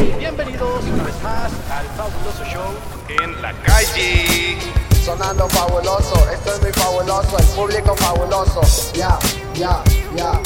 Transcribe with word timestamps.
Bienvenidos 0.00 0.82
una 0.94 1.04
vez 1.04 1.22
más 1.22 1.52
al 1.70 1.86
fabuloso 1.94 2.44
show 2.50 3.22
en 3.22 3.42
la 3.42 3.52
calle. 3.62 4.56
Sonando 5.04 5.46
fabuloso, 5.50 6.26
esto 6.32 6.54
es 6.54 6.62
muy 6.62 6.72
fabuloso, 6.72 7.38
el 7.38 7.44
público 7.46 7.94
fabuloso. 7.96 8.62
Ya, 8.94 9.18
ya, 9.54 9.82
ya, 10.16 10.40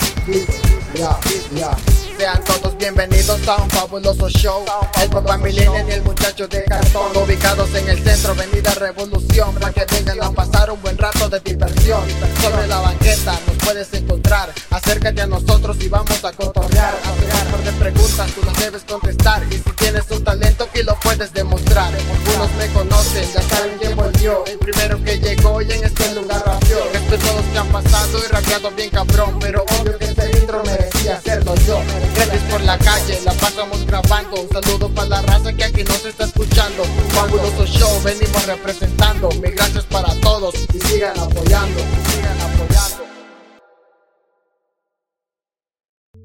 ya, 0.95 1.21
ya. 1.55 1.77
Sean 2.19 2.43
todos 2.45 2.77
bienvenidos 2.79 3.46
a 3.46 3.57
un 3.57 3.71
fabuloso 3.71 4.29
show. 4.29 4.64
El 5.01 5.11
papá 5.11 5.39
Milenio 5.39 5.89
y 5.89 5.93
el 5.93 6.02
muchacho 6.02 6.48
de 6.48 6.64
cartón, 6.64 7.16
ubicados 7.16 7.73
en 7.77 7.89
el 7.89 8.02
centro, 8.02 8.32
Avenida 8.32 8.75
Revolución, 8.75 9.55
para 9.55 9.73
que 9.73 9.84
vengan 9.95 10.21
a 10.21 10.30
pasar 10.32 10.71
un 10.73 10.82
buen 10.82 10.98
rato 10.98 11.29
de 11.29 11.39
diversión. 11.41 12.02
Sobre 12.43 12.66
la 12.66 12.80
banqueta 12.80 13.39
puedes 13.65 13.93
encontrar. 13.95 14.53
Acércate 14.71 15.23
a 15.23 15.27
nosotros 15.27 15.77
y 15.80 15.89
vamos 15.89 16.23
a 16.25 16.33
cotorrear. 16.33 16.95
A 16.95 17.51
par 17.51 17.65
de 17.65 17.73
preguntas 17.73 18.30
tú 18.33 18.43
las 18.45 18.59
debes 18.59 18.85
contestar. 18.85 19.43
Y 19.51 19.55
si 19.55 19.71
tienes 19.77 20.05
un 20.11 20.23
talento, 20.23 20.65
aquí 20.65 20.83
lo 20.83 20.95
puedes 21.01 21.33
demostrar. 21.33 21.93
Algunos 21.95 22.52
me 22.59 22.69
conocen, 22.69 23.24
ya 23.33 23.43
saben 23.43 23.77
quién 23.80 23.97
volvió. 23.97 24.45
El 24.47 24.59
primero 24.59 25.02
que 25.02 25.19
llegó 25.19 25.62
y 25.62 25.73
en 25.73 25.85
este 25.85 26.15
lugar 26.15 26.43
rapió. 26.45 26.79
Estos 26.93 27.19
todos 27.21 27.45
que 27.52 27.59
han 27.59 27.69
pasado 27.69 28.19
y 28.19 28.29
rapeado 28.29 28.71
bien 28.73 28.91
cabrón. 28.91 29.38
Pero 29.41 29.65
obvio 29.80 29.99
que 29.99 30.05
este 30.05 30.38
intro 30.38 30.62
merecía 30.65 31.16
hacerlo 31.16 31.55
yo. 31.66 31.80
Gracias 32.15 32.43
por 32.51 32.60
la 32.60 32.79
calle, 32.79 33.21
la 33.24 33.33
pasamos 33.33 33.87
grabando. 33.87 34.43
Un 34.43 34.49
saludo 34.51 34.88
para 34.91 35.09
la 35.09 35.23
raza 35.23 35.52
que 35.52 35.65
aquí 35.65 35.83
nos 35.85 36.05
está 36.05 36.24
escuchando. 36.24 36.85
Fabuloso 37.10 37.66
show, 37.66 38.02
venimos 38.02 38.46
representando. 38.46 39.30
Mi 39.41 39.51
gracias 39.51 39.85
para 39.85 40.15
todos 40.21 40.55
y 40.74 40.79
sigan 40.80 41.19
apoyando. 41.19 41.80
Sigan 42.10 42.41
apoyando. 42.41 42.54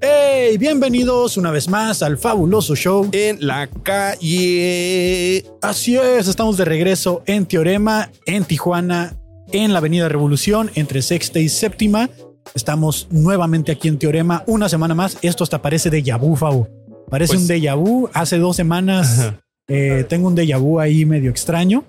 ¡Hey! 0.01 0.57
Bienvenidos 0.57 1.37
una 1.37 1.51
vez 1.51 1.67
más 1.67 2.01
al 2.01 2.17
fabuloso 2.17 2.75
show. 2.75 3.09
En 3.11 3.45
la 3.45 3.67
calle. 3.67 5.43
Así 5.61 5.97
es, 5.97 6.27
estamos 6.27 6.57
de 6.57 6.65
regreso 6.65 7.21
en 7.25 7.45
Teorema, 7.45 8.09
en 8.25 8.45
Tijuana, 8.45 9.15
en 9.51 9.73
la 9.73 9.79
Avenida 9.79 10.07
Revolución, 10.09 10.71
entre 10.75 11.01
sexta 11.01 11.39
y 11.39 11.49
séptima. 11.49 12.09
Estamos 12.55 13.07
nuevamente 13.11 13.71
aquí 13.71 13.87
en 13.89 13.99
Teorema, 13.99 14.43
una 14.47 14.69
semana 14.69 14.95
más. 14.95 15.17
Esto 15.21 15.43
hasta 15.43 15.61
parece 15.61 15.89
de 15.89 16.01
vu, 16.19 16.35
Fabo. 16.35 16.67
Parece 17.09 17.33
Pues- 17.33 17.43
un 17.43 17.47
déjà 17.49 17.75
vu. 17.75 18.09
Hace 18.13 18.37
dos 18.37 18.55
semanas 18.55 19.33
eh, 19.67 20.05
tengo 20.07 20.27
un 20.29 20.35
déjà 20.35 20.57
vu 20.59 20.79
ahí 20.79 21.05
medio 21.05 21.29
extraño. 21.29 21.83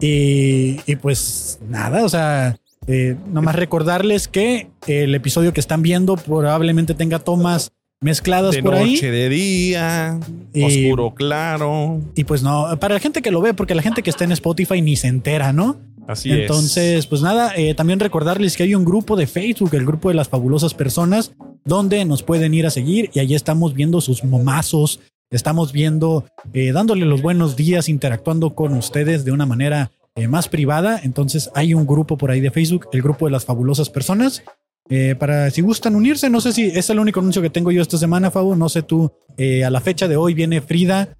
Y, 0.00 0.80
y 0.84 0.96
pues 0.96 1.60
nada, 1.68 2.04
o 2.04 2.08
sea, 2.08 2.56
eh, 2.86 3.16
nomás 3.32 3.54
recordarles 3.56 4.28
que 4.28 4.68
el 4.86 5.14
episodio 5.14 5.52
que 5.52 5.60
están 5.60 5.82
viendo 5.82 6.16
probablemente 6.16 6.94
tenga 6.94 7.18
tomas 7.18 7.72
mezcladas 8.00 8.54
De 8.56 8.62
por 8.62 8.74
ahí. 8.74 8.94
noche, 8.94 9.10
de 9.10 9.28
día, 9.28 10.18
Y- 10.52 10.64
oscuro, 10.88 11.14
claro. 11.14 12.00
Y 12.16 12.24
pues 12.24 12.42
no, 12.42 12.66
para 12.80 12.94
la 12.94 13.00
gente 13.00 13.22
que 13.22 13.30
lo 13.30 13.40
ve, 13.40 13.54
porque 13.54 13.74
la 13.76 13.82
gente 13.82 14.02
que 14.02 14.10
está 14.10 14.24
en 14.24 14.32
Spotify 14.32 14.82
ni 14.82 14.96
se 14.96 15.06
entera, 15.08 15.52
¿no? 15.52 15.76
Así 16.08 16.32
Entonces, 16.32 17.06
pues 17.06 17.22
nada, 17.22 17.52
eh, 17.56 17.74
también 17.74 18.00
recordarles 18.00 18.56
que 18.56 18.64
hay 18.64 18.74
un 18.74 18.84
grupo 18.84 19.14
de 19.14 19.28
Facebook, 19.28 19.70
el 19.74 19.86
grupo 19.86 20.08
de 20.08 20.16
las 20.16 20.28
fabulosas 20.28 20.74
personas, 20.74 21.30
donde 21.64 22.04
nos 22.04 22.24
pueden 22.24 22.54
ir 22.54 22.66
a 22.66 22.70
seguir 22.70 23.08
y 23.14 23.20
allí 23.20 23.36
estamos 23.36 23.72
viendo 23.74 24.00
sus 24.00 24.24
momazos, 24.24 24.98
estamos 25.30 25.70
viendo, 25.72 26.24
eh, 26.54 26.72
dándole 26.72 27.06
los 27.06 27.22
buenos 27.22 27.54
días, 27.54 27.88
interactuando 27.88 28.50
con 28.56 28.74
ustedes 28.74 29.24
de 29.24 29.30
una 29.30 29.46
manera 29.46 29.92
eh, 30.14 30.28
más 30.28 30.48
privada. 30.48 31.00
Entonces 31.02 31.50
hay 31.54 31.74
un 31.74 31.86
grupo 31.86 32.16
por 32.16 32.30
ahí 32.30 32.40
de 32.40 32.50
Facebook, 32.50 32.88
el 32.92 33.02
grupo 33.02 33.26
de 33.26 33.32
las 33.32 33.44
fabulosas 33.44 33.90
personas. 33.90 34.42
Eh, 34.90 35.14
para 35.18 35.50
si 35.50 35.60
gustan 35.62 35.94
unirse, 35.94 36.28
no 36.28 36.40
sé 36.40 36.52
si 36.52 36.64
es 36.66 36.90
el 36.90 36.98
único 36.98 37.20
anuncio 37.20 37.40
que 37.40 37.50
tengo 37.50 37.70
yo 37.70 37.80
esta 37.82 37.96
semana, 37.98 38.30
Fabo. 38.30 38.56
No 38.56 38.68
sé 38.68 38.82
tú. 38.82 39.12
Eh, 39.38 39.64
a 39.64 39.70
la 39.70 39.80
fecha 39.80 40.08
de 40.08 40.16
hoy 40.16 40.34
viene 40.34 40.60
Frida 40.60 41.16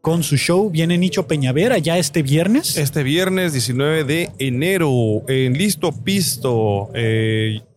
con 0.00 0.22
su 0.22 0.36
show. 0.36 0.70
Viene 0.70 0.98
Nicho 0.98 1.26
Peñavera 1.26 1.78
ya 1.78 1.98
este 1.98 2.22
viernes. 2.22 2.70
es. 2.70 2.78
Este 2.78 3.02
viernes 3.02 3.52
19 3.52 4.04
de 4.04 4.30
enero 4.38 4.90
en 5.28 5.54
Listo 5.54 5.92
Pisto. 5.92 6.90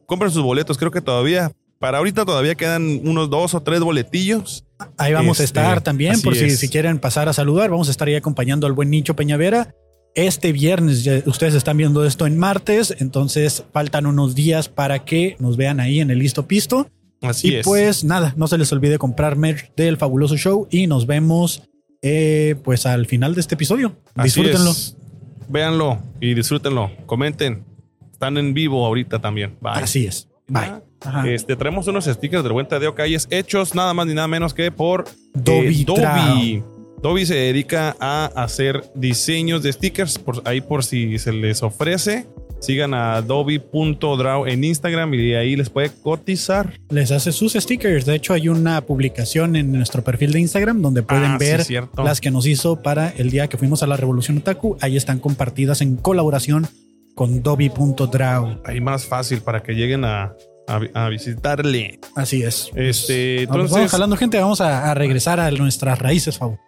Compren 0.05 0.31
sus 0.31 0.43
boletos, 0.43 0.77
creo 0.77 0.91
que 0.91 1.01
todavía. 1.01 1.51
Para 1.79 1.99
ahorita 1.99 2.25
todavía 2.25 2.55
quedan 2.55 2.99
unos 3.07 3.29
dos 3.29 3.53
o 3.53 3.61
tres 3.61 3.79
boletillos. 3.79 4.65
Ahí 4.97 5.13
vamos 5.13 5.39
a 5.39 5.43
Este, 5.43 5.59
estar 5.59 5.81
también, 5.81 6.21
por 6.21 6.35
si, 6.35 6.49
si 6.49 6.67
quieren 6.67 6.99
pasar 6.99 7.29
a 7.29 7.33
saludar. 7.33 7.69
Vamos 7.69 7.87
a 7.87 7.91
estar 7.91 8.07
ahí 8.07 8.15
acompañando 8.15 8.67
al 8.67 8.73
buen 8.73 8.89
Nicho 8.89 9.15
Peñavera. 9.15 9.73
Este 10.15 10.51
viernes, 10.51 11.03
ya 11.03 11.21
ustedes 11.25 11.53
están 11.53 11.77
viendo 11.77 12.03
esto 12.03 12.25
en 12.27 12.37
martes, 12.37 12.95
entonces 12.99 13.63
faltan 13.71 14.05
unos 14.05 14.35
días 14.35 14.67
para 14.67 15.05
que 15.05 15.35
nos 15.39 15.55
vean 15.55 15.79
ahí 15.79 15.99
en 15.99 16.11
el 16.11 16.19
Listo 16.19 16.47
Pisto. 16.47 16.89
Así 17.21 17.49
y 17.49 17.55
es. 17.55 17.65
pues 17.65 18.03
nada, 18.03 18.33
no 18.37 18.47
se 18.47 18.57
les 18.57 18.71
olvide 18.71 18.97
comprar 18.97 19.35
merch 19.35 19.73
del 19.75 19.97
fabuloso 19.97 20.37
show 20.37 20.67
y 20.71 20.87
nos 20.87 21.05
vemos 21.05 21.63
eh, 22.01 22.55
pues 22.63 22.85
al 22.85 23.05
final 23.07 23.35
de 23.35 23.41
este 23.41 23.55
episodio. 23.55 23.97
Así 24.15 24.41
Disfrútenlo. 24.41 24.71
es. 24.71 24.95
Véanlo 25.49 25.99
y 26.21 26.33
disfrútenlo. 26.33 26.91
Comenten. 27.05 27.65
Están 28.11 28.37
en 28.37 28.53
vivo 28.53 28.85
ahorita 28.85 29.19
también. 29.19 29.57
Bye. 29.61 29.83
Así 29.83 30.05
es. 30.05 30.27
Bye. 30.47 30.81
Ajá. 31.01 31.29
Este, 31.29 31.55
traemos 31.55 31.87
unos 31.87 32.05
stickers 32.05 32.43
del 32.43 32.53
buen 32.53 32.67
Tadeo 32.67 32.93
Calles 32.93 33.27
hechos 33.31 33.73
nada 33.73 33.93
más 33.93 34.05
ni 34.07 34.13
nada 34.13 34.27
menos 34.27 34.53
que 34.53 34.71
por 34.71 35.05
Dobby 35.33 35.81
eh, 35.81 35.85
Dobby. 35.85 36.63
Dobby 37.01 37.25
se 37.25 37.35
dedica 37.35 37.95
a 37.99 38.25
hacer 38.35 38.83
diseños 38.95 39.63
de 39.63 39.71
stickers. 39.73 40.19
Por, 40.19 40.41
ahí 40.45 40.61
por 40.61 40.83
si 40.83 41.17
se 41.19 41.31
les 41.31 41.63
ofrece. 41.63 42.27
Sigan 42.59 42.93
a 42.93 43.21
dobby.draw 43.21 44.45
en 44.45 44.65
Instagram 44.65 45.13
y 45.13 45.29
de 45.29 45.37
ahí 45.37 45.55
les 45.55 45.69
puede 45.69 45.91
cotizar. 46.03 46.73
Les 46.89 47.09
hace 47.11 47.31
sus 47.31 47.53
stickers. 47.53 48.05
De 48.05 48.15
hecho, 48.15 48.33
hay 48.33 48.49
una 48.49 48.81
publicación 48.81 49.55
en 49.55 49.71
nuestro 49.71 50.03
perfil 50.03 50.33
de 50.33 50.41
Instagram 50.41 50.81
donde 50.81 51.01
pueden 51.01 51.31
Ah, 51.31 51.37
ver 51.39 51.65
las 52.03 52.19
que 52.19 52.31
nos 52.31 52.45
hizo 52.45 52.81
para 52.81 53.13
el 53.17 53.29
día 53.29 53.47
que 53.47 53.57
fuimos 53.57 53.81
a 53.81 53.87
la 53.87 53.95
Revolución 53.95 54.37
Otaku. 54.39 54.75
Ahí 54.81 54.97
están 54.97 55.19
compartidas 55.19 55.79
en 55.79 55.95
colaboración 55.95 56.67
con 57.15 57.41
Dobby.draw. 57.41 58.61
Ahí 58.65 58.81
más 58.81 59.05
fácil 59.05 59.39
para 59.41 59.63
que 59.63 59.71
lleguen 59.73 60.03
a, 60.03 60.33
a- 60.67 60.81
a 61.05 61.07
visitarle. 61.09 61.99
Así 62.15 62.43
es. 62.43 62.71
Este, 62.75 63.43
entonces, 63.43 63.71
vamos 63.71 63.91
jalando 63.91 64.17
gente, 64.17 64.37
vamos 64.37 64.59
a, 64.59 64.91
a 64.91 64.93
regresar 64.95 65.39
a 65.39 65.49
nuestras 65.51 65.97
raíces, 65.97 66.37
Fabo. 66.37 66.59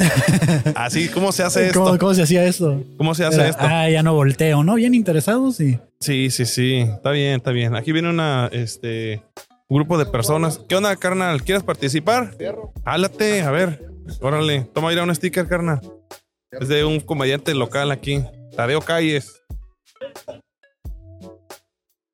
así, 0.74 1.08
¿cómo 1.08 1.32
se 1.32 1.42
hace 1.42 1.66
esto? 1.66 1.84
¿Cómo, 1.84 1.98
cómo 1.98 2.14
se 2.14 2.22
hacía 2.22 2.44
esto? 2.44 2.82
¿Cómo 2.96 3.14
se 3.14 3.24
hace 3.24 3.40
Era, 3.40 3.48
esto? 3.48 3.62
Ah, 3.64 3.88
ya 3.88 4.02
no 4.02 4.14
volteo, 4.14 4.62
¿no? 4.64 4.74
Bien 4.74 4.94
interesados 4.94 5.60
y 5.60 5.78
Sí, 6.00 6.30
sí, 6.30 6.46
sí. 6.46 6.78
Está 6.78 7.10
bien, 7.10 7.36
está 7.36 7.50
bien. 7.50 7.76
Aquí 7.76 7.92
viene 7.92 8.08
una, 8.08 8.48
este, 8.52 9.22
un 9.68 9.76
grupo 9.76 9.98
de 9.98 10.06
personas. 10.06 10.58
¿Qué 10.68 10.74
onda, 10.76 10.96
carnal? 10.96 11.42
¿Quieres 11.42 11.62
participar? 11.62 12.36
Hálate, 12.84 13.42
a 13.42 13.50
ver. 13.50 13.84
Órale, 14.20 14.66
toma 14.72 14.92
ir 14.92 14.98
a 14.98 15.04
un 15.04 15.14
sticker, 15.14 15.46
carnal. 15.46 15.80
Es 16.52 16.68
de 16.68 16.84
un 16.84 17.00
comediante 17.00 17.54
local 17.54 17.90
aquí. 17.90 18.24
Tadeo 18.56 18.80
Calles. 18.80 19.42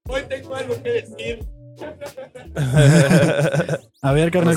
Hoy 0.08 0.22
tengo 0.28 0.54
algo 0.54 0.82
que 0.82 0.90
decir. 0.90 1.46
A 4.06 4.12
ver, 4.12 4.30
carnal. 4.30 4.56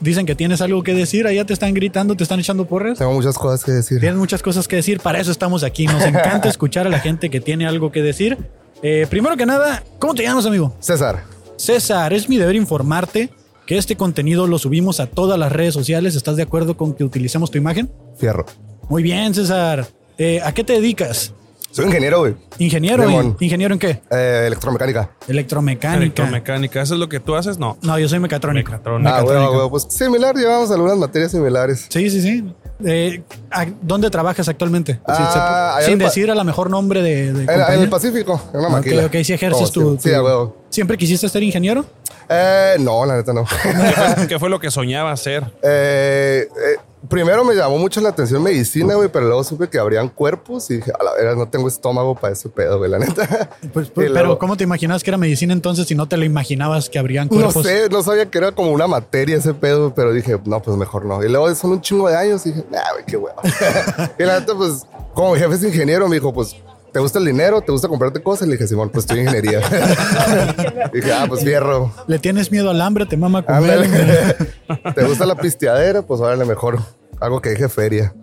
Dicen 0.00 0.26
que 0.26 0.34
tienes 0.34 0.60
algo 0.60 0.82
que 0.82 0.94
decir, 0.94 1.24
allá 1.28 1.44
te 1.44 1.52
están 1.52 1.72
gritando, 1.74 2.16
te 2.16 2.24
están 2.24 2.40
echando 2.40 2.66
porras. 2.66 2.98
Tengo 2.98 3.12
muchas 3.12 3.38
cosas 3.38 3.62
que 3.62 3.70
decir. 3.70 4.00
Tienes 4.00 4.18
muchas 4.18 4.42
cosas 4.42 4.66
que 4.66 4.74
decir, 4.74 4.98
para 4.98 5.20
eso 5.20 5.30
estamos 5.30 5.62
aquí. 5.62 5.86
Nos 5.86 6.02
encanta 6.02 6.48
escuchar 6.48 6.88
a 6.88 6.90
la 6.90 6.98
gente 6.98 7.30
que 7.30 7.40
tiene 7.40 7.68
algo 7.68 7.92
que 7.92 8.02
decir. 8.02 8.36
Eh, 8.82 9.06
primero 9.08 9.36
que 9.36 9.46
nada, 9.46 9.84
¿cómo 10.00 10.12
te 10.16 10.24
llamas, 10.24 10.44
amigo? 10.44 10.74
César, 10.80 11.22
César, 11.56 12.12
es 12.12 12.28
mi 12.28 12.36
deber 12.36 12.56
informarte 12.56 13.30
que 13.64 13.78
este 13.78 13.94
contenido 13.94 14.48
lo 14.48 14.58
subimos 14.58 14.98
a 14.98 15.06
todas 15.06 15.38
las 15.38 15.52
redes 15.52 15.72
sociales. 15.72 16.16
¿Estás 16.16 16.34
de 16.34 16.42
acuerdo 16.42 16.76
con 16.76 16.94
que 16.94 17.04
utilicemos 17.04 17.52
tu 17.52 17.58
imagen? 17.58 17.92
fierro. 18.18 18.44
Muy 18.88 19.04
bien, 19.04 19.32
César. 19.34 19.86
Eh, 20.18 20.40
¿A 20.44 20.52
qué 20.52 20.64
te 20.64 20.72
dedicas? 20.72 21.32
Soy 21.72 21.86
ingeniero, 21.86 22.18
güey. 22.20 22.34
¿Ingeniero? 22.58 23.02
Demon. 23.06 23.36
¿Ingeniero 23.38 23.72
en 23.74 23.78
qué? 23.78 24.02
Eh, 24.10 24.44
electromecánica. 24.48 25.10
Electromecánica. 25.28 25.96
Electromecánica. 26.02 26.82
¿Eso 26.82 26.94
es 26.94 27.00
lo 27.00 27.08
que 27.08 27.20
tú 27.20 27.36
haces? 27.36 27.58
No. 27.58 27.78
No, 27.82 27.96
yo 27.98 28.08
soy 28.08 28.18
mecatrónico. 28.18 28.72
Mecatrónica. 28.72 29.10
Ah, 29.10 29.20
Mecatrónico. 29.20 29.48
güey, 29.52 29.58
güey, 29.60 29.70
pues 29.70 29.86
similar, 29.88 30.34
llevamos 30.36 30.70
algunas 30.72 30.96
materias 30.98 31.30
similares. 31.30 31.86
Sí, 31.88 32.10
sí, 32.10 32.20
sí. 32.20 32.52
Eh, 32.84 33.22
¿a- 33.52 33.66
¿Dónde 33.82 34.10
trabajas 34.10 34.48
actualmente? 34.48 34.98
Ah, 35.06 35.76
Sí, 35.78 35.84
se- 35.84 35.90
sin 35.90 35.98
decir 35.98 36.30
a 36.30 36.34
lo 36.34 36.42
mejor 36.44 36.70
nombre 36.70 37.02
de, 37.02 37.32
de 37.32 37.44
En, 37.44 37.80
el 37.82 37.88
Pacífico, 37.88 38.40
en 38.52 38.58
una 38.60 38.68
Ok, 38.68 38.72
maquila. 38.74 39.06
ok, 39.06 39.14
sí 39.22 39.32
ejerces 39.32 39.68
Oh, 39.68 39.72
tu, 39.72 39.90
Sí, 39.92 39.98
sí, 40.04 40.10
tu- 40.10 40.16
a 40.16 40.22
huevo. 40.24 40.56
¿Siempre 40.70 40.96
quisiste 40.98 41.28
ser 41.28 41.42
ingeniero? 41.42 41.84
Eh, 42.28 42.76
no, 42.80 43.04
la 43.06 43.16
neta 43.16 43.32
no. 43.32 43.44
¿Qué 43.44 43.72
fue, 43.72 44.26
qué 44.28 44.38
fue 44.38 44.50
lo 44.50 44.58
que 44.58 44.70
soñaba 44.70 45.12
hacer? 45.12 45.44
Eh, 45.62 46.48
eh, 46.48 46.76
primero 47.08 47.44
me 47.44 47.54
llamó 47.54 47.78
mucho 47.78 48.00
la 48.00 48.10
atención 48.10 48.42
medicina, 48.42 48.94
güey, 48.94 49.08
pero 49.10 49.26
luego 49.26 49.42
supe 49.44 49.68
que 49.68 49.78
habrían 49.78 50.08
cuerpos 50.08 50.70
y 50.70 50.76
dije, 50.76 50.92
a 50.98 51.02
la 51.02 51.12
verdad, 51.14 51.36
no 51.36 51.48
tengo 51.48 51.66
estómago 51.68 52.14
para 52.14 52.32
ese 52.32 52.48
pedo, 52.48 52.78
güey, 52.78 52.90
la 52.90 52.98
neta. 52.98 53.50
Pues, 53.72 53.88
pues, 53.90 54.10
luego- 54.10 54.14
pero 54.14 54.38
¿cómo 54.38 54.56
te 54.56 54.64
imaginabas 54.64 55.02
que 55.02 55.10
era 55.10 55.16
medicina 55.18 55.52
entonces 55.52 55.86
si 55.86 55.94
no 55.94 56.06
te 56.08 56.16
lo 56.16 56.24
imaginabas 56.24 56.88
que 56.90 56.98
habrían 56.98 57.28
No 57.30 57.36
cuerpos? 57.40 57.64
sé, 57.64 57.88
no 57.90 58.02
sabía 58.02 58.26
que 58.30 58.38
era 58.38 58.52
como 58.52 58.70
una 58.72 58.86
materia 58.86 59.36
ese 59.36 59.54
pedo, 59.54 59.94
pero 59.94 60.12
dije, 60.12 60.38
no, 60.44 60.60
pues 60.60 60.76
mejor 60.76 61.04
no. 61.04 61.22
Y 61.24 61.28
luego 61.28 61.54
son 61.54 61.72
un 61.72 61.80
chingo 61.80 62.08
de 62.08 62.16
años 62.16 62.44
y 62.46 62.50
dije, 62.52 62.64
nah, 62.70 62.92
güey, 62.92 63.04
qué 63.06 63.16
huevo. 63.16 63.40
y 64.18 64.22
la 64.24 64.40
neta, 64.40 64.54
pues, 64.54 64.82
como 65.14 65.32
mi 65.34 65.38
jefe 65.38 65.54
es 65.54 65.64
ingeniero, 65.64 66.08
me 66.08 66.16
dijo, 66.16 66.32
pues, 66.32 66.56
¿te 66.92 66.98
gusta 67.00 67.18
el 67.18 67.24
dinero? 67.24 67.60
¿Te 67.60 67.72
gusta 67.72 67.88
comprarte 67.88 68.22
cosas? 68.22 68.48
Le 68.48 68.54
dije, 68.54 68.66
Simón, 68.66 68.90
pues 68.90 69.04
estoy 69.04 69.20
en 69.20 69.26
ingeniería. 69.26 69.60
dije, 70.92 71.12
ah, 71.12 71.24
pues 71.28 71.42
fierro. 71.44 71.92
¿Le 72.06 72.18
tienes 72.18 72.50
miedo 72.50 72.70
al 72.70 72.80
hambre? 72.80 73.06
¿Te 73.06 73.16
mama 73.16 73.44
comer? 73.44 74.48
¿Te 74.94 75.04
gusta 75.04 75.26
la 75.26 75.34
pisteadera? 75.36 76.02
Pues 76.02 76.20
órale, 76.20 76.44
mejor 76.44 76.78
algo 77.20 77.40
que 77.40 77.50
dije 77.50 77.68
feria. 77.68 78.14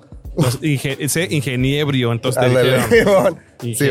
Inge- 0.62 0.98
ese 1.00 1.28
ingeniebrio, 1.32 2.12
entonces 2.12 2.42
te 2.44 2.50
dijeron. 2.50 3.40
Pues, 3.58 3.82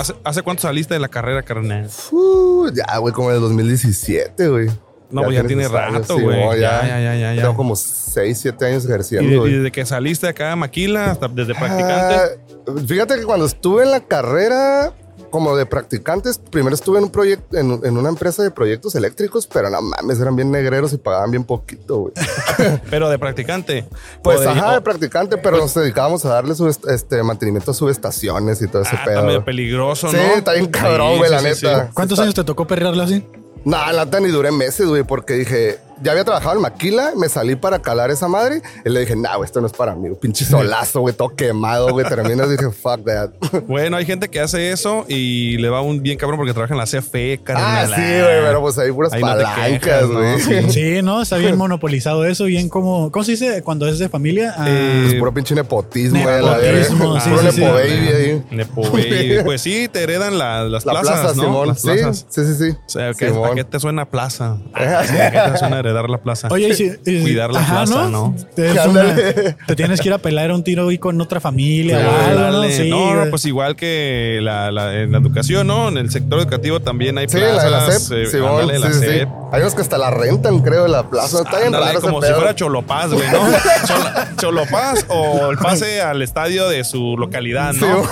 ¿Hace, 0.00 0.14
hace 0.22 0.42
cuánto 0.42 0.62
saliste 0.62 0.94
de 0.94 1.00
la 1.00 1.08
carrera, 1.08 1.42
carnal? 1.42 1.90
uh, 2.12 2.68
ya, 2.72 2.96
güey, 2.98 3.12
como 3.12 3.30
en 3.30 3.36
el 3.36 3.42
2017, 3.42 4.48
güey. 4.48 4.68
No, 5.10 5.22
pues 5.22 5.36
ya 5.36 5.44
tiene 5.46 5.68
rato, 5.68 6.18
güey. 6.18 6.36
Simón, 6.36 6.56
Ya, 6.58 6.86
ya, 6.86 7.00
ya, 7.00 7.14
ya, 7.14 7.34
ya. 7.34 7.42
Tengo 7.42 7.54
como 7.56 7.76
6, 7.76 8.38
7 8.38 8.66
años 8.66 8.84
Y, 8.84 8.86
ejerciendo, 8.88 9.44
de- 9.44 9.50
y 9.50 9.54
desde 9.54 9.70
que 9.72 9.86
saliste 9.86 10.26
acá 10.28 10.52
a 10.52 10.56
Maquila, 10.56 11.12
hasta 11.12 11.28
desde 11.28 11.54
practicante. 11.54 12.14
Ah, 12.14 12.72
fíjate 12.86 13.16
que 13.16 13.24
cuando 13.24 13.46
estuve 13.46 13.84
en 13.84 13.92
la 13.92 14.00
carrera, 14.00 14.92
como 15.30 15.56
de 15.56 15.66
practicantes, 15.66 16.38
primero 16.38 16.74
estuve 16.74 16.98
en 16.98 17.04
un 17.04 17.10
proyecto, 17.10 17.56
en, 17.56 17.80
en 17.84 17.96
una 17.98 18.08
empresa 18.08 18.42
de 18.42 18.50
proyectos 18.50 18.94
eléctricos, 18.94 19.46
pero 19.46 19.68
no 19.70 19.82
mames, 19.82 20.18
eran 20.20 20.34
bien 20.34 20.50
negreros 20.50 20.92
y 20.92 20.96
pagaban 20.98 21.30
bien 21.30 21.44
poquito, 21.44 21.98
güey. 21.98 22.12
Pero 22.90 23.08
de 23.10 23.18
practicante. 23.18 23.84
Pues 24.22 24.40
de- 24.40 24.48
ajá, 24.48 24.70
o- 24.70 24.74
de 24.74 24.80
practicante, 24.80 25.36
pero 25.36 25.58
nos 25.58 25.74
dedicábamos 25.74 26.24
a 26.24 26.30
darle 26.30 26.54
su, 26.54 26.66
este 26.68 27.22
mantenimiento 27.22 27.72
a 27.72 27.74
subestaciones 27.74 28.62
y 28.62 28.68
todo 28.68 28.82
ese 28.82 28.96
Ah, 28.96 29.02
pedo. 29.04 29.14
está 29.16 29.26
medio 29.26 29.44
peligroso, 29.44 30.08
Sí, 30.10 30.16
¿no? 30.16 30.22
está 30.36 30.52
bien 30.54 30.66
cabrón, 30.66 31.12
Sí, 31.12 31.18
güey, 31.18 31.28
sí, 31.28 31.34
la 31.34 31.40
sí, 31.54 31.66
neta. 31.66 31.84
sí. 31.86 31.90
¿Cuántos 31.92 32.18
años 32.18 32.34
te 32.34 32.44
tocó 32.44 32.66
perrearla 32.66 33.04
así? 33.04 33.26
No, 33.66 33.78
la 33.90 34.04
neta 34.04 34.20
ni 34.20 34.28
duré 34.28 34.52
meses, 34.52 34.86
güey, 34.86 35.02
porque 35.02 35.34
dije, 35.34 35.80
ya 36.02 36.12
había 36.12 36.24
trabajado 36.24 36.56
en 36.56 36.62
Maquila, 36.62 37.12
me 37.16 37.28
salí 37.28 37.56
para 37.56 37.78
calar 37.80 38.10
esa 38.10 38.28
madre 38.28 38.62
y 38.84 38.90
le 38.90 39.00
dije, 39.00 39.16
nah, 39.16 39.36
güey, 39.36 39.46
esto 39.46 39.60
no 39.60 39.66
es 39.66 39.72
para 39.72 39.94
mí, 39.94 40.08
güey, 40.08 40.20
pinche 40.20 40.44
solazo, 40.44 41.00
güey, 41.00 41.14
todo 41.14 41.30
quemado, 41.30 41.90
güey. 41.90 42.06
Terminas 42.08 42.48
y 42.48 42.50
dije, 42.52 42.70
fuck 42.70 43.04
that. 43.04 43.30
Bueno, 43.66 43.96
hay 43.96 44.04
gente 44.06 44.28
que 44.28 44.40
hace 44.40 44.70
eso 44.72 45.04
y 45.08 45.56
le 45.58 45.68
va 45.68 45.80
un 45.80 46.02
bien 46.02 46.18
cabrón 46.18 46.38
porque 46.38 46.52
trabaja 46.52 46.74
en 46.74 46.78
la 46.78 46.84
CFE, 46.86 47.38
ah, 47.40 47.44
carnal. 47.44 47.86
sí, 47.88 48.02
güey, 48.02 48.40
pero 48.46 48.60
pues 48.60 48.78
hay 48.78 48.92
puras 48.92 49.12
Ahí 49.12 49.20
palancas, 49.22 50.06
güey. 50.06 50.40
Sí. 50.40 50.56
Sí, 50.70 51.02
¿no? 51.02 51.22
Está 51.22 51.36
bien 51.38 51.56
monopolizado 51.56 52.24
eso, 52.24 52.44
bien 52.44 52.68
como... 52.68 53.10
¿Cómo 53.10 53.24
se 53.24 53.32
dice 53.32 53.62
cuando 53.62 53.86
es 53.88 53.98
de 53.98 54.08
familia? 54.08 54.54
Ah, 54.56 54.66
Eh, 54.68 55.02
Pues 55.04 55.14
puro 55.14 55.32
pinche 55.34 55.54
nepotismo, 55.54 56.22
güey, 56.22 56.42
la 56.44 56.58
Nepotismo, 56.58 57.20
sí, 57.20 57.30
Puro 57.30 57.42
sí, 57.42 57.50
sí. 57.52 57.60
nepo 57.60 57.72
baby 57.74 58.08
ahí. 58.08 58.44
Nepo 58.50 58.82
baby. 58.92 59.38
Pues 59.44 59.60
sí, 59.62 59.88
te 59.88 60.02
heredan 60.02 60.38
la- 60.38 60.64
las 60.64 60.84
La 60.84 60.92
plazas, 60.92 61.20
plaza, 61.20 61.36
¿no? 61.36 61.42
Simón. 61.44 61.68
Las 61.68 61.80
Sí, 61.80 61.88
plazas. 61.88 62.26
sí, 62.28 62.44
sí, 62.44 62.54
sí. 62.54 62.70
O 62.86 62.88
sea, 62.88 63.12
¿qué- 63.14 63.28
Simón. 63.28 63.50
¿a 63.50 63.54
qué 63.54 63.64
te 63.64 63.80
suena 63.80 64.04
plaza? 64.08 64.58
Ah, 64.74 65.00
¿A 65.00 65.30
qué 65.30 65.52
te 65.52 65.58
suena 65.58 65.82
heredar 65.86 66.10
la 66.10 66.18
plaza? 66.18 66.48
Oye, 66.50 66.68
y 66.68 66.74
si, 66.74 66.92
y- 67.06 67.20
Cuidar 67.22 67.52
la 67.52 67.60
ajá, 67.60 67.84
plaza, 67.84 68.08
¿no? 68.08 68.34
Te, 68.54 68.70
es 68.70 68.78
Ándale. 68.78 69.12
una- 69.12 69.56
te 69.66 69.76
tienes 69.76 70.00
que 70.00 70.08
ir 70.08 70.14
a 70.14 70.18
pelar 70.18 70.50
un 70.52 70.62
tiro 70.64 70.88
ahí 70.88 70.98
con 70.98 71.20
otra 71.20 71.40
familia 71.40 71.98
Sí, 72.00 72.34
dale. 72.34 72.72
Sí, 72.72 72.90
no, 72.90 73.14
no, 73.24 73.30
pues 73.30 73.44
igual 73.46 73.76
que 73.76 74.38
la, 74.42 74.70
la- 74.70 74.94
en 75.02 75.12
la 75.12 75.18
educación, 75.18 75.66
¿no? 75.66 75.88
En 75.88 75.98
el 75.98 76.10
sector 76.10 76.38
educativo 76.40 76.80
también 76.80 77.18
hay 77.18 77.28
Sí, 77.28 77.36
plazas. 77.38 77.56
la 77.56 77.64
de 77.64 78.20
la 78.24 78.30
eh, 78.38 78.46
ándale, 78.48 78.78
la 78.78 78.86
sí, 78.88 78.92
sí, 78.94 79.00
sí. 79.00 79.06
CEP. 79.06 79.28
Hay 79.52 79.60
unos 79.60 79.74
que 79.74 79.80
hasta 79.82 79.96
la 79.98 80.10
rentan, 80.10 80.58
creo, 80.60 80.88
la 80.88 81.08
plaza. 81.08 81.38
Está 81.38 81.56
bien 81.56 81.66
Ándale, 81.66 81.86
raro 81.86 81.98
ese 81.98 82.06
como 82.06 82.20
si 82.20 82.26
pedo. 82.28 82.36
fuera 82.38 82.54
Cholopaz, 82.54 83.12
güey, 83.12 83.28
¿no? 83.30 83.38
Chol- 83.86 84.36
Cholopaz 84.36 85.04
o 85.08 85.50
el 85.50 85.58
pase 85.58 86.00
al 86.02 86.20
estadio 86.22 86.68
de 86.68 86.82
su 86.84 87.16
localidad, 87.16 87.72
¿no? 87.74 88.02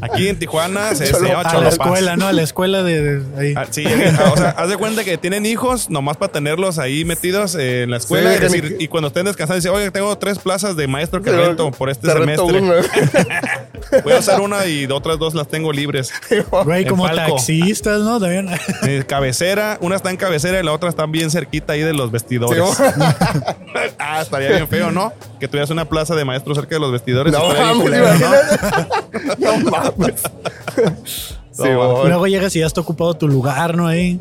Aquí 0.00 0.28
en 0.28 0.38
Tijuana 0.38 0.94
se, 0.94 1.06
se 1.06 1.12
llama 1.12 1.40
a 1.40 1.42
la 1.44 1.50
Cholopaz. 1.50 1.72
escuela, 1.72 2.16
¿no? 2.16 2.26
A 2.28 2.32
la 2.32 2.42
escuela 2.42 2.82
de, 2.82 3.18
de 3.20 3.40
ahí. 3.40 3.54
Ah, 3.56 3.66
Sí, 3.70 3.84
o 3.84 4.36
sea, 4.36 4.50
haz 4.50 4.68
de 4.68 4.76
cuenta 4.76 5.04
que 5.04 5.18
tienen 5.18 5.46
hijos 5.46 5.90
nomás 5.90 6.16
para 6.16 6.32
tenerlos 6.32 6.78
ahí 6.78 7.04
metidos 7.08 7.56
eh, 7.56 7.82
en 7.82 7.90
la 7.90 7.96
escuela 7.96 8.30
Sí, 8.30 8.36
y, 8.36 8.40
decir- 8.40 8.62
que 8.68 8.74
mi- 8.76 8.84
y 8.84 8.88
cuando 8.88 9.08
estén 9.08 9.24
descansando 9.26 9.56
dice, 9.56 9.68
oye, 9.70 9.90
tengo 9.90 10.16
tres 10.18 10.38
plazas 10.38 10.76
de 10.76 10.86
maestro 10.86 11.20
que 11.22 11.32
rento 11.32 11.70
por 11.72 11.90
este 11.90 12.08
semestre. 12.12 12.60
Voy 14.04 14.12
a 14.12 14.18
usar 14.18 14.40
una 14.40 14.66
y 14.66 14.84
otras 14.86 15.18
dos 15.18 15.34
las 15.34 15.48
tengo 15.48 15.72
libres. 15.72 16.12
Güey, 16.64 16.84
como 16.86 17.06
Falco. 17.06 17.36
taxistas, 17.36 18.00
¿no? 18.02 18.20
También. 18.20 18.48
Cabecera, 19.08 19.78
una 19.80 19.96
está 19.96 20.10
en 20.10 20.16
cabecera 20.16 20.60
y 20.60 20.62
la 20.62 20.72
otra 20.72 20.88
está 20.90 21.06
bien 21.06 21.30
cerquita 21.30 21.72
ahí 21.72 21.80
de 21.80 21.94
los 21.94 22.10
vestidores. 22.10 22.62
Ah, 23.98 24.20
estaría 24.22 24.50
bien 24.50 24.68
feo, 24.68 24.90
¿no? 24.90 25.12
Que 25.40 25.48
tuvieras 25.48 25.70
una 25.70 25.86
plaza 25.86 26.14
de 26.14 26.24
maestro 26.24 26.54
cerca 26.54 26.74
de 26.74 26.80
los 26.80 26.92
vestidores. 26.92 27.32
No 27.32 27.48
mames, 27.48 27.76
culero, 27.82 28.08
¿no? 28.18 28.30
No 29.38 29.70
mames. 29.70 30.22
Simón. 31.64 32.08
Luego 32.08 32.26
llegas 32.26 32.54
y 32.56 32.60
ya 32.60 32.66
está 32.66 32.80
ocupado 32.80 33.14
tu 33.14 33.28
lugar, 33.28 33.76
¿no? 33.76 33.86
Ahí. 33.86 34.20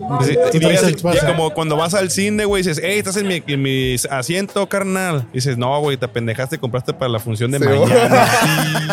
Sí, 0.51 0.59
traes 0.59 0.83
el 0.83 0.97
como 1.25 1.53
cuando 1.53 1.75
vas 1.75 1.93
al 1.93 2.09
cine, 2.11 2.45
güey, 2.45 2.63
dices, 2.63 2.81
hey, 2.83 2.97
estás 2.99 3.17
en 3.17 3.27
mi, 3.27 3.43
en 3.45 3.61
mi 3.61 3.95
asiento, 4.09 4.67
carnal. 4.67 5.27
Y 5.31 5.35
dices, 5.35 5.57
no, 5.57 5.79
güey, 5.79 5.97
te 5.97 6.07
pendejaste 6.07 6.55
y 6.55 6.59
compraste 6.59 6.93
para 6.93 7.09
la 7.09 7.19
función 7.19 7.51
de 7.51 7.59
Sí, 7.59 7.65
mañana. 7.65 8.27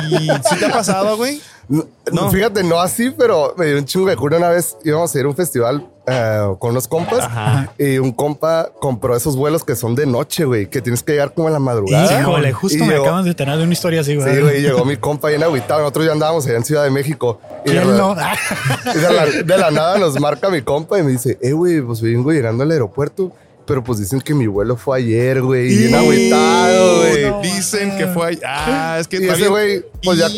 Sí. 0.08 0.28
¿Sí 0.50 0.56
te 0.58 0.66
ha 0.66 0.70
pasado, 0.70 1.16
güey? 1.16 1.40
No, 1.68 1.86
No. 2.12 2.30
Fíjate, 2.30 2.62
no 2.62 2.80
así, 2.80 3.10
pero 3.10 3.54
me 3.56 3.66
dio 3.66 3.78
un 3.78 4.14
culo 4.16 4.36
una 4.36 4.50
vez. 4.50 4.76
Íbamos 4.84 5.14
a 5.14 5.18
ir 5.18 5.24
a 5.24 5.28
un 5.28 5.36
festival 5.36 5.86
eh, 6.06 6.54
con 6.58 6.70
unos 6.72 6.86
compas 6.86 7.20
Ajá. 7.20 7.72
y 7.78 7.98
un 7.98 8.12
compa 8.12 8.70
compró 8.80 9.16
esos 9.16 9.36
vuelos 9.36 9.64
que 9.64 9.74
son 9.74 9.94
de 9.94 10.04
noche, 10.06 10.44
güey, 10.44 10.68
que 10.68 10.82
tienes 10.82 11.02
que 11.02 11.12
llegar 11.12 11.32
como 11.32 11.48
en 11.48 11.54
la 11.54 11.58
madrugada. 11.60 12.20
Híjole, 12.20 12.52
justo 12.52 12.76
Y 12.78 12.80
me 12.82 12.88
llegó- 12.94 13.04
acaban 13.04 13.24
de 13.24 13.34
tener 13.34 13.56
de 13.56 13.64
una 13.64 13.72
historia 13.72 14.02
así, 14.02 14.14
güey. 14.16 14.34
Sí, 14.34 14.40
güey, 14.42 14.60
llegó 14.62 14.84
mi 14.84 14.96
compa 14.96 15.28
bien 15.28 15.42
agüitado. 15.42 15.80
Nosotros 15.80 16.06
ya 16.06 16.12
andábamos 16.12 16.46
allá 16.46 16.56
en 16.56 16.64
Ciudad 16.64 16.84
de 16.84 16.90
México. 16.90 17.40
Y 17.64 17.70
de, 17.72 17.80
¿Quién 17.82 17.96
no? 17.96 18.14
y 18.94 18.98
de 18.98 19.12
la, 19.12 19.26
de 19.26 19.58
la 19.58 19.70
nada 19.70 19.98
nos 19.98 20.18
marca 20.20 20.50
mi 20.50 20.60
compa 20.62 20.98
y 20.98 21.02
me 21.02 21.12
dice, 21.12 21.38
eh, 21.40 21.52
güey, 21.52 21.80
pues 21.80 22.00
vengo 22.02 22.32
llegando 22.32 22.62
al 22.64 22.70
aeropuerto. 22.70 23.32
Pero 23.66 23.82
pues 23.82 23.98
dicen 23.98 24.20
que 24.20 24.34
mi 24.34 24.46
vuelo 24.46 24.76
fue 24.76 24.98
ayer, 24.98 25.40
güey. 25.40 25.72
Y 25.72 25.76
bien 25.78 25.94
agüitado, 25.94 26.98
güey. 26.98 27.30
no. 27.30 27.40
Dicen 27.40 27.96
que 27.96 28.06
fue 28.08 28.26
ahí. 28.26 28.38
Ah, 28.46 28.98
es 29.00 29.08
que 29.08 29.16
Y 29.16 29.26
ese 29.26 29.48
güey, 29.48 29.82
pues 30.02 30.18
ya, 30.18 30.28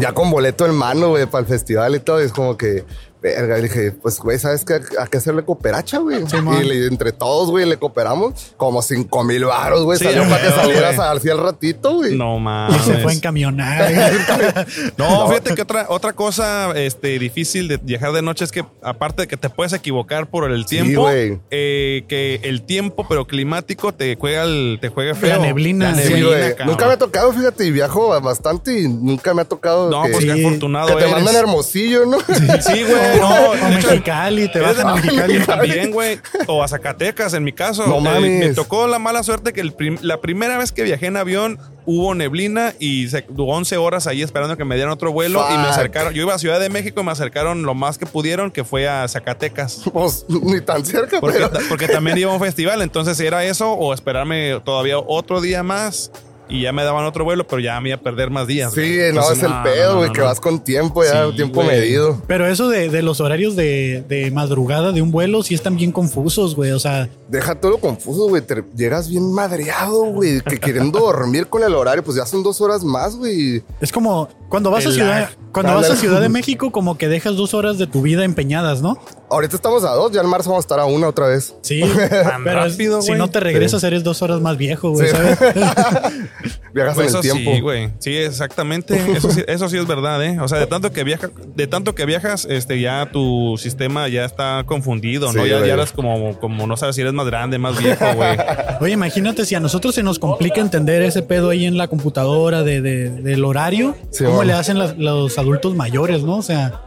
ya 0.00 0.12
con 0.14 0.30
boleto 0.30 0.64
en 0.64 0.74
mano, 0.74 1.10
güey, 1.10 1.26
para 1.26 1.42
el 1.42 1.46
festival 1.46 1.94
y 1.96 2.00
todo, 2.00 2.18
es 2.20 2.32
como 2.32 2.56
que, 2.56 2.84
verga, 3.34 3.58
y 3.58 3.62
dije, 3.62 3.92
pues, 3.92 4.18
güey, 4.18 4.38
¿sabes 4.38 4.64
qué? 4.64 4.74
Hay 4.74 5.08
que 5.10 5.18
hacerle 5.18 5.44
cooperacha, 5.44 5.98
güey. 5.98 6.18
y 6.60 6.64
le- 6.64 6.86
entre 6.86 7.12
todos, 7.12 7.50
güey, 7.50 7.66
le 7.66 7.76
cooperamos 7.76 8.52
como 8.56 8.82
cinco 8.82 9.24
mil 9.24 9.44
baros, 9.44 9.84
güey. 9.84 9.98
Sí, 9.98 10.04
salió 10.04 10.22
para 10.28 10.42
que 10.42 10.48
salieras 10.54 10.98
así 10.98 11.28
al 11.30 11.38
ratito, 11.38 11.94
güey. 11.96 12.16
No 12.16 12.36
Y 12.36 12.40
mames. 12.40 12.82
se 12.82 12.98
fue 12.98 13.12
a 13.12 13.14
encamionar. 13.14 13.92
No, 14.96 15.28
fíjate 15.28 15.54
que 15.54 15.62
otra, 15.62 15.86
otra 15.88 16.12
cosa 16.12 16.72
este, 16.76 17.18
difícil 17.18 17.68
de 17.68 17.76
viajar 17.78 18.12
de 18.12 18.22
noche 18.22 18.44
es 18.44 18.52
que, 18.52 18.64
aparte 18.82 19.22
de 19.22 19.28
que 19.28 19.36
te 19.36 19.50
puedes 19.50 19.72
equivocar 19.72 20.28
por 20.28 20.50
el 20.50 20.66
tiempo, 20.66 21.08
eh, 21.10 22.04
que 22.08 22.40
el 22.44 22.62
tiempo, 22.62 23.06
pero 23.08 23.26
climático, 23.26 23.92
te 23.92 24.16
juega, 24.16 24.44
el, 24.44 24.78
te 24.80 24.88
juega 24.88 25.14
feo. 25.14 25.40
neblina. 25.40 25.90
La 25.90 25.96
neblina, 25.96 26.26
güey. 26.28 26.48
cabrón. 26.50 26.66
Nunca 26.68 26.86
me 26.86 26.92
ha 26.92 26.96
tocado, 26.98 27.32
fíjate, 27.32 27.64
y 27.66 27.70
viajo 27.70 28.08
bastante 28.20 28.80
y 28.80 28.88
nunca 28.88 29.34
me 29.34 29.42
ha 29.42 29.44
tocado 29.44 29.90
No, 29.90 30.02
que, 30.04 30.10
pues 30.12 30.24
qué 30.24 30.32
afortunado 30.32 30.88
que 30.88 30.94
te 30.94 31.00
eres. 31.00 31.12
mandan 31.14 31.36
hermosillo, 31.36 32.06
¿no? 32.06 32.18
Sí, 32.20 32.82
güey. 32.84 33.15
No, 33.20 33.50
o 33.50 33.54
Mexicali, 33.70 34.50
te 34.50 34.60
bajan 34.60 34.88
a 34.88 34.94
Mexicali. 34.96 35.38
También, 35.40 35.90
güey. 35.90 36.18
O 36.46 36.62
a 36.62 36.68
Zacatecas, 36.68 37.34
en 37.34 37.44
mi 37.44 37.52
caso. 37.52 37.86
No 37.86 37.98
Eh, 37.98 38.00
mames. 38.00 38.48
me 38.48 38.54
tocó 38.54 38.86
la 38.86 38.98
mala 38.98 39.22
suerte 39.22 39.52
que 39.52 39.60
el 39.60 39.72
prim- 39.72 39.98
la 40.02 40.20
primera 40.20 40.58
vez 40.58 40.72
que 40.72 40.82
viajé 40.82 41.06
en 41.06 41.16
avión 41.16 41.58
hubo 41.88 42.14
neblina 42.14 42.74
y 42.80 43.08
se 43.08 43.24
duró 43.28 43.52
11 43.54 43.76
horas 43.76 44.06
ahí 44.08 44.20
esperando 44.22 44.56
que 44.56 44.64
me 44.64 44.74
dieran 44.74 44.92
otro 44.92 45.12
vuelo 45.12 45.44
y 45.48 45.56
me 45.58 45.68
acercaron. 45.68 46.12
Yo 46.14 46.22
iba 46.22 46.34
a 46.34 46.38
Ciudad 46.38 46.58
de 46.58 46.68
México 46.68 47.00
y 47.00 47.04
me 47.04 47.12
acercaron 47.12 47.62
lo 47.62 47.74
más 47.74 47.96
que 47.98 48.06
pudieron, 48.06 48.50
que 48.50 48.64
fue 48.64 48.88
a 48.88 49.06
Zacatecas. 49.08 49.82
Pues 49.92 50.26
ni 50.28 50.60
tan 50.60 50.84
cerca, 50.84 51.20
Porque, 51.20 51.38
pero. 51.38 51.50
porque 51.68 51.86
también 51.88 52.18
iba 52.18 52.30
a 52.30 52.34
un 52.34 52.40
festival, 52.40 52.82
entonces 52.82 53.18
era 53.20 53.44
eso 53.44 53.72
o 53.72 53.94
esperarme 53.94 54.60
todavía 54.64 54.98
otro 54.98 55.40
día 55.40 55.62
más 55.62 56.10
y 56.48 56.62
ya 56.62 56.72
me 56.72 56.84
daban 56.84 57.04
otro 57.04 57.24
vuelo, 57.24 57.46
pero 57.46 57.60
ya 57.60 57.80
me 57.80 57.88
iba 57.90 57.96
a 57.98 58.00
perder 58.00 58.30
más 58.30 58.46
días. 58.46 58.72
Sí, 58.72 58.80
güey. 58.80 59.12
no, 59.12 59.20
Entonces, 59.20 59.38
es 59.38 59.44
el 59.44 59.50
no, 59.50 59.62
pedo, 59.62 59.92
no, 59.92 59.96
güey, 59.98 60.08
no, 60.08 60.12
que 60.14 60.20
vas 60.20 60.40
con 60.40 60.62
tiempo 60.62 61.02
ya, 61.04 61.26
Sí, 61.30 61.36
tiempo 61.36 61.62
güey. 61.62 61.78
medido. 61.80 62.22
Pero 62.26 62.46
eso 62.46 62.68
de, 62.68 62.88
de 62.88 63.02
los 63.02 63.20
horarios 63.20 63.56
de, 63.56 64.04
de 64.08 64.30
madrugada 64.30 64.92
de 64.92 65.02
un 65.02 65.10
vuelo 65.10 65.42
sí 65.42 65.54
están 65.54 65.76
bien 65.76 65.92
confusos, 65.92 66.54
güey. 66.54 66.70
O 66.72 66.78
sea, 66.78 67.08
Deja 67.28 67.54
todo 67.56 67.72
lo 67.72 67.78
confuso, 67.78 68.28
güey. 68.28 68.42
Te 68.42 68.62
llegas 68.76 69.08
bien 69.08 69.32
madreado, 69.32 70.04
güey. 70.04 70.40
Que 70.40 70.58
queriendo 70.58 71.00
dormir 71.00 71.48
con 71.48 71.62
el 71.64 71.74
horario, 71.74 72.04
pues 72.04 72.16
ya 72.16 72.26
son 72.26 72.42
dos 72.42 72.60
horas 72.60 72.84
más, 72.84 73.16
güey. 73.16 73.62
es 73.80 73.90
como 73.90 74.28
cuando 74.48 74.70
vas 74.70 74.86
a 74.86 74.90
Ciudad, 74.92 75.30
cuando 75.52 75.74
vas 75.74 75.90
a. 75.90 75.96
Ciudad 75.96 76.20
de 76.20 76.28
México, 76.28 76.70
como 76.70 76.98
que 76.98 77.08
dejas 77.08 77.36
dos 77.36 77.54
horas 77.54 77.78
de 77.78 77.86
tu 77.86 78.02
vida 78.02 78.24
empeñadas, 78.24 78.82
¿no? 78.82 78.98
Ahorita 79.30 79.56
estamos 79.56 79.82
a 79.84 79.90
dos, 79.92 80.12
ya 80.12 80.20
en 80.20 80.28
marzo 80.28 80.50
vamos 80.50 80.64
a 80.64 80.66
estar 80.66 80.78
a 80.80 80.84
una 80.84 81.08
otra 81.08 81.26
vez. 81.28 81.54
Sí, 81.62 81.80
Tan 82.22 82.44
pero 82.44 82.64
rápido, 82.64 83.02
si 83.02 83.12
no 83.12 83.28
te 83.28 83.40
regresas, 83.40 83.82
eres 83.84 84.04
dos 84.04 84.22
horas 84.22 84.40
más 84.40 84.56
viejo, 84.56 84.90
güey, 84.90 85.08
Sí. 85.08 85.16
¿sabes? 85.16 85.38
Viajas 86.74 86.94
Pues 86.94 87.10
en 87.10 87.16
el 87.16 87.22
tiempo. 87.22 87.52
sí, 87.54 87.60
güey. 87.60 87.90
Sí, 87.98 88.16
exactamente. 88.16 89.00
Eso 89.16 89.30
sí, 89.30 89.42
eso 89.46 89.68
sí 89.68 89.78
es 89.78 89.86
verdad, 89.86 90.22
¿eh? 90.24 90.38
O 90.40 90.46
sea, 90.48 90.58
de 90.58 90.66
tanto 90.66 90.92
que 90.92 91.04
viaja, 91.04 91.30
de 91.54 91.66
tanto 91.66 91.94
que 91.94 92.04
viajas, 92.04 92.46
este, 92.50 92.78
ya 92.80 93.10
tu 93.10 93.56
sistema 93.58 94.08
ya 94.08 94.24
está 94.26 94.62
confundido, 94.66 95.32
¿no? 95.32 95.42
Sí, 95.42 95.48
ya, 95.48 95.64
ya 95.64 95.74
eres 95.74 95.92
como, 95.92 96.38
como 96.38 96.66
no 96.66 96.76
sabes 96.76 96.94
si 96.96 97.00
eres 97.00 97.14
más 97.14 97.26
grande, 97.26 97.58
más 97.58 97.78
viejo, 97.78 98.04
güey. 98.14 98.36
Oye, 98.80 98.92
imagínate 98.92 99.46
si 99.46 99.54
a 99.54 99.60
nosotros 99.60 99.94
se 99.94 100.02
nos 100.02 100.18
complica 100.18 100.60
entender 100.60 101.02
ese 101.02 101.22
pedo 101.22 101.48
ahí 101.50 101.64
en 101.64 101.78
la 101.78 101.88
computadora 101.88 102.62
de, 102.62 102.80
de- 102.82 103.10
del 103.10 103.44
horario, 103.44 103.96
Sí, 104.10 104.24
¿cómo 104.36 104.44
le 104.44 104.52
hacen 104.52 104.78
las- 104.78 104.96
los 104.98 105.38
adultos 105.38 105.74
mayores, 105.74 106.22
no? 106.22 106.36
O 106.36 106.42
sea, 106.42 106.82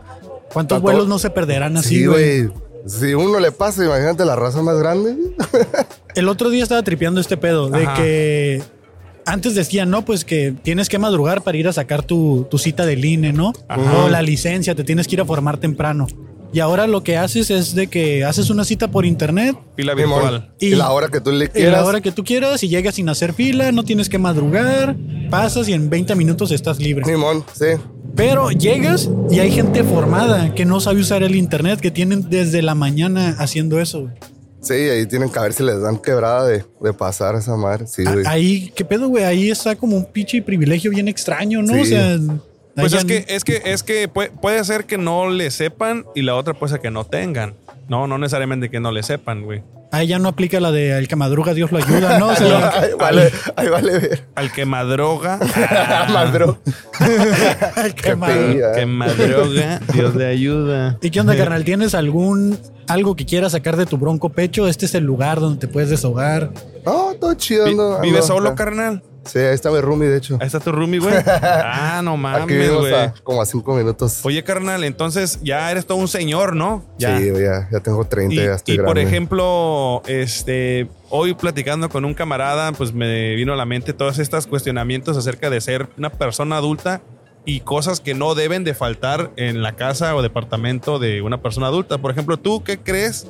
¿cuántos 0.53 0.75
Tanto- 0.77 0.81
vuelos 0.81 1.07
no 1.07 1.19
se 1.19 1.29
perderán 1.29 1.77
así, 1.77 1.97
Sí, 1.99 2.05
güey? 2.05 2.49
Si 2.87 3.13
uno 3.13 3.39
le 3.39 3.51
pasa, 3.51 3.83
imagínate 3.85 4.23
la 4.25 4.35
raza 4.35 4.61
más 4.61 4.77
grande. 4.79 5.15
El 6.15 6.29
otro 6.29 6.49
día 6.49 6.63
estaba 6.63 6.81
tripeando 6.81 7.19
este 7.21 7.37
pedo 7.37 7.69
de 7.69 7.83
Ajá. 7.85 7.93
que 7.95 8.61
antes 9.25 9.53
decían, 9.53 9.89
no, 9.91 10.05
pues 10.05 10.25
que 10.25 10.53
tienes 10.63 10.89
que 10.89 10.97
madrugar 10.97 11.43
para 11.43 11.57
ir 11.57 11.67
a 11.67 11.73
sacar 11.73 12.03
tu, 12.03 12.47
tu 12.49 12.57
cita 12.57 12.85
del 12.85 13.03
INE, 13.05 13.31
¿no? 13.33 13.53
O 14.03 14.09
la 14.09 14.21
licencia, 14.21 14.73
te 14.75 14.83
tienes 14.83 15.07
que 15.07 15.15
ir 15.15 15.21
a 15.21 15.25
formar 15.25 15.57
temprano. 15.57 16.07
Y 16.51 16.59
ahora 16.61 16.87
lo 16.87 17.03
que 17.03 17.15
haces 17.17 17.51
es 17.51 17.75
de 17.75 17.87
que 17.87 18.23
haces 18.25 18.49
una 18.49 18.63
cita 18.65 18.89
por 18.89 19.05
internet 19.05 19.55
Pila 19.75 19.93
virtual. 19.93 20.51
Y, 20.59 20.67
Y- 20.67 20.75
la 20.75 20.91
hora 20.91 21.07
que 21.09 21.21
tú 21.21 21.31
le 21.31 21.45
y 21.45 21.47
quieras. 21.49 21.73
la 21.81 21.85
hora 21.85 22.01
que 22.01 22.11
tú 22.11 22.23
quieras 22.23 22.63
y 22.63 22.69
llegas 22.69 22.95
sin 22.95 23.07
hacer 23.09 23.33
fila, 23.33 23.71
no 23.71 23.83
tienes 23.83 24.09
que 24.09 24.17
madrugar, 24.17 24.95
pasas 25.29 25.67
y 25.69 25.73
en 25.73 25.89
20 25.89 26.15
minutos 26.15 26.51
estás 26.51 26.79
libre. 26.79 27.05
Simón, 27.05 27.43
sí. 27.53 27.65
Pero 28.15 28.49
llegas 28.49 29.09
y 29.29 29.39
hay 29.39 29.51
gente 29.51 29.83
formada 29.83 30.55
que 30.55 30.65
no 30.65 30.79
sabe 30.79 30.99
usar 31.01 31.21
el 31.21 31.35
internet, 31.35 31.79
que 31.79 31.91
tienen 31.91 32.27
desde 32.29 32.61
la 32.63 32.73
mañana 32.73 33.35
haciendo 33.37 33.79
eso. 33.79 34.01
güey. 34.01 34.13
Sí, 34.61 34.73
ahí 34.73 35.05
tienen 35.05 35.29
que 35.29 35.39
ver 35.39 35.53
si 35.53 35.63
les 35.63 35.79
dan 35.81 35.97
quebrada 35.97 36.45
de, 36.45 36.65
de 36.81 36.93
pasar 36.93 37.35
esa 37.35 37.55
madre. 37.55 37.85
Sí, 37.87 38.03
güey. 38.03 38.25
A- 38.25 38.31
Ahí, 38.31 38.73
¿qué 38.75 38.83
pedo, 38.83 39.07
güey? 39.07 39.23
Ahí 39.23 39.49
está 39.49 39.75
como 39.75 39.95
un 39.95 40.05
pinche 40.05 40.41
privilegio 40.41 40.91
bien 40.91 41.07
extraño, 41.07 41.61
¿no? 41.61 41.73
Sí. 41.75 41.81
O 41.81 41.85
sea, 41.85 42.19
Pues 42.75 42.93
es 42.93 43.03
que, 43.05 43.25
es 43.27 43.43
que, 43.43 43.61
es 43.65 43.83
que 43.83 44.07
puede, 44.07 44.29
puede 44.31 44.63
ser 44.63 44.85
que 44.85 44.97
no 44.97 45.29
le 45.29 45.51
sepan 45.51 46.05
y 46.15 46.21
la 46.21 46.35
otra 46.35 46.53
puede 46.53 46.71
ser 46.71 46.81
que 46.81 46.91
no 46.91 47.03
tengan. 47.03 47.55
No, 47.89 48.07
no 48.07 48.17
necesariamente 48.17 48.69
que 48.69 48.79
no 48.79 48.91
le 48.91 49.01
sepan, 49.03 49.43
güey. 49.43 49.63
ahí 49.91 50.05
ya 50.07 50.19
no 50.19 50.29
aplica 50.29 50.59
la 50.59 50.71
de 50.71 50.95
el 50.97 51.07
que 51.07 51.15
madruga, 51.15 51.55
Dios 51.55 51.71
lo 51.71 51.79
ayuda, 51.79 52.19
¿no? 52.19 52.27
O 52.27 52.35
sea, 52.35 52.69
Ahí 52.79 52.91
vale, 52.99 53.31
ahí 53.55 53.67
vale 53.67 53.97
ver. 53.97 54.27
Al 54.35 54.51
que 54.51 54.65
madroga, 54.65 55.39
Madro. 56.13 56.59
el 57.83 57.93
que 57.95 58.15
madruga. 58.15 58.73
que 58.75 58.85
madroga, 58.85 59.79
Dios 59.93 60.15
le 60.15 60.25
ayuda. 60.27 60.97
¿Y 61.01 61.09
qué 61.09 61.19
onda, 61.19 61.35
carnal? 61.35 61.63
¿Tienes 61.63 61.95
algún 61.95 62.57
algo 62.87 63.15
que 63.15 63.25
quieras 63.25 63.51
sacar 63.53 63.75
de 63.77 63.85
tu 63.87 63.97
bronco 63.97 64.29
pecho? 64.29 64.67
Este 64.67 64.85
es 64.85 64.93
el 64.95 65.03
lugar 65.03 65.39
donde 65.39 65.59
te 65.59 65.67
puedes 65.67 65.89
desahogar. 65.89 66.51
No, 66.85 67.13
todo 67.19 67.33
chido. 67.33 67.65
Vi- 67.65 67.71
ando- 67.73 67.99
¿Vives 68.01 68.21
ando 68.21 68.35
solo, 68.35 68.55
carnal? 68.55 69.03
Sí, 69.25 69.39
ahí 69.39 69.53
está 69.53 69.71
mi 69.71 69.79
roomie, 69.79 70.07
de 70.07 70.17
hecho. 70.17 70.37
Ahí 70.39 70.47
está 70.47 70.59
tu 70.59 70.71
roomie, 70.71 70.99
güey. 70.99 71.13
Ah, 71.25 72.01
no 72.03 72.17
mames, 72.17 72.71
güey. 72.71 72.93
como 73.23 73.41
a 73.41 73.45
cinco 73.45 73.75
minutos. 73.75 74.19
Oye, 74.23 74.43
carnal, 74.43 74.83
entonces 74.83 75.39
ya 75.41 75.69
eres 75.71 75.85
todo 75.85 75.97
un 75.97 76.07
señor, 76.07 76.55
¿no? 76.55 76.85
Ya. 76.97 77.17
Sí, 77.17 77.31
ya, 77.33 77.67
ya 77.71 77.79
tengo 77.79 78.05
30, 78.05 78.33
Y, 78.33 78.37
ya 78.37 78.53
estoy 78.55 78.75
y 78.75 78.77
por 78.79 78.97
ejemplo, 78.97 80.01
este, 80.07 80.89
hoy 81.09 81.33
platicando 81.33 81.89
con 81.89 82.05
un 82.05 82.13
camarada, 82.13 82.71
pues 82.71 82.93
me 82.93 83.35
vino 83.35 83.53
a 83.53 83.55
la 83.55 83.65
mente 83.65 83.93
todos 83.93 84.19
estos 84.19 84.47
cuestionamientos 84.47 85.17
acerca 85.17 85.49
de 85.49 85.61
ser 85.61 85.89
una 85.97 86.09
persona 86.09 86.57
adulta 86.57 87.01
y 87.45 87.61
cosas 87.61 87.99
que 87.99 88.13
no 88.13 88.35
deben 88.35 88.63
de 88.63 88.73
faltar 88.73 89.31
en 89.35 89.61
la 89.61 89.73
casa 89.75 90.15
o 90.15 90.21
departamento 90.21 90.99
de 90.99 91.21
una 91.21 91.41
persona 91.41 91.67
adulta. 91.67 91.97
Por 91.97 92.11
ejemplo, 92.11 92.37
¿tú 92.37 92.63
qué 92.63 92.77
crees 92.79 93.27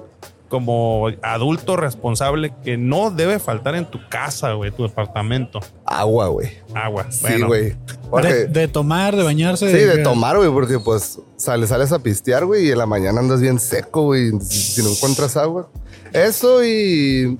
como 0.49 1.07
adulto 1.21 1.77
responsable 1.77 2.53
que 2.63 2.75
no 2.77 3.11
debe 3.11 3.39
faltar 3.39 3.75
en 3.75 3.85
tu 3.85 3.99
casa, 4.09 4.51
güey, 4.53 4.71
tu 4.71 4.83
departamento? 4.83 5.59
Agua, 5.85 6.27
güey. 6.27 6.49
Agua. 6.73 7.05
Sí, 7.09 7.21
Bueno, 7.21 7.47
güey. 7.47 7.75
Porque- 8.09 8.33
De, 8.33 8.47
de 8.47 8.67
tomar, 8.67 9.15
de 9.15 9.23
bañarse. 9.23 9.67
Sí, 9.71 9.77
de 9.85 9.99
tomar, 9.99 10.35
güey, 10.37 10.49
porque 10.51 10.79
pues 10.79 11.19
sales, 11.37 11.69
sales 11.69 11.91
a 11.91 11.99
pistear, 11.99 12.45
güey, 12.45 12.67
y 12.67 12.71
en 12.71 12.77
la 12.79 12.85
mañana 12.85 13.19
andas 13.19 13.39
bien 13.39 13.59
seco, 13.59 14.01
güey, 14.03 14.31
si, 14.41 14.57
si 14.73 14.83
no 14.83 14.89
encuentras 14.89 15.37
agua. 15.37 15.69
Eso 16.11 16.63
y 16.65 17.37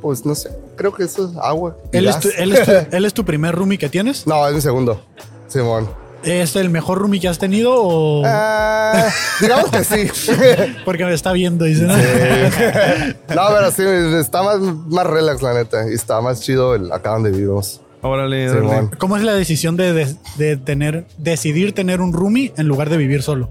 pues 0.00 0.24
no 0.24 0.34
sé, 0.34 0.50
creo 0.76 0.94
que 0.94 1.02
eso 1.04 1.28
es 1.30 1.36
agua. 1.38 1.76
¿Él 1.92 2.06
es, 2.06 2.20
tu, 2.20 2.28
él, 2.36 2.52
es 2.52 2.64
tu, 2.64 2.96
él 2.96 3.04
es 3.04 3.14
tu 3.14 3.24
primer 3.24 3.54
roomie 3.54 3.78
que 3.78 3.88
tienes? 3.88 4.26
No, 4.26 4.46
es 4.46 4.54
mi 4.54 4.60
segundo. 4.60 5.00
Simón. 5.48 5.88
¿Es 6.24 6.56
el 6.56 6.70
mejor 6.70 6.98
roomie 6.98 7.20
que 7.20 7.28
has 7.28 7.38
tenido 7.38 7.72
o...? 7.76 8.22
Ah, 8.24 9.08
digamos 9.40 9.70
que 9.70 9.84
sí. 9.84 10.08
Porque 10.84 11.04
me 11.04 11.14
está 11.14 11.32
viendo, 11.32 11.64
dice. 11.64 11.82
¿no? 11.82 11.96
no, 11.96 13.42
pero 13.54 13.70
sí, 13.70 13.82
está 14.20 14.42
más, 14.42 14.58
más 14.60 15.06
relax, 15.06 15.42
la 15.42 15.54
neta. 15.54 15.88
Y 15.90 15.94
está 15.94 16.20
más 16.20 16.40
chido 16.40 16.74
el, 16.74 16.90
acá 16.92 17.10
donde 17.10 17.30
vivimos. 17.30 17.80
Órale, 18.02 18.50
órale. 18.50 18.68
Simón. 18.68 18.90
¿Cómo 18.98 19.16
es 19.16 19.22
la 19.22 19.32
decisión 19.34 19.76
de, 19.76 19.92
de- 19.92 20.16
de 20.36 20.56
tener, 20.56 21.06
decidir 21.18 21.74
tener 21.74 22.00
un 22.00 22.12
roomie 22.12 22.52
en 22.56 22.66
lugar 22.66 22.90
de 22.90 22.96
vivir 22.98 23.22
solo? 23.22 23.48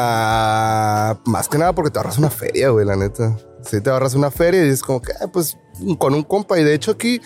Ah, 0.00 1.16
más 1.24 1.48
que 1.48 1.58
nada 1.58 1.72
porque 1.74 1.90
te 1.90 1.98
ahorras 1.98 2.18
una 2.18 2.30
feria, 2.30 2.70
güey, 2.70 2.84
la 2.86 2.96
neta. 2.96 3.36
Sí, 3.62 3.80
te 3.80 3.90
ahorras 3.90 4.14
una 4.14 4.30
feria 4.30 4.64
y 4.64 4.68
es 4.70 4.82
como 4.82 5.00
que, 5.02 5.12
ah, 5.20 5.26
pues, 5.32 5.56
con 5.98 6.14
un 6.14 6.22
compa. 6.22 6.58
Y 6.58 6.64
de 6.64 6.74
hecho 6.74 6.92
aquí, 6.92 7.20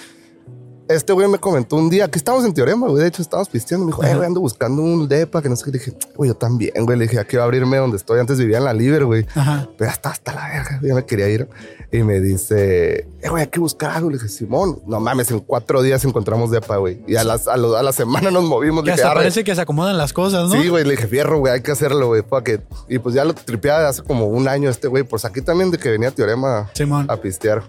este 0.89 1.13
güey 1.13 1.29
me 1.29 1.39
comentó 1.39 1.77
un 1.77 1.89
día, 1.91 2.11
que 2.11 2.19
estamos 2.19 2.45
en 2.45 2.53
Teorema, 2.53 2.87
güey, 2.89 3.03
de 3.03 3.09
hecho 3.09 3.23
estábamos 3.23 3.49
pisteando. 3.49 3.87
Me 3.87 3.93
dijo, 3.93 4.05
eh, 4.05 4.15
güey, 4.15 4.27
ando 4.27 4.41
buscando 4.41 4.83
un 4.83 5.09
depa, 5.09 5.41
que 5.43 5.49
no 5.49 5.57
sé 5.57 5.65
qué. 5.65 5.71
Le 5.73 5.79
dije, 5.79 5.93
güey, 6.17 6.29
yo 6.29 6.35
también, 6.35 6.73
güey. 6.85 6.99
Le 6.99 7.05
dije, 7.07 7.19
aquí 7.19 7.37
voy 7.37 7.43
a 7.43 7.45
abrirme 7.45 7.77
donde 7.79 7.97
estoy. 7.97 8.21
Antes 8.21 8.39
vivía 8.39 8.59
en 8.59 8.65
la 8.65 8.73
Liber, 8.75 9.05
güey. 9.05 9.27
Ajá. 9.35 9.69
Pero 9.79 9.91
hasta, 9.91 10.11
hasta 10.11 10.35
la 10.35 10.49
verga, 10.49 10.81
ya 10.83 10.95
me 10.95 11.05
quería 11.07 11.29
ir. 11.29 11.49
Y 11.91 12.03
me 12.03 12.21
dice, 12.21 13.07
eh, 13.21 13.29
güey, 13.29 13.43
hay 13.43 13.49
que 13.49 13.61
buscar 13.61 13.91
algo. 13.91 14.11
Le 14.11 14.17
dije, 14.17 14.29
Simón, 14.29 14.81
no 14.87 14.99
mames, 15.01 15.31
en 15.31 15.41
cuatro 15.41 15.83
días 15.83 16.05
encontramos 16.05 16.51
depa, 16.51 16.77
güey. 16.79 17.01
Y 17.07 17.17
a, 17.17 17.25
las, 17.25 17.49
a, 17.49 17.57
lo- 17.57 17.77
a 17.77 17.83
la 17.83 17.93
semana 17.93 18.31
nos 18.31 18.45
movimos. 18.45 18.83
Que 18.85 18.93
"Arre". 18.93 19.03
parece 19.15 19.45
que 19.45 19.55
se 19.55 19.61
acomodan 19.61 19.99
las 19.99 20.13
cosas, 20.13 20.49
¿no? 20.49 20.61
Sí, 20.61 20.69
güey, 20.69 20.85
le 20.85 20.93
dije, 20.93 21.07
fierro, 21.07 21.39
güey, 21.39 21.53
hay 21.55 21.61
que 21.63 21.71
hacerlo, 21.73 22.07
güey, 22.09 22.23
it. 22.47 22.61
Y 22.89 22.99
pues 22.99 23.15
ya 23.15 23.25
lo 23.25 23.35
tripeaba 23.35 23.89
hace 23.89 24.03
como 24.03 24.27
un 24.27 24.49
año 24.49 24.71
este 24.71 24.89
güey, 24.89 25.03
pues 25.05 25.25
aquí 25.25 25.43
también 25.43 25.71
de 25.71 25.79
que 25.79 25.91
venía 25.91 26.09
a 26.09 26.13
Teorema 26.13 26.71
Simón. 26.75 27.07
a 27.09 27.17
pistear. 27.17 27.63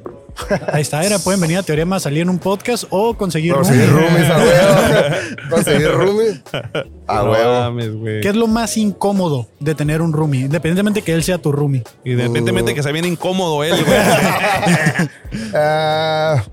Ahí 0.71 0.81
está, 0.81 1.03
era, 1.03 1.19
pueden 1.19 1.39
venir 1.41 1.57
a 1.57 1.63
Teorema 1.63 1.97
a 1.97 1.99
salir 1.99 2.21
en 2.21 2.29
un 2.29 2.39
podcast 2.39 2.85
o 2.89 3.02
conseguir 3.17 3.53
Conseguir 3.53 3.89
roomie. 3.89 4.09
roomies 4.09 4.29
a 4.29 4.37
huevo. 4.37 5.15
Conseguir 5.49 5.91
roomies 5.91 6.41
a 7.07 7.15
No 7.23 7.31
huevo. 7.31 7.53
mames, 7.59 7.93
güey. 7.95 8.21
¿Qué 8.21 8.29
es 8.29 8.35
lo 8.35 8.47
más 8.47 8.77
incómodo 8.77 9.47
de 9.59 9.75
tener 9.75 10.01
un 10.01 10.13
roomie? 10.13 10.41
Independientemente 10.41 11.01
que 11.01 11.13
él 11.13 11.23
sea 11.23 11.37
tu 11.37 11.51
roomie. 11.51 11.83
Independientemente 12.05 12.73
que 12.73 12.81
sea 12.83 12.91
bien 12.91 13.05
incómodo 13.05 13.63
él, 13.63 13.75
güey. 13.83 13.97
Ah, 15.55 16.43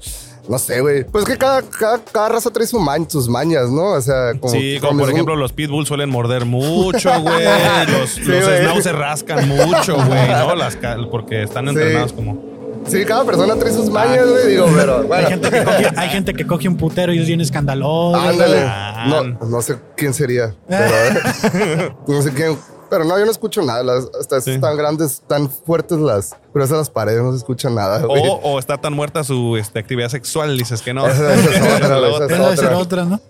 no 0.48 0.58
sé, 0.58 0.80
güey. 0.80 1.04
Pues 1.04 1.24
que 1.24 1.36
cada, 1.36 1.62
cada, 1.62 1.98
cada 2.10 2.28
raza 2.30 2.50
trae 2.50 2.66
su 2.66 2.78
man- 2.80 3.08
sus 3.08 3.28
mañas, 3.28 3.68
¿no? 3.70 3.92
O 3.92 4.00
sea, 4.00 4.32
como. 4.40 4.52
Sí, 4.52 4.78
como 4.80 4.98
por 5.00 5.08
un- 5.08 5.14
ejemplo 5.14 5.36
los 5.36 5.52
pitbulls 5.52 5.88
suelen 5.88 6.10
morder 6.10 6.44
mucho, 6.44 7.10
güey. 7.20 7.44
Los, 7.88 8.10
Sí, 8.14 8.20
los 8.22 8.44
güey. 8.44 8.58
schnauzer 8.60 8.96
rascan 8.96 9.48
mucho, 9.48 9.94
güey, 9.96 10.28
¿no? 10.28 10.54
Las 10.56 10.76
ca- 10.76 10.96
porque 11.10 11.42
están 11.42 11.68
entrenados 11.68 12.12
como... 12.12 12.50
Sí, 12.86 13.04
cada 13.04 13.24
persona 13.24 13.54
trae 13.56 13.72
sus 13.72 13.88
mañas, 13.90 14.26
güey. 14.28 14.48
Digo, 14.48 14.66
pero 14.74 15.06
Hay 15.14 15.26
gente, 15.26 15.50
que 15.50 15.64
coge, 15.64 15.90
hay 15.96 16.08
gente 16.10 16.34
que 16.34 16.46
coge 16.46 16.68
un 16.68 16.76
putero 16.76 17.12
y 17.12 17.20
es 17.20 17.26
bien 17.26 17.40
escandaloso. 17.40 18.16
Ándale. 18.20 18.62
Ah. 18.66 19.06
No, 19.08 19.46
no 19.48 19.62
sé 19.62 19.76
quién 19.96 20.12
sería. 20.14 20.54
Pero, 20.68 21.96
no 22.08 22.22
sé 22.22 22.32
quién. 22.32 22.58
Pero 22.88 23.04
no, 23.04 23.16
yo 23.18 23.24
no 23.24 23.30
escucho 23.30 23.62
nada. 23.62 23.84
Las, 23.84 24.08
hasta 24.18 24.40
Sí. 24.40 24.58
tan 24.58 24.76
grandes, 24.76 25.22
tan 25.28 25.48
fuertes 25.48 25.98
las. 25.98 26.34
Pero 26.52 26.64
esas 26.64 26.78
las 26.78 26.90
paredes 26.90 27.22
no 27.22 27.30
se 27.30 27.38
escucha 27.38 27.70
nada. 27.70 28.04
O, 28.04 28.12
o 28.14 28.58
está 28.58 28.78
tan 28.78 28.92
muerta 28.94 29.22
su 29.22 29.56
este, 29.56 29.78
actividad 29.78 30.08
sexual, 30.08 30.58
dices 30.58 30.82
que 30.82 30.92
no. 30.92 31.06
Esa- 31.06 31.32
esa 31.34 31.50
es 31.50 31.56
otra, 31.74 31.76
Esa 31.76 32.24
es 32.34 32.38
la 32.40 32.52
esa 32.54 32.76
otra. 32.78 33.04
¿no? 33.04 33.20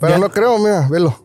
Pero 0.00 0.12
Ya. 0.14 0.18
no 0.18 0.30
creo, 0.30 0.58
mira, 0.58 0.88
velo. 0.90 1.22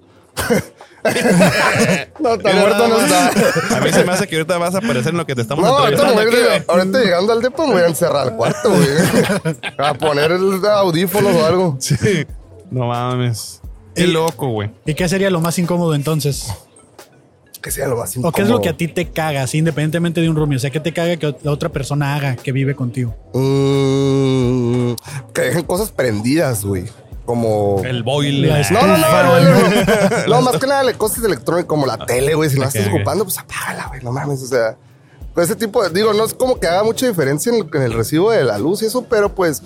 no, 2.19 2.37
tan 2.37 2.55
Mira, 2.55 2.59
muerto 2.67 2.87
no 2.87 2.99
está. 2.99 3.31
más. 3.35 3.71
A 3.73 3.79
mí 3.81 3.91
se 3.91 4.03
me 4.03 4.11
hace 4.13 4.27
que 4.27 4.35
ahorita 4.37 4.57
vas 4.57 4.75
a 4.75 4.79
aparecer 4.79 5.11
en 5.11 5.17
lo 5.17 5.25
que 5.25 5.35
te 5.35 5.41
estamos 5.41 5.63
No, 5.65 5.77
ahorita, 5.77 6.01
entrevistando 6.09 6.51
aquí, 6.57 6.63
ahorita 6.67 6.99
llegando 6.99 7.33
al 7.33 7.41
depo 7.41 7.67
me 7.67 7.73
voy 7.73 7.81
a 7.83 7.87
encerrar 7.87 8.27
al 8.27 8.35
cuarto, 8.35 8.69
güey. 8.71 8.87
A 9.77 9.93
poner 9.93 10.31
el 10.31 10.65
audífonos 10.65 11.35
o 11.35 11.45
algo. 11.45 11.77
Sí. 11.79 11.95
No 12.71 12.87
mames. 12.87 13.61
Qué 13.95 14.03
Y- 14.03 14.07
loco, 14.07 14.49
güey. 14.49 14.71
¿Y 14.85 14.93
qué 14.95 15.07
sería 15.07 15.29
lo 15.29 15.39
más 15.41 15.57
incómodo 15.59 15.93
entonces? 15.95 16.47
Que 17.61 17.71
sea 17.71 17.87
lo 17.87 17.95
más 17.97 18.15
¿O 18.17 18.31
qué 18.31 18.41
es 18.41 18.47
lo 18.47 18.55
incómodo. 18.55 18.61
que 18.61 18.69
a 18.69 18.77
ti 18.77 18.87
te 18.87 19.09
caga, 19.09 19.41
así, 19.41 19.57
independientemente 19.57 20.21
de 20.21 20.29
un 20.29 20.35
roomie? 20.35 20.57
O 20.57 20.59
sea, 20.59 20.69
¿qué 20.69 20.79
te 20.79 20.93
caga 20.93 21.15
que 21.17 21.35
la 21.41 21.51
otra 21.51 21.69
persona 21.69 22.15
haga 22.15 22.35
que 22.35 22.51
vive 22.51 22.75
contigo? 22.75 23.15
Mm, 23.33 24.93
que 25.33 25.41
dejen 25.41 25.63
cosas 25.63 25.91
prendidas, 25.91 26.63
güey. 26.63 26.85
Como. 27.25 27.81
El 27.83 28.03
boiler. 28.03 28.51
La 28.71 28.81
No, 28.81 28.87
no, 28.87 28.97
no, 28.97 29.39
no, 29.39 29.69
no. 29.69 30.27
No, 30.27 30.41
más 30.41 30.57
que 30.57 30.67
nada, 30.67 30.83
le- 30.83 30.93
cosas 30.93 31.23
electrónicas 31.23 31.67
como 31.67 31.85
la 31.85 32.05
tele, 32.05 32.35
güey. 32.35 32.49
Si 32.49 32.55
no 32.57 32.61
la 32.63 32.67
estás 32.67 32.87
ocupando, 32.87 33.23
pues 33.23 33.37
apágala, 33.39 33.87
güey. 33.87 34.01
No 34.03 34.11
mames, 34.11 34.41
o 34.43 34.47
sea. 34.47 34.77
Pues 35.33 35.47
ese 35.49 35.55
tipo 35.55 35.83
de. 35.83 35.89
Digo, 35.89 36.13
no 36.13 36.23
es 36.25 36.33
como 36.33 36.59
que 36.59 36.67
haga 36.67 36.83
mucha 36.83 37.07
diferencia 37.07 37.51
en 37.51 37.59
el, 37.63 37.69
en 37.73 37.81
el 37.81 37.93
recibo 37.93 38.31
de 38.31 38.43
la 38.43 38.57
luz 38.57 38.81
y 38.83 38.85
eso, 38.85 39.03
pero 39.09 39.33
pues. 39.33 39.61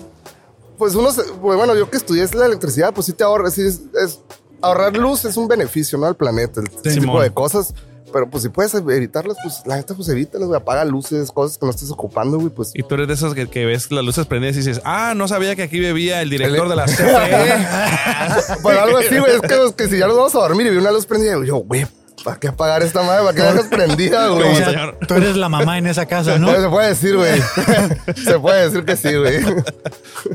Pues 0.78 0.94
uno. 0.94 1.12
se- 1.12 1.22
pues, 1.22 1.56
bueno, 1.58 1.74
yo 1.76 1.90
que 1.90 1.98
estudié 1.98 2.26
la 2.34 2.46
electricidad, 2.46 2.92
pues 2.94 3.06
sí 3.06 3.12
te 3.12 3.24
ahorra. 3.24 3.50
Sí, 3.50 3.62
es, 3.62 3.80
es- 4.02 4.20
ahorrar 4.62 4.96
luz 4.96 5.24
es 5.26 5.36
un 5.36 5.46
beneficio, 5.48 5.98
¿no? 5.98 6.06
Al 6.06 6.16
planeta, 6.16 6.60
el 6.60 6.66
ese 6.84 7.00
tipo 7.00 7.20
de 7.20 7.30
cosas. 7.30 7.74
Pero 8.12 8.28
pues 8.28 8.42
si 8.42 8.48
puedes 8.48 8.74
evitarlas, 8.74 9.36
pues 9.42 9.62
la 9.66 9.76
neta, 9.76 9.94
pues 9.94 10.08
evítalas, 10.08 10.48
güey. 10.48 10.60
Apaga 10.60 10.84
luces, 10.84 11.30
cosas 11.30 11.58
que 11.58 11.66
no 11.66 11.70
estés 11.70 11.90
ocupando, 11.90 12.38
güey. 12.38 12.50
Pues. 12.50 12.72
Y 12.74 12.82
tú 12.82 12.94
eres 12.94 13.08
de 13.08 13.14
esos 13.14 13.34
que, 13.34 13.48
que 13.48 13.64
ves 13.64 13.90
las 13.90 14.04
luces 14.04 14.26
prendidas 14.26 14.56
y 14.56 14.58
dices, 14.58 14.80
ah, 14.84 15.14
no 15.16 15.28
sabía 15.28 15.56
que 15.56 15.62
aquí 15.62 15.80
bebía 15.80 16.22
el 16.22 16.30
director 16.30 16.68
de 16.68 16.76
la 16.76 16.86
CFE. 16.86 18.58
Pero 18.62 18.80
algo 18.82 18.98
así, 18.98 19.18
güey. 19.18 19.34
Es 19.34 19.40
que, 19.40 19.66
es 19.66 19.72
que 19.72 19.88
si 19.88 19.98
ya 19.98 20.06
nos 20.06 20.16
vamos 20.16 20.34
a 20.34 20.38
dormir 20.38 20.66
y 20.66 20.70
vi 20.70 20.76
una 20.76 20.90
luz 20.90 21.06
prendida, 21.06 21.34
yo, 21.44 21.56
güey, 21.56 21.86
¿para 22.24 22.38
qué 22.38 22.48
apagar 22.48 22.82
esta 22.82 23.02
madre? 23.02 23.24
¿Para 23.24 23.34
qué 23.34 23.42
dejas 23.42 23.66
prendida, 23.70 24.28
güey? 24.28 24.42
O 24.48 24.50
Sí, 24.50 24.56
sea, 24.56 24.66
señor. 24.70 24.98
tú 25.06 25.14
eres 25.14 25.36
la 25.36 25.48
mamá 25.48 25.78
en 25.78 25.86
esa 25.86 26.06
casa, 26.06 26.38
¿no? 26.38 26.54
Se 26.54 26.68
puede 26.68 26.88
decir, 26.88 27.16
güey. 27.16 27.40
Se 28.24 28.38
puede 28.38 28.64
decir 28.66 28.84
que 28.84 28.96
sí, 28.96 29.14
güey. 29.16 29.40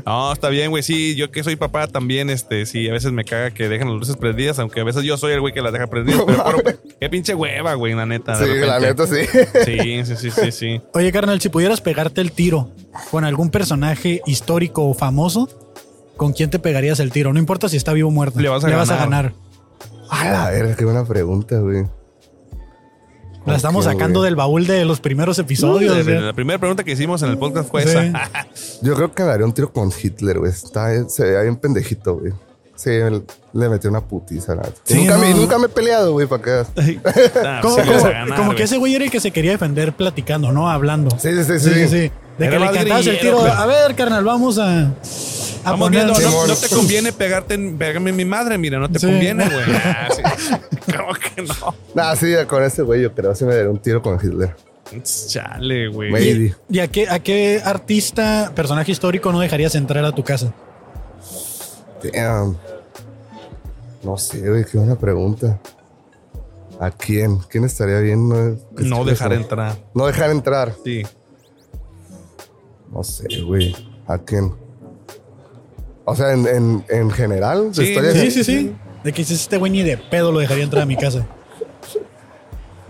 No, 0.04 0.32
está 0.32 0.48
bien, 0.48 0.70
güey. 0.70 0.82
Sí, 0.82 1.14
yo 1.16 1.30
que 1.30 1.42
soy 1.44 1.56
papá 1.56 1.86
también, 1.86 2.30
este, 2.30 2.66
sí, 2.66 2.88
a 2.88 2.92
veces 2.92 3.12
me 3.12 3.24
caga 3.24 3.50
que 3.52 3.68
dejan 3.68 3.88
las 3.88 3.98
luces 3.98 4.16
prendidas, 4.16 4.58
aunque 4.58 4.80
a 4.80 4.84
veces 4.84 5.02
yo 5.04 5.16
soy 5.16 5.32
el 5.32 5.40
güey 5.40 5.52
que 5.54 5.62
las 5.62 5.72
deja 5.72 5.86
prendidas. 5.86 6.22
Pero, 6.26 6.44
pero, 6.64 6.78
qué 7.00 7.08
pinche 7.08 7.34
hueva, 7.34 7.74
güey, 7.74 7.94
la 7.94 8.06
neta. 8.06 8.34
Sí, 8.36 8.44
la 8.60 8.80
neta, 8.80 9.06
sí. 9.06 9.22
Sí, 9.64 10.04
sí, 10.04 10.16
sí, 10.16 10.30
sí, 10.30 10.52
sí. 10.52 10.80
Oye, 10.94 11.12
carnal, 11.12 11.40
si 11.40 11.48
pudieras 11.48 11.80
pegarte 11.80 12.20
el 12.20 12.32
tiro 12.32 12.70
con 13.10 13.24
algún 13.24 13.50
personaje 13.50 14.22
histórico 14.26 14.84
o 14.88 14.94
famoso, 14.94 15.48
¿con 16.16 16.32
quién 16.32 16.50
te 16.50 16.58
pegarías 16.58 17.00
el 17.00 17.10
tiro? 17.12 17.32
No 17.32 17.38
importa 17.38 17.68
si 17.68 17.76
está 17.76 17.92
vivo 17.92 18.08
o 18.08 18.12
muerto. 18.12 18.40
Le 18.40 18.48
vas 18.48 18.64
a 18.64 18.68
ganar. 18.70 18.98
ganar. 18.98 19.32
A 20.10 20.24
la 20.30 20.50
verga, 20.50 20.76
qué 20.76 20.84
buena 20.84 21.04
pregunta, 21.04 21.58
güey. 21.58 21.86
La 23.44 23.54
estamos 23.56 23.84
sacando 23.84 24.20
güey. 24.20 24.28
del 24.28 24.36
baúl 24.36 24.66
de 24.66 24.84
los 24.84 24.98
primeros 25.00 25.38
episodios. 25.38 25.96
La, 25.96 26.02
güey. 26.02 26.20
la 26.20 26.32
primera 26.32 26.58
pregunta 26.58 26.82
que 26.82 26.92
hicimos 26.92 27.22
en 27.22 27.30
el 27.30 27.38
podcast 27.38 27.70
fue 27.70 27.84
Sí. 27.84 27.90
esa. 27.90 28.30
Yo 28.82 28.94
creo 28.96 29.12
que 29.14 29.22
me 29.22 29.28
daría 29.28 29.46
un 29.46 29.52
tiro 29.52 29.72
con 29.72 29.92
Hitler, 30.02 30.40
güey. 30.40 30.50
Está, 30.50 31.08
se 31.08 31.22
veía 31.24 31.42
bien 31.42 31.56
pendejito, 31.56 32.18
güey. 32.18 32.32
Sí, 32.74 32.90
le, 32.90 33.22
le 33.54 33.68
metí 33.68 33.86
una 33.86 34.00
putiza. 34.02 34.54
Sí, 34.84 34.96
nunca, 34.96 35.16
me, 35.16 35.32
nunca 35.32 35.58
me 35.58 35.66
he 35.66 35.68
peleado, 35.68 36.12
güey, 36.12 36.26
para 36.26 36.42
que. 36.42 36.50
Ah, 37.44 37.60
Como, 37.62 37.76
ganar, 37.76 38.54
que 38.56 38.64
ese 38.64 38.76
güey 38.78 38.96
era 38.96 39.04
el 39.04 39.10
que 39.10 39.20
se 39.20 39.30
quería 39.30 39.52
defender 39.52 39.94
platicando, 39.94 40.50
no 40.52 40.68
hablando. 40.68 41.16
Sí, 41.18 41.30
sí, 41.32 41.44
sí. 41.44 41.58
Sí, 41.60 41.70
sí, 41.74 41.88
sí. 41.88 42.10
De 42.38 42.46
Era 42.46 42.50
que 42.50 42.58
le 42.58 42.72
cantabas 42.72 43.06
el 43.06 43.18
tiro. 43.20 43.38
pues. 43.38 43.52
A 43.52 43.64
ver, 43.66 43.94
carnal, 43.94 44.24
vamos 44.24 44.58
a. 44.58 44.92
a 45.66 45.70
Vamos 45.72 45.88
poner- 45.88 46.04
viendo, 46.06 46.46
no, 46.46 46.54
te 46.54 46.68
conviene 46.68 47.12
pegarte 47.12 47.54
en, 47.54 47.76
pegarme 47.76 48.10
en 48.10 48.16
mi 48.16 48.24
madre, 48.24 48.56
mira, 48.56 48.78
no 48.78 48.88
te 48.90 48.98
Sí. 48.98 49.06
conviene, 49.06 49.44
güey. 49.48 49.64
Ah, 49.84 50.08
sí. 50.14 50.22
¿Cómo 50.96 51.12
que 51.14 51.42
no? 51.42 51.74
Nah, 51.94 52.14
sí, 52.14 52.32
con 52.48 52.62
ese 52.62 52.82
güey 52.82 53.02
yo 53.02 53.12
creo 53.12 53.34
que 53.34 53.44
me 53.44 53.54
daría 53.54 53.70
un 53.70 53.78
tiro 53.78 54.00
con 54.00 54.14
Hitler. 54.22 54.54
Chale, 55.02 55.88
güey. 55.88 56.54
¿Y 56.70 56.78
a 56.78 56.86
qué, 56.88 57.08
a 57.08 57.18
qué 57.18 57.60
artista, 57.64 58.52
personaje 58.54 58.92
histórico 58.92 59.32
no 59.32 59.40
dejarías 59.40 59.74
entrar 59.74 60.04
a 60.04 60.12
tu 60.12 60.22
casa? 60.22 60.52
Damn. 62.12 62.56
No 64.04 64.16
sé, 64.16 64.48
güey, 64.48 64.64
qué 64.64 64.78
buena 64.78 64.94
pregunta. 64.96 65.58
¿A 66.78 66.90
quién? 66.92 67.38
¿Quién 67.48 67.64
estaría 67.64 67.98
bien? 67.98 68.28
No, 68.28 68.56
No 68.76 69.04
dejar 69.04 69.32
entrar. 69.32 69.76
No 69.94 70.06
dejar 70.06 70.30
entrar. 70.30 70.74
Sí. 70.84 71.02
No 72.92 73.02
sé, 73.02 73.26
güey. 73.42 73.74
¿A 74.06 74.18
quién? 74.18 74.54
O 76.06 76.14
sea, 76.14 76.32
en, 76.32 76.46
en, 76.46 76.84
en 76.88 77.10
general, 77.10 77.70
Sí, 77.72 77.82
historia 77.82 78.12
Sí, 78.12 78.30
sí, 78.30 78.44
sí. 78.44 78.72
De 79.04 79.12
que 79.12 79.22
dices, 79.22 79.40
este 79.42 79.56
güey 79.58 79.70
ni 79.70 79.82
de 79.82 79.98
pedo 79.98 80.32
lo 80.32 80.38
dejaría 80.38 80.64
entrar 80.64 80.82
a 80.82 80.86
mi 80.86 80.96
casa. 80.96 81.26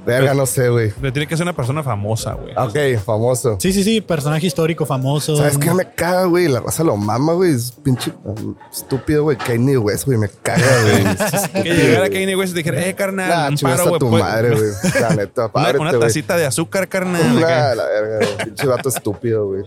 Verga, 0.06 0.34
no 0.34 0.46
sé, 0.46 0.68
güey. 0.68 0.92
Pero 1.00 1.12
tiene 1.12 1.26
que 1.26 1.36
ser 1.36 1.42
una 1.42 1.56
persona 1.56 1.82
famosa, 1.82 2.34
güey. 2.34 2.54
Ok, 2.56 3.02
famoso. 3.04 3.56
Sí, 3.58 3.72
sí, 3.72 3.82
sí. 3.82 4.00
Personaje 4.00 4.46
histórico 4.46 4.86
famoso. 4.86 5.36
¿Sabes 5.36 5.58
qué 5.58 5.74
me 5.74 5.90
caga, 5.90 6.26
güey? 6.26 6.46
La 6.46 6.60
raza 6.60 6.84
lo 6.84 6.96
mama, 6.96 7.32
güey. 7.32 7.52
Es 7.52 7.72
pinche 7.72 8.12
um, 8.22 8.54
estúpido, 8.70 9.24
güey. 9.24 9.36
Kanye 9.36 9.76
West, 9.78 10.04
güey. 10.04 10.16
Me 10.16 10.28
caga, 10.28 10.62
güey. 10.82 11.62
Que 11.64 11.74
llegara 11.74 12.08
Kanye 12.08 12.36
West 12.36 12.52
y 12.52 12.58
dijera, 12.58 12.86
eh, 12.86 12.94
carnal, 12.94 13.28
Nah, 13.28 13.48
un 13.48 13.56
chingas 13.56 13.78
paro, 13.78 13.86
a 13.86 13.88
güey. 13.88 13.98
tu 13.98 14.10
pues, 14.10 14.22
madre, 14.22 14.50
güey. 14.50 14.70
La 15.00 15.10
neta, 15.16 15.50
Una, 15.80 15.98
tacita 15.98 16.36
de 16.36 16.46
azúcar, 16.46 16.88
carnal. 16.88 17.40
Nah, 17.40 17.74
la 17.74 17.84
verga, 17.86 18.16
güey. 18.18 18.44
Pinche 18.44 18.66
vato 18.68 18.88
estúpido, 18.88 19.46
güey. 19.48 19.64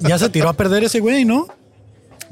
Ya 0.00 0.18
se 0.18 0.28
tiró 0.28 0.50
a 0.50 0.52
perder 0.52 0.84
ese 0.84 1.00
güey, 1.00 1.24
¿no? 1.24 1.46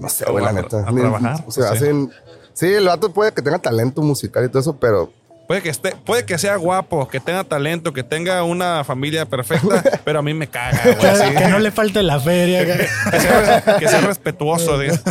No 0.01 0.09
sé, 0.09 0.25
güey, 0.31 0.45
la 0.45 0.53
neta. 0.53 0.81
a 0.81 0.93
trabajar, 0.93 1.45
O 1.47 1.51
sea, 1.51 1.69
sé. 1.69 1.75
hacen. 1.77 2.11
Sí, 2.53 2.67
el 2.67 2.87
vato 2.87 3.13
puede 3.13 3.33
que 3.33 3.43
tenga 3.43 3.59
talento 3.59 4.03
musical 4.03 4.45
y 4.45 4.49
todo 4.49 4.61
eso, 4.61 4.77
pero 4.77 5.13
Puede 5.47 5.63
que 5.63 5.69
esté, 5.71 5.97
puede 6.07 6.25
que 6.25 6.39
sea 6.39 6.55
guapo, 6.55 7.09
que 7.09 7.19
tenga 7.19 7.43
talento, 7.43 7.93
que 7.93 8.05
tenga 8.05 8.45
una 8.45 8.85
familia 8.85 9.27
perfecta, 9.27 9.83
pero 10.05 10.21
a 10.21 10.23
mí 10.23 10.33
me 10.33 10.47
caga, 10.49 10.81
güey. 10.97 11.35
Que, 11.35 11.49
no 11.49 11.59
le 11.59 11.73
falte 11.73 12.05
la 12.05 12.21
feria. 12.21 12.65
que- 12.65 12.87
Que 13.11 13.19
sea, 13.21 13.77
que 13.81 13.89
sea 13.89 14.01
respetuoso, 14.03 14.81
esas 14.81 15.03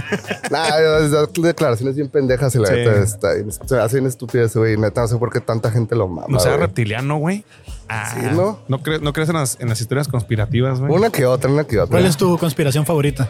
declaraciones 1.42 1.96
bien 1.98 2.08
pendejas 2.08 2.56
y 2.56 2.60
la 2.60 2.68
Sí. 2.68 2.74
neta 2.74 2.96
está 3.02 3.30
se 3.68 3.80
hace 3.80 3.98
bien 3.98 4.08
estúpido 4.08 4.46
ese 4.46 4.60
güey. 4.60 4.78
Neta, 4.78 5.02
no 5.02 5.08
sé 5.10 5.18
por 5.18 5.30
qué 5.30 5.42
tanta 5.42 5.72
gente 5.72 5.94
lo 5.96 6.08
mama. 6.08 6.28
No 6.30 6.40
sea 6.40 6.52
güey. 6.52 6.62
reptiliano, 6.62 7.18
güey. 7.18 7.44
Ah, 7.90 8.14
Sí, 8.14 8.26
¿no? 8.34 8.60
¿No 8.70 8.82
crees, 8.82 9.02
no 9.02 9.12
crees 9.12 9.28
en, 9.28 9.36
las, 9.36 9.58
en 9.60 9.68
las 9.68 9.82
historias 9.82 10.08
conspirativas, 10.08 10.80
güey? 10.80 10.90
Una 10.94 11.10
que 11.10 11.26
otra, 11.26 11.50
una 11.52 11.66
que 11.66 11.80
otra. 11.80 11.92
¿Cuál 11.92 12.06
es 12.06 12.16
tu 12.16 12.38
conspiración 12.38 12.86
favorita? 12.86 13.30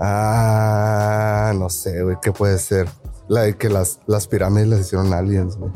Ah, 0.00 1.52
no 1.56 1.68
sé, 1.70 2.02
güey, 2.02 2.16
¿qué 2.22 2.32
puede 2.32 2.58
ser? 2.58 2.88
La 3.28 3.42
de 3.42 3.56
que 3.56 3.68
las, 3.68 3.98
las 4.06 4.26
pirámides 4.26 4.68
las 4.68 4.80
hicieron 4.80 5.12
aliens, 5.14 5.56
güey. 5.56 5.72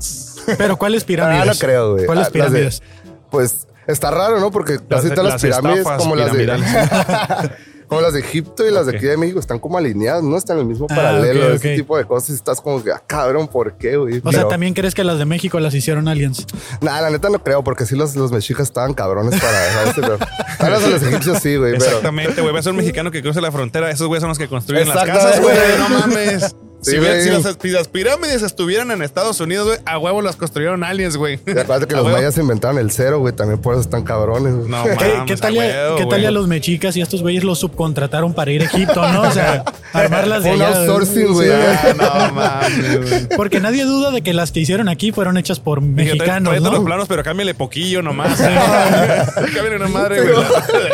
Pero 0.58 0.76
¿cuáles 0.76 1.04
pirámides? 1.04 1.42
Ah, 1.42 1.46
no 1.46 1.58
creo, 1.58 1.92
güey. 1.92 2.06
¿Cuáles 2.06 2.25
Ah, 2.25 2.28
de- 2.28 2.32
pirámides? 2.32 2.82
pues 3.30 3.66
está 3.87 4.11
raro, 4.11 4.40
¿no? 4.40 4.50
Porque 4.50 4.78
casi 4.78 5.11
todas 5.11 5.25
las, 5.25 5.32
las 5.35 5.42
pirámides, 5.42 5.78
estafas 5.78 5.99
como 6.02 6.16
las 6.16 6.32
de. 6.32 6.46
como 7.88 8.00
las 8.00 8.12
de 8.14 8.21
Egipto 8.21 8.66
y 8.66 8.71
las 8.71 8.87
de 8.87 8.97
aquí 8.97 9.07
de 9.07 9.16
México, 9.16 9.38
están 9.40 9.59
como 9.59 9.78
alineadas, 9.78 10.23
¿no? 10.23 10.37
Están 10.37 10.57
en 10.57 10.62
el 10.62 10.66
mismo 10.69 10.87
Ah, 10.90 10.95
paralelo, 10.95 11.47
ok, 11.49 11.55
ese 11.55 11.71
ok. 11.73 11.76
tipo 11.76 11.97
de 11.97 12.05
cosas. 12.05 12.31
y 12.31 12.35
Estás 12.35 12.61
como 12.61 12.83
que, 12.83 12.90
ah, 12.92 13.03
cabrón, 13.07 13.49
¿por 13.49 13.77
qué, 13.77 13.96
güey? 13.96 14.18
O 14.18 14.31
sea, 14.31 14.40
Pero- 14.40 14.49
¿también 14.49 14.75
crees 14.75 14.94
que 14.94 15.05
las 15.05 15.18
de 15.18 15.25
México 15.25 15.59
las 15.61 15.75
hicieron 15.75 16.09
aliens? 16.09 16.46
Nah, 16.81 17.01
la 17.01 17.11
neta 17.11 17.29
no 17.31 17.38
creo, 17.42 17.62
porque 17.64 17.87
sí 17.87 17.94
los, 17.96 18.16
los 18.16 18.33
mexicas 18.33 18.64
estaban 18.68 18.94
cabrones 18.94 19.40
para. 19.40 19.92
Pero, 19.94 20.18
a 20.59 20.70
los 20.70 20.83
de 20.85 20.90
los 20.90 21.03
egipcios 21.03 21.38
sí, 21.42 21.57
güey. 21.57 21.72
Pero, 21.72 21.85
Exactamente, 21.85 22.40
güey. 22.40 22.53
Ves 22.55 22.66
a 22.66 22.70
un 22.70 22.77
mexicano 22.77 23.11
que 23.11 23.22
cruce 23.22 23.40
la 23.40 23.53
frontera. 23.53 23.90
Esos 23.90 24.07
güeyes 24.09 24.20
son 24.22 24.29
los 24.31 24.38
que 24.38 24.49
construyen 24.49 24.88
las 24.88 25.05
casas, 25.05 25.40
güey. 25.40 25.57
No 25.79 25.88
mames. 25.88 26.55
Sí, 26.87 26.92
si, 27.22 27.31
las, 27.31 27.57
si 27.61 27.68
las 27.70 27.88
pirámides 27.88 28.42
estuvieran 28.42 28.90
en 28.90 29.03
Estados 29.03 29.40
Unidos, 29.40 29.66
güey, 29.66 29.79
a 29.85 29.99
huevo 29.99 30.22
las 30.22 30.37
construyeron 30.37 30.85
aliens, 30.85 31.16
güey. 31.16 31.40
aparte 31.61 31.87
que 31.87 31.94
A 31.94 31.99
los 31.99 32.07
huevo. 32.07 32.16
mayas 32.16 32.38
inventaron 32.38 32.79
el 32.79 32.90
cero, 32.90 33.18
güey. 33.18 33.35
También 33.35 33.61
por 33.61 33.75
eso 33.75 33.83
están 33.83 34.05
cabrones. 34.05 34.53
No 34.55 34.83
¿Qué, 34.85 34.90
mames, 34.94 35.22
qué 35.27 35.37
tal, 35.37 35.53
a 35.53 35.57
y- 35.57 35.59
huevo, 35.59 35.96
qué 35.96 36.07
tal 36.07 36.22
y 36.22 36.27
a 36.27 36.31
los 36.31 36.46
mexicas 36.46 36.96
y 36.96 37.01
estos 37.01 37.22
güeyes 37.22 37.44
los 37.44 37.59
subcontrataron 37.59 38.35
para 38.35 38.51
ir 38.53 38.62
a 38.62 38.66
Egipto, 38.66 39.07
no? 39.12 39.22
O 39.22 39.31
sea, 39.33 39.64
armarlas 39.92 40.44
de 40.44 40.51
allá. 40.51 40.68
outsourcing, 40.79 41.33
güey. 41.33 41.51
Ah, 41.53 41.94
no 41.96 42.33
mames, 42.35 43.09
güey. 43.11 43.29
Porque 43.37 43.61
nadie 43.61 43.85
duda 43.85 44.11
de 44.11 44.22
que 44.22 44.33
las 44.33 44.53
que 44.53 44.61
hicieron 44.61 44.88
aquí 44.88 45.12
fueron 45.12 45.37
hechas 45.37 45.59
por 45.61 45.81
Dije, 45.81 45.92
mexicanos, 46.14 46.55
todos 46.57 46.70
los 46.72 46.81
¿no? 46.81 46.85
planos, 46.87 47.09
pero 47.09 47.22
cámbiale 47.22 47.55
poquillo 47.55 48.03
nomás. 48.03 48.38
cámbiale 48.40 49.77
una 49.77 49.88
madre, 49.88 50.20
güey. 50.22 50.35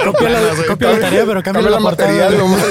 Copia 0.05 0.29
la, 0.31 0.41
copia 0.67 0.91
la 0.93 1.01
tarea, 1.01 1.25
pero 1.27 1.43
cambia 1.43 1.63
Cambia 1.63 1.71
la, 1.71 1.77
la 1.77 1.83
portada. 1.83 2.09
material, 2.13 2.39
nomás. 2.39 2.63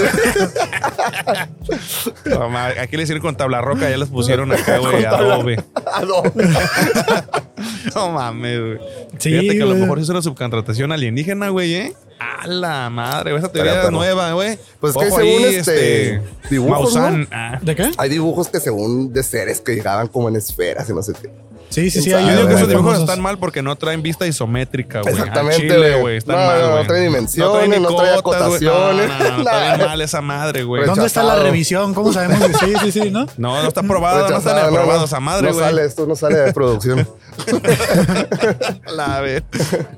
Aquí 2.80 2.98
le 2.98 3.04
con 3.20 3.36
tabla 3.36 3.62
roca, 3.62 3.90
ya 3.90 3.98
les 3.98 4.10
pusieron 4.10 4.52
acá, 4.54 4.78
güey, 4.78 5.04
adobe. 5.06 5.64
Adobe. 5.94 6.32
No 7.96 8.12
mames, 8.12 8.60
güey. 8.60 8.78
Sí, 9.20 9.30
Fíjate 9.30 9.58
que 9.58 9.64
a 9.64 9.66
lo 9.66 9.76
mejor 9.76 10.00
es 10.00 10.10
una 10.10 10.22
subcontratación 10.22 10.92
alienígena, 10.92 11.50
güey, 11.50 11.74
¿eh? 11.76 11.94
A 12.20 12.48
la 12.48 12.90
madre, 12.90 13.32
güey, 13.32 13.44
esa 13.44 13.52
teoría 13.52 13.74
perro. 13.82 13.92
nueva, 13.92 14.34
güey. 14.34 14.58
Pues 14.80 14.94
que 14.94 15.06
Ojo 15.08 15.16
según 15.18 15.44
ahí, 15.44 15.56
este, 15.56 16.22
dibujos, 16.50 16.96
ah. 16.98 17.60
¿De 17.62 17.76
qué? 17.76 17.92
Hay 17.98 18.10
dibujos 18.10 18.48
que 18.48 18.60
según 18.60 19.12
de 19.14 19.22
seres 19.24 19.62
que 19.62 19.74
llegaban 19.76 20.08
como 20.08 20.30
en 20.30 20.36
esferas 20.38 20.90
y 20.90 20.94
no 20.94 21.04
sé 21.04 21.14
qué. 21.22 21.30
Sí, 21.72 21.90
sí, 21.90 22.02
sí. 22.02 22.10
Yo 22.12 22.20
digo 22.20 22.48
que 22.48 22.54
esos 22.54 22.68
dibujos 22.70 23.00
están 23.00 23.22
mal 23.22 23.38
porque 23.40 23.62
no 23.64 23.76
traen 23.78 24.02
vista 24.04 24.28
isométrica, 24.28 25.02
güey. 25.02 25.14
Exactamente, 25.14 25.78
güey. 25.78 26.00
güey. 26.02 26.18
Están 26.18 26.36
No, 26.36 26.46
mal, 26.46 26.60
no, 26.60 26.66
no 26.68 26.72
güey. 26.74 26.88
trae 26.88 27.02
dimensiones, 27.02 27.82
no 27.82 27.96
trae 27.96 28.22
cotas, 28.22 28.48
güey. 28.50 28.68
acotaciones, 28.68 29.08
No, 29.08 29.18
no, 29.18 29.30
no, 29.32 29.38
está 29.40 29.52
nada. 29.52 29.76
bien 29.78 29.88
mal 29.88 30.02
esa 30.02 30.22
madre, 30.22 30.64
güey. 30.64 30.86
¿Dónde 30.86 31.06
está 31.08 31.24
la 31.24 31.36
revisión? 31.38 31.94
¿Cómo 31.94 32.12
sabemos 32.14 32.40
que 32.48 32.54
sí, 32.54 32.74
sí, 32.84 32.92
sí, 32.92 33.10
no? 33.12 33.26
No, 33.38 33.62
no 33.62 33.68
está 33.68 33.80
aprobado, 33.82 34.20
no 34.20 34.28
Rechazado, 34.28 34.68
aprobado 34.68 35.06
esa 35.06 35.20
madre, 35.20 35.48
no 35.48 35.54
güey. 35.54 35.66
sale, 35.66 35.86
esto 35.86 36.06
no 36.06 36.16
sale 36.16 36.38
de 36.38 36.54
producción. 36.54 37.08
La 38.96 39.22
vez. 39.22 39.44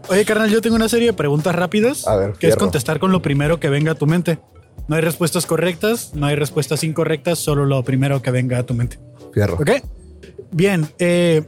Oye, 0.10 0.26
carnal, 0.26 0.50
yo 0.50 0.62
tengo 0.62 0.76
una 0.76 0.90
serie 0.90 1.08
de 1.08 1.14
preguntas 1.14 1.56
rápidas 1.56 2.08
A 2.08 2.16
ver, 2.16 2.34
que 2.34 2.48
es 2.48 2.56
contestar 2.56 3.00
con 3.00 3.12
lo 3.12 3.22
primero 3.22 3.60
que 3.60 3.70
venga 3.70 3.94
a 3.94 3.96
tu 3.96 4.06
mente. 4.06 4.40
No 4.88 4.96
hay 4.96 5.02
respuestas 5.02 5.46
correctas, 5.46 6.12
no 6.14 6.26
hay 6.28 6.36
respuestas 6.36 6.84
incorrectas, 6.84 7.40
solo 7.40 7.66
lo 7.66 7.84
primero 7.84 8.22
que 8.22 8.32
venga 8.32 8.58
a 8.60 8.64
tu 8.64 8.74
mente. 8.74 9.00
Fierro. 9.34 9.56
¿Ok? 9.56 9.72
Bien. 10.52 10.88
eh, 11.00 11.44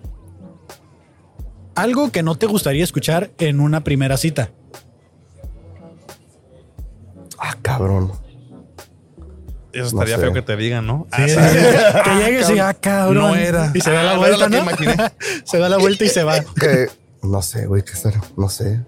algo 1.76 2.12
que 2.12 2.24
no 2.24 2.36
te 2.36 2.46
gustaría 2.48 2.84
escuchar 2.84 3.32
en 3.38 3.60
una 3.60 3.84
primera 3.84 4.18
cita. 4.18 4.50
Ah, 7.38 7.56
cabrón. 7.62 8.12
Eso 9.74 9.88
estaría 9.88 10.16
No 10.16 10.22
sé. 10.22 10.28
feo 10.28 10.34
que 10.34 10.42
te 10.42 10.56
digan, 10.56 10.88
¿no? 10.88 11.06
Sí, 11.16 11.22
Ah, 11.38 11.50
sí, 11.50 12.00
que 12.04 12.16
llegues 12.26 12.50
y 12.50 12.60
ah, 12.60 12.74
cabrón. 12.74 13.32
No 13.32 13.36
era. 13.36 13.72
Y 13.74 13.82
se 13.82 13.92
da 13.92 14.04
la 14.04 14.12
Ah, 14.14 14.18
vuelta, 14.18 14.48
¿no? 14.50 14.66
se 15.44 15.58
da 15.60 15.68
la 15.70 15.78
vuelta 15.78 16.06
y 16.06 16.10
se 16.10 16.24
va. 16.24 16.40
Que 16.40 16.88
no 17.24 17.42
sé, 17.42 17.66
güey, 17.66 17.84
qué 17.84 17.94
será. 17.96 18.22
No 18.38 18.48
sé. 18.48 18.82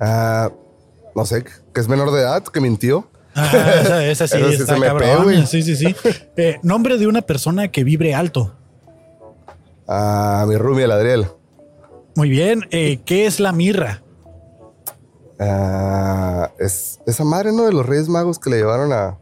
Ah, 0.00 0.50
no 1.14 1.26
sé, 1.26 1.44
que 1.44 1.80
es 1.80 1.88
menor 1.88 2.10
de 2.10 2.22
edad, 2.22 2.42
que 2.42 2.60
mintió. 2.60 3.10
Ah, 3.34 3.50
esa, 3.82 4.04
esa 4.06 4.26
sí 4.28 4.38
sí 4.48 4.54
está 4.62 4.74
se 4.74 4.80
me 4.80 4.86
cabrón. 4.86 5.08
pegó, 5.10 5.22
güey. 5.24 5.46
Sí, 5.46 5.62
sí, 5.62 5.76
sí. 5.76 5.94
Eh, 6.36 6.58
nombre 6.62 6.96
de 6.96 7.06
una 7.06 7.20
persona 7.22 7.68
que 7.68 7.84
vibre 7.84 8.14
alto. 8.14 8.54
A 9.86 10.46
mi 10.48 10.56
Rumi, 10.56 10.82
el 10.84 10.92
Adriel. 10.92 11.26
Muy 12.16 12.28
bien. 12.28 12.66
Eh, 12.70 13.00
¿Qué 13.04 13.26
es 13.26 13.40
la 13.40 13.52
mirra? 13.52 14.02
Ah, 15.38 16.50
es 16.58 17.00
esa 17.06 17.24
madre, 17.24 17.52
¿no? 17.52 17.64
De 17.64 17.72
los 17.72 17.84
Reyes 17.84 18.08
Magos 18.08 18.38
que 18.38 18.50
le 18.50 18.56
llevaron 18.58 18.92
a, 18.92 19.18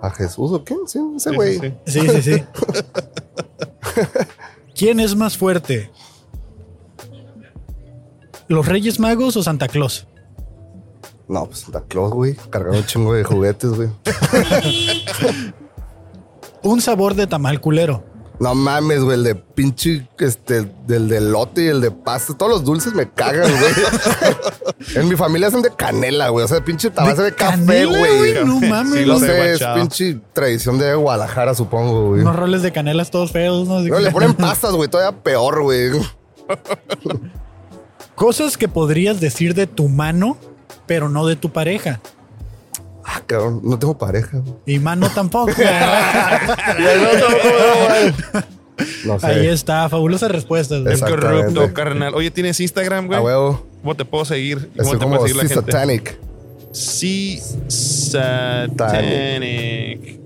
a 0.00 0.10
Jesús 0.10 0.52
o 0.52 0.62
quién? 0.64 0.80
Sí, 0.86 0.98
ese 1.16 1.30
Sí, 1.30 1.36
güey. 1.36 1.58
sí, 1.58 1.72
sí. 1.86 2.00
Sí, 2.00 2.08
sí, 2.08 2.22
sí. 2.22 2.44
¿Quién 4.74 5.00
es 5.00 5.14
más 5.16 5.36
fuerte? 5.38 5.90
¿Los 8.48 8.66
Reyes 8.66 8.98
Magos 9.00 9.36
o 9.36 9.42
Santa 9.42 9.68
Claus? 9.68 10.06
No, 11.28 11.46
pues 11.46 11.60
Santa 11.60 11.82
Claus, 11.88 12.12
güey. 12.12 12.34
Cargando 12.50 12.78
un 12.80 12.84
chingo 12.86 13.14
de 13.14 13.24
juguetes, 13.24 13.70
güey. 13.70 13.88
Un 16.64 16.80
sabor 16.80 17.14
de 17.14 17.26
tamal 17.26 17.60
culero. 17.60 18.04
No 18.38 18.54
mames, 18.54 19.02
güey, 19.02 19.18
el 19.18 19.24
de 19.24 19.34
pinche, 19.34 20.08
este, 20.18 20.68
del 20.86 21.08
de 21.08 21.20
lote 21.20 21.64
y 21.64 21.68
el 21.68 21.80
de 21.80 21.90
pasta. 21.90 22.34
Todos 22.36 22.50
los 22.50 22.64
dulces 22.64 22.92
me 22.92 23.08
cagan, 23.08 23.50
güey. 23.50 23.72
en 24.96 25.08
mi 25.08 25.16
familia 25.16 25.50
son 25.50 25.62
de 25.62 25.70
canela, 25.70 26.28
güey. 26.28 26.44
O 26.44 26.48
sea, 26.48 26.64
pinche 26.64 26.90
tabaco 26.90 27.22
de, 27.22 27.34
café, 27.34 27.56
canela, 27.56 27.98
güey. 27.98 28.44
No 28.44 28.60
mames. 28.60 28.94
Sí, 28.94 29.00
No 29.06 29.12
lo 29.14 29.18
sé, 29.20 29.26
sé, 29.26 29.52
es 29.52 29.62
pinche 29.74 30.18
tradición 30.32 30.78
de 30.78 30.94
Guadalajara, 30.94 31.54
supongo, 31.54 32.08
güey. 32.08 32.22
Unos 32.22 32.34
roles 32.36 32.62
de 32.62 32.72
canelas 32.72 33.10
todos 33.10 33.30
feos, 33.30 33.68
¿no? 33.68 33.80
No, 33.80 33.98
le 34.00 34.10
ponen 34.10 34.34
pastas, 34.34 34.72
güey, 34.72 34.88
todavía 34.88 35.16
peor, 35.22 35.62
güey. 35.62 35.90
Cosas 38.14 38.56
que 38.56 38.68
podrías 38.68 39.20
decir 39.20 39.54
de 39.54 39.66
tu 39.66 39.88
mano, 39.88 40.36
pero 40.86 41.08
no 41.08 41.26
de 41.26 41.36
tu 41.36 41.50
pareja. 41.50 42.00
Ah, 43.04 43.20
cabrón, 43.26 43.60
no 43.64 43.78
tengo 43.78 43.96
pareja. 43.98 44.38
güey. 44.38 44.54
Y 44.66 44.78
mano 44.78 45.08
tampoco. 45.14 45.52
No 49.04 49.18
sé. 49.20 49.26
Ahí 49.26 49.46
está, 49.48 49.88
fabulosas 49.88 50.30
respuestas. 50.30 50.80
Exacto. 50.86 51.14
Corrupto, 51.16 51.72
carnal. 51.74 52.14
Oye, 52.14 52.30
¿tienes 52.30 52.58
Instagram, 52.60 53.06
güey? 53.06 53.18
A 53.18 53.22
huevo. 53.22 53.66
¿Cómo 53.82 53.94
te 53.96 54.04
puedo 54.04 54.24
seguir? 54.24 54.70
¿Y 54.74 54.78
¿Cómo 54.78 54.92
Estoy 54.92 54.98
te 54.98 55.04
como 55.04 55.16
puede 55.16 55.28
seguir 55.28 55.42
la 55.42 55.48
sí 55.48 55.54
gente? 55.54 55.72
satanic. 55.72 56.18
Sí, 56.72 57.42
Satanic. 58.92 60.21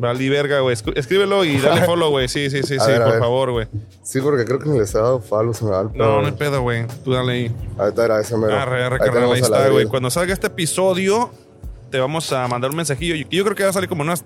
Vale, 0.00 0.30
verga, 0.30 0.60
güey. 0.60 0.74
Escríbelo 0.94 1.44
y 1.44 1.58
dale 1.58 1.82
follow, 1.84 2.08
güey. 2.10 2.26
Sí, 2.26 2.48
sí, 2.48 2.62
sí, 2.62 2.76
A 2.80 2.84
sí, 2.84 2.90
ver, 2.90 3.02
por 3.02 3.18
favor, 3.18 3.50
güey. 3.52 3.66
Sí, 4.02 4.20
porque 4.22 4.44
creo 4.46 4.58
que 4.58 4.68
ni 4.70 4.78
les 4.78 4.94
he 4.94 4.98
dado 4.98 5.20
follow, 5.20 5.52
se 5.52 5.64
me 5.66 5.70
da 5.72 5.82
el 5.82 5.86
No, 5.88 5.92
pedo. 5.92 6.20
no 6.22 6.26
hay 6.26 6.32
pedo, 6.32 6.62
güey. 6.62 6.86
Tú 7.04 7.12
dale 7.12 7.32
ahí. 7.32 7.54
Ahorita 7.78 8.04
era 8.06 8.20
ese 8.20 8.36
mero. 8.36 8.56
Arre, 8.58 8.82
arre, 8.84 8.96
Ahí 9.00 9.10
carnal, 9.10 9.32
ahí 9.32 9.40
está, 9.40 9.68
güey. 9.68 9.84
Cuando 9.86 10.10
salga 10.10 10.32
este 10.32 10.46
episodio, 10.46 11.30
te 11.90 12.00
vamos 12.00 12.32
a 12.32 12.48
mandar 12.48 12.70
un 12.70 12.76
mensajillo. 12.78 13.14
Yo, 13.14 13.26
yo 13.30 13.44
creo 13.44 13.54
que 13.56 13.62
va 13.64 13.70
a 13.70 13.72
salir 13.74 13.88
como 13.90 14.02
unas 14.02 14.24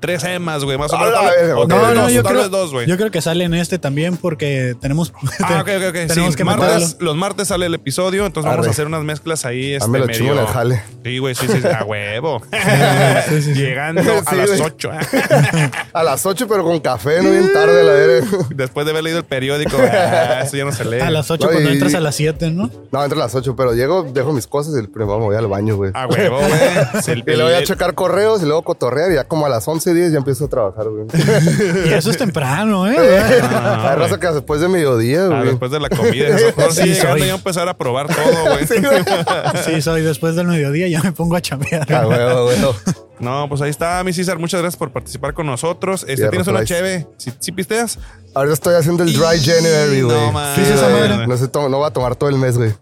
tres 0.00 0.24
emas, 0.24 0.64
güey. 0.64 0.78
Más 0.78 0.92
o 0.92 0.96
A 0.96 1.00
menos. 1.04 1.68
No, 1.68 1.94
no, 1.94 2.02
dos, 2.02 2.12
yo 2.12 2.22
creo, 2.22 2.38
vez 2.40 2.50
dos, 2.50 2.72
güey. 2.72 2.86
yo 2.86 2.96
creo 2.96 3.10
que 3.10 3.20
sale 3.20 3.44
en 3.44 3.54
este 3.54 3.78
también 3.78 4.16
porque 4.16 4.74
tenemos, 4.80 5.12
Ah, 5.42 5.58
ok, 5.62 5.68
ok, 5.76 5.82
ok. 5.88 5.92
tenemos 6.08 6.30
Sí, 6.32 6.36
que 6.36 6.44
martes- 6.44 6.74
meterlo. 6.80 6.96
los 7.06 7.16
martes 7.16 7.48
sale 7.48 7.66
el 7.66 7.74
episodio, 7.74 8.26
entonces 8.26 8.50
vamos 8.50 8.66
a 8.66 8.70
hacer 8.70 8.86
unas 8.86 9.02
mezclas 9.04 9.44
ahí. 9.44 9.74
Este, 9.74 9.88
me 9.88 9.98
lo 10.00 10.06
medio- 10.06 10.40
el 10.40 10.46
jale. 10.46 10.82
Sí, 11.04 11.18
güey, 11.18 11.34
sí, 11.34 11.46
sí, 11.48 11.60
a 11.66 11.84
huevo. 11.84 12.42
sí, 13.28 13.42
sí. 13.42 13.54
Llegando 13.54 14.00
a 14.26 14.34
las. 14.34 14.60
8. 14.60 14.90
A 15.92 16.02
las 16.02 16.24
8, 16.26 16.46
pero 16.48 16.64
con 16.64 16.80
café, 16.80 17.22
no 17.22 17.30
bien 17.30 17.52
tarde, 17.52 17.82
la 17.84 17.92
verga. 17.92 18.26
Después 18.54 18.86
de 18.86 18.92
haber 18.92 19.04
leído 19.04 19.18
el 19.18 19.24
periódico, 19.24 19.76
ah, 19.80 20.40
eso 20.44 20.56
ya 20.56 20.64
no 20.64 20.72
se 20.72 20.84
lee. 20.84 21.00
A 21.00 21.10
las 21.10 21.30
8 21.30 21.44
No, 21.46 21.50
cuando 21.52 21.70
y- 21.70 21.72
entras 21.74 21.94
a 21.94 22.00
las 22.00 22.14
7, 22.14 22.50
¿no? 22.50 22.70
No, 22.90 23.02
entre 23.02 23.18
las 23.18 23.34
8, 23.34 23.54
pero 23.56 23.74
llego, 23.74 24.02
dejo 24.04 24.32
mis 24.32 24.46
cosas 24.46 24.74
y 24.82 24.86
primero 24.86 25.18
me 25.18 25.24
voy 25.26 25.36
al 25.36 25.46
baño, 25.46 25.76
güey. 25.76 25.90
A 25.94 26.06
huevo, 26.06 26.38
güey. 26.38 27.20
Y 27.26 27.30
luego 27.36 27.44
voy 27.50 27.54
a 27.54 27.64
checar 27.64 27.94
correos 27.94 28.42
y 28.42 28.46
luego 28.46 28.62
cotorrear 28.62 29.10
y 29.12 29.14
ya 29.14 29.24
como 29.24 29.46
a 29.46 29.48
las 29.48 29.68
11, 29.90 29.94
10 29.94 30.12
ya 30.12 30.18
empiezo 30.18 30.44
a 30.44 30.48
trabajar, 30.48 30.86
güey. 30.88 31.06
Y 31.86 31.92
eso 31.92 32.10
es 32.10 32.16
temprano, 32.16 32.90
¿eh? 32.90 32.96
Hay 33.22 33.96
raza 33.96 34.18
que 34.18 34.26
después 34.28 34.60
de 34.60 34.68
mediodía, 34.68 35.24
Ah, 35.26 35.28
güey. 35.28 35.44
después 35.50 35.70
de 35.70 35.80
la 35.80 35.88
comida. 35.88 36.28
Eso, 36.28 36.46
ahora 36.56 36.70
sí, 36.72 36.82
Sí, 36.82 36.88
llegando 36.94 37.24
ya 37.24 37.32
a 37.32 37.36
empezar 37.36 37.68
a 37.68 37.76
probar 37.76 38.06
todo, 38.08 38.52
güey. 38.52 38.66
Sí, 39.64 39.82
soy 39.82 40.02
después 40.02 40.36
del 40.36 40.46
mediodía, 40.46 40.88
ya 40.88 41.02
me 41.02 41.12
pongo 41.12 41.36
a 41.36 41.40
chambear. 41.40 41.86
Ah, 41.92 42.06
huevo, 42.06 42.44
güey. 42.44 42.56
No, 43.18 43.46
pues 43.50 43.60
ahí 43.60 43.68
está, 43.70 44.02
mi 44.02 44.12
César. 44.14 44.38
Muchas 44.38 44.60
gracias 44.62 44.78
por 44.78 44.90
participar 44.92 45.34
con 45.34 45.46
nosotros. 45.46 46.06
Este, 46.08 46.28
¿Tienes 46.28 46.46
una 46.48 46.64
cheve? 46.64 47.06
¿Sí, 47.18 47.30
sí 47.38 47.52
pisteas? 47.52 47.98
Ahorita 48.34 48.54
estoy 48.54 48.74
haciendo 48.76 49.02
el 49.02 49.12
dry 49.12 49.36
Y- 49.36 49.44
January, 49.44 50.00
güey. 50.02 50.16
no 50.16 50.32
mames. 50.32 50.54
Sí, 50.56 50.62
¿Qué 50.62 50.68
es 50.70 50.74
esa 50.76 50.88
güey. 50.88 51.00
madre? 51.08 51.26
No, 51.26 51.68
no 51.68 51.76
voy 51.78 51.86
a 51.86 51.90
tomar 51.90 52.16
todo 52.16 52.30
el 52.30 52.36
mes, 52.36 52.56
güey. 52.56 52.72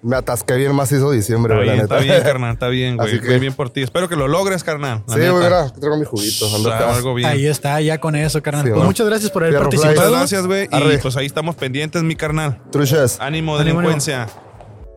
Me 0.00 0.16
atasqué 0.16 0.54
bien 0.56 0.74
macizo 0.74 1.10
diciembre, 1.10 1.54
Está 1.54 1.72
bien, 1.72 1.80
está 1.82 1.98
bien, 1.98 2.22
carnal. 2.22 2.52
Está 2.52 2.68
bien, 2.68 2.96
güey. 2.98 3.08
Así 3.08 3.20
que- 3.20 3.28
Muy 3.30 3.38
bien 3.40 3.52
por 3.54 3.70
ti. 3.70 3.82
Espero 3.82 4.08
que 4.08 4.14
lo 4.16 4.28
logres, 4.28 4.62
carnal. 4.62 5.02
Sí, 5.08 5.14
güey, 5.18 5.32
mira, 5.32 5.68
traigo 5.70 5.96
mi 5.96 6.04
juguito. 6.04 6.54
ando 6.54 6.70
Ah, 6.72 6.76
acá. 6.76 6.94
algo 6.94 7.14
bien. 7.14 7.28
Ahí 7.28 7.46
está, 7.46 7.80
ya 7.80 7.98
con 7.98 8.14
eso, 8.14 8.40
carnal. 8.42 8.64
Sí, 8.64 8.70
Pues 8.72 8.84
muchas 8.84 9.06
gracias 9.08 9.30
por 9.32 9.42
haber 9.42 9.54
Fierro 9.54 9.64
Muchas 9.66 9.80
participado. 9.80 10.12
gracias, 10.16 10.46
güey. 10.46 10.68
Y 10.70 10.98
pues 10.98 11.16
ahí 11.16 11.26
estamos 11.26 11.56
pendientes, 11.56 12.02
mi 12.04 12.14
carnal. 12.14 12.60
Truchas. 12.70 13.18
Ánimo, 13.20 13.56
Ánimo, 13.56 13.80
delincuencia. 13.80 14.28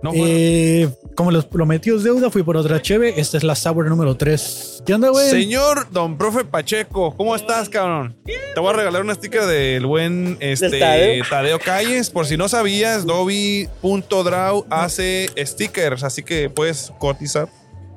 No, 0.04 0.12
güey. 0.12 0.84
Eh, 0.84 0.90
como 1.16 1.32
los 1.32 1.46
prometidos 1.46 2.04
deuda, 2.04 2.32
fui 2.32 2.44
por 2.44 2.58
otra 2.58 2.82
cheve. 2.82 3.14
Esta 3.18 3.38
es 3.38 3.44
la 3.44 3.56
Sour 3.56 3.88
número 3.88 4.16
3. 4.16 4.84
¿Qué 4.86 4.94
onda, 4.94 5.10
güey? 5.10 5.30
Señor 5.30 5.92
Don 5.92 6.18
Profe 6.18 6.44
Pacheco, 6.44 7.16
¿cómo 7.16 7.36
estás, 7.36 7.70
cabrón? 7.70 8.16
Te 8.26 8.60
voy 8.60 8.70
a 8.70 8.74
regalar 8.74 9.02
una 9.02 9.14
sticker 9.14 9.46
del 9.46 9.86
buen 9.86 10.38
este, 10.40 10.70
Del 10.70 10.80
Tadeo. 10.80 11.26
Tadeo 11.30 11.60
Calles. 11.60 12.10
Por 12.10 12.26
si 12.26 12.38
no 12.38 12.50
sabías, 12.50 13.06
Dobby.draw 13.06 14.66
hace 14.70 15.30
stickers, 15.38 16.04
así 16.04 16.24
que 16.24 16.50
puedes 16.50 16.92
cotizar. 16.98 17.48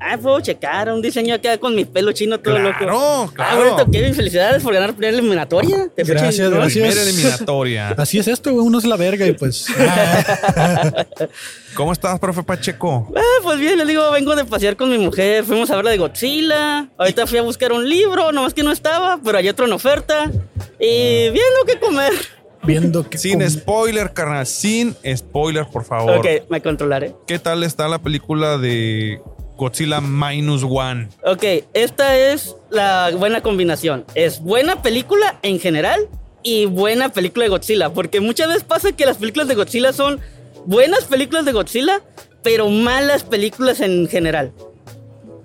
Ah, 0.06 0.18
puedo 0.18 0.38
checar 0.40 0.90
un 0.92 1.00
diseño 1.00 1.34
acá 1.34 1.56
con 1.56 1.74
mi 1.74 1.84
pelo 1.86 2.12
chino 2.12 2.38
todo 2.38 2.54
Claro, 2.56 2.68
loco. 2.68 3.32
claro. 3.34 3.34
Ah, 3.38 3.56
bonito, 3.56 3.90
Kevin, 3.90 4.14
felicidades 4.14 4.62
por 4.62 4.74
ganar 4.74 4.92
primera 4.94 5.16
eliminatoria. 5.16 5.88
Te 5.96 6.02
Gracias, 6.04 6.50
gracias. 6.50 6.72
Primera 6.72 7.02
eliminatoria. 7.02 7.88
Así 7.96 8.18
es 8.18 8.28
esto, 8.28 8.52
güey. 8.52 8.66
Uno 8.66 8.78
es 8.78 8.84
la 8.84 8.96
verga 8.96 9.26
y 9.26 9.32
pues. 9.32 9.66
ah, 9.78 11.06
¿Cómo 11.74 11.92
estás, 11.92 12.18
profe 12.20 12.42
Pacheco? 12.42 13.10
Ah, 13.16 13.20
pues 13.42 13.58
bien, 13.58 13.78
les 13.78 13.86
digo, 13.86 14.10
vengo 14.12 14.36
de 14.36 14.44
pasear 14.44 14.76
con 14.76 14.90
mi 14.90 14.98
mujer. 14.98 15.42
Fuimos 15.44 15.70
a 15.70 15.76
ver 15.76 15.84
la 15.86 15.90
de 15.92 15.98
Godzilla. 15.98 16.88
Ahorita 16.98 17.26
fui 17.26 17.38
a 17.38 17.42
buscar 17.42 17.72
un 17.72 17.88
libro, 17.88 18.30
nomás 18.30 18.52
que 18.54 18.62
no 18.62 18.72
estaba, 18.72 19.18
pero 19.24 19.38
hay 19.38 19.48
otro 19.48 19.64
en 19.66 19.72
oferta. 19.72 20.30
Y 20.78 21.30
viendo 21.30 21.64
qué 21.66 21.78
comer. 21.80 22.12
viendo 22.62 23.08
que. 23.08 23.18
Sin 23.18 23.48
spoiler, 23.50 24.12
carnal. 24.12 24.46
Sin 24.46 24.94
spoiler, 25.16 25.66
por 25.66 25.84
favor. 25.84 26.18
Ok, 26.18 26.26
me 26.50 26.60
controlaré. 26.60 27.14
¿Qué 27.26 27.38
tal 27.38 27.62
está 27.64 27.88
la 27.88 27.98
película 28.00 28.58
de 28.58 29.20
Godzilla 29.56 30.00
Minus 30.00 30.64
One? 30.64 31.08
Ok, 31.24 31.44
esta 31.74 32.16
es 32.16 32.56
la 32.70 33.10
buena 33.16 33.40
combinación. 33.40 34.04
Es 34.14 34.40
buena 34.40 34.82
película 34.82 35.38
en 35.42 35.60
general 35.60 36.08
y 36.42 36.66
buena 36.66 37.10
película 37.10 37.44
de 37.44 37.50
Godzilla. 37.50 37.92
Porque 37.92 38.20
muchas 38.20 38.48
veces 38.48 38.64
pasa 38.64 38.92
que 38.92 39.06
las 39.06 39.18
películas 39.18 39.48
de 39.48 39.54
Godzilla 39.54 39.92
son 39.92 40.20
buenas 40.66 41.04
películas 41.04 41.44
de 41.44 41.52
Godzilla, 41.52 42.02
pero 42.42 42.68
malas 42.68 43.22
películas 43.22 43.80
en 43.80 44.08
general. 44.08 44.52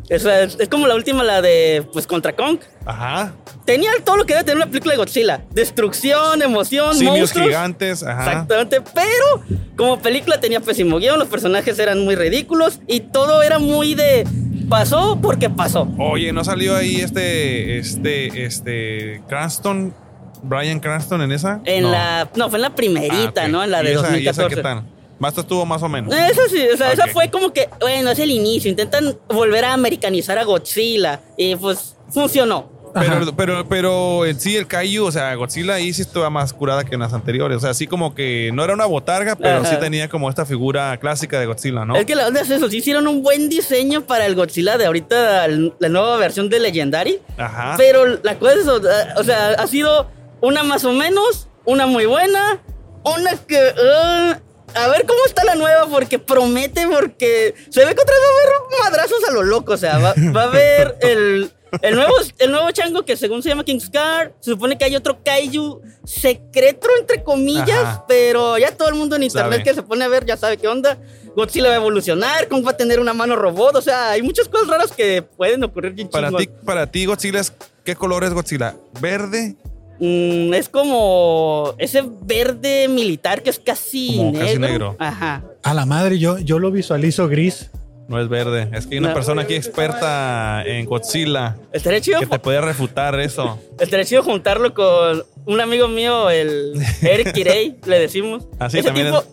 Es, 0.09 0.25
es 0.25 0.67
como 0.69 0.87
la 0.87 0.95
última, 0.95 1.23
la 1.23 1.41
de 1.41 1.85
pues 1.93 2.07
contra 2.07 2.35
Kong. 2.35 2.59
Ajá. 2.85 3.33
Tenía 3.65 3.91
todo 4.03 4.17
lo 4.17 4.25
que 4.25 4.33
debe 4.33 4.43
tener 4.43 4.57
una 4.57 4.65
película 4.65 4.93
de 4.93 4.97
Godzilla. 4.97 5.41
Destrucción, 5.51 6.41
emoción, 6.41 6.95
Simios 6.95 7.17
monstruos. 7.19 7.47
gigantes. 7.47 8.01
Ajá. 8.03 8.23
Exactamente, 8.31 8.81
pero 8.95 9.59
como 9.77 9.99
película 9.99 10.39
tenía 10.39 10.59
pésimo 10.59 10.97
guion, 10.97 11.19
los 11.19 11.27
personajes 11.27 11.77
eran 11.77 11.99
muy 12.03 12.15
ridículos 12.15 12.79
y 12.87 13.01
todo 13.01 13.43
era 13.43 13.59
muy 13.59 13.93
de 13.93 14.25
pasó 14.67 15.19
porque 15.21 15.49
pasó. 15.49 15.87
Oye, 15.99 16.31
¿no 16.33 16.43
salió 16.43 16.75
ahí 16.75 16.97
este, 17.01 17.77
este, 17.77 18.45
este, 18.45 19.21
Cranston, 19.27 19.93
Brian 20.41 20.79
Cranston 20.79 21.21
en 21.21 21.31
esa? 21.31 21.61
En 21.65 21.83
No. 21.83 21.91
la 21.91 22.29
no, 22.35 22.49
fue 22.49 22.57
en 22.57 22.61
la 22.63 22.75
primerita, 22.75 23.43
Ah. 23.43 23.47
¿no? 23.47 23.63
En 23.63 23.69
la 23.71 23.83
de 23.83 23.91
¿Y 23.91 23.93
esa- 23.93 24.17
y 24.17 24.27
esa 24.27 24.41
2014. 24.43 24.55
qué 24.55 24.61
tal? 24.63 24.83
Más 25.19 25.37
estuvo 25.37 25.65
más 25.65 25.83
o 25.83 25.89
menos. 25.89 26.13
Esa 26.13 26.47
sí, 26.49 26.65
o 26.73 26.77
sea, 26.77 26.91
esa 26.93 27.05
Ok. 27.05 27.11
fue 27.11 27.29
como 27.29 27.51
que, 27.53 27.69
bueno, 27.79 28.09
es 28.11 28.19
el 28.19 28.31
inicio, 28.31 28.69
intentan 28.69 29.17
volver 29.27 29.65
a 29.65 29.73
americanizar 29.73 30.37
a 30.37 30.43
Godzilla 30.45 31.21
y 31.37 31.55
pues 31.55 31.95
funcionó. 32.09 32.79
Pero, 32.91 33.35
pero, 33.35 33.69
pero 33.69 34.25
en 34.25 34.39
sí 34.39 34.57
el 34.57 34.65
Kaiju, 34.65 35.05
o 35.05 35.11
sea, 35.11 35.35
Godzilla 35.35 35.75
ahí 35.75 35.93
sí 35.93 36.01
estaba 36.01 36.31
más 36.31 36.53
curada 36.53 36.83
que 36.83 36.95
en 36.95 37.01
las 37.01 37.13
anteriores. 37.13 37.57
O 37.57 37.59
sea, 37.59 37.69
así 37.69 37.85
como 37.85 38.15
que 38.15 38.49
no 38.51 38.63
era 38.63 38.73
una 38.73 38.87
botarga, 38.87 39.35
pero 39.35 39.57
Ajá. 39.59 39.69
sí 39.69 39.75
tenía 39.79 40.09
como 40.09 40.27
esta 40.27 40.43
figura 40.43 40.97
clásica 40.97 41.39
de 41.39 41.45
Godzilla, 41.45 41.85
¿no? 41.85 41.95
Es 41.95 42.05
que 42.07 42.15
la 42.15 42.25
onda 42.27 42.41
es 42.41 42.49
eso, 42.49 42.67
sí 42.67 42.77
hicieron 42.77 43.05
un 43.07 43.21
buen 43.21 43.47
diseño 43.47 44.05
para 44.07 44.25
el 44.25 44.33
Godzilla 44.33 44.77
de 44.79 44.87
ahorita, 44.87 45.47
la 45.47 45.89
nueva 45.89 46.17
versión 46.17 46.49
de 46.49 46.59
Legendary. 46.59 47.19
Ajá. 47.37 47.75
Pero 47.77 48.05
la 48.23 48.39
cosa 48.39 48.53
es, 48.53 48.67
o 48.67 48.81
sea, 48.81 49.13
o 49.17 49.23
sea, 49.23 49.49
ha 49.51 49.67
sido 49.67 50.09
una 50.41 50.63
más 50.63 50.83
o 50.83 50.91
menos, 50.91 51.47
una 51.65 51.85
muy 51.85 52.07
buena, 52.07 52.59
una 53.03 53.37
que... 53.47 53.59
ah, 53.77 54.39
a 54.75 54.87
ver 54.89 55.05
cómo 55.05 55.19
está 55.25 55.43
la 55.43 55.55
nueva, 55.55 55.87
porque 55.87 56.19
promete, 56.19 56.87
porque 56.87 57.53
se 57.69 57.85
ve 57.85 57.95
que 57.95 58.01
otra 58.01 58.15
vez 58.15 58.23
va 58.23 58.29
a 58.29 58.87
haber 58.87 58.91
madrazos 58.91 59.23
a 59.27 59.31
lo 59.31 59.43
loco. 59.43 59.73
O 59.73 59.77
sea, 59.77 59.97
va, 59.97 60.13
va 60.35 60.41
a 60.41 60.45
haber 60.45 60.97
el, 61.01 61.51
el, 61.81 61.95
nuevo, 61.95 62.13
el 62.37 62.51
nuevo 62.51 62.71
chango 62.71 63.03
que 63.03 63.15
según 63.15 63.43
se 63.43 63.49
llama 63.49 63.63
Kingscar. 63.63 64.33
Se 64.39 64.51
supone 64.51 64.77
que 64.77 64.85
hay 64.85 64.95
otro 64.95 65.23
kaiju 65.23 65.81
secreto, 66.03 66.87
entre 66.99 67.23
comillas, 67.23 67.69
Ajá. 67.69 68.05
pero 68.07 68.57
ya 68.57 68.75
todo 68.75 68.89
el 68.89 68.95
mundo 68.95 69.15
en 69.15 69.23
internet 69.23 69.59
Sabe. 69.59 69.63
que 69.63 69.73
se 69.73 69.83
pone 69.83 70.05
a 70.05 70.07
ver 70.07 70.25
ya 70.25 70.37
sabe 70.37 70.57
qué 70.57 70.67
onda. 70.67 70.97
Godzilla 71.35 71.67
va 71.69 71.73
a 71.75 71.77
evolucionar, 71.77 72.47
Kong 72.47 72.65
va 72.65 72.71
a 72.71 72.77
tener 72.77 72.99
una 72.99 73.13
mano 73.13 73.35
robot. 73.35 73.75
O 73.75 73.81
sea, 73.81 74.11
hay 74.11 74.21
muchas 74.21 74.49
cosas 74.49 74.67
raras 74.67 74.91
que 74.91 75.21
pueden 75.21 75.63
ocurrir 75.63 76.09
Para 76.09 76.31
ti, 76.31 76.49
para 76.65 76.87
ti, 76.87 77.05
Godzilla, 77.05 77.41
¿qué 77.83 77.95
color 77.95 78.23
es 78.23 78.33
Godzilla? 78.33 78.75
¿Verde? 78.99 79.55
Mm, 79.99 80.53
es 80.53 80.69
como 80.69 81.73
ese 81.77 82.03
verde 82.21 82.87
militar 82.87 83.41
que 83.43 83.49
es 83.49 83.59
casi, 83.59 84.15
Como 84.17 84.31
negro. 84.31 84.45
casi 84.45 84.59
negro. 84.59 84.95
Ajá. 84.99 85.43
A 85.63 85.73
la 85.73 85.85
madre, 85.85 86.17
yo, 86.19 86.37
yo 86.39 86.59
lo 86.59 86.71
visualizo 86.71 87.27
gris. 87.27 87.69
No 88.07 88.19
es 88.19 88.27
verde. 88.27 88.69
Es 88.73 88.87
que 88.87 88.95
hay 88.95 88.99
una 88.99 89.09
No. 89.09 89.13
persona 89.13 89.43
aquí 89.43 89.53
experta 89.53 90.63
en 90.65 90.85
Godzilla 90.87 91.57
Estaría 91.71 92.01
chido, 92.01 92.19
que 92.21 92.25
te 92.25 92.39
puede 92.39 92.59
refutar 92.59 93.19
eso. 93.19 93.59
estaría 93.79 94.03
chido 94.05 94.23
juntarlo 94.23 94.73
con 94.73 95.23
un 95.45 95.61
amigo 95.61 95.87
mío, 95.87 96.29
el 96.31 96.73
Eric 97.03 97.33
Kirei, 97.33 97.75
le 97.85 97.99
decimos. 97.99 98.47
Así 98.57 98.79
ese 98.79 98.87
también 98.87 99.07
tipo, 99.07 99.19
es. 99.19 99.27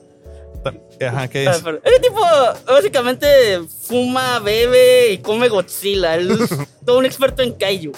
Ajá, 1.08 1.28
¿qué 1.28 1.46
ah, 1.48 1.52
es? 1.52 1.62
ese 1.84 2.00
tipo 2.00 2.20
básicamente 2.66 3.26
fuma, 3.82 4.40
bebe 4.40 5.12
y 5.12 5.18
come 5.18 5.48
Godzilla. 5.48 6.16
Él 6.16 6.30
es 6.32 6.50
todo 6.84 6.98
un 6.98 7.06
experto 7.06 7.42
en 7.42 7.52
kaiju. 7.52 7.92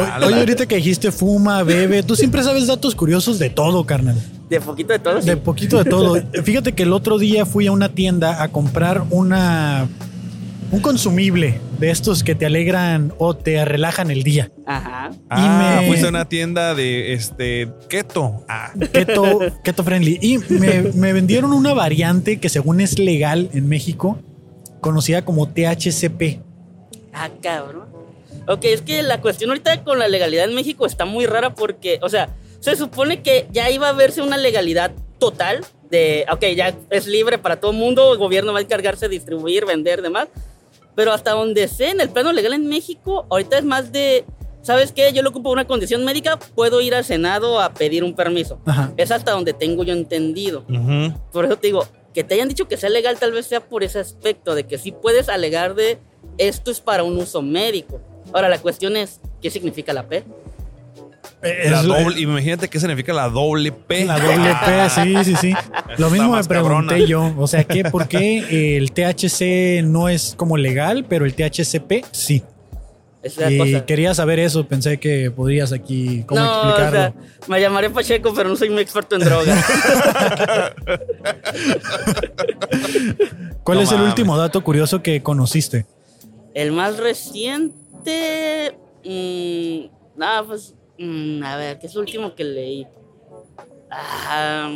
O- 0.00 0.26
Oye, 0.26 0.36
ahorita 0.40 0.66
que 0.66 0.76
dijiste 0.76 1.10
fuma, 1.12 1.62
bebe, 1.62 2.02
tú 2.02 2.16
siempre 2.16 2.42
sabes 2.42 2.66
datos 2.66 2.94
curiosos 2.94 3.38
de 3.38 3.50
todo, 3.50 3.84
carnal. 3.84 4.16
De 4.48 4.60
poquito 4.60 4.92
de 4.92 4.98
todo. 4.98 5.20
sí. 5.20 5.26
De 5.28 5.36
poquito 5.36 5.82
de 5.82 5.88
todo. 5.90 6.16
Fíjate 6.44 6.72
que 6.72 6.82
el 6.84 6.92
otro 6.92 7.18
día 7.18 7.46
fui 7.46 7.66
a 7.66 7.72
una 7.72 7.88
tienda 7.90 8.42
a 8.42 8.48
comprar 8.48 9.04
una 9.10 9.88
un 10.70 10.80
consumible 10.80 11.60
de 11.78 11.90
estos 11.90 12.24
que 12.24 12.34
te 12.34 12.46
alegran 12.46 13.12
o 13.18 13.34
te 13.34 13.64
relajan 13.64 14.10
el 14.10 14.24
día. 14.24 14.50
Ajá. 14.66 15.10
Ah, 15.30 15.78
me- 15.80 15.86
fuiste 15.86 16.06
a 16.06 16.08
una 16.08 16.24
tienda 16.28 16.74
de 16.74 17.12
este 17.12 17.68
keto. 17.88 18.44
Ah, 18.48 18.72
Keto, 18.92 19.38
keto 19.62 19.84
friendly. 19.84 20.18
Y 20.20 20.38
me, 20.38 20.82
me 20.94 21.12
vendieron 21.12 21.52
una 21.52 21.74
variante 21.74 22.38
que 22.38 22.48
según 22.48 22.80
es 22.80 22.98
legal 22.98 23.50
en 23.52 23.68
México, 23.68 24.18
conocida 24.80 25.24
como 25.24 25.46
THCP. 25.48 26.40
Ah, 27.12 27.28
cabrón. 27.40 27.83
Ok, 28.46 28.64
es 28.64 28.82
que 28.82 29.02
la 29.02 29.20
cuestión 29.20 29.50
ahorita 29.50 29.84
con 29.84 29.98
la 29.98 30.08
legalidad 30.08 30.44
en 30.44 30.54
México 30.54 30.86
está 30.86 31.04
muy 31.04 31.26
rara 31.26 31.54
porque, 31.54 31.98
o 32.02 32.08
sea, 32.08 32.28
se 32.60 32.76
supone 32.76 33.22
que 33.22 33.46
ya 33.52 33.70
iba 33.70 33.88
a 33.88 33.92
verse 33.92 34.22
una 34.22 34.36
legalidad 34.36 34.92
total 35.18 35.64
de, 35.90 36.26
ok, 36.30 36.44
ya 36.56 36.74
es 36.90 37.06
libre 37.06 37.38
para 37.38 37.60
todo 37.60 37.70
el 37.70 37.76
mundo, 37.76 38.12
el 38.12 38.18
gobierno 38.18 38.52
va 38.52 38.58
a 38.58 38.62
encargarse 38.62 39.06
de 39.06 39.10
distribuir, 39.10 39.64
vender, 39.64 40.02
demás. 40.02 40.28
Pero 40.94 41.12
hasta 41.12 41.32
donde 41.32 41.68
sé, 41.68 41.90
en 41.90 42.00
el 42.00 42.08
plano 42.08 42.32
legal 42.32 42.52
en 42.52 42.68
México, 42.68 43.26
ahorita 43.30 43.58
es 43.58 43.64
más 43.64 43.92
de, 43.92 44.24
¿sabes 44.62 44.92
qué? 44.92 45.12
Yo 45.12 45.22
lo 45.22 45.30
ocupo 45.30 45.50
una 45.50 45.66
condición 45.66 46.04
médica, 46.04 46.38
puedo 46.38 46.80
ir 46.80 46.94
al 46.94 47.04
Senado 47.04 47.60
a 47.60 47.74
pedir 47.74 48.04
un 48.04 48.14
permiso. 48.14 48.60
Ajá. 48.66 48.92
Es 48.96 49.10
hasta 49.10 49.32
donde 49.32 49.52
tengo 49.52 49.84
yo 49.84 49.92
entendido. 49.92 50.64
ujú. 50.68 51.14
Por 51.32 51.46
eso 51.46 51.56
te 51.56 51.68
digo, 51.68 51.86
que 52.12 52.24
te 52.24 52.34
hayan 52.34 52.48
dicho 52.48 52.68
que 52.68 52.76
sea 52.76 52.90
legal 52.90 53.18
tal 53.18 53.32
vez 53.32 53.46
sea 53.46 53.60
por 53.60 53.82
ese 53.82 53.98
aspecto, 53.98 54.54
de 54.54 54.64
que 54.64 54.78
sí 54.78 54.92
puedes 54.92 55.28
alegar 55.28 55.74
de 55.74 55.98
esto 56.38 56.70
es 56.70 56.80
para 56.80 57.02
un 57.02 57.18
uso 57.18 57.42
médico. 57.42 58.00
Ahora 58.34 58.48
la 58.50 58.58
cuestión 58.58 58.96
es, 58.96 59.20
¿qué 59.40 59.48
significa 59.48 59.92
la 59.94 60.02
P? 60.06 60.24
La 61.40 61.80
Es- 61.80 61.86
doble, 61.86 62.20
imagínate 62.20 62.68
qué 62.68 62.78
significa 62.80 63.12
la 63.12 63.28
doble 63.28 63.70
P. 63.72 64.04
La 64.04 64.18
doble 64.18 64.54
P, 64.64 64.90
sí, 64.90 65.24
sí, 65.24 65.36
sí. 65.40 65.54
Lo 65.98 66.10
mismo 66.10 66.32
me 66.36 66.42
pregunté 66.44 66.94
cabrona. 66.94 67.06
yo. 67.06 67.32
O 67.38 67.46
sea, 67.46 67.64
¿qué, 67.64 67.84
¿por 67.84 68.08
qué 68.08 68.76
el 68.76 68.92
THC 68.92 69.82
no 69.84 70.08
es 70.08 70.34
como 70.36 70.56
legal, 70.56 71.04
pero 71.08 71.24
el 71.26 71.34
THCP 71.34 72.04
sí? 72.10 72.42
Esa 73.22 73.46
es 73.46 73.46
la 73.46 73.50
Y 73.66 73.72
cosa. 73.72 73.86
quería 73.86 74.14
saber 74.14 74.38
eso. 74.38 74.66
Pensé 74.66 74.98
que 74.98 75.30
podrías 75.30 75.72
aquí 75.72 76.24
cómo 76.26 76.40
no, 76.42 76.50
o 76.50 76.64
explicarlo. 76.70 76.98
sea, 76.98 77.14
me 77.48 77.60
llamaré 77.60 77.88
Pacheco, 77.90 78.34
pero 78.34 78.48
no 78.50 78.56
soy 78.56 78.68
muy 78.70 78.82
experto 78.82 79.16
en 79.16 79.22
drogas. 79.24 79.64
¿Cuál 83.62 83.78
No 83.78 83.84
es 83.84 83.92
el 83.92 84.00
último 84.02 84.36
dato 84.36 84.62
curioso 84.62 85.02
que 85.02 85.22
conociste? 85.22 85.86
El 86.54 86.72
más 86.72 86.98
reciente. 86.98 87.74
Mmm, 89.04 89.86
nada, 90.16 90.44
pues. 90.44 90.74
mm, 90.98 91.42
a 91.42 91.56
ver, 91.56 91.78
¿qué 91.78 91.86
es 91.86 91.94
lo 91.94 92.00
último 92.00 92.34
que 92.34 92.44
leí? 92.44 92.86
Ah, 93.90 94.70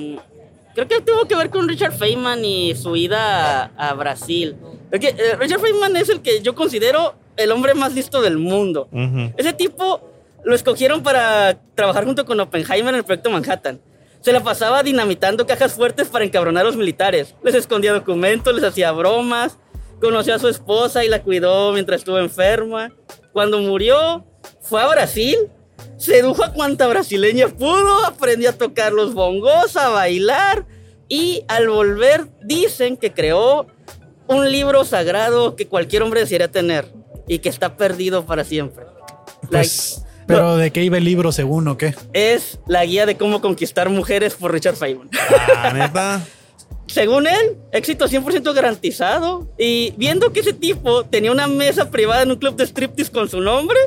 creo 0.75 0.87
que 0.87 1.01
tuvo 1.01 1.25
que 1.27 1.35
ver 1.35 1.51
con 1.51 1.69
Richard 1.69 1.93
Feynman 1.97 2.45
y 2.45 2.75
su 2.75 2.95
ida 2.97 3.65
a, 3.77 3.89
a 3.91 3.95
Brasil. 3.95 4.57
Porque, 4.91 5.09
eh, 5.09 5.37
Richard 5.39 5.61
Feynman 5.61 5.97
es 5.97 6.09
el 6.09 6.21
que 6.23 6.41
yo 6.41 6.55
considero 6.55 7.15
el 7.37 7.51
hombre 7.53 7.75
más 7.75 7.95
listo 7.95 8.21
del 8.21 8.39
mundo. 8.39 8.89
Ujú. 8.93 9.33
Ese 9.37 9.53
tipo 9.53 10.01
lo 10.45 10.55
escogieron 10.55 11.03
para 11.03 11.59
trabajar 11.75 12.05
junto 12.05 12.25
con 12.25 12.39
Oppenheimer 12.41 12.95
en 12.95 12.99
el 12.99 13.05
proyecto 13.05 13.31
Manhattan. 13.31 13.81
Se 14.21 14.33
la 14.33 14.41
pasaba 14.41 14.83
dinamitando 14.83 15.47
cajas 15.47 15.75
fuertes 15.75 16.09
para 16.09 16.25
encabronar 16.25 16.63
a 16.65 16.67
los 16.69 16.77
militares. 16.77 17.35
Les 17.45 17.55
escondía 17.55 17.93
documentos, 17.93 18.53
les 18.55 18.65
hacía 18.65 18.91
bromas. 18.93 19.59
Conoció 20.01 20.35
a 20.35 20.39
su 20.39 20.49
esposa 20.49 21.05
y 21.05 21.09
la 21.09 21.23
cuidó 21.23 21.73
mientras 21.73 22.01
estuvo 22.01 22.19
enferma. 22.19 22.93
Cuando 23.33 23.59
murió, 23.59 24.25
fue 24.61 24.81
a 24.83 24.87
Brasil. 24.89 25.37
Sedujo 25.97 26.45
a 26.45 26.53
cuanta 26.53 26.87
brasileña 26.87 27.49
pudo. 27.49 28.05
Aprendió 28.05 28.51
a 28.51 28.53
tocar 28.53 28.93
los 28.93 29.15
bongos, 29.15 29.77
a 29.77 29.89
bailar. 29.89 30.67
Y 31.09 31.43
al 31.49 31.69
volver, 31.69 32.27
dicen 32.43 32.97
que 32.97 33.13
creó 33.13 33.67
un 34.27 34.53
libro 34.53 34.85
sagrado 34.85 35.57
que 35.57 35.67
cualquier 35.67 36.03
hombre 36.03 36.21
desearía 36.21 36.51
tener. 36.51 36.93
Y 37.27 37.41
que 37.41 37.49
está 37.49 37.77
perdido 37.77 38.25
para 38.25 38.45
siempre. 38.45 38.85
La- 39.43 39.49
Pues, 39.61 40.05
pero 40.27 40.57
¿de 40.57 40.71
qué 40.71 40.83
iba 40.85 40.99
el 40.99 41.05
libro 41.05 41.33
según 41.33 41.67
o 41.69 41.77
qué? 41.79 41.95
es 42.13 42.59
la 42.67 42.85
guía 42.85 43.07
de 43.07 43.17
cómo 43.17 43.41
conquistar 43.41 43.89
mujeres 43.89 44.35
por 44.35 44.53
Richard 44.53 44.77
Feynman. 44.77 45.09
Ah, 45.57 45.73
neta. 45.75 46.21
Según 46.89 47.27
él, 47.27 47.57
éxito 47.73 48.07
100% 48.07 48.55
garantizado. 48.55 49.49
Y 49.59 49.93
viendo 49.97 50.33
que 50.33 50.41
ese 50.41 50.53
tipo 50.53 51.05
tenía 51.05 51.31
una 51.31 51.47
mesa 51.47 51.91
privada 51.91 52.23
en 52.23 52.31
un 52.31 52.37
club 52.37 52.57
de 52.57 52.65
striptease 52.65 53.13
con 53.13 53.29
su 53.29 53.41
nombre, 53.41 53.79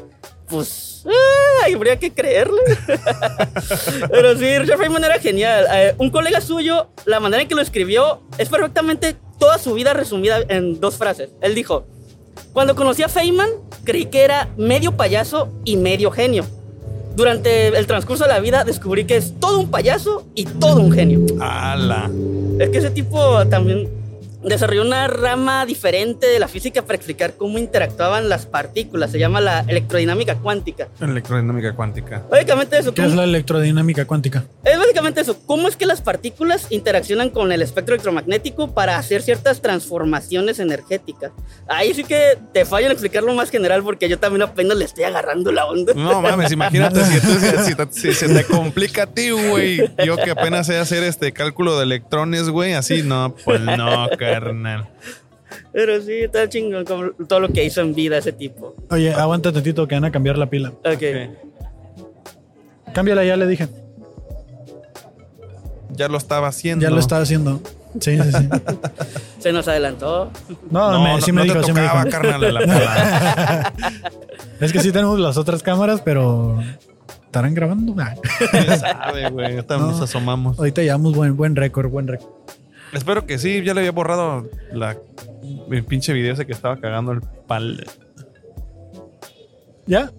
pues 0.47 1.03
ah, 1.05 1.65
habría 1.73 1.97
que 1.97 2.11
creerle. 2.11 2.61
Pero 4.11 4.37
sí, 4.37 4.57
Richard 4.59 4.77
Feynman 4.77 5.03
era 5.03 5.19
genial. 5.19 5.65
Eh, 5.73 5.95
un 5.97 6.09
colega 6.09 6.41
suyo, 6.41 6.89
la 7.05 7.19
manera 7.19 7.41
en 7.41 7.47
que 7.47 7.55
lo 7.55 7.61
escribió 7.61 8.21
es 8.37 8.49
perfectamente 8.49 9.15
toda 9.39 9.57
su 9.57 9.73
vida 9.73 9.93
resumida 9.93 10.39
en 10.47 10.79
dos 10.79 10.97
frases. 10.97 11.31
Él 11.41 11.55
dijo, 11.55 11.87
cuando 12.53 12.75
conocí 12.75 13.01
a 13.01 13.09
Feynman, 13.09 13.49
creí 13.83 14.05
que 14.05 14.21
era 14.21 14.49
medio 14.57 14.95
payaso 14.95 15.49
y 15.65 15.77
medio 15.77 16.11
genio. 16.11 16.45
Durante 17.15 17.67
el 17.67 17.87
transcurso 17.87 18.23
de 18.23 18.29
la 18.29 18.39
vida 18.39 18.63
descubrí 18.63 19.05
que 19.05 19.17
es 19.17 19.33
todo 19.39 19.59
un 19.59 19.69
payaso 19.69 20.25
y 20.35 20.45
todo 20.45 20.81
un 20.81 20.91
genio. 20.91 21.25
Ala. 21.39 22.09
Es 22.59 22.69
que 22.69 22.77
ese 22.77 22.91
tipo 22.91 23.45
también 23.47 23.89
desarrolló 24.43 24.81
una 24.81 25.07
rama 25.07 25.65
diferente 25.65 26.27
de 26.27 26.39
la 26.39 26.47
física 26.47 26.81
para 26.81 26.95
explicar 26.95 27.33
cómo 27.37 27.57
interactuaban 27.59 28.29
las 28.29 28.45
partículas. 28.45 29.11
Se 29.11 29.19
llama 29.19 29.41
la 29.41 29.61
electrodinámica 29.67 30.35
cuántica. 30.35 30.87
Electrodinámica 30.99 31.73
cuántica. 31.75 32.23
Básicamente 32.29 32.77
eso. 32.77 32.93
¿Qué 32.93 33.01
es 33.01 33.07
¿cómo- 33.07 33.17
la 33.17 33.23
electrodinámica 33.25 34.05
cuántica? 34.05 34.45
es 34.63 34.77
básicamente 34.77 35.21
eso. 35.21 35.37
¿Cómo 35.45 35.67
es 35.67 35.75
que 35.75 35.85
las 35.85 36.01
partículas 36.01 36.67
interaccionan 36.69 37.29
con 37.29 37.51
el 37.51 37.61
espectro 37.61 37.95
electromagnético 37.95 38.73
para 38.73 38.97
hacer 38.97 39.21
ciertas 39.21 39.61
transformaciones 39.61 40.59
energéticas? 40.59 41.31
Ahí 41.67 41.93
sí 41.93 42.03
que 42.03 42.37
te 42.53 42.65
fallo 42.65 42.87
en 42.87 42.91
explicarlo 42.93 43.33
más 43.33 43.49
general 43.49 43.83
porque 43.83 44.09
yo 44.09 44.19
también 44.19 44.41
apenas 44.43 44.77
le 44.77 44.85
estoy 44.85 45.03
agarrando 45.03 45.51
la 45.51 45.65
onda. 45.65 45.93
No 45.93 46.21
mames, 46.21 46.51
imagínate 46.51 47.03
si, 47.05 47.19
tú- 47.19 47.39
si- 47.39 47.63
si 47.65 47.75
te- 47.75 47.91
si 47.91 48.13
se 48.13 48.27
te 48.27 48.43
complica 48.45 49.03
a 49.03 49.07
ti, 49.07 49.29
güey. 49.31 49.81
Yo 50.05 50.17
que 50.17 50.31
apenas 50.31 50.67
sé 50.67 50.77
hacer 50.77 51.03
este 51.03 51.31
cálculo 51.31 51.77
de 51.77 51.83
electrones, 51.83 52.49
güey, 52.49 52.73
así 52.73 53.03
no, 53.03 53.35
pues 53.45 53.61
no, 53.61 54.09
carnal. 54.33 54.89
Pero 55.73 56.01
sí, 56.01 56.13
está 56.23 56.47
chingón 56.49 56.85
como 56.85 57.11
todo 57.27 57.39
lo 57.41 57.49
que 57.49 57.63
hizo 57.63 57.81
en 57.81 57.93
vida 57.93 58.17
ese 58.17 58.31
tipo. 58.31 58.75
Oye, 58.89 59.13
aguanta 59.13 59.51
tantito 59.51 59.87
que 59.87 59.95
van 59.95 60.05
a 60.05 60.11
cambiar 60.11 60.37
la 60.37 60.49
pila. 60.49 60.69
Ok. 60.85 61.03
Cámbiala, 62.93 63.23
ya 63.23 63.37
le 63.37 63.47
dije. 63.47 63.67
Ya 65.91 66.07
lo 66.07 66.17
estaba 66.17 66.47
haciendo. 66.47 66.83
Ya 66.83 66.89
lo 66.89 66.99
estaba 66.99 67.21
haciendo. 67.21 67.61
Sí, 67.99 68.17
sí, 68.21 68.31
sí. 68.31 68.49
Se 69.39 69.51
nos 69.51 69.67
adelantó. 69.67 70.31
No, 70.69 70.91
No, 70.91 71.03
me- 71.03 71.09
no, 71.15 71.21
sí 71.21 71.31
me 71.31 71.39
no 71.41 71.43
dijo, 71.43 71.59
te 71.59 71.65
sí 71.65 71.73
me 71.73 71.81
dijo. 71.81 71.95
carnal, 72.09 72.53
la. 72.53 73.73
Es 74.61 74.71
que 74.71 74.79
sí 74.79 74.91
tenemos 74.91 75.19
las 75.19 75.37
otras 75.37 75.63
cámaras, 75.63 76.01
pero 76.01 76.59
estarán 77.25 77.53
grabando. 77.53 77.95
¿Quién 78.51 78.79
sabe, 78.79 79.29
güey? 79.29 79.55
Ahorita 79.55 79.77
No. 79.77 79.87
nos 79.87 80.01
asomamos. 80.01 80.57
Ahorita 80.59 80.81
llevamos 80.83 81.15
buen, 81.15 81.35
buen 81.35 81.55
récord, 81.55 81.89
buen 81.89 82.07
récord. 82.07 82.29
Espero 82.93 83.25
que 83.25 83.37
sí, 83.37 83.63
ya 83.63 83.73
le 83.73 83.81
había 83.81 83.91
borrado 83.91 84.49
la, 84.73 84.97
el 85.69 85.83
pinche 85.83 86.13
video 86.13 86.33
ese 86.33 86.45
que 86.45 86.51
estaba 86.51 86.77
cagando 86.77 87.13
el 87.13 87.21
pal. 87.47 87.85
¿Ya? 89.85 90.11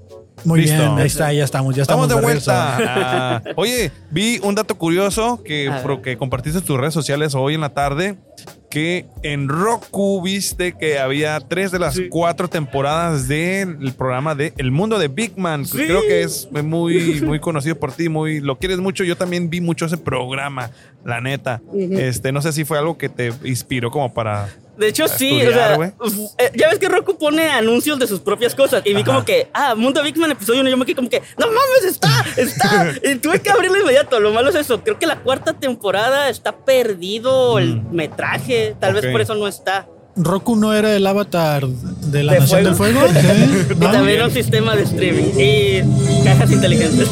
Muy 0.45 0.63
Listo. 0.63 0.77
bien, 0.77 0.99
ahí 0.99 1.07
está, 1.07 1.33
ya 1.33 1.45
estamos, 1.45 1.75
ya 1.75 1.83
estamos, 1.83 2.07
Estamos 2.07 2.23
de 2.23 2.27
vuelta. 2.27 2.77
Ah, 2.81 3.43
oye, 3.57 3.91
vi 4.11 4.41
un 4.43 4.55
dato 4.55 4.77
curioso 4.77 5.43
que, 5.45 5.71
que 6.03 6.17
compartiste 6.17 6.59
en 6.59 6.65
tus 6.65 6.79
redes 6.79 6.95
sociales 6.95 7.35
hoy 7.35 7.55
en 7.55 7.61
la 7.61 7.71
tarde. 7.71 8.17
Que 8.71 9.05
en 9.23 9.51
Roku 9.51 10.23
viste 10.23 10.73
que 10.73 10.99
había 10.99 11.39
tres 11.41 11.73
de 11.73 11.79
las 11.79 12.01
cuatro 12.09 12.49
temporadas 12.49 13.29
del 13.29 13.93
programa 13.93 14.35
de 14.35 14.55
El 14.57 14.71
Mundo 14.71 14.99
de 14.99 15.09
Big 15.09 15.37
Man. 15.37 15.67
Sí. 15.67 15.77
Creo 15.77 16.01
que 16.01 16.23
es 16.23 16.49
muy, 16.51 17.21
muy 17.21 17.39
conocido 17.39 17.79
por 17.79 17.93
ti, 17.93 18.09
muy 18.09 18.41
lo 18.41 18.59
quieres 18.59 18.79
mucho. 18.79 19.05
Yo 19.05 19.15
también 19.15 19.51
vi 19.51 19.61
mucho 19.61 19.85
ese 19.85 19.99
programa, 19.99 20.71
la 21.05 21.21
neta. 21.21 21.61
Este, 21.75 22.33
no 22.33 22.41
sé 22.41 22.55
si 22.55 22.65
fue 22.65 22.79
algo 22.79 22.97
que 22.97 23.11
te 23.11 23.31
inspiró 23.45 23.91
como 23.91 24.15
para. 24.15 24.49
De 24.77 24.89
hecho, 24.89 25.07
sí, 25.07 25.39
estudiar, 25.41 25.79
o 25.99 26.09
sea, 26.09 26.27
eh, 26.39 26.51
ya 26.55 26.69
ves 26.71 26.79
que 26.79 26.89
Roku 26.89 27.19
pone 27.19 27.49
anuncios 27.51 27.99
de 27.99 28.07
sus 28.07 28.21
propias 28.21 28.55
cosas. 28.55 28.83
Y 28.87 28.95
vi 28.95 29.03
Ajá. 29.03 29.05
como 29.05 29.25
que, 29.25 29.49
ah, 29.53 29.75
Mundo 29.75 30.03
Big 30.03 30.17
Man 30.17 30.31
episodio 30.31 30.63
1. 30.63 30.71
Yo 30.71 30.77
me 30.79 30.87
quedé 30.87 30.97
como 30.97 31.11
que, 31.11 31.21
no 31.39 31.47
mames, 31.47 31.85
está, 31.85 32.25
está. 32.37 32.93
y 33.05 33.17
tuve 33.17 33.41
que 33.41 33.51
abrirlo 33.51 33.79
inmediato. 33.81 34.19
Lo 34.19 34.33
malo 34.33 34.49
es 34.49 34.55
eso. 34.57 34.83
Creo 34.83 34.99
que 34.99 35.07
la 35.07 35.17
cuarta 35.21 35.53
temporada 35.53 36.31
está 36.31 36.57
perdido 36.65 37.59
el 37.59 37.83
metraje. 37.83 38.75
Tal 38.81 38.93
Mm. 38.93 38.95
Vez 38.97 39.07
por 39.13 39.21
eso 39.21 39.35
no 39.35 39.47
está. 39.47 39.87
Roku 40.15 40.57
no 40.57 40.75
era 40.75 40.95
el 40.95 41.07
avatar 41.07 41.67
de 41.67 42.23
la 42.23 42.35
¿De 42.35 42.41
Nación 42.41 42.77
fuego? 42.77 43.01
del 43.01 43.15
Fuego. 43.15 43.21
¿Sí? 43.21 43.73
Y 43.73 43.75
¿No? 43.81 43.91
también 43.93 44.23
un 44.23 44.31
sistema 44.31 44.77
de 44.77 44.83
streaming. 44.83 45.25
Y 45.39 46.25
cajas 46.25 46.51
inteligentes. 46.51 47.09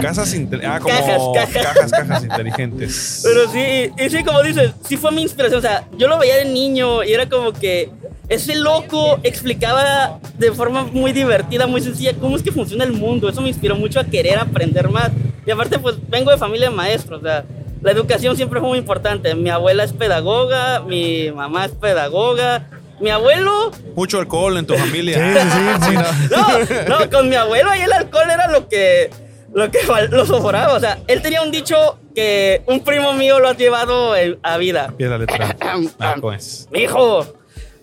Casas 0.00 0.34
inte- 0.34 0.60
ah, 0.66 0.80
como 0.80 0.94
Cajas, 0.94 1.22
cajas. 1.34 1.62
cajas, 1.62 1.90
cajas 1.92 2.22
inteligentes. 2.24 3.20
Pero 3.24 3.50
sí, 3.52 3.90
y 4.04 4.10
sí, 4.10 4.24
como 4.24 4.42
dices, 4.42 4.72
sí 4.88 4.96
fue 4.96 5.12
mi 5.12 5.22
inspiración. 5.22 5.58
O 5.58 5.62
sea, 5.62 5.86
yo 5.96 6.08
lo 6.08 6.18
veía 6.18 6.36
de 6.38 6.46
niño 6.46 7.04
y 7.04 7.12
era 7.12 7.28
como 7.28 7.52
que 7.52 7.90
ese 8.28 8.56
loco 8.56 9.20
explicaba 9.22 10.18
de 10.38 10.50
forma 10.52 10.84
muy 10.84 11.12
divertida, 11.12 11.66
muy 11.66 11.80
sencilla, 11.82 12.14
cómo 12.14 12.36
es 12.36 12.42
que 12.42 12.50
funciona 12.50 12.82
el 12.84 12.92
mundo. 12.92 13.28
Eso 13.28 13.40
me 13.42 13.48
inspiró 13.48 13.76
mucho 13.76 14.00
a 14.00 14.04
querer 14.04 14.38
aprender 14.38 14.88
más. 14.88 15.10
Y 15.46 15.50
aparte, 15.50 15.78
pues 15.78 15.96
vengo 16.08 16.30
de 16.30 16.38
familia 16.38 16.70
de 16.70 16.74
maestros, 16.76 17.20
o 17.20 17.24
sea, 17.24 17.44
la 17.82 17.90
educación 17.92 18.36
siempre 18.36 18.60
fue 18.60 18.68
muy 18.68 18.78
importante. 18.78 19.34
Mi 19.34 19.50
abuela 19.50 19.84
es 19.84 19.92
pedagoga, 19.92 20.80
mi 20.80 21.30
mamá 21.32 21.64
es 21.66 21.72
pedagoga. 21.72 22.68
Mi 23.00 23.10
abuelo, 23.10 23.72
Mucho 23.96 24.20
alcohol 24.20 24.56
en 24.58 24.66
tu 24.66 24.74
familia. 24.76 25.34
Sí, 25.34 25.48
sí, 25.50 25.88
sí. 25.90 26.74
no, 26.88 26.98
no, 27.00 27.10
con 27.10 27.28
mi 27.28 27.34
abuelo 27.34 27.68
ahí 27.70 27.80
el 27.82 27.92
alcohol 27.92 28.30
era 28.32 28.46
lo 28.48 28.68
que, 28.68 29.10
lo 29.52 29.68
que 29.72 29.80
lo 30.10 30.24
soporaba. 30.24 30.74
O 30.74 30.80
sea, 30.80 30.98
él 31.08 31.20
tenía 31.20 31.42
un 31.42 31.50
dicho 31.50 31.98
que 32.14 32.62
un 32.66 32.84
primo 32.84 33.12
mío 33.14 33.40
lo 33.40 33.48
ha 33.48 33.54
llevado 33.56 34.14
en- 34.14 34.38
a 34.44 34.56
vida. 34.56 34.94
Pide 34.96 35.08
la 35.08 35.18
letra. 35.18 35.56
Ah, 35.98 36.14
pues. 36.20 36.68
Mijo, 36.70 37.26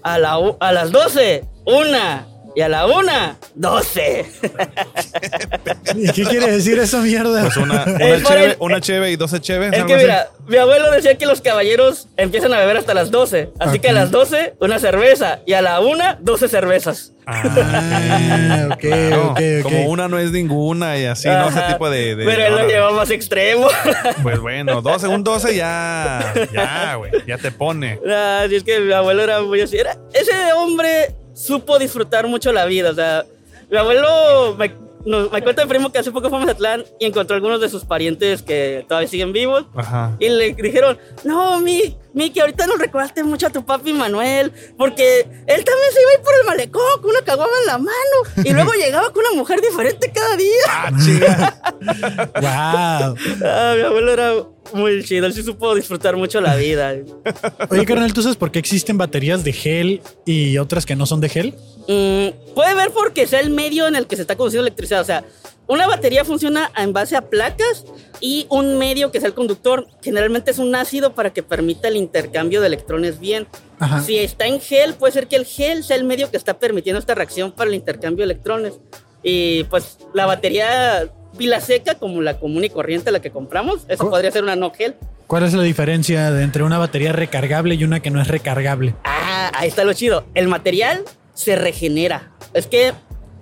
a, 0.04 0.18
la, 0.20 0.40
a 0.62 0.72
las 0.72 0.92
12, 0.92 1.44
una. 1.66 2.26
Y 2.56 2.62
a 2.62 2.68
la 2.70 2.86
una, 2.88 3.38
12. 3.56 4.26
¿Y 5.96 6.12
qué 6.12 6.24
quiere 6.24 6.52
decir 6.52 6.80
esa 6.80 7.00
mierda? 7.00 7.42
Pues 7.44 7.58
una, 7.58 7.84
una, 7.84 8.06
Es 8.06 8.22
por 8.24 8.32
cheve, 8.34 8.46
el- 8.46 8.56
una 8.60 8.82
cheve 8.82 9.12
y 9.12 9.16
doce 9.16 9.40
cheves. 9.40 9.72
Es 9.74 9.84
que 9.86 9.94
así. 9.94 10.04
mira, 10.04 10.30
mi 10.48 10.58
abuelo 10.58 10.92
decía 10.92 11.16
que 11.18 11.26
los 11.26 11.42
caballeros 11.42 12.08
empiezan 12.18 12.54
a 12.54 12.60
beber 12.60 12.78
hasta 12.78 12.94
las 12.94 13.12
12. 13.12 13.52
Así 13.60 13.80
que 13.80 13.90
a 13.90 13.94
las 13.94 14.12
12, 14.12 14.56
una 14.60 14.80
cerveza. 14.80 15.40
Y 15.46 15.54
a 15.54 15.62
la 15.62 15.80
una, 15.80 16.18
12 16.22 16.48
cervezas. 16.48 17.14
Ah, 17.32 18.70
ok, 18.74 18.84
No, 18.84 19.22
ok, 19.32 19.40
ok. 19.60 19.62
Como 19.64 19.86
una 19.90 20.08
no 20.08 20.18
es 20.18 20.32
ninguna 20.32 20.98
y 20.98 21.06
así, 21.06 21.28
¿no? 21.28 21.50
Ese 21.50 21.62
tipo 21.62 21.88
de. 21.90 22.16
de- 22.16 22.26
Pero 22.26 22.46
él 22.48 22.56
lo 22.56 22.68
lleva 22.68 22.92
más 22.92 23.12
extremo. 23.12 23.68
Pues 24.24 24.40
bueno, 24.40 24.82
12, 24.82 25.08
un 25.08 25.24
12 25.24 25.56
ya. 25.56 26.34
Ya, 26.52 26.96
güey. 26.96 27.12
Ya 27.28 27.38
te 27.38 27.52
pone. 27.52 28.00
Ah, 28.10 28.46
sí, 28.50 28.56
es 28.56 28.64
que 28.64 28.80
mi 28.80 28.92
abuelo 28.94 29.22
era 29.24 29.42
muy 29.42 29.62
así. 29.62 29.78
Era, 29.78 29.96
ese 30.14 30.32
hombre 30.54 31.16
supo 31.40 31.80
disfrutar 31.80 32.28
mucho 32.28 32.52
la 32.52 32.66
vida. 32.66 32.92
O 32.92 32.94
sea, 32.94 33.26
mi 33.70 33.78
abuelo 33.78 34.56
me, 34.58 34.72
nos- 35.06 35.32
me 35.32 35.42
cuenta 35.42 35.62
el 35.62 35.68
primo 35.68 35.92
que 35.92 36.00
hace 36.00 36.12
poco 36.12 36.30
fue 36.30 36.38
a 36.38 36.42
Mazatlán 36.42 36.84
y 37.00 37.06
encontró 37.06 37.36
algunos 37.36 37.62
de 37.62 37.70
sus 37.70 37.86
parientes 37.86 38.42
que 38.42 38.86
todavía 38.88 39.08
siguen 39.10 39.34
vivos. 39.34 39.66
Ajá. 39.76 40.16
Y 40.20 40.30
le 40.30 40.54
dijeron, 40.54 40.98
no, 41.24 41.60
mi, 41.60 41.98
mi, 42.14 42.30
que 42.32 42.42
ahorita 42.42 42.68
nos 42.68 42.80
recordaste 42.80 43.24
mucho 43.24 43.48
a 43.48 43.50
tu 43.50 43.66
papi 43.66 43.94
Manuel, 43.94 44.52
porque 44.78 45.20
él 45.22 45.64
también 45.64 45.92
se 45.94 46.02
iba 46.02 46.12
a 46.12 46.14
ir 46.16 46.22
por 46.22 46.34
el 46.40 46.46
malecón 46.46 47.02
con 47.02 47.12
una 47.12 47.22
caguama 47.22 47.52
en 47.62 47.68
la 47.68 47.78
mano 47.78 48.44
y 48.44 48.54
luego 48.54 48.72
llegaba 48.80 49.12
con 49.12 49.24
una 49.26 49.36
mujer 49.38 49.62
diferente 49.62 50.12
cada 50.14 50.36
día. 50.36 50.64
Ah. 50.68 50.92
Wow. 52.42 53.16
Ah, 53.46 53.74
mi 53.76 53.82
abuelo 53.84 54.12
era 54.14 54.34
muy 54.74 55.04
chido, 55.04 55.26
él 55.26 55.34
sí 55.34 55.44
supo 55.44 55.74
disfrutar 55.76 56.16
mucho 56.18 56.42
la 56.42 56.56
vida. 56.56 56.94
Oye, 57.70 57.86
carnal, 57.86 58.14
¿tú 58.14 58.22
sabes 58.22 58.38
por 58.38 58.52
qué 58.52 58.60
existen 58.60 58.98
baterías 58.98 59.44
de 59.44 59.54
gel 59.54 60.02
y 60.26 60.58
otras 60.58 60.86
que 60.86 60.96
no 60.96 61.06
son 61.06 61.22
de 61.22 61.30
gel? 61.30 61.56
Mm, 61.90 62.54
puede 62.54 62.76
ver 62.76 62.92
porque 62.92 63.26
sea 63.26 63.40
el 63.40 63.50
medio 63.50 63.88
en 63.88 63.96
el 63.96 64.06
que 64.06 64.16
se 64.16 64.22
está 64.22 64.36
conduciendo 64.36 64.68
electricidad. 64.68 65.02
O 65.02 65.06
sea, 65.06 65.24
una 65.66 65.88
batería 65.88 66.24
funciona 66.24 66.72
en 66.78 66.94
base 66.94 67.16
a 67.16 67.22
placas 67.22 67.84
y 68.20 68.46
un 68.50 68.78
medio 68.78 69.12
que 69.12 69.18
es 69.18 69.24
el 69.24 69.34
conductor. 69.34 69.88
Generalmente 70.04 70.52
es 70.52 70.60
un 70.60 70.76
ácido 70.76 71.16
para 71.16 71.34
que 71.34 71.42
permita 71.42 71.88
el 71.88 71.96
intercambio 71.96 72.62
de 72.62 72.68
electrones 72.68 73.20
bien. 73.20 73.48
Ajá. 73.80 74.02
Si 74.02 74.20
está 74.20 74.46
en 74.46 74.62
gel, 74.62 74.94
puede 74.94 75.14
ser 75.14 75.28
que 75.28 75.36
el 75.36 75.46
gel 75.46 75.84
sea 75.84 75.96
el 75.96 76.04
medio 76.04 76.30
que 76.30 76.38
está 76.38 76.60
permitiendo 76.60 77.00
esta 77.00 77.16
reacción 77.16 77.52
para 77.52 77.70
el 77.70 77.76
intercambio 77.76 78.24
de 78.24 78.34
electrones. 78.34 78.74
Y 79.24 79.64
pues 79.64 79.98
la 80.14 80.28
batería 80.28 81.10
pila 81.40 81.60
seca, 81.60 81.96
como 81.96 82.22
la 82.22 82.40
común 82.40 82.64
y 82.66 82.70
corriente, 82.70 83.12
la 83.12 83.20
que 83.20 83.32
compramos, 83.32 83.82
eso 83.88 84.12
podría 84.12 84.32
ser 84.32 84.44
una 84.44 84.56
no 84.56 84.72
gel. 84.72 84.96
¿Cuál 85.26 85.44
es 85.44 85.54
la 85.54 85.64
diferencia 85.64 86.32
de 86.32 86.44
entre 86.44 86.62
una 86.62 86.78
batería 86.78 87.14
recargable 87.14 87.76
y 87.76 87.84
una 87.84 88.00
que 88.00 88.12
no 88.12 88.22
es 88.22 88.28
recargable? 88.28 88.94
Ah, 89.04 89.52
ahí 89.56 89.70
está 89.70 89.84
lo 89.84 89.94
chido. 89.94 90.26
El 90.36 90.48
material 90.48 91.04
se 91.40 91.56
regenera. 91.56 92.34
Es 92.54 92.68
que 92.68 92.92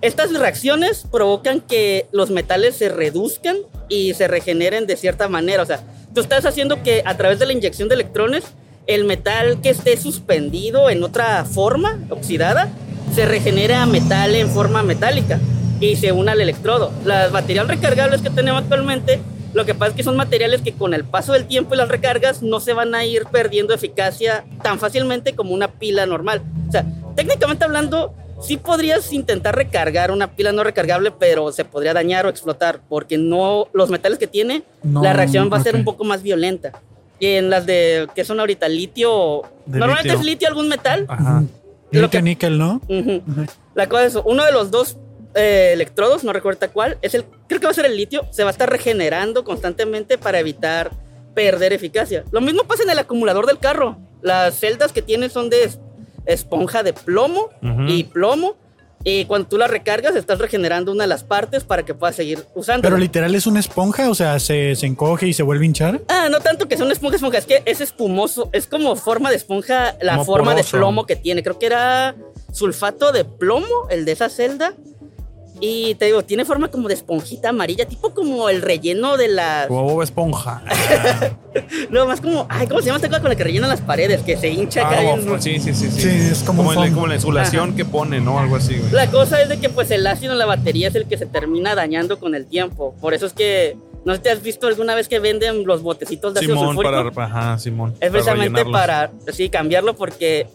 estas 0.02 0.32
reacciones 0.32 1.04
provocan 1.10 1.60
que 1.60 2.06
los 2.12 2.30
metales 2.30 2.76
se 2.76 2.88
reduzcan 2.88 3.56
y 3.88 4.14
se 4.14 4.28
regeneren 4.28 4.86
de 4.86 4.96
cierta 4.96 5.28
manera. 5.28 5.64
O 5.64 5.66
sea, 5.66 5.80
tú 6.14 6.20
estás 6.20 6.46
haciendo 6.46 6.84
que 6.84 7.02
a 7.04 7.16
través 7.16 7.40
de 7.40 7.46
la 7.46 7.54
inyección 7.54 7.88
de 7.88 7.96
electrones, 7.96 8.44
el 8.86 9.04
metal 9.04 9.60
que 9.60 9.70
esté 9.70 9.96
suspendido 9.96 10.90
en 10.90 11.02
otra 11.02 11.44
forma, 11.44 11.98
oxidada, 12.08 12.68
se 13.16 13.26
regenera 13.26 13.82
a 13.82 13.86
metal 13.86 14.36
en 14.36 14.48
forma 14.48 14.84
metálica 14.84 15.40
y 15.80 15.96
se 15.96 16.12
une 16.12 16.30
al 16.30 16.40
electrodo. 16.40 16.92
Las 17.04 17.32
baterías 17.32 17.66
recargables 17.66 18.22
que 18.22 18.30
tenemos 18.30 18.62
actualmente, 18.62 19.18
lo 19.54 19.64
que 19.64 19.74
pasa 19.74 19.90
es 19.90 19.96
que 19.96 20.02
son 20.02 20.16
materiales 20.16 20.60
que 20.62 20.72
con 20.72 20.94
el 20.94 21.04
paso 21.04 21.32
del 21.32 21.46
tiempo 21.46 21.74
y 21.74 21.78
las 21.78 21.88
recargas 21.88 22.42
no 22.42 22.60
se 22.60 22.72
van 22.74 22.94
a 22.94 23.04
ir 23.04 23.24
perdiendo 23.26 23.72
eficacia 23.74 24.44
tan 24.62 24.78
fácilmente 24.78 25.34
como 25.34 25.54
una 25.54 25.68
pila 25.68 26.06
normal. 26.06 26.42
O 26.68 26.72
sea, 26.72 26.84
técnicamente 27.16 27.64
hablando, 27.64 28.14
sí 28.42 28.56
podrías 28.56 29.12
intentar 29.12 29.56
recargar 29.56 30.10
una 30.10 30.28
pila 30.32 30.52
no 30.52 30.62
recargable, 30.64 31.10
pero 31.10 31.50
se 31.52 31.64
podría 31.64 31.94
dañar 31.94 32.26
o 32.26 32.28
explotar, 32.28 32.80
porque 32.88 33.16
no 33.18 33.68
los 33.72 33.90
metales 33.90 34.18
que 34.18 34.26
tiene, 34.26 34.62
No, 34.82 35.02
la 35.02 35.12
reacción 35.12 35.50
va 35.52 35.56
a 35.58 35.62
ser 35.62 35.74
un 35.76 35.84
poco 35.84 36.04
más 36.04 36.22
violenta. 36.22 36.72
Y 37.20 37.26
en 37.26 37.50
las 37.50 37.66
de 37.66 38.06
que 38.14 38.24
son 38.24 38.38
ahorita 38.38 38.68
litio, 38.68 39.42
De 39.66 39.78
normalmente 39.80 40.08
litio. 40.10 40.20
es 40.20 40.24
litio 40.26 40.48
algún 40.48 40.68
metal. 40.68 41.04
Ajá. 41.08 41.42
Lo 41.90 42.02
Litio 42.02 42.10
que- 42.10 42.22
níquel, 42.22 42.58
¿no? 42.58 42.80
La 43.74 43.88
cosa 43.88 44.04
es, 44.04 44.18
uno 44.24 44.44
de 44.44 44.52
los 44.52 44.70
dos 44.70 44.98
eh, 45.34 45.70
electrodos, 45.74 46.24
no 46.24 46.32
recuerdo 46.32 46.70
cuál, 46.72 46.98
es 47.02 47.14
el, 47.14 47.24
creo 47.46 47.60
que 47.60 47.66
va 47.66 47.70
a 47.70 47.74
ser 47.74 47.86
el 47.86 47.96
litio, 47.96 48.26
se 48.30 48.42
va 48.44 48.50
a 48.50 48.52
estar 48.52 48.68
regenerando 48.70 49.44
constantemente 49.44 50.18
para 50.18 50.38
evitar 50.40 50.90
perder 51.34 51.72
eficacia. 51.72 52.24
Lo 52.32 52.40
mismo 52.40 52.64
pasa 52.64 52.82
en 52.82 52.90
el 52.90 52.98
acumulador 52.98 53.46
del 53.46 53.58
carro. 53.58 53.96
Las 54.22 54.58
celdas 54.58 54.92
que 54.92 55.02
tiene 55.02 55.28
son 55.28 55.50
de 55.50 55.64
es- 55.64 55.78
esponja 56.26 56.82
de 56.82 56.92
plomo 56.92 57.50
y 57.86 58.04
plomo. 58.04 58.56
Y 59.04 59.26
cuando 59.26 59.46
tú 59.48 59.56
la 59.58 59.68
recargas, 59.68 60.16
estás 60.16 60.40
regenerando 60.40 60.90
una 60.90 61.04
de 61.04 61.08
las 61.08 61.22
partes 61.22 61.62
para 61.62 61.84
que 61.84 61.94
puedas 61.94 62.16
seguir 62.16 62.44
usando. 62.56 62.82
Pero 62.82 62.96
literal 62.98 63.32
es 63.36 63.46
una 63.46 63.60
esponja, 63.60 64.10
o 64.10 64.14
sea, 64.16 64.40
se, 64.40 64.74
se 64.74 64.86
encoge 64.86 65.28
y 65.28 65.32
se 65.32 65.44
vuelve 65.44 65.64
a 65.64 65.66
hinchar. 65.66 66.00
Ah, 66.08 66.28
no 66.28 66.40
tanto 66.40 66.66
que 66.66 66.76
sea 66.76 66.84
una 66.84 66.92
esponja, 66.94 67.14
esponja, 67.14 67.38
es 67.38 67.46
que 67.46 67.62
es 67.64 67.80
espumoso, 67.80 68.50
es 68.52 68.66
como 68.66 68.96
forma 68.96 69.30
de 69.30 69.36
esponja, 69.36 69.96
la 70.02 70.14
Como 70.14 70.24
forma 70.24 70.50
poroso. 70.50 70.76
de 70.76 70.80
plomo 70.80 71.06
que 71.06 71.14
tiene. 71.14 71.44
Creo 71.44 71.60
que 71.60 71.66
era 71.66 72.16
sulfato 72.52 73.12
de 73.12 73.24
plomo, 73.24 73.86
el 73.88 74.04
de 74.04 74.12
esa 74.12 74.28
celda. 74.28 74.74
Y 75.60 75.94
te 75.96 76.04
digo, 76.06 76.22
tiene 76.22 76.44
forma 76.44 76.68
como 76.68 76.86
de 76.88 76.94
esponjita 76.94 77.48
amarilla, 77.48 77.86
tipo 77.86 78.14
como 78.14 78.48
el 78.48 78.62
relleno 78.62 79.16
de 79.16 79.28
las. 79.28 79.66
Como 79.66 79.82
Bob 79.84 80.02
Esponja. 80.02 80.62
No, 81.90 82.06
más 82.06 82.20
como. 82.20 82.46
Ay, 82.48 82.66
¿cómo 82.68 82.80
se 82.80 82.86
llama 82.86 82.96
esta 82.98 83.08
cosa 83.08 83.20
con 83.20 83.30
la 83.30 83.36
que 83.36 83.42
rellenan 83.42 83.68
las 83.68 83.80
paredes? 83.80 84.20
Que 84.22 84.36
se 84.36 84.48
hincha 84.48 84.82
Ah, 84.86 84.90
acá. 84.90 85.40
sí, 85.40 85.58
sí, 85.58 85.74
sí, 85.74 85.90
sí. 85.90 86.00
Sí, 86.02 86.08
es 86.30 86.42
como 86.44 86.62
como, 86.62 86.84
el- 86.84 87.08
la 87.08 87.14
insulación 87.16 87.74
que 87.74 87.84
pone, 87.84 88.20
¿no? 88.20 88.38
Algo 88.38 88.56
así, 88.56 88.76
güey. 88.76 88.92
La 88.92 89.10
cosa 89.10 89.40
es 89.42 89.48
de 89.48 89.58
que 89.58 89.68
pues 89.68 89.90
el 89.90 90.06
ácido 90.06 90.32
en 90.34 90.38
la 90.38 90.46
batería 90.46 90.86
es 90.88 90.94
el 90.94 91.06
que 91.06 91.18
se 91.18 91.26
termina 91.26 91.74
dañando 91.74 92.20
con 92.20 92.34
el 92.36 92.46
tiempo. 92.46 92.94
Por 93.00 93.12
eso 93.14 93.26
es 93.26 93.32
que. 93.32 93.76
No 94.04 94.12
sé 94.12 94.18
si 94.18 94.22
te 94.22 94.30
has 94.30 94.42
visto 94.42 94.68
alguna 94.68 94.94
vez 94.94 95.08
que 95.08 95.18
venden 95.18 95.66
los 95.66 95.82
botecitos 95.82 96.32
de 96.34 96.40
ácido 96.40 96.54
Simón 96.54 96.76
sulfúrico. 96.76 97.12
para, 97.12 97.26
ajá, 97.26 97.58
Simón. 97.58 97.94
Es 98.00 98.10
precisamente 98.10 98.62
rellenarlos. 98.62 98.72
para, 98.80 99.32
sí, 99.32 99.48
cambiarlo 99.48 99.96
porque 99.96 100.46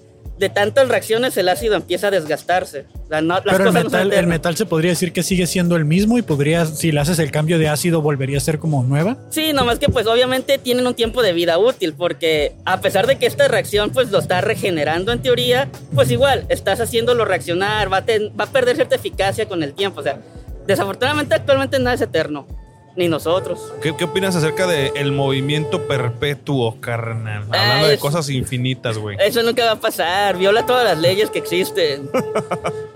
de 0.43 0.49
tantas 0.49 0.89
reacciones 0.89 1.37
el 1.37 1.47
ácido 1.47 1.75
empieza 1.75 2.07
a 2.07 2.11
desgastarse. 2.11 2.85
Sea, 3.07 3.21
no- 3.21 3.35
las 3.35 3.43
Pero 3.43 3.69
el 3.69 3.73
no 3.73 3.83
metal, 3.83 4.11
el 4.11 4.27
metal 4.27 4.57
se 4.57 4.65
podría 4.65 4.91
decir 4.91 5.13
que 5.13 5.23
sigue 5.23 5.47
siendo 5.47 5.77
el 5.77 5.85
mismo 5.85 6.17
y 6.17 6.21
podría, 6.21 6.65
si 6.65 6.91
le 6.91 6.99
haces 6.99 7.17
el 7.19 7.31
cambio 7.31 7.57
de 7.59 7.69
ácido, 7.69 8.01
volvería 8.01 8.37
a 8.37 8.41
ser 8.41 8.59
como 8.59 8.83
nueva. 8.83 9.17
Sí, 9.29 9.53
nomás 9.53 9.79
que 9.79 9.87
pues 9.87 10.05
obviamente 10.05 10.57
tienen 10.57 10.85
un 10.85 10.95
tiempo 10.95 11.21
de 11.21 11.31
vida 11.31 11.57
útil 11.57 11.93
porque 11.93 12.55
a 12.65 12.81
pesar 12.81 13.07
de 13.07 13.17
que 13.17 13.25
esta 13.25 13.47
reacción 13.47 13.91
pues 13.91 14.11
lo 14.11 14.19
está 14.19 14.41
regenerando 14.41 15.13
en 15.13 15.21
teoría, 15.21 15.69
pues 15.95 16.11
igual 16.11 16.45
estás 16.49 16.81
haciéndolo 16.81 17.23
reaccionar, 17.23 17.91
va 17.91 17.97
a, 17.97 18.05
ten- 18.05 18.31
va 18.37 18.43
a 18.43 18.51
perder 18.51 18.75
cierta 18.75 18.95
eficacia 18.95 19.47
con 19.47 19.63
el 19.63 19.73
tiempo. 19.73 20.01
O 20.01 20.03
sea, 20.03 20.19
desafortunadamente 20.67 21.35
actualmente 21.35 21.79
nada 21.79 21.93
es 21.95 22.01
eterno, 22.01 22.47
ni 22.95 23.07
nosotros. 23.07 23.73
¿Qué, 23.81 23.95
qué 23.95 24.03
opinas 24.03 24.35
acerca 24.35 24.67
del 24.67 25.11
movimiento 25.11 25.87
perpetuo, 25.87 26.79
carnal? 26.79 27.45
Ah, 27.51 27.61
Hablando 27.61 27.87
de 27.87 27.97
cosas 27.97 28.29
infinitas, 28.29 28.97
güey. 28.97 29.17
Eso 29.19 29.41
nunca 29.43 29.65
va 29.65 29.71
a 29.71 29.79
pasar, 29.79 30.37
viola 30.37 30.65
todas 30.65 30.83
las 30.85 30.97
leyes 30.97 31.29
que 31.29 31.39
existen. 31.39 32.09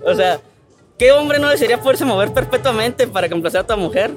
O 0.09 0.13
sea, 0.15 0.39
¿qué 0.97 1.11
hombre 1.11 1.39
no 1.39 1.49
desearía 1.49 1.79
poderse 1.79 2.05
mover 2.05 2.33
perpetuamente 2.33 3.07
para 3.07 3.29
complacer 3.29 3.61
a 3.61 3.67
tu 3.67 3.77
mujer? 3.77 4.11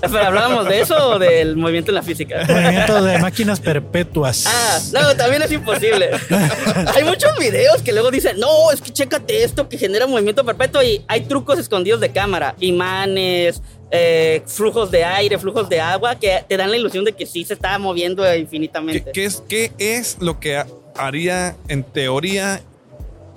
Pero 0.00 0.18
hablábamos 0.24 0.66
de 0.66 0.80
eso 0.80 0.96
o 1.10 1.18
del 1.18 1.56
movimiento 1.56 1.90
en 1.90 1.96
la 1.96 2.02
física. 2.02 2.44
Movimiento 2.48 3.02
de 3.04 3.18
máquinas 3.18 3.60
perpetuas. 3.60 4.44
Ah, 4.46 4.78
no, 4.92 5.16
también 5.16 5.42
es 5.42 5.52
imposible. 5.52 6.10
hay 6.94 7.04
muchos 7.04 7.36
videos 7.38 7.82
que 7.82 7.92
luego 7.92 8.10
dicen, 8.10 8.38
no, 8.40 8.70
es 8.72 8.80
que 8.80 8.90
chécate 8.90 9.44
esto 9.44 9.68
que 9.68 9.76
genera 9.78 10.06
movimiento 10.06 10.44
perpetuo 10.44 10.82
y 10.82 11.02
hay 11.06 11.22
trucos 11.22 11.58
escondidos 11.58 12.00
de 12.00 12.10
cámara, 12.10 12.54
imanes, 12.60 13.60
eh, 13.90 14.42
flujos 14.46 14.90
de 14.90 15.04
aire, 15.04 15.38
flujos 15.38 15.68
de 15.68 15.80
agua 15.80 16.14
que 16.14 16.44
te 16.48 16.56
dan 16.56 16.70
la 16.70 16.76
ilusión 16.76 17.04
de 17.04 17.12
que 17.12 17.26
sí 17.26 17.44
se 17.44 17.54
está 17.54 17.78
moviendo 17.78 18.22
¿Qué, 18.22 18.38
infinitamente. 18.38 19.10
qué 19.12 19.24
es, 19.24 19.42
¿Qué 19.48 19.72
es 19.78 20.16
lo 20.20 20.40
que 20.40 20.56
ha- 20.56 20.66
haría 20.96 21.56
en 21.68 21.82
teoría 21.82 22.60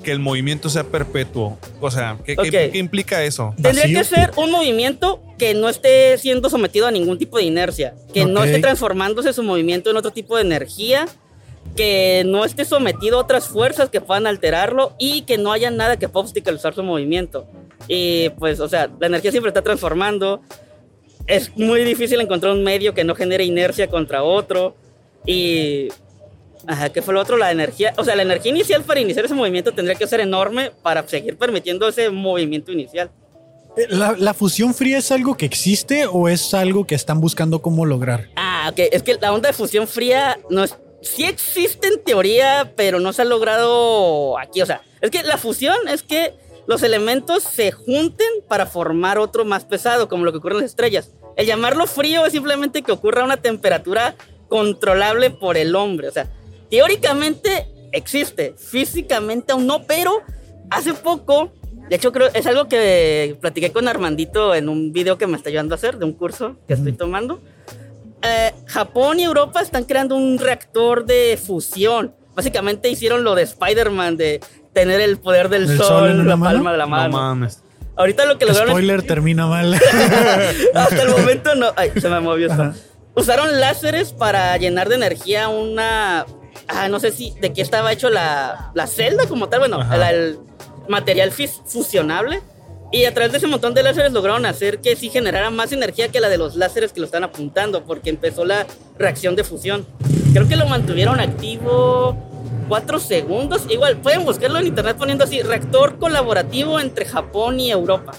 que 0.04 0.12
el 0.12 0.20
movimiento 0.20 0.70
sea 0.70 0.84
perpetuo? 0.84 1.58
O 1.82 1.90
sea, 1.90 2.18
¿qué, 2.26 2.36
qué- 2.36 2.42
Ok. 2.42 2.72
qué 2.72 2.78
implica 2.78 3.24
eso? 3.24 3.54
Tendría 3.62 3.84
vacío. 3.86 4.00
que 4.00 4.04
ser 4.04 4.32
un 4.36 4.52
movimiento 4.52 5.22
que 5.40 5.54
no 5.56 5.70
esté 5.70 6.18
siendo 6.20 6.50
sometido 6.50 6.86
a 6.86 6.92
ningún 6.92 7.18
tipo 7.18 7.38
de 7.38 7.44
inercia, 7.46 7.96
que 8.14 8.26
no 8.26 8.42
Ok. 8.42 8.46
esté 8.48 8.60
transformándose 8.60 9.34
su 9.34 9.42
movimiento 9.44 9.90
en 9.90 9.98
otro 9.98 10.12
tipo 10.12 10.36
de 10.36 10.44
energía 10.44 11.08
que 11.76 12.24
no 12.26 12.46
esté 12.46 12.66
sometido 12.66 13.18
a 13.18 13.22
otras 13.22 13.48
fuerzas 13.48 13.90
que 13.90 14.02
puedan 14.02 14.28
alterarlo 14.28 14.94
y 15.00 15.22
que 15.24 15.38
no 15.40 15.52
haya 15.52 15.72
nada 15.72 15.98
que 15.98 16.08
pueda 16.10 16.26
obstaculizar 16.26 16.76
su 16.76 16.84
movimiento. 16.84 17.48
Y 17.88 18.30
pues, 18.38 18.60
o 18.60 18.68
sea, 18.70 18.90
la 19.00 19.08
energía 19.08 19.32
siempre 19.32 19.50
está 19.50 19.62
transformando. 19.64 20.42
Es 21.26 21.56
muy 21.58 21.84
difícil 21.84 22.20
encontrar 22.22 22.52
un 22.54 22.64
medio 22.64 22.94
que 22.94 23.04
no 23.06 23.16
genere 23.16 23.44
inercia 23.46 23.88
contra 23.88 24.24
otro. 24.24 24.76
Y. 25.26 25.88
Ajá, 26.68 26.90
¿qué 26.90 27.02
fue 27.02 27.14
lo 27.14 27.22
otro? 27.22 27.38
La 27.38 27.52
energía. 27.52 27.94
O 27.98 28.04
sea, 28.04 28.16
la 28.16 28.24
energía 28.24 28.52
inicial 28.52 28.84
para 28.84 29.00
iniciar 29.00 29.26
ese 29.26 29.34
movimiento 29.34 29.74
tendría 29.74 29.96
que 29.96 30.08
ser 30.08 30.20
enorme 30.20 30.72
para 30.82 31.08
seguir 31.08 31.38
permitiendo 31.38 31.88
ese 31.88 32.10
movimiento 32.10 32.72
inicial. 32.72 33.12
Eh, 33.76 33.88
¿La, 33.90 34.16
la 34.18 34.34
fusión 34.34 34.74
fría 34.74 35.00
es 35.00 35.12
algo 35.12 35.36
que 35.36 35.46
existe 35.46 36.06
o 36.06 36.30
es 36.30 36.54
algo 36.54 36.86
que 36.86 36.96
están 36.96 37.20
buscando 37.20 37.62
cómo 37.62 37.86
lograr? 37.86 38.30
Ah, 38.36 38.70
ok. 38.72 38.80
Es 38.92 39.04
que 39.04 39.16
la 39.20 39.34
onda 39.34 39.50
de 39.50 39.54
fusión 39.54 39.88
fría 39.88 40.40
no 40.50 40.64
es. 40.64 40.78
Sí 41.02 41.26
existe 41.26 41.88
en 41.88 42.02
teoría, 42.02 42.72
pero 42.78 43.02
no 43.02 43.12
se 43.12 43.24
ha 43.24 43.26
logrado 43.26 44.38
aquí. 44.40 44.62
O 44.62 44.66
sea, 44.66 44.82
es 45.02 45.12
que 45.12 45.22
la 45.24 45.38
fusión 45.38 45.76
es 45.90 46.02
que 46.02 46.34
los 46.66 46.82
elementos 46.82 47.44
se 47.44 47.72
junten 47.72 48.28
para 48.48 48.66
formar 48.66 49.18
otro 49.18 49.44
más 49.44 49.66
pesado, 49.66 50.08
como 50.08 50.24
lo 50.24 50.32
que 50.32 50.38
ocurre 50.38 50.56
en 50.56 50.62
las 50.62 50.70
estrellas. 50.70 51.12
El 51.36 51.46
llamarlo 51.46 51.88
frío 51.88 52.26
es 52.26 52.32
simplemente 52.32 52.84
que 52.84 52.94
ocurra 52.94 53.22
a 53.22 53.26
una 53.26 53.38
temperatura 53.38 54.16
controlable 54.48 55.30
por 55.30 55.58
el 55.58 55.76
hombre. 55.76 56.08
O 56.08 56.12
sea, 56.12 56.30
teóricamente 56.74 57.68
existe, 57.92 58.56
físicamente 58.58 59.54
aún 59.54 59.68
no, 59.68 59.84
pero 59.84 60.24
hace 60.72 60.96
poco, 60.96 61.54
de 61.88 61.96
hecho 61.98 62.12
creo 62.12 62.30
es 62.34 62.48
algo 62.48 62.68
que 62.68 63.38
platiqué 63.40 63.72
con 63.72 63.88
Armandito 63.88 64.56
en 64.56 64.70
un 64.70 64.92
video 64.92 65.20
que 65.20 65.28
me 65.28 65.38
está 65.38 65.50
ayudando 65.50 65.76
a 65.76 65.78
hacer 65.78 66.00
de 66.00 66.06
un 66.06 66.14
curso 66.14 66.56
que 66.68 66.74
estoy 66.74 66.94
tomando. 66.94 67.40
Eh, 68.24 68.54
Japón 68.66 69.20
y 69.20 69.24
Europa 69.24 69.62
están 69.62 69.84
creando 69.84 70.16
un 70.16 70.40
reactor 70.40 71.06
de 71.06 71.38
fusión. 71.46 72.16
Básicamente 72.34 72.90
hicieron 72.90 73.24
lo 73.24 73.36
de 73.36 73.44
Spider-Man 73.44 74.18
de 74.18 74.40
tener 74.74 75.00
el 75.00 75.18
poder 75.20 75.50
del 75.50 75.70
¿El 75.70 75.78
sol, 75.78 75.86
sol 75.86 76.10
en 76.10 76.28
la 76.28 76.36
mano? 76.36 76.56
palma 76.56 76.72
de 76.72 76.78
la 76.80 76.86
No 76.86 76.90
mano. 76.90 77.18
mames. 77.18 77.62
Ahorita 77.96 78.26
lo 78.26 78.40
que 78.40 78.46
lograron 78.46 78.70
es- 78.70 78.74
Spoiler 78.74 79.04
termina 79.04 79.46
mal. 79.46 79.76
hasta 80.74 81.04
el 81.04 81.10
momento 81.10 81.54
no. 81.54 81.68
Ay, 81.76 81.92
se 82.02 82.10
me 82.10 82.20
movió 82.20 82.48
esto. 82.48 82.64
Ajá. 82.64 82.74
Usaron 83.16 83.60
láseres 83.60 84.12
para 84.12 84.58
llenar 84.58 84.90
de 84.90 84.96
energía 84.96 85.50
una. 85.50 86.26
Ah, 86.68 86.88
no 86.90 87.00
sé 87.00 87.12
si. 87.12 87.32
¿De 87.42 87.54
qué 87.54 87.62
estaba 87.62 87.92
hecho 87.92 88.10
la, 88.10 88.72
la 88.74 88.88
celda 88.88 89.26
como 89.28 89.50
tal? 89.50 89.60
Bueno, 89.60 89.78
la- 89.84 90.12
el 90.12 90.40
material 90.88 91.32
fis- 91.32 91.62
fusionable. 91.66 92.42
Y 92.92 93.06
a 93.06 93.14
través 93.14 93.32
de 93.32 93.40
ese 93.40 93.48
montón 93.48 93.74
de 93.74 93.82
láseres 93.82 94.12
lograron 94.12 94.46
hacer 94.46 94.80
que 94.80 94.96
sí 94.96 95.10
generara 95.10 95.50
más 95.50 95.72
energía 95.72 96.10
que 96.10 96.20
la 96.20 96.30
de 96.30 96.38
los 96.38 96.56
láseres 96.56 96.94
que 96.94 97.00
lo 97.00 97.08
están 97.08 97.24
apuntando, 97.24 97.84
porque 97.86 98.12
empezó 98.12 98.46
la 98.46 98.68
reacción 99.00 99.36
de 99.36 99.44
fusión. 99.44 99.88
Creo 100.32 100.48
que 100.48 100.56
lo 100.56 100.68
mantuvieron 100.68 101.20
activo 101.20 102.16
cuatro 102.70 103.00
segundos. 103.00 103.64
Igual, 103.68 103.98
pueden 103.98 104.24
buscarlo 104.26 104.60
en 104.60 104.68
internet 104.68 104.96
poniendo 104.98 105.24
así: 105.24 105.42
reactor 105.42 105.98
colaborativo 105.98 106.80
entre 106.80 107.06
Japón 107.06 107.60
y 107.60 107.72
Europa. 107.72 108.14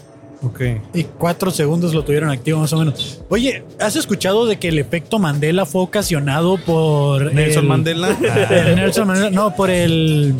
Ok. 0.44 0.60
y 0.92 1.04
cuatro 1.04 1.50
segundos 1.50 1.94
lo 1.94 2.04
tuvieron 2.04 2.30
activo 2.30 2.60
más 2.60 2.72
o 2.72 2.78
menos. 2.78 3.22
Oye, 3.28 3.64
¿has 3.80 3.96
escuchado 3.96 4.46
de 4.46 4.58
que 4.58 4.68
el 4.68 4.78
efecto 4.78 5.18
Mandela 5.18 5.64
fue 5.66 5.82
ocasionado 5.82 6.58
por... 6.58 7.32
Nelson 7.32 7.64
el- 7.64 7.68
Mandela. 7.68 8.08
el 8.50 8.76
Nelson 8.76 9.06
Mandela. 9.06 9.30
No, 9.30 9.54
por 9.54 9.70
el... 9.70 10.34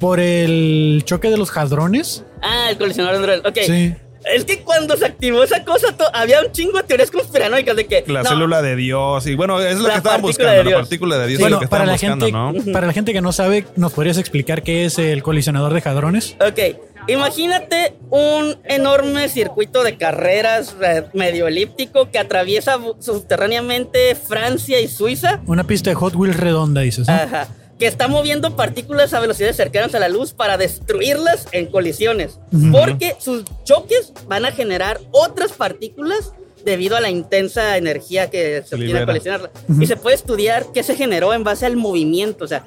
Por 0.00 0.18
el 0.18 1.02
choque 1.04 1.30
de 1.30 1.36
los 1.36 1.50
jadrones. 1.50 2.24
Ah, 2.42 2.68
el 2.70 2.76
colisionador 2.76 3.24
de 3.24 3.34
Android. 3.34 3.46
Ok. 3.46 3.58
Sí. 3.64 3.94
Es 4.24 4.44
que 4.44 4.60
cuando 4.60 4.96
se 4.96 5.06
activó 5.06 5.42
esa 5.42 5.64
cosa, 5.64 5.94
había 6.12 6.40
un 6.40 6.52
chingo 6.52 6.78
de 6.78 6.84
teorías 6.84 7.10
conspiranoicas 7.10 7.74
de 7.76 7.86
que. 7.86 8.04
La 8.06 8.22
no, 8.22 8.28
célula 8.28 8.62
de 8.62 8.76
Dios. 8.76 9.26
Y 9.26 9.34
bueno, 9.34 9.60
es 9.60 9.78
lo 9.78 9.88
que 9.88 9.96
estaban 9.96 10.22
buscando. 10.22 10.70
La 10.70 10.76
partícula 10.76 11.18
de 11.18 11.26
Dios 11.26 11.38
es 11.38 11.40
bueno, 11.40 11.56
lo 11.56 11.60
que 11.60 11.68
para 11.68 11.94
estaban 11.94 12.18
la, 12.18 12.26
buscando, 12.26 12.52
gente, 12.54 12.68
¿no? 12.68 12.72
para 12.72 12.86
la 12.86 12.92
gente 12.92 13.12
que 13.12 13.20
no 13.20 13.32
sabe, 13.32 13.64
¿nos 13.76 13.92
podrías 13.92 14.18
explicar 14.18 14.62
qué 14.62 14.84
es 14.84 14.98
el 14.98 15.22
colisionador 15.22 15.72
de 15.72 15.80
jadrones? 15.80 16.36
Ok. 16.40 16.76
Imagínate 17.08 17.94
un 18.10 18.56
enorme 18.64 19.28
circuito 19.28 19.82
de 19.82 19.96
carreras 19.96 20.76
eh, 20.82 21.04
medio 21.12 21.48
elíptico 21.48 22.10
que 22.10 22.18
atraviesa 22.18 22.78
subterráneamente 23.00 24.14
Francia 24.14 24.80
y 24.80 24.88
Suiza. 24.88 25.40
Una 25.46 25.64
pista 25.64 25.90
de 25.90 25.94
Hot 25.94 26.14
Wheels 26.14 26.36
redonda, 26.36 26.82
dices. 26.82 27.08
¿no? 27.08 27.14
Ajá. 27.14 27.48
Que 27.78 27.86
está 27.86 28.06
moviendo 28.06 28.54
partículas 28.54 29.12
a 29.14 29.20
velocidades 29.20 29.56
cercanas 29.56 29.94
a 29.94 29.98
la 29.98 30.08
luz 30.08 30.32
para 30.32 30.56
destruirlas 30.56 31.48
en 31.50 31.66
colisiones. 31.66 32.38
Porque 32.70 33.16
sus 33.18 33.44
choques 33.64 34.12
van 34.28 34.44
a 34.44 34.52
generar 34.52 35.00
otras 35.10 35.52
partículas 35.52 36.32
debido 36.64 36.96
a 36.96 37.00
la 37.00 37.10
intensa 37.10 37.76
energía 37.76 38.30
que 38.30 38.62
se 38.64 38.76
obtiene 38.76 39.00
al 39.00 39.06
colisionarla. 39.06 39.50
Y 39.80 39.86
se 39.86 39.96
puede 39.96 40.14
estudiar 40.14 40.66
qué 40.72 40.84
se 40.84 40.94
generó 40.94 41.34
en 41.34 41.42
base 41.42 41.66
al 41.66 41.76
movimiento. 41.76 42.44
O 42.44 42.48
sea, 42.48 42.66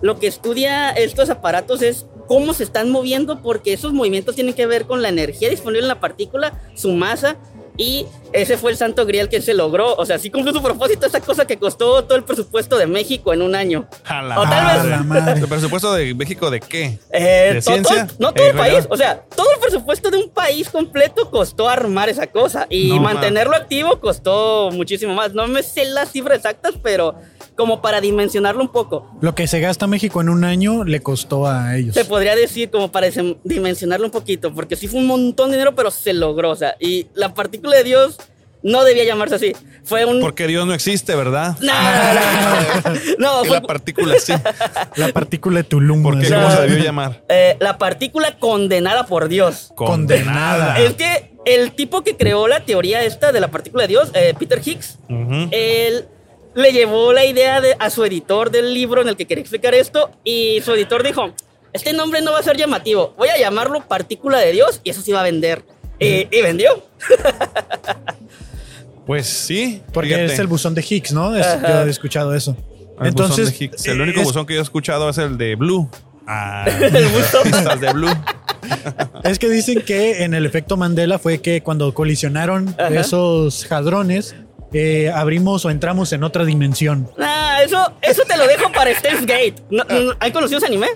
lo 0.00 0.18
que 0.18 0.26
estudia 0.26 0.90
estos 0.90 1.30
aparatos 1.30 1.82
es 1.82 2.06
cómo 2.26 2.52
se 2.54 2.64
están 2.64 2.90
moviendo 2.90 3.40
porque 3.42 3.72
esos 3.72 3.92
movimientos 3.92 4.34
tienen 4.34 4.54
que 4.54 4.66
ver 4.66 4.86
con 4.86 5.02
la 5.02 5.08
energía 5.08 5.48
disponible 5.48 5.82
en 5.82 5.88
la 5.88 6.00
partícula, 6.00 6.60
su 6.74 6.92
masa. 6.92 7.36
Y 7.78 8.06
ese 8.32 8.56
fue 8.56 8.70
el 8.70 8.78
santo 8.78 9.04
grial 9.04 9.28
que 9.28 9.42
se 9.42 9.52
logró. 9.52 9.94
O 9.96 10.06
sea, 10.06 10.18
sí 10.18 10.30
cumplió 10.30 10.54
su 10.54 10.62
propósito, 10.62 11.04
esa 11.06 11.20
cosa 11.20 11.46
que 11.46 11.58
costó 11.58 12.04
todo 12.04 12.16
el 12.16 12.24
presupuesto 12.24 12.78
de 12.78 12.86
México 12.86 13.34
en 13.34 13.42
un 13.42 13.54
año. 13.54 13.86
A 14.06 14.22
la 14.22 14.40
O 14.40 14.44
tal 14.44 14.88
vez- 14.88 15.04
madre. 15.04 15.40
¿El 15.42 15.46
presupuesto 15.46 15.92
de 15.92 16.14
México 16.14 16.50
de 16.50 16.60
qué? 16.60 16.98
Eh, 17.12 17.50
¿De 17.56 17.60
todo- 17.60 17.74
ciencia? 17.74 18.06
todo- 18.06 18.16
no 18.18 18.32
todo 18.32 18.46
Eh, 18.46 18.50
el 18.50 18.56
país, 18.56 18.86
o 18.88 18.96
sea, 18.96 19.20
todo 19.36 19.52
el 19.52 19.60
presupuesto 19.60 20.10
de 20.10 20.16
un 20.16 20.30
país 20.30 20.70
completo 20.70 21.30
costó 21.30 21.68
armar 21.68 22.08
esa 22.08 22.26
cosa 22.28 22.66
y 22.70 22.88
No, 22.94 23.00
mantenerlo 23.02 23.54
activo 23.54 24.00
costó 24.00 24.70
muchísimo 24.72 25.12
más. 25.14 25.34
No 25.34 25.46
me 25.46 25.62
sé 25.62 25.84
las 25.84 26.10
cifras 26.12 26.38
exactas, 26.38 26.76
pero 26.82 27.14
como 27.56 27.80
para 27.80 28.00
dimensionarlo 28.00 28.60
un 28.62 28.68
poco. 28.68 29.10
Lo 29.20 29.34
que 29.34 29.46
se 29.46 29.60
gasta 29.60 29.86
México 29.86 30.20
en 30.20 30.28
un 30.28 30.44
año 30.44 30.84
le 30.84 31.00
costó 31.00 31.46
a 31.46 31.76
ellos. 31.76 31.94
Se 31.94 32.04
podría 32.04 32.36
decir 32.36 32.70
como 32.70 32.92
para 32.92 33.08
dim- 33.08 33.38
dimensionarlo 33.44 34.04
un 34.06 34.12
poquito, 34.12 34.52
porque 34.52 34.76
sí 34.76 34.88
fue 34.88 35.00
un 35.00 35.06
montón 35.06 35.50
de 35.50 35.56
dinero, 35.56 35.74
pero 35.74 35.90
se 35.90 36.12
logró, 36.12 36.50
o 36.50 36.56
sea, 36.56 36.76
y 36.78 37.06
la 37.14 37.34
partícula 37.34 37.76
de 37.76 37.84
Dios 37.84 38.18
no 38.62 38.82
debía 38.84 39.04
llamarse 39.04 39.36
así. 39.36 39.52
Fue 39.84 40.04
un... 40.04 40.20
Porque 40.20 40.46
Dios 40.48 40.66
no 40.66 40.74
existe, 40.74 41.14
¿verdad? 41.14 41.56
No, 41.60 41.72
no, 41.72 42.90
no. 42.90 43.00
No, 43.18 43.42
Que 43.42 43.48
fue 43.48 43.56
la 43.58 43.62
partícula 43.62 44.14
sí. 44.18 44.32
La 44.96 45.08
partícula 45.12 45.58
de 45.58 45.64
Tulum. 45.64 46.02
¿Por 46.02 46.18
qué? 46.20 46.28
¿Cómo 46.28 46.50
se 46.50 46.62
debió 46.62 46.78
llamar? 46.82 47.22
eh, 47.28 47.56
la 47.60 47.78
partícula 47.78 48.38
condenada 48.38 49.06
por 49.06 49.28
Dios. 49.28 49.70
Condenada. 49.76 50.78
Es 50.80 50.94
que 50.94 51.36
el 51.44 51.72
tipo 51.72 52.02
que 52.02 52.16
creó 52.16 52.48
la 52.48 52.64
teoría 52.64 53.02
esta 53.04 53.30
de 53.30 53.38
la 53.40 53.48
partícula 53.48 53.82
de 53.84 53.88
Dios, 53.88 54.10
eh, 54.14 54.34
Peter 54.36 54.60
Higgs, 54.64 54.98
Ujú. 55.08 55.48
él 55.52 56.06
le 56.56 56.72
llevó 56.72 57.12
la 57.12 57.24
idea 57.24 57.60
de- 57.60 57.76
a 57.78 57.88
su 57.90 58.04
editor 58.04 58.50
del 58.50 58.74
libro 58.74 59.02
en 59.02 59.08
el 59.08 59.16
que 59.16 59.26
quería 59.26 59.42
explicar 59.42 59.74
esto 59.74 60.10
y 60.24 60.60
su 60.64 60.72
editor 60.72 61.02
dijo, 61.04 61.32
este 61.72 61.92
nombre 61.92 62.20
no 62.22 62.32
va 62.32 62.40
a 62.40 62.42
ser 62.42 62.56
llamativo, 62.56 63.14
voy 63.16 63.28
a 63.28 63.38
llamarlo 63.38 63.86
partícula 63.86 64.38
de 64.40 64.50
Dios 64.52 64.80
y 64.82 64.90
eso 64.90 65.02
sí 65.02 65.12
va 65.12 65.20
a 65.20 65.24
vender. 65.24 65.62
Y, 66.00 66.26
y 66.36 66.42
vendió. 66.42 66.82
Pues 69.06 69.26
sí. 69.28 69.82
Porque 69.92 70.14
fíjate. 70.14 70.32
es 70.32 70.38
el 70.40 70.46
buzón 70.48 70.74
de 70.74 70.84
Higgs, 70.88 71.12
¿no? 71.12 71.36
Es- 71.36 71.46
yo 71.62 71.86
he 71.86 71.90
escuchado 71.90 72.34
eso. 72.34 72.56
El 73.00 73.08
Entonces, 73.08 73.46
buzón 73.46 73.58
de 73.58 73.64
Higgs. 73.64 73.86
El 73.86 74.00
único 74.00 74.20
es- 74.20 74.26
buzón 74.26 74.46
que 74.46 74.54
yo 74.54 74.60
he 74.60 74.62
escuchado 74.64 75.08
es 75.08 75.18
el 75.18 75.38
de 75.38 75.54
Blue. 75.54 75.88
Ah, 76.26 76.64
El 76.80 77.06
buzón. 77.06 77.42
pistas 77.44 77.80
de 77.80 77.92
Blue. 77.92 78.10
Es 79.22 79.38
que 79.38 79.48
dicen 79.48 79.82
que 79.82 80.24
en 80.24 80.34
el 80.34 80.44
efecto 80.44 80.76
Mandela 80.76 81.20
fue 81.20 81.40
que 81.40 81.62
cuando 81.62 81.94
colisionaron 81.94 82.74
Ajá. 82.78 82.88
esos 82.98 83.64
jadrones, 83.64 84.34
eh, 84.72 85.10
abrimos 85.14 85.64
o 85.64 85.70
entramos 85.70 86.12
en 86.12 86.24
otra 86.24 86.44
dimensión. 86.44 87.08
Nah, 87.16 87.60
eso, 87.60 87.92
eso 88.02 88.22
te 88.26 88.36
lo 88.36 88.46
dejo 88.46 88.70
para 88.72 88.94
Steins 88.94 89.20
Gate. 89.26 89.56
No, 89.70 89.84
no, 89.84 90.12
¿Hay 90.20 90.32
conocido 90.32 90.58
ese 90.58 90.66
anime? 90.66 90.88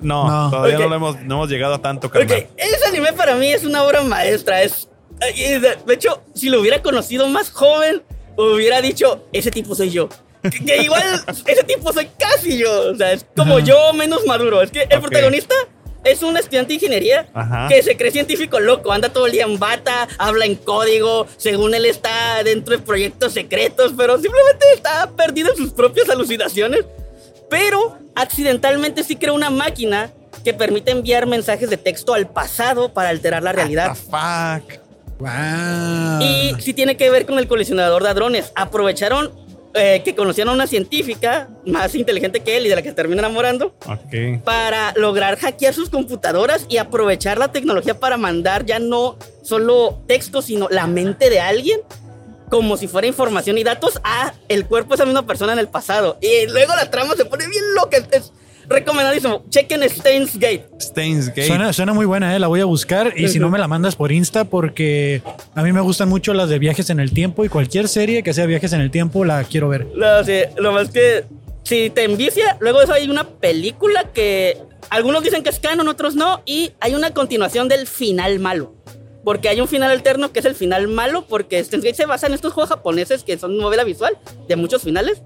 No, 0.00 0.26
No. 0.28 0.50
todavía 0.50 0.76
Ok. 0.76 0.82
no, 0.82 0.88
lo 0.88 0.94
hemos, 0.96 1.20
no 1.22 1.34
hemos 1.36 1.48
llegado 1.48 1.74
a 1.74 1.78
tanto, 1.82 2.10
carnal. 2.10 2.46
ese 2.56 2.86
anime 2.88 3.12
para 3.12 3.36
mí 3.36 3.52
es 3.52 3.64
una 3.64 3.82
obra 3.84 4.02
maestra. 4.02 4.62
Es, 4.62 4.88
y 5.36 5.58
de, 5.60 5.76
hecho, 5.90 6.22
si 6.34 6.48
lo 6.48 6.60
hubiera 6.60 6.82
conocido 6.82 7.28
más 7.28 7.50
joven, 7.50 8.02
hubiera 8.36 8.80
dicho, 8.80 9.24
ese 9.32 9.50
tipo 9.50 9.74
soy 9.74 9.90
yo. 9.90 10.08
Que, 10.42 10.50
que 10.64 10.82
igual, 10.82 11.02
ese 11.46 11.62
tipo 11.62 11.92
soy 11.92 12.08
casi 12.18 12.58
yo. 12.58 12.90
O 12.90 12.96
sea, 12.96 13.12
es 13.12 13.24
como 13.36 13.60
yo 13.60 13.92
menos 13.92 14.26
maduro. 14.26 14.60
Es 14.60 14.72
que 14.72 14.82
el 14.90 15.00
protagonista 15.00 15.54
es 16.04 16.22
un 16.22 16.36
estudiante 16.36 16.68
de 16.68 16.74
ingeniería 16.74 17.28
Ajá. 17.34 17.68
que 17.68 17.82
se 17.82 17.96
cree 17.96 18.10
científico 18.10 18.60
loco. 18.60 18.92
Anda 18.92 19.08
todo 19.10 19.26
el 19.26 19.32
día 19.32 19.44
en 19.44 19.58
bata, 19.58 20.08
habla 20.18 20.46
en 20.46 20.56
código. 20.56 21.26
Según 21.36 21.74
él 21.74 21.86
está 21.86 22.42
dentro 22.44 22.76
de 22.76 22.82
proyectos 22.82 23.32
secretos, 23.32 23.92
pero 23.96 24.14
simplemente 24.18 24.66
está 24.74 25.10
perdido 25.10 25.50
en 25.50 25.56
sus 25.56 25.72
propias 25.72 26.08
alucinaciones 26.08 26.84
pero 27.52 27.98
accidentalmente 28.14 29.04
sí 29.04 29.16
creó 29.16 29.34
una 29.34 29.50
máquina 29.50 30.10
que 30.42 30.54
permite 30.54 30.90
enviar 30.90 31.26
mensajes 31.26 31.68
de 31.68 31.76
texto 31.76 32.14
al 32.14 32.26
pasado 32.26 32.94
para 32.94 33.10
alterar 33.10 33.42
la 33.42 33.52
realidad. 33.52 33.88
What 34.08 34.62
the 34.62 34.70
fuck? 34.70 34.82
Wow. 35.18 36.22
Y 36.22 36.54
sí 36.62 36.72
tiene 36.72 36.96
que 36.96 37.10
ver 37.10 37.26
con 37.26 37.38
el 37.38 37.46
colisionador 37.46 38.02
de 38.02 38.08
hadrones. 38.08 38.52
Aprovecharon 38.54 39.30
eh, 39.74 40.02
que 40.04 40.14
conocían 40.14 40.48
a 40.48 40.52
una 40.52 40.66
científica 40.66 41.48
más 41.66 41.94
inteligente 41.94 42.40
que 42.40 42.56
él 42.56 42.66
y 42.66 42.68
de 42.68 42.74
la 42.76 42.82
que 42.82 42.90
se 42.90 42.94
termina 42.94 43.20
enamorando 43.20 43.74
Ok. 43.86 44.42
para 44.44 44.92
lograr 44.96 45.38
hackear 45.38 45.72
sus 45.72 45.88
computadoras 45.88 46.66
y 46.68 46.76
aprovechar 46.76 47.38
la 47.38 47.52
tecnología 47.52 47.98
para 47.98 48.16
mandar 48.16 48.66
ya 48.66 48.78
no 48.78 49.16
solo 49.42 50.02
texto, 50.06 50.42
sino 50.42 50.68
la 50.70 50.86
mente 50.86 51.30
de 51.30 51.40
alguien 51.40 51.80
como 52.50 52.76
si 52.76 52.86
fuera 52.86 53.06
información 53.06 53.56
y 53.56 53.64
datos 53.64 53.98
a 54.04 54.34
el 54.48 54.66
cuerpo 54.66 54.90
de 54.90 54.96
esa 54.96 55.04
misma 55.06 55.26
persona 55.26 55.54
en 55.54 55.58
el 55.58 55.68
pasado. 55.68 56.18
Y 56.20 56.46
luego 56.48 56.76
la 56.76 56.90
trama 56.90 57.14
se 57.16 57.24
pone 57.24 57.48
bien 57.48 57.64
loca. 57.74 57.96
Es 58.10 58.30
recomendadísimo. 58.72 59.44
Chequen 59.48 59.82
Stains 59.84 60.34
Gate. 60.34 60.66
Stains 60.78 61.28
Gate. 61.28 61.46
Suena, 61.46 61.72
suena 61.72 61.92
muy 61.92 62.06
buena, 62.06 62.34
¿eh? 62.34 62.38
la 62.38 62.48
voy 62.48 62.60
a 62.60 62.64
buscar 62.64 63.12
y 63.16 63.28
si 63.28 63.38
no 63.38 63.50
me 63.50 63.58
la 63.58 63.68
mandas 63.68 63.96
por 63.96 64.12
Insta 64.12 64.44
porque 64.44 65.22
a 65.54 65.62
mí 65.62 65.72
me 65.72 65.80
gustan 65.80 66.08
mucho 66.08 66.34
las 66.34 66.48
de 66.48 66.58
viajes 66.58 66.90
en 66.90 67.00
el 67.00 67.12
tiempo 67.12 67.44
y 67.44 67.48
cualquier 67.48 67.88
serie 67.88 68.22
que 68.22 68.34
sea 68.34 68.46
viajes 68.46 68.72
en 68.72 68.80
el 68.80 68.90
tiempo 68.90 69.24
la 69.24 69.44
quiero 69.44 69.68
ver. 69.68 69.86
No, 69.94 70.24
sí, 70.24 70.40
lo 70.56 70.72
más 70.72 70.90
que 70.90 71.24
si 71.62 71.90
te 71.90 72.04
envicia, 72.04 72.56
luego 72.60 72.78
de 72.78 72.84
eso 72.84 72.92
hay 72.92 73.08
una 73.08 73.24
película 73.24 74.10
que 74.12 74.58
algunos 74.90 75.22
dicen 75.22 75.42
que 75.42 75.50
es 75.50 75.58
canon, 75.58 75.88
otros 75.88 76.14
no, 76.14 76.42
y 76.44 76.72
hay 76.80 76.94
una 76.94 77.12
continuación 77.12 77.68
del 77.68 77.86
final 77.86 78.38
malo. 78.40 78.74
Porque 79.24 79.48
hay 79.48 79.60
un 79.60 79.68
final 79.68 79.92
alterno 79.92 80.32
que 80.32 80.40
es 80.40 80.44
el 80.44 80.56
final 80.56 80.88
malo, 80.88 81.26
porque 81.28 81.62
Steins 81.62 81.84
Gate 81.84 81.96
se 81.96 82.06
basa 82.06 82.26
en 82.26 82.34
estos 82.34 82.52
juegos 82.52 82.70
japoneses 82.70 83.22
que 83.22 83.38
son 83.38 83.56
novela 83.56 83.84
visual 83.84 84.18
de 84.48 84.56
muchos 84.56 84.82
finales. 84.82 85.22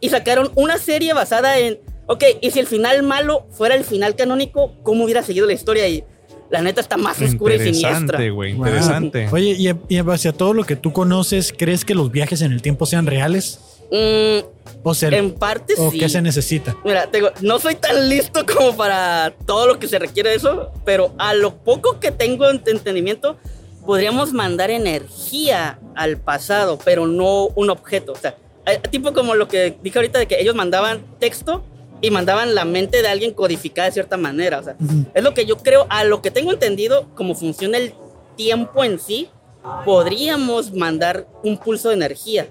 Y 0.00 0.08
sacaron 0.08 0.50
una 0.54 0.78
serie 0.78 1.12
basada 1.12 1.58
en, 1.58 1.78
ok, 2.06 2.24
y 2.40 2.50
si 2.50 2.60
el 2.60 2.66
final 2.66 3.02
malo 3.02 3.46
fuera 3.50 3.74
el 3.74 3.84
final 3.84 4.14
canónico, 4.16 4.72
¿cómo 4.82 5.04
hubiera 5.04 5.22
seguido 5.22 5.46
la 5.46 5.52
historia? 5.52 5.86
Y 5.88 6.04
la 6.50 6.60
neta 6.62 6.80
está 6.80 6.96
más 6.96 7.20
oscura 7.20 7.54
y 7.54 7.58
siniestra. 7.58 7.88
Interesante, 7.98 8.30
güey. 8.30 8.52
Wow. 8.54 8.66
Interesante. 8.66 9.28
Oye, 9.32 9.56
y, 9.58 9.68
y 9.94 9.96
en 9.98 10.06
base 10.06 10.28
a 10.28 10.32
todo 10.32 10.52
lo 10.54 10.64
que 10.64 10.76
tú 10.76 10.92
conoces, 10.92 11.52
¿crees 11.56 11.84
que 11.84 11.94
los 11.94 12.10
viajes 12.12 12.42
en 12.42 12.52
el 12.52 12.62
tiempo 12.62 12.86
sean 12.86 13.06
reales? 13.06 13.60
Mm, 13.90 14.38
O, 14.82 14.94
sea, 14.94 15.08
en 15.10 15.32
parte 15.32 15.74
¿o 15.78 15.90
sí. 15.90 15.98
qué 15.98 16.08
se 16.08 16.20
necesita? 16.22 16.76
Mira, 16.84 17.06
te 17.10 17.18
digo, 17.18 17.30
no 17.42 17.58
soy 17.58 17.74
tan 17.76 18.08
listo 18.08 18.44
como 18.46 18.76
para 18.76 19.34
todo 19.46 19.66
lo 19.66 19.78
que 19.78 19.88
se 19.88 19.98
requiere 19.98 20.30
de 20.30 20.36
eso, 20.36 20.70
pero 20.84 21.14
a 21.18 21.34
lo 21.34 21.56
poco 21.56 22.00
que 22.00 22.10
tengo 22.10 22.44
ent- 22.46 22.68
entendimiento, 22.68 23.36
podríamos 23.84 24.32
mandar 24.32 24.70
energía 24.70 25.78
al 25.94 26.16
pasado, 26.18 26.78
pero 26.84 27.06
no 27.06 27.46
un 27.54 27.70
objeto. 27.70 28.12
O 28.12 28.16
sea, 28.16 28.36
eh, 28.66 28.80
tipo 28.90 29.12
como 29.12 29.34
lo 29.34 29.48
que 29.48 29.76
dije 29.82 29.98
ahorita 29.98 30.18
de 30.18 30.26
que 30.26 30.40
ellos 30.40 30.54
mandaban 30.54 31.02
texto 31.18 31.64
y 32.00 32.10
mandaban 32.10 32.54
la 32.54 32.64
mente 32.64 33.02
de 33.02 33.08
alguien 33.08 33.32
codificada 33.32 33.86
de 33.86 33.92
cierta 33.92 34.16
manera. 34.16 34.58
O 34.58 34.62
sea, 34.62 34.76
es 35.14 35.22
lo 35.22 35.34
que 35.34 35.46
yo 35.46 35.58
creo, 35.58 35.86
a 35.90 36.04
lo 36.04 36.22
que 36.22 36.30
tengo 36.30 36.52
entendido, 36.52 37.08
como 37.14 37.34
funciona 37.34 37.78
el 37.78 37.94
tiempo 38.36 38.84
en 38.84 38.98
sí, 38.98 39.28
podríamos 39.84 40.72
mandar 40.72 41.26
un 41.42 41.56
pulso 41.58 41.88
de 41.88 41.94
energía 41.94 42.48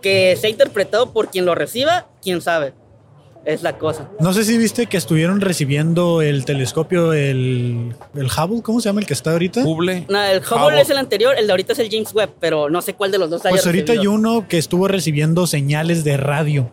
que 0.00 0.36
sea 0.36 0.50
interpretado 0.50 1.12
por 1.12 1.30
quien 1.30 1.44
lo 1.44 1.54
reciba, 1.54 2.08
quién 2.22 2.40
sabe. 2.40 2.72
Es 3.44 3.62
la 3.62 3.78
cosa. 3.78 4.08
No 4.20 4.32
sé 4.34 4.44
si 4.44 4.58
viste 4.58 4.86
que 4.86 4.96
estuvieron 4.98 5.40
recibiendo 5.40 6.20
el 6.20 6.44
telescopio, 6.44 7.14
el, 7.14 7.94
el 8.14 8.26
Hubble, 8.26 8.60
¿cómo 8.62 8.80
se 8.80 8.88
llama 8.90 9.00
el 9.00 9.06
que 9.06 9.14
está 9.14 9.32
ahorita? 9.32 9.62
Hubble. 9.64 10.04
No, 10.10 10.22
el 10.22 10.38
Hubble 10.40 10.66
Hubble. 10.66 10.80
es 10.82 10.90
el 10.90 10.98
anterior, 10.98 11.34
el 11.38 11.46
de 11.46 11.52
ahorita 11.52 11.72
es 11.72 11.78
el 11.78 11.88
James 11.90 12.12
Webb, 12.14 12.30
pero 12.38 12.68
no 12.68 12.82
sé 12.82 12.94
cuál 12.94 13.10
de 13.10 13.18
los 13.18 13.30
dos 13.30 13.40
haya 13.46 13.50
Pues 13.54 13.64
ahorita 13.64 13.92
hay 13.92 14.06
uno 14.06 14.46
que 14.46 14.58
estuvo 14.58 14.88
recibiendo 14.88 15.46
señales 15.46 16.04
de 16.04 16.16
radio 16.18 16.70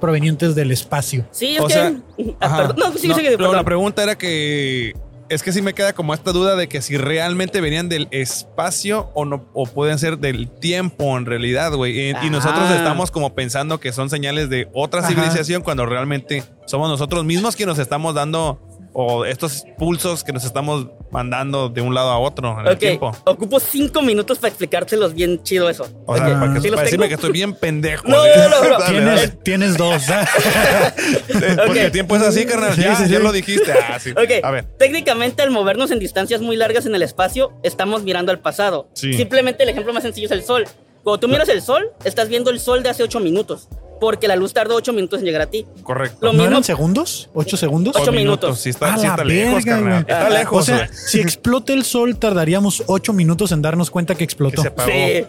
provenientes 0.00 0.54
del 0.54 0.70
espacio. 0.72 1.26
Sí, 1.32 1.56
es 1.56 1.60
O 1.60 1.66
que... 1.66 1.72
sea, 1.74 1.94
Ah, 2.40 2.56
perdón. 2.56 2.76
No, 2.78 2.92
sigue, 2.98 3.08
No, 3.08 3.14
sigue, 3.14 3.28
pero 3.28 3.38
perdón. 3.38 3.56
la 3.56 3.64
pregunta 3.64 4.02
era 4.02 4.16
que 4.16 4.94
es 5.28 5.42
que 5.42 5.52
sí 5.52 5.62
me 5.62 5.74
queda 5.74 5.92
como 5.92 6.14
esta 6.14 6.32
duda 6.32 6.56
de 6.56 6.68
que 6.68 6.82
si 6.82 6.96
realmente 6.96 7.60
venían 7.60 7.88
del 7.88 8.08
espacio 8.10 9.10
o 9.14 9.24
no 9.24 9.48
o 9.54 9.66
pueden 9.66 9.98
ser 9.98 10.18
del 10.18 10.48
tiempo 10.50 11.16
en 11.18 11.26
realidad, 11.26 11.72
güey. 11.74 12.10
Y, 12.10 12.14
y 12.26 12.30
nosotros 12.30 12.64
Ah. 12.68 12.76
estamos 12.76 13.10
como 13.10 13.34
pensando 13.34 13.80
que 13.80 13.92
son 13.92 14.10
señales 14.10 14.48
de 14.50 14.68
otra 14.72 15.00
Ajá. 15.00 15.08
civilización 15.08 15.62
cuando 15.62 15.84
realmente 15.86 16.44
somos 16.66 16.88
nosotros 16.88 17.24
mismos 17.24 17.56
que 17.56 17.66
nos 17.66 17.78
estamos 17.78 18.14
dando 18.14 18.60
o 18.92 19.24
estos 19.24 19.64
pulsos 19.78 20.24
que 20.24 20.32
nos 20.32 20.44
estamos 20.44 20.86
mandando 21.16 21.70
de 21.70 21.80
un 21.80 21.94
lado 21.94 22.10
a 22.10 22.18
otro 22.18 22.60
en 22.60 22.66
el 22.66 22.72
Ok, 22.74 22.78
tiempo. 22.78 23.16
ocupo 23.24 23.58
cinco 23.58 24.02
minutos 24.02 24.38
para 24.38 24.48
explicárselos 24.50 25.14
bien 25.14 25.42
chido 25.42 25.70
eso. 25.70 25.88
O 26.04 26.14
sea, 26.14 26.38
para, 26.38 26.52
que, 26.52 26.60
¿sí 26.60 26.66
los 26.68 26.74
para 26.76 26.84
decirme 26.84 27.08
que 27.08 27.14
estoy 27.14 27.32
bien 27.32 27.54
pendejo. 27.54 28.06
No, 28.06 28.18
no, 28.18 28.68
no, 28.68 28.78
no. 28.78 29.32
Tienes, 29.42 29.78
dos. 29.78 30.02
Porque 31.26 31.70
Ok. 31.70 31.76
el 31.76 31.90
tiempo 31.92 32.16
es 32.16 32.22
así, 32.22 32.44
carnal. 32.44 32.74
Sí, 32.74 32.82
ya, 32.82 32.94
sí, 32.96 33.08
ya 33.08 33.16
sí. 33.16 33.22
lo 33.22 33.32
dijiste. 33.32 33.72
Ah, 33.72 33.98
sí. 33.98 34.10
Ok, 34.10 34.44
A 34.44 34.50
ver. 34.50 34.64
técnicamente 34.78 35.40
al 35.42 35.50
movernos 35.50 35.90
en 35.90 35.98
distancias 35.98 36.42
muy 36.42 36.54
largas 36.56 36.84
en 36.84 36.94
el 36.94 37.02
espacio, 37.02 37.52
estamos 37.62 38.02
mirando 38.02 38.30
al 38.30 38.40
pasado. 38.40 38.90
Sí. 38.92 39.14
Simplemente 39.14 39.62
el 39.62 39.70
ejemplo 39.70 39.94
más 39.94 40.02
sencillo 40.02 40.26
es 40.26 40.32
el 40.32 40.42
sol. 40.44 40.66
Cuando 41.02 41.20
tú 41.20 41.28
miras 41.28 41.48
el 41.48 41.62
sol, 41.62 41.92
estás 42.04 42.28
viendo 42.28 42.50
el 42.50 42.60
sol 42.60 42.82
de 42.82 42.90
hace 42.90 43.02
ocho 43.02 43.20
minutos, 43.20 43.68
porque 44.00 44.28
la 44.28 44.36
luz 44.36 44.52
tardó 44.52 44.74
ocho 44.76 44.92
minutos 44.92 45.20
en 45.20 45.26
llegar 45.26 45.42
a 45.42 45.46
ti. 45.46 45.66
Correcto. 45.82 46.18
Lo 46.20 46.28
¿No 46.28 46.38
mismo- 46.38 46.46
eran 46.48 46.64
segundos? 46.64 47.30
¿Ocho 47.34 47.56
segundos? 47.56 47.94
Ocho 47.96 48.12
minutos. 48.12 48.58
Sí 48.60 48.70
está, 48.70 48.96
sí 48.98 49.06
está 49.06 49.24
lejos, 49.24 49.64
verga, 49.64 49.72
carnal. 49.72 49.90
güey. 49.90 50.00
Está 50.00 50.20
Ajá. 50.26 50.30
lejos, 50.30 50.62
O 50.62 50.64
sea, 50.66 50.76
güey. 50.76 50.88
si 50.92 51.20
explota 51.20 51.72
el 51.72 51.84
sol, 51.84 52.18
tardaríamos 52.18 52.82
ocho 52.86 53.12
minutos 53.12 53.52
en 53.52 53.62
darnos 53.62 53.90
cuenta 53.90 54.14
que 54.14 54.18
Que 54.18 54.24
explotó. 54.24 54.62
se 54.62 54.68
apagó. 54.68 54.90
Sí. 54.90 55.24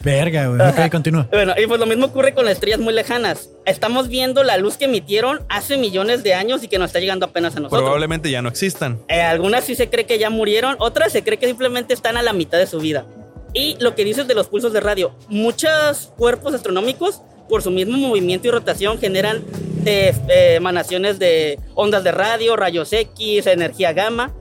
Verga, 0.00 0.46
güey. 0.46 0.60
Ok, 0.60 0.90
continúa. 0.92 1.28
Bueno, 1.30 1.54
y 1.60 1.66
pues 1.66 1.80
lo 1.80 1.86
mismo 1.86 2.06
ocurre 2.06 2.32
con 2.32 2.44
las 2.44 2.54
estrellas 2.54 2.78
muy 2.78 2.94
lejanas. 2.94 3.50
Estamos 3.66 4.08
viendo 4.08 4.44
la 4.44 4.56
luz 4.56 4.76
que 4.76 4.84
emitieron 4.84 5.40
hace 5.48 5.76
millones 5.76 6.22
de 6.22 6.34
años 6.34 6.62
y 6.62 6.68
que 6.68 6.78
nos 6.78 6.86
está 6.86 7.00
llegando 7.00 7.26
apenas 7.26 7.56
a 7.56 7.60
nosotros. 7.60 7.82
Probablemente 7.82 8.30
ya 8.30 8.40
no 8.40 8.48
existan. 8.48 9.00
Eh, 9.08 9.20
algunas 9.20 9.64
sí 9.64 9.74
se 9.74 9.90
cree 9.90 10.06
que 10.06 10.18
ya 10.20 10.30
murieron, 10.30 10.76
otras 10.78 11.10
se 11.12 11.24
cree 11.24 11.36
que 11.38 11.46
simplemente 11.48 11.94
están 11.94 12.16
a 12.16 12.22
la 12.22 12.32
mitad 12.32 12.58
de 12.58 12.66
su 12.68 12.78
vida. 12.78 13.06
Y 13.54 13.76
lo 13.80 13.94
que 13.96 14.04
dices 14.04 14.28
de 14.28 14.34
los 14.34 14.46
pulsos 14.46 14.72
de 14.72 14.80
radio, 14.80 15.12
muchos 15.28 16.12
cuerpos 16.16 16.54
astronómicos, 16.54 17.22
por 17.48 17.62
su 17.62 17.70
mismo 17.70 17.96
movimiento 17.96 18.48
y 18.48 18.50
rotación, 18.50 18.98
generan 18.98 19.42
eh, 19.86 20.14
eh, 20.28 20.54
emanaciones 20.56 21.18
de 21.18 21.58
ondas 21.74 22.04
de 22.04 22.12
radio, 22.12 22.56
rayos 22.56 22.92
X, 22.92 23.46
energía 23.46 23.92
gamma, 23.92 24.32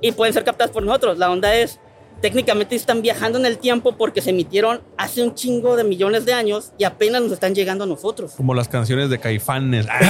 y 0.00 0.12
pueden 0.12 0.32
ser 0.34 0.44
captadas 0.44 0.70
por 0.72 0.82
nosotros. 0.82 1.18
La 1.18 1.30
onda 1.30 1.54
es, 1.54 1.78
técnicamente 2.22 2.74
están 2.74 3.02
viajando 3.02 3.38
en 3.38 3.44
el 3.44 3.58
tiempo 3.58 3.96
porque 3.98 4.22
se 4.22 4.30
emitieron 4.30 4.80
hace 4.96 5.22
un 5.22 5.34
chingo 5.34 5.76
de 5.76 5.84
millones 5.84 6.24
de 6.24 6.32
años 6.32 6.72
y 6.78 6.84
apenas 6.84 7.20
nos 7.22 7.32
están 7.32 7.54
llegando 7.54 7.84
a 7.84 7.86
nosotros. 7.86 8.32
Como 8.36 8.54
las 8.54 8.68
canciones 8.68 9.10
de 9.10 9.18
Caifanes. 9.18 9.86
Ah, 9.90 10.00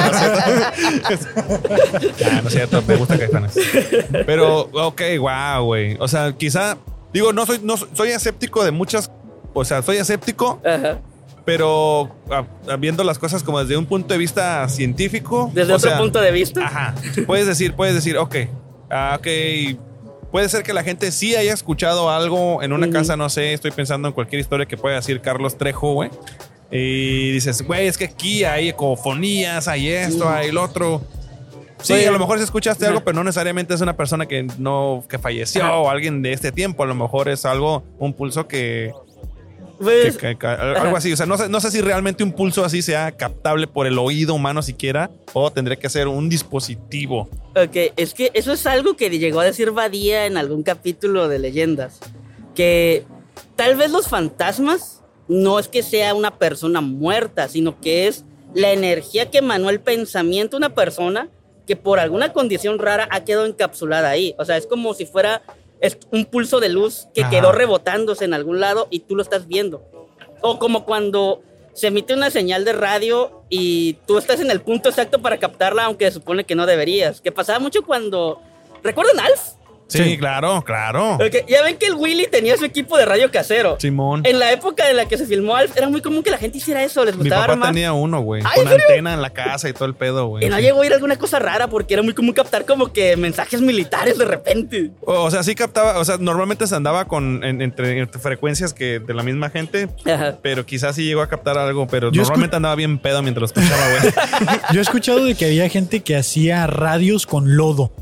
no, 0.00 0.10
es 0.10 1.18
cierto. 1.18 1.34
Ah, 2.24 2.40
no 2.42 2.48
es 2.48 2.54
cierto, 2.54 2.82
me 2.86 2.96
gusta 2.96 3.18
Caifanes. 3.18 3.52
Pero, 4.26 4.68
ok, 4.72 5.02
wow, 5.18 5.64
güey. 5.64 5.96
O 6.00 6.08
sea, 6.08 6.32
quizá, 6.32 6.78
digo, 7.12 7.32
no 7.32 7.46
soy, 7.46 7.60
no 7.62 7.76
soy- 7.76 7.88
soy 7.94 8.08
escéptico 8.10 8.64
de 8.64 8.70
muchas, 8.70 9.10
o 9.52 9.64
sea, 9.64 9.82
soy 9.82 9.96
escéptico, 9.98 10.60
Ajá. 10.64 10.98
Pero 11.44 12.14
ah, 12.30 12.44
ah, 12.68 12.76
viendo 12.76 13.04
las 13.04 13.18
cosas 13.18 13.42
como 13.42 13.60
desde 13.60 13.76
un 13.76 13.86
punto 13.86 14.14
de 14.14 14.18
vista 14.18 14.68
científico. 14.68 15.50
Desde 15.54 15.72
otro 15.72 15.90
sea, 15.90 15.98
punto 15.98 16.20
de 16.20 16.30
vista. 16.30 16.64
Ajá. 16.64 16.94
Puedes 17.26 17.46
decir, 17.46 17.74
puedes 17.74 17.94
decir, 17.94 18.16
ok, 18.16 18.36
ah, 18.90 19.18
ok. 19.18 19.26
Puede 20.30 20.48
ser 20.48 20.62
que 20.62 20.72
la 20.72 20.84
gente 20.84 21.10
sí 21.10 21.34
haya 21.34 21.52
escuchado 21.52 22.08
algo 22.08 22.62
en 22.62 22.72
una 22.72 22.88
casa, 22.88 23.16
no 23.16 23.28
sé, 23.28 23.52
estoy 23.52 23.72
pensando 23.72 24.06
en 24.06 24.14
cualquier 24.14 24.38
historia 24.38 24.66
que 24.66 24.76
pueda 24.76 24.94
decir 24.94 25.20
Carlos 25.20 25.58
Trejo, 25.58 25.94
güey. 25.94 26.10
Y 26.70 27.32
dices, 27.32 27.62
güey, 27.62 27.88
es 27.88 27.98
que 27.98 28.04
aquí 28.04 28.44
hay 28.44 28.68
ecofonías, 28.68 29.66
hay 29.66 29.88
esto, 29.88 30.28
hay 30.28 30.52
lo 30.52 30.62
otro. 30.62 31.02
Sí, 31.82 31.94
Oye. 31.94 32.06
a 32.06 32.12
lo 32.12 32.18
mejor 32.18 32.38
si 32.38 32.44
escuchaste 32.44 32.86
algo, 32.86 33.00
pero 33.00 33.16
no 33.16 33.24
necesariamente 33.24 33.74
es 33.74 33.80
una 33.80 33.96
persona 33.96 34.26
que 34.26 34.46
no 34.58 35.02
que 35.08 35.18
falleció 35.18 35.66
o 35.66 35.90
alguien 35.90 36.22
de 36.22 36.32
este 36.32 36.52
tiempo. 36.52 36.84
A 36.84 36.86
lo 36.86 36.94
mejor 36.94 37.28
es 37.28 37.44
algo, 37.44 37.82
un 37.98 38.12
pulso 38.12 38.46
que, 38.46 38.92
Pues, 39.80 40.16
que- 40.18 40.28
que- 40.28 40.38
que- 40.38 40.46
algo 40.46 40.96
así. 40.96 41.12
O 41.12 41.16
sea, 41.16 41.26
no 41.26 41.38
sé, 41.38 41.48
no 41.48 41.58
sé 41.60 41.70
si 41.70 41.80
realmente 41.80 42.22
un 42.22 42.32
pulso 42.32 42.64
así 42.64 42.82
sea 42.82 43.12
captable 43.12 43.66
por 43.66 43.86
el 43.86 43.98
oído 43.98 44.34
humano 44.34 44.60
siquiera 44.62 45.10
o 45.32 45.50
tendría 45.50 45.76
que 45.76 45.88
ser 45.88 46.06
un 46.08 46.28
dispositivo. 46.28 47.28
Ok, 47.56 47.92
es 47.96 48.12
que 48.14 48.30
eso 48.34 48.52
es 48.52 48.66
algo 48.66 48.94
que 48.96 49.08
llegó 49.10 49.40
a 49.40 49.44
decir 49.44 49.70
Badía 49.70 50.26
en 50.26 50.36
algún 50.36 50.62
capítulo 50.62 51.28
de 51.28 51.38
Leyendas. 51.38 51.98
Que 52.54 53.04
tal 53.56 53.76
vez 53.76 53.90
los 53.90 54.08
fantasmas 54.08 55.02
no 55.28 55.58
es 55.58 55.68
que 55.68 55.82
sea 55.82 56.14
una 56.14 56.36
persona 56.38 56.80
muerta, 56.80 57.48
sino 57.48 57.80
que 57.80 58.06
es 58.08 58.24
la 58.54 58.72
energía 58.72 59.30
que 59.30 59.38
emanó 59.38 59.70
el 59.70 59.80
pensamiento 59.80 60.56
de 60.56 60.66
una 60.66 60.74
persona 60.74 61.28
que 61.66 61.76
por 61.76 62.00
alguna 62.00 62.32
condición 62.32 62.78
rara 62.80 63.06
ha 63.12 63.24
quedado 63.24 63.46
encapsulada 63.46 64.10
ahí. 64.10 64.34
O 64.38 64.44
sea, 64.44 64.56
es 64.56 64.66
como 64.66 64.92
si 64.92 65.06
fuera 65.06 65.42
es 65.80 65.98
un 66.10 66.24
pulso 66.26 66.60
de 66.60 66.68
luz 66.68 67.08
que 67.14 67.22
Ajá. 67.22 67.30
quedó 67.30 67.52
rebotándose 67.52 68.24
en 68.24 68.34
algún 68.34 68.60
lado 68.60 68.88
y 68.90 69.00
tú 69.00 69.16
lo 69.16 69.22
estás 69.22 69.46
viendo. 69.46 69.82
O 70.42 70.58
como 70.58 70.84
cuando 70.84 71.42
se 71.72 71.86
emite 71.86 72.14
una 72.14 72.30
señal 72.30 72.64
de 72.64 72.72
radio 72.72 73.42
y 73.48 73.94
tú 74.06 74.18
estás 74.18 74.40
en 74.40 74.50
el 74.50 74.60
punto 74.60 74.88
exacto 74.88 75.20
para 75.20 75.38
captarla, 75.38 75.84
aunque 75.84 76.06
se 76.06 76.12
supone 76.12 76.44
que 76.44 76.54
no 76.54 76.66
deberías. 76.66 77.20
Que 77.20 77.32
pasaba 77.32 77.58
mucho 77.58 77.82
cuando. 77.82 78.40
¿Recuerdan 78.82 79.20
Alf? 79.20 79.40
Sí, 79.90 80.02
Sí. 80.04 80.18
claro, 80.18 80.62
claro. 80.64 81.14
Ok, 81.16 81.44
Ya 81.48 81.62
ven 81.62 81.76
que 81.76 81.86
el 81.86 81.94
Willy 81.94 82.26
tenía 82.28 82.56
su 82.56 82.64
equipo 82.64 82.96
de 82.96 83.04
radio 83.04 83.30
casero. 83.30 83.76
Simón. 83.80 84.22
En 84.24 84.38
la 84.38 84.52
época 84.52 84.88
en 84.88 84.96
la 84.96 85.06
que 85.06 85.18
se 85.18 85.26
filmó 85.26 85.56
Alf, 85.56 85.76
era 85.76 85.88
muy 85.88 86.00
común 86.00 86.22
que 86.22 86.30
la 86.30 86.38
gente 86.38 86.58
hiciera 86.58 86.82
eso. 86.82 87.04
Les 87.04 87.14
Mi 87.16 87.22
gustaba 87.22 87.42
papá 87.42 87.52
armar. 87.54 87.68
tenía 87.72 87.92
uno, 87.92 88.20
güey. 88.20 88.42
Con 88.42 88.68
antena 88.68 89.12
en 89.14 89.20
la 89.22 89.30
casa 89.30 89.68
y 89.68 89.72
todo 89.72 89.86
el 89.86 89.94
pedo, 89.94 90.26
güey. 90.28 90.46
Y 90.46 90.48
no 90.48 90.56
sí. 90.56 90.62
llegó 90.62 90.82
a 90.82 90.86
ir 90.86 90.92
alguna 90.94 91.16
cosa 91.16 91.38
rara 91.38 91.68
porque 91.68 91.94
era 91.94 92.02
muy 92.02 92.14
común 92.14 92.32
captar 92.32 92.64
como 92.64 92.92
que 92.92 93.16
mensajes 93.16 93.60
militares 93.60 94.16
de 94.18 94.24
repente. 94.24 94.90
O 95.02 95.24
o 95.24 95.30
sea, 95.30 95.42
sí 95.42 95.54
captaba, 95.54 95.98
o 95.98 96.04
sea, 96.04 96.16
normalmente 96.18 96.66
se 96.66 96.74
andaba 96.74 97.06
con 97.06 97.44
en- 97.44 97.60
entre, 97.62 97.98
entre 97.98 98.20
frecuencias 98.20 98.72
que 98.72 98.98
de 99.00 99.14
la 99.14 99.22
misma 99.22 99.50
gente, 99.50 99.88
Ajá. 100.06 100.38
pero 100.42 100.64
quizás 100.66 100.96
sí 100.96 101.04
llegó 101.04 101.20
a 101.22 101.28
captar 101.28 101.58
algo, 101.58 101.86
pero 101.86 102.10
Yo 102.10 102.22
normalmente 102.22 102.56
andaba 102.56 102.74
bien 102.74 102.98
pedo 102.98 103.22
mientras 103.22 103.54
lo 103.54 103.62
escuchaba, 103.62 103.82
güey. 103.90 104.12
Yo 104.72 104.78
he 104.80 104.82
escuchado 104.82 105.24
de 105.24 105.34
que 105.34 105.46
había 105.46 105.68
gente 105.68 106.00
que 106.00 106.16
hacía 106.16 106.66
radios 106.66 107.26
con 107.26 107.56
lodo. 107.56 107.92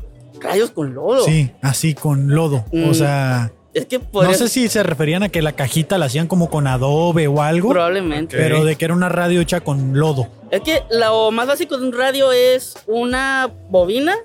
Rayos 0.41 0.71
con 0.71 0.93
lodo. 0.93 1.23
Sí, 1.23 1.51
así 1.61 1.93
con 1.93 2.33
lodo. 2.33 2.65
Mm. 2.71 2.89
O 2.89 2.93
sea, 2.93 3.51
Es 3.73 3.85
que 3.85 3.99
No 4.13 4.33
sé 4.33 4.49
si 4.49 4.67
se 4.67 4.83
referían 4.83 5.23
a 5.23 5.29
que 5.29 5.41
la 5.41 5.53
cajita 5.53 5.97
la 5.97 6.05
hacían 6.05 6.27
como 6.27 6.49
con 6.49 6.67
adobe 6.67 7.27
o 7.27 7.41
algo, 7.41 7.69
probablemente. 7.69 8.37
Pero 8.37 8.65
de 8.65 8.75
que 8.75 8.85
era 8.85 8.93
una 8.93 9.09
radio 9.09 9.41
hecha 9.41 9.61
con 9.61 9.97
lodo. 9.97 10.27
Es 10.51 10.61
que 10.61 10.83
lo 10.89 11.31
más 11.31 11.47
básico 11.47 11.77
de 11.77 11.85
un 11.85 11.93
radio 11.93 12.31
es 12.31 12.75
una 12.87 13.49
bobina 13.69 14.15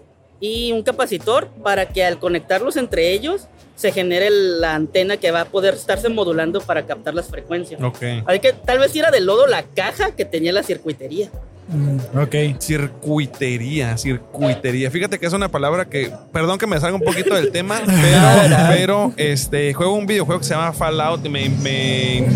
y 0.40 0.72
un 0.72 0.82
capacitor 0.82 1.48
para 1.62 1.86
que 1.88 2.04
al 2.04 2.18
conectarlos 2.18 2.76
entre 2.76 3.12
ellos 3.12 3.48
se 3.76 3.92
genere 3.92 4.30
la 4.30 4.74
antena 4.74 5.16
que 5.16 5.30
va 5.30 5.42
a 5.42 5.44
poder 5.46 5.74
estarse 5.74 6.08
modulando 6.08 6.60
para 6.60 6.86
captar 6.86 7.14
las 7.14 7.28
frecuencias. 7.28 7.82
Ok. 7.82 8.02
Así 8.26 8.38
que 8.40 8.52
tal 8.52 8.78
vez 8.78 8.92
si 8.92 9.00
era 9.00 9.10
de 9.10 9.20
lodo 9.20 9.46
la 9.46 9.62
caja 9.62 10.12
que 10.14 10.24
tenía 10.24 10.52
la 10.52 10.62
circuitería. 10.62 11.30
Mm, 11.68 12.18
ok. 12.18 12.60
Circuitería, 12.60 13.96
circuitería. 13.96 14.90
Fíjate 14.90 15.18
que 15.18 15.26
es 15.26 15.32
una 15.32 15.48
palabra 15.48 15.86
que, 15.86 16.12
perdón 16.32 16.58
que 16.58 16.66
me 16.66 16.78
salga 16.78 16.96
un 16.96 17.02
poquito 17.02 17.34
del 17.34 17.50
tema, 17.50 17.80
pero, 17.86 18.56
pero 18.68 19.12
este, 19.16 19.72
juego 19.72 19.94
un 19.94 20.06
videojuego 20.06 20.40
que 20.40 20.46
se 20.46 20.54
llama 20.54 20.72
Fallout 20.72 21.24
y 21.24 21.28
me, 21.28 21.48
me, 21.48 22.26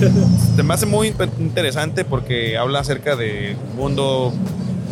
me 0.62 0.74
hace 0.74 0.86
muy 0.86 1.12
interesante 1.38 2.04
porque 2.04 2.56
habla 2.56 2.80
acerca 2.80 3.16
de 3.16 3.56
mundo 3.76 4.32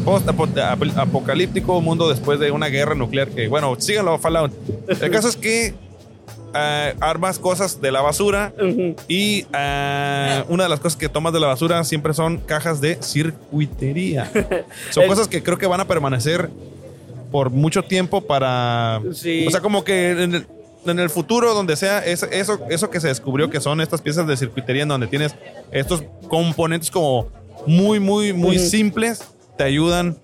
post-apocalíptico, 0.05 1.81
mundo 1.81 2.09
después 2.09 2.39
de 2.39 2.53
una 2.53 2.69
guerra 2.69 2.95
nuclear 2.95 3.29
que, 3.29 3.49
bueno, 3.49 3.75
síganlo, 3.79 4.19
Fallout. 4.19 4.53
El 4.89 5.11
caso 5.11 5.29
es 5.29 5.37
que 5.37 5.75
eh, 6.55 6.95
armas 7.01 7.39
cosas 7.39 7.81
de 7.81 7.93
la 7.93 8.01
basura 8.01 8.53
y 9.09 9.47
eh, 9.53 10.45
una 10.49 10.63
de 10.65 10.69
las 10.69 10.81
cosas 10.81 10.97
que 10.99 11.09
tomas 11.09 11.33
de 11.33 11.41
la 11.41 11.49
basura 11.49 11.83
siempre 11.85 12.15
son 12.15 12.39
cajas 12.39 12.81
de 12.81 12.97
circuitería. 13.03 14.31
Son 14.91 15.05
El- 15.05 15.09
cosas 15.09 15.29
que 15.29 15.43
creo 15.43 15.59
que 15.59 15.67
van 15.67 15.81
a 15.81 15.87
permanecer 15.87 16.49
por 17.31 17.51
mucho 17.51 17.83
tiempo 17.83 18.21
para... 18.21 19.01
Sí. 19.13 19.45
O 19.47 19.51
sea, 19.51 19.61
como 19.61 19.85
que 19.85 20.11
en 20.13 20.35
el, 20.37 20.47
en 20.87 20.99
el 20.99 21.11
futuro, 21.11 21.53
donde 21.55 21.77
sea, 21.77 21.99
es- 22.05 22.23
eso, 22.31 22.59
eso 22.71 22.89
que 22.91 23.01
se 23.01 23.09
descubrió 23.09 23.51
que 23.51 23.61
son 23.61 23.81
estas 23.81 24.01
piezas 24.01 24.27
de 24.27 24.37
circuitería 24.37 24.85
en 24.85 24.89
donde 24.89 25.07
tienes 25.09 25.35
estos 25.73 26.05
componentes 26.29 26.91
como 26.91 27.29
muy, 27.67 27.99
muy, 28.01 28.33
muy 28.33 28.59
simples, 28.59 29.25
te 29.59 29.65
ayudan 29.65 30.17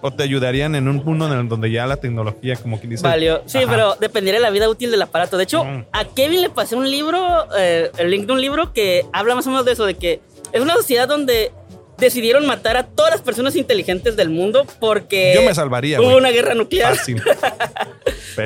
o 0.00 0.12
te 0.12 0.22
ayudarían 0.22 0.74
en 0.74 0.88
un 0.88 0.96
mundo 1.04 1.32
en 1.32 1.48
donde 1.48 1.70
ya 1.70 1.86
la 1.86 1.96
tecnología, 1.96 2.56
como 2.56 2.80
que 2.80 2.86
dice... 2.86 3.02
Valió. 3.02 3.42
Sí, 3.46 3.58
Ajá. 3.58 3.66
pero 3.70 3.94
dependería 3.96 4.38
de 4.40 4.42
la 4.44 4.50
vida 4.50 4.68
útil 4.68 4.90
del 4.90 5.02
aparato. 5.02 5.36
De 5.36 5.44
hecho, 5.44 5.64
Mm. 5.64 5.84
a 5.92 6.04
Kevin 6.06 6.42
le 6.42 6.50
pasé 6.50 6.76
un 6.76 6.90
libro, 6.90 7.46
eh, 7.58 7.90
el 7.98 8.10
link 8.10 8.26
de 8.26 8.32
un 8.32 8.40
libro 8.40 8.72
que 8.72 9.04
habla 9.12 9.34
más 9.34 9.46
o 9.46 9.50
menos 9.50 9.64
de 9.64 9.72
eso, 9.72 9.84
de 9.86 9.94
que 9.94 10.20
es 10.52 10.60
una 10.60 10.74
sociedad 10.74 11.08
donde 11.08 11.52
decidieron 11.98 12.46
matar 12.46 12.76
a 12.76 12.84
todas 12.86 13.10
las 13.12 13.22
personas 13.22 13.56
inteligentes 13.56 14.16
del 14.16 14.28
mundo 14.28 14.66
porque 14.80 15.32
Yo 15.34 15.42
me 15.42 15.54
salvaría, 15.54 15.98
hubo 16.00 16.16
una 16.18 16.30
guerra 16.30 16.54
nuclear. 16.54 16.94
Fácil. 16.94 17.22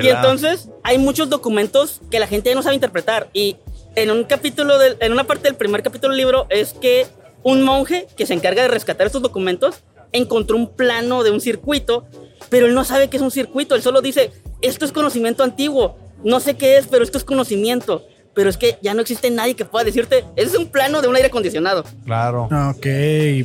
Y 0.01 0.07
entonces 0.07 0.69
hay 0.83 0.97
muchos 0.97 1.29
documentos 1.29 1.99
que 2.09 2.19
la 2.19 2.27
gente 2.27 2.49
ya 2.49 2.55
no 2.55 2.63
sabe 2.63 2.75
interpretar. 2.75 3.27
Y 3.33 3.57
en 3.95 4.09
un 4.09 4.23
capítulo, 4.23 4.77
del- 4.77 4.95
en 5.01 5.11
una 5.11 5.25
parte 5.25 5.43
del 5.49 5.55
primer 5.55 5.83
capítulo 5.83 6.11
del 6.13 6.17
libro 6.17 6.45
es 6.49 6.73
que 6.73 7.07
un 7.43 7.61
monje 7.63 8.07
que 8.15 8.25
se 8.25 8.33
encarga 8.33 8.61
de 8.61 8.67
rescatar 8.69 9.07
estos 9.07 9.21
documentos 9.21 9.83
encontró 10.11 10.57
un 10.57 10.67
plano 10.67 11.23
de 11.23 11.31
un 11.31 11.41
circuito, 11.41 12.05
pero 12.49 12.67
él 12.67 12.73
no 12.73 12.83
sabe 12.83 13.09
qué 13.09 13.17
es 13.17 13.23
un 13.23 13.31
circuito. 13.31 13.75
Él 13.75 13.81
solo 13.81 14.01
dice, 14.01 14.31
esto 14.61 14.85
es 14.85 14.91
conocimiento 14.91 15.43
antiguo. 15.43 15.97
No 16.23 16.39
sé 16.39 16.55
qué 16.55 16.77
es, 16.77 16.87
pero 16.87 17.03
esto 17.03 17.17
es 17.17 17.23
conocimiento. 17.23 18.05
Pero 18.33 18.49
es 18.49 18.57
que 18.57 18.77
ya 18.81 18.93
no 18.93 19.01
existe 19.01 19.29
nadie 19.29 19.55
que 19.55 19.65
pueda 19.65 19.83
decirte, 19.83 20.23
es 20.35 20.55
un 20.55 20.67
plano 20.67 21.01
de 21.01 21.07
un 21.09 21.15
aire 21.15 21.27
acondicionado. 21.27 21.83
Claro. 22.05 22.45
Ok, 22.45 22.85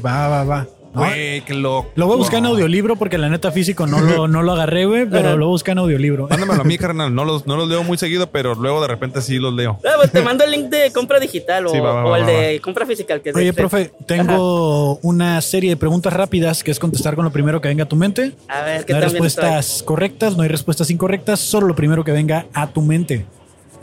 va, 0.04 0.28
va, 0.28 0.44
va. 0.44 0.68
No, 0.96 1.02
Güey, 1.02 1.42
qué 1.42 1.52
loco. 1.52 1.90
Lo 1.94 2.06
voy 2.06 2.14
a 2.14 2.16
buscar 2.16 2.38
en 2.38 2.46
audiolibro 2.46 2.96
porque 2.96 3.18
la 3.18 3.28
neta 3.28 3.52
físico 3.52 3.86
no 3.86 4.00
lo, 4.00 4.28
no 4.28 4.42
lo 4.42 4.52
agarré, 4.52 4.86
güey, 4.86 5.04
pero 5.04 5.36
lo 5.36 5.44
voy 5.44 5.52
a 5.52 5.54
buscar 5.54 5.72
en 5.72 5.80
audiolibro. 5.80 6.26
Mándamelo 6.28 6.62
a 6.62 6.64
mí, 6.64 6.78
carnal. 6.78 7.14
No 7.14 7.24
los, 7.26 7.46
no 7.46 7.56
los 7.56 7.68
leo 7.68 7.84
muy 7.84 7.98
seguido, 7.98 8.28
pero 8.30 8.54
luego 8.54 8.80
de 8.80 8.88
repente 8.88 9.20
sí 9.20 9.38
los 9.38 9.52
leo. 9.52 9.78
Ah, 9.84 9.92
pues 9.96 10.10
te 10.10 10.22
mando 10.22 10.44
el 10.44 10.50
link 10.50 10.70
de 10.70 10.90
compra 10.92 11.20
digital 11.20 11.66
o, 11.66 11.70
Sí, 11.70 11.78
va, 11.78 11.92
va, 11.92 12.04
o 12.06 12.10
va, 12.10 12.18
el 12.18 12.24
va, 12.24 12.30
de 12.30 12.60
compra 12.60 12.86
física. 12.86 13.18
Que 13.20 13.28
es 13.28 13.34
de 13.34 13.40
Oye, 13.42 13.52
profe, 13.52 13.92
tengo 14.06 14.96
una 15.02 15.40
serie 15.42 15.70
de 15.70 15.76
preguntas 15.76 16.12
rápidas 16.12 16.64
que 16.64 16.70
es 16.70 16.78
contestar 16.78 17.14
con 17.14 17.24
lo 17.26 17.30
primero 17.30 17.60
que 17.60 17.68
venga 17.68 17.84
a 17.84 17.88
tu 17.88 17.96
mente. 17.96 18.32
A 18.48 18.62
ver, 18.62 18.84
¿qué 18.86 18.92
No 18.94 18.98
hay 19.00 19.04
estoy? 19.04 19.20
respuestas 19.20 19.82
correctas, 19.82 20.36
no 20.36 20.42
hay 20.44 20.48
respuestas 20.48 20.90
incorrectas, 20.90 21.40
solo 21.40 21.66
lo 21.66 21.74
primero 21.76 22.04
que 22.04 22.12
venga 22.12 22.46
a 22.54 22.68
tu 22.68 22.80
mente. 22.80 23.26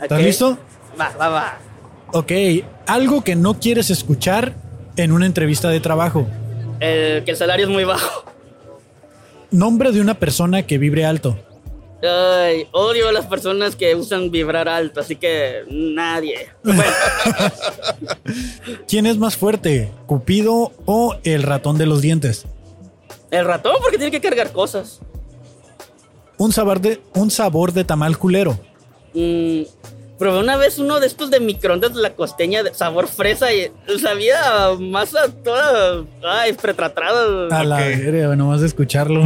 ¿Estás 0.02 0.20
listo? 0.20 0.58
Va, 1.00 1.12
va, 1.20 1.28
va. 1.28 1.58
Ok, 2.12 2.32
algo 2.86 3.22
que 3.24 3.36
no 3.36 3.54
quieres 3.60 3.90
escuchar 3.90 4.54
en 4.96 5.10
una 5.12 5.26
entrevista 5.26 5.68
de 5.68 5.80
trabajo. 5.80 6.26
El- 6.80 7.24
que 7.24 7.30
el 7.32 7.36
salario 7.36 7.66
es 7.66 7.72
muy 7.72 7.84
bajo. 7.84 8.24
Nombre 9.50 9.92
de 9.92 10.00
una 10.00 10.14
persona 10.14 10.66
que 10.66 10.78
vibre 10.78 11.04
alto. 11.06 11.38
Ay, 12.02 12.66
odio 12.72 13.08
a 13.08 13.12
las 13.12 13.24
personas 13.26 13.76
que 13.76 13.94
usan 13.94 14.30
vibrar 14.30 14.68
alto, 14.68 15.00
así 15.00 15.16
que 15.16 15.62
nadie. 15.70 16.48
Bueno, 16.62 16.82
¿Quién 18.88 19.06
es 19.06 19.16
más 19.16 19.36
fuerte, 19.36 19.90
Cupido 20.06 20.72
o 20.84 21.16
el 21.24 21.42
ratón 21.42 21.78
de 21.78 21.86
los 21.86 22.02
dientes? 22.02 22.44
el 23.30 23.44
ratón 23.46 23.74
porque 23.80 23.96
tiene 23.96 24.12
que 24.12 24.20
cargar 24.20 24.52
cosas. 24.52 25.00
Un 26.38 26.52
sabor 26.52 26.80
de, 26.80 27.00
un 27.14 27.30
sabor 27.32 27.72
de 27.72 27.82
tamal 27.84 28.16
culero. 28.18 28.56
Mm, 29.12 29.62
probé 30.18 30.38
una 30.40 30.56
vez 30.56 30.78
uno 30.78 31.00
de 31.00 31.06
estos 31.06 31.30
de 31.30 31.40
microondas 31.40 31.94
de 31.94 32.02
la 32.02 32.14
costeña 32.14 32.62
de 32.62 32.72
sabor 32.74 33.08
fresa 33.08 33.52
y 33.52 33.70
sabía 34.00 34.70
masa 34.78 35.28
toda 35.42 36.04
ay, 36.26 36.52
pretratrada. 36.52 37.60
A 37.60 37.64
la 37.64 37.76
Ok. 37.76 37.82
verga, 37.82 38.36
nomás 38.36 38.60
de 38.60 38.66
escucharlo. 38.68 39.24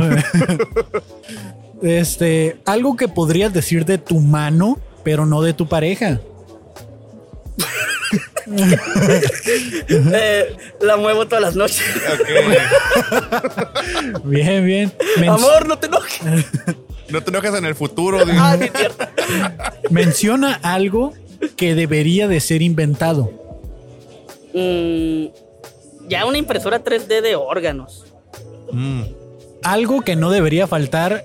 este, 1.82 2.59
algo 2.64 2.97
que 2.97 3.09
podrías 3.09 3.53
decir 3.53 3.84
de 3.84 3.99
tu 3.99 4.20
mano, 4.20 4.78
pero 5.05 5.26
no 5.26 5.43
de 5.43 5.53
tu 5.55 5.68
pareja. 5.68 6.20
Eh, 9.91 10.57
la 10.80 10.97
muevo 10.97 11.26
todas 11.26 11.43
las 11.43 11.55
noches. 11.55 11.84
Bien, 14.24 14.64
bien. 14.64 14.91
Men- 15.18 15.28
Amor, 15.28 15.68
no 15.68 15.78
te 15.78 15.86
enojes. 15.86 16.18
No 17.11 17.22
te 17.22 17.30
enojes 17.30 17.54
en 17.54 17.64
el 17.64 17.74
futuro. 17.74 18.24
digo. 18.24 18.38
Ah, 18.40 18.56
sí, 18.59 18.64
es 18.64 18.72
cierto. 18.72 19.04
menciona 19.90 20.54
algo 20.62 21.12
que 21.56 21.74
debería 21.74 22.28
de 22.28 22.40
ser 22.40 22.62
inventado. 22.62 23.30
Mm, 24.54 25.26
ya 26.09 26.24
una 26.26 26.38
impresora 26.38 26.82
3D 26.82 27.20
de 27.20 27.36
órganos. 27.36 28.06
Mm, 28.72 29.02
Algo 29.64 30.02
que 30.02 30.14
no 30.16 30.30
debería 30.30 30.66
faltar 30.66 31.24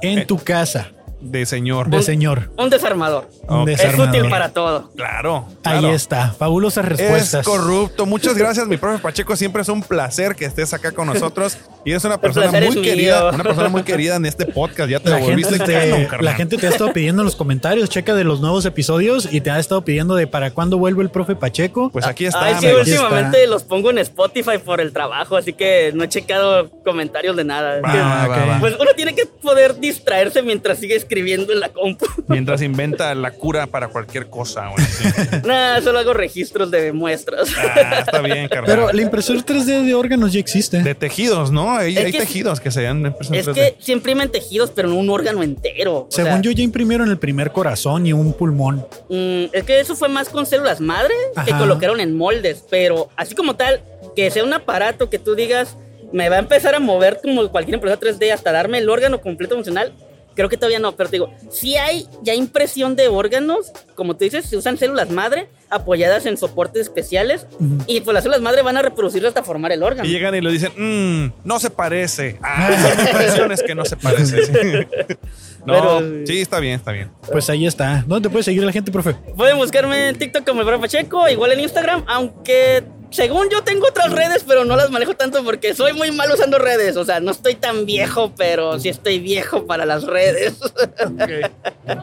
en 0.00 0.20
Eh. 0.20 0.24
tu 0.26 0.38
casa 0.38 0.92
de 1.20 1.46
señor. 1.46 1.88
de 1.90 2.02
señor. 2.02 2.50
Un 2.56 2.70
desarmador. 2.70 3.28
Un 3.48 3.60
Ok. 3.62 3.68
Es 3.68 3.78
desarmador. 3.78 4.08
útil 4.16 4.30
para 4.30 4.48
todo. 4.50 4.90
Claro. 4.96 5.46
Ahí 5.64 5.78
claro. 5.80 5.94
está. 5.94 6.32
Fabulosas 6.38 6.84
Es 6.84 6.90
respuestas. 6.98 7.44
corrupto. 7.46 8.06
Muchas 8.06 8.36
gracias, 8.36 8.66
mi 8.66 8.76
profe 8.76 8.98
Pacheco. 9.02 9.34
Siempre 9.36 9.62
es 9.62 9.68
un 9.68 9.82
placer 9.82 10.34
que 10.36 10.44
estés 10.44 10.72
acá 10.74 10.92
con 10.92 11.06
nosotros. 11.08 11.58
Y 11.84 11.90
eres 11.90 12.04
una 12.04 12.20
persona 12.20 12.50
muy 12.50 12.60
es 12.68 12.76
querida. 12.76 13.20
mío. 13.20 13.30
Una 13.34 13.44
persona 13.44 13.68
muy 13.68 13.82
querida 13.82 14.16
en 14.16 14.26
este 14.26 14.46
podcast. 14.46 14.88
Ya 14.90 15.00
te 15.00 15.10
La 15.10 15.18
volviste 15.18 15.58
te, 15.58 15.72
canon, 16.08 16.24
la 16.24 16.34
gente 16.34 16.56
te 16.58 16.66
ha 16.66 16.70
estado 16.70 16.92
pidiendo 16.92 17.22
en 17.22 17.26
los 17.26 17.36
comentarios, 17.36 17.88
checa 17.88 18.14
de 18.14 18.24
los 18.24 18.40
nuevos 18.40 18.64
episodios 18.66 19.28
y 19.32 19.40
te 19.40 19.50
ha 19.50 19.58
estado 19.58 19.84
pidiendo 19.84 20.14
de 20.14 20.26
para 20.26 20.50
cuándo 20.52 20.78
vuelve 20.78 21.02
el 21.02 21.10
profe 21.10 21.34
Pacheco. 21.34 21.90
Pues 21.90 22.06
aquí 22.06 22.26
está, 22.26 22.44
Ay, 22.44 22.56
sí, 22.60 22.66
últimamente 22.66 23.38
está. 23.42 23.50
los 23.50 23.64
pongo 23.64 23.90
en 23.90 23.98
Spotify 23.98 24.58
por 24.64 24.80
el 24.80 24.92
trabajo, 24.92 25.36
así 25.36 25.52
que 25.52 25.90
no 25.94 26.04
he 26.04 26.08
checado 26.08 26.70
comentarios 26.84 27.36
de 27.36 27.44
nada. 27.44 27.80
Va, 27.80 27.94
va, 27.94 28.26
va, 28.28 28.44
va. 28.46 28.60
Pues 28.60 28.74
uno 28.78 28.90
tiene 28.94 29.14
que 29.14 29.24
poder 29.26 29.78
distraerse 29.80 30.42
mientras 30.42 30.78
sigue 30.78 30.96
escribiendo 31.12 31.52
en 31.52 31.60
la 31.60 31.70
compu. 31.70 32.04
Mientras 32.28 32.60
inventa 32.60 33.14
la 33.14 33.30
cura 33.30 33.66
para 33.66 33.88
cualquier 33.88 34.28
cosa. 34.28 34.68
güey. 34.68 34.84
Sí. 34.86 35.04
Nada, 35.46 35.80
solo 35.80 35.98
hago 35.98 36.12
registros 36.12 36.70
de 36.70 36.92
muestras. 36.92 37.48
Ah, 37.58 38.00
está 38.00 38.20
bien, 38.20 38.46
carnal. 38.48 38.66
Pero 38.66 38.92
la 38.92 39.02
impresora 39.02 39.40
3D 39.40 39.84
de 39.86 39.94
órganos 39.94 40.32
ya 40.34 40.40
existe. 40.40 40.82
de 40.82 40.94
tejidos, 40.94 41.50
¿no? 41.50 41.76
Hay, 41.76 41.96
Es 41.96 42.04
hay 42.04 42.12
que- 42.12 42.18
tejidos 42.18 42.60
que 42.60 42.70
se 42.70 42.82
dan 42.82 43.04
impresiones 43.06 43.46
es 43.48 43.54
3D. 43.54 43.54
que 43.54 43.76
siempre 43.82 44.12
imprimen 44.12 44.30
tejidos, 44.30 44.70
pero 44.70 44.88
no 44.88 44.94
un 44.96 45.10
órgano 45.10 45.42
entero. 45.42 45.96
O 45.96 46.06
Según 46.10 46.32
sea, 46.32 46.40
yo 46.42 46.50
ya 46.52 46.62
imprimieron 46.62 47.08
el 47.10 47.18
primer 47.18 47.50
corazón 47.52 48.06
y 48.06 48.12
un 48.12 48.32
pulmón. 48.34 48.86
mm, 49.08 49.44
es 49.52 49.64
que 49.64 49.80
eso 49.80 49.96
fue 49.96 50.08
más 50.08 50.28
con 50.28 50.46
células 50.46 50.80
madre 50.80 51.14
que 51.44 51.52
colocaron 51.52 52.00
en 52.00 52.16
moldes, 52.16 52.62
pero 52.70 53.08
así 53.16 53.34
como 53.34 53.56
tal, 53.56 53.80
que 54.14 54.30
sea 54.30 54.44
un 54.44 54.52
aparato 54.52 55.08
que 55.10 55.18
tú 55.18 55.34
digas, 55.34 55.76
me 56.12 56.28
va 56.28 56.36
a 56.36 56.38
empezar 56.38 56.74
a 56.74 56.78
mover 56.80 57.18
como 57.22 57.48
cualquier 57.50 57.74
impresora 57.74 58.00
3D 58.00 58.32
hasta 58.32 58.52
darme 58.52 58.78
el 58.78 58.88
órgano 58.88 59.20
completo 59.20 59.54
funcional. 59.56 59.92
Creo 60.38 60.48
que 60.48 60.56
todavía 60.56 60.78
no, 60.78 60.94
pero 60.94 61.10
te 61.10 61.16
digo, 61.16 61.34
si 61.50 61.76
hay 61.76 62.06
ya 62.22 62.32
impresión 62.32 62.94
de 62.94 63.08
órganos, 63.08 63.72
como 63.96 64.14
tú 64.16 64.22
dices, 64.22 64.44
se 64.46 64.56
usan 64.56 64.78
células 64.78 65.10
madre 65.10 65.48
apoyadas 65.68 66.26
en 66.26 66.36
soportes 66.36 66.82
especiales 66.82 67.44
y 67.88 68.02
pues 68.02 68.14
las 68.14 68.22
células 68.22 68.40
madre 68.40 68.62
van 68.62 68.76
a 68.76 68.82
reproducirse 68.82 69.26
hasta 69.26 69.42
formar 69.42 69.72
el 69.72 69.82
órgano. 69.82 70.08
Y 70.08 70.12
llegan 70.12 70.32
y 70.36 70.40
lo 70.40 70.52
dicen, 70.52 70.70
"Mm, 70.76 71.32
no 71.42 71.58
se 71.58 71.70
parece. 71.70 72.38
Ah, 72.40 72.70
son 72.96 73.06
impresiones 73.08 73.62
que 73.64 73.74
no 73.74 73.84
se 73.84 73.96
parecen. 73.96 74.44
sí. 74.44 75.14
No, 75.66 75.74
Pero- 75.74 76.24
sí, 76.26 76.40
está 76.40 76.60
bien, 76.60 76.74
está 76.74 76.92
bien. 76.92 77.10
Pues 77.32 77.50
ahí 77.50 77.66
está. 77.66 78.04
¿Dónde 78.06 78.28
te 78.28 78.32
puede 78.32 78.44
seguir 78.44 78.62
la 78.62 78.70
gente, 78.72 78.92
profe? 78.92 79.14
Pueden 79.36 79.56
buscarme 79.58 80.10
en 80.10 80.16
TikTok 80.16 80.46
como 80.46 80.60
el 80.60 80.66
Profe 80.66 80.82
Pacheco, 80.82 81.28
igual 81.28 81.50
en 81.52 81.60
Instagram, 81.60 82.04
aunque 82.06 82.84
según 83.10 83.48
yo 83.50 83.62
tengo 83.64 83.86
otras 83.88 84.12
redes, 84.12 84.44
pero 84.46 84.64
no 84.64 84.76
las 84.76 84.90
manejo 84.90 85.14
tanto 85.14 85.42
porque 85.44 85.74
soy 85.74 85.92
muy 85.92 86.10
mal 86.10 86.30
usando 86.30 86.58
redes. 86.58 86.96
O 86.96 87.04
sea, 87.04 87.20
no 87.20 87.30
estoy 87.30 87.54
tan 87.54 87.86
viejo, 87.86 88.32
pero 88.36 88.78
sí 88.78 88.88
estoy 88.88 89.18
viejo 89.18 89.66
para 89.66 89.84
las 89.86 90.04
redes. 90.04 90.54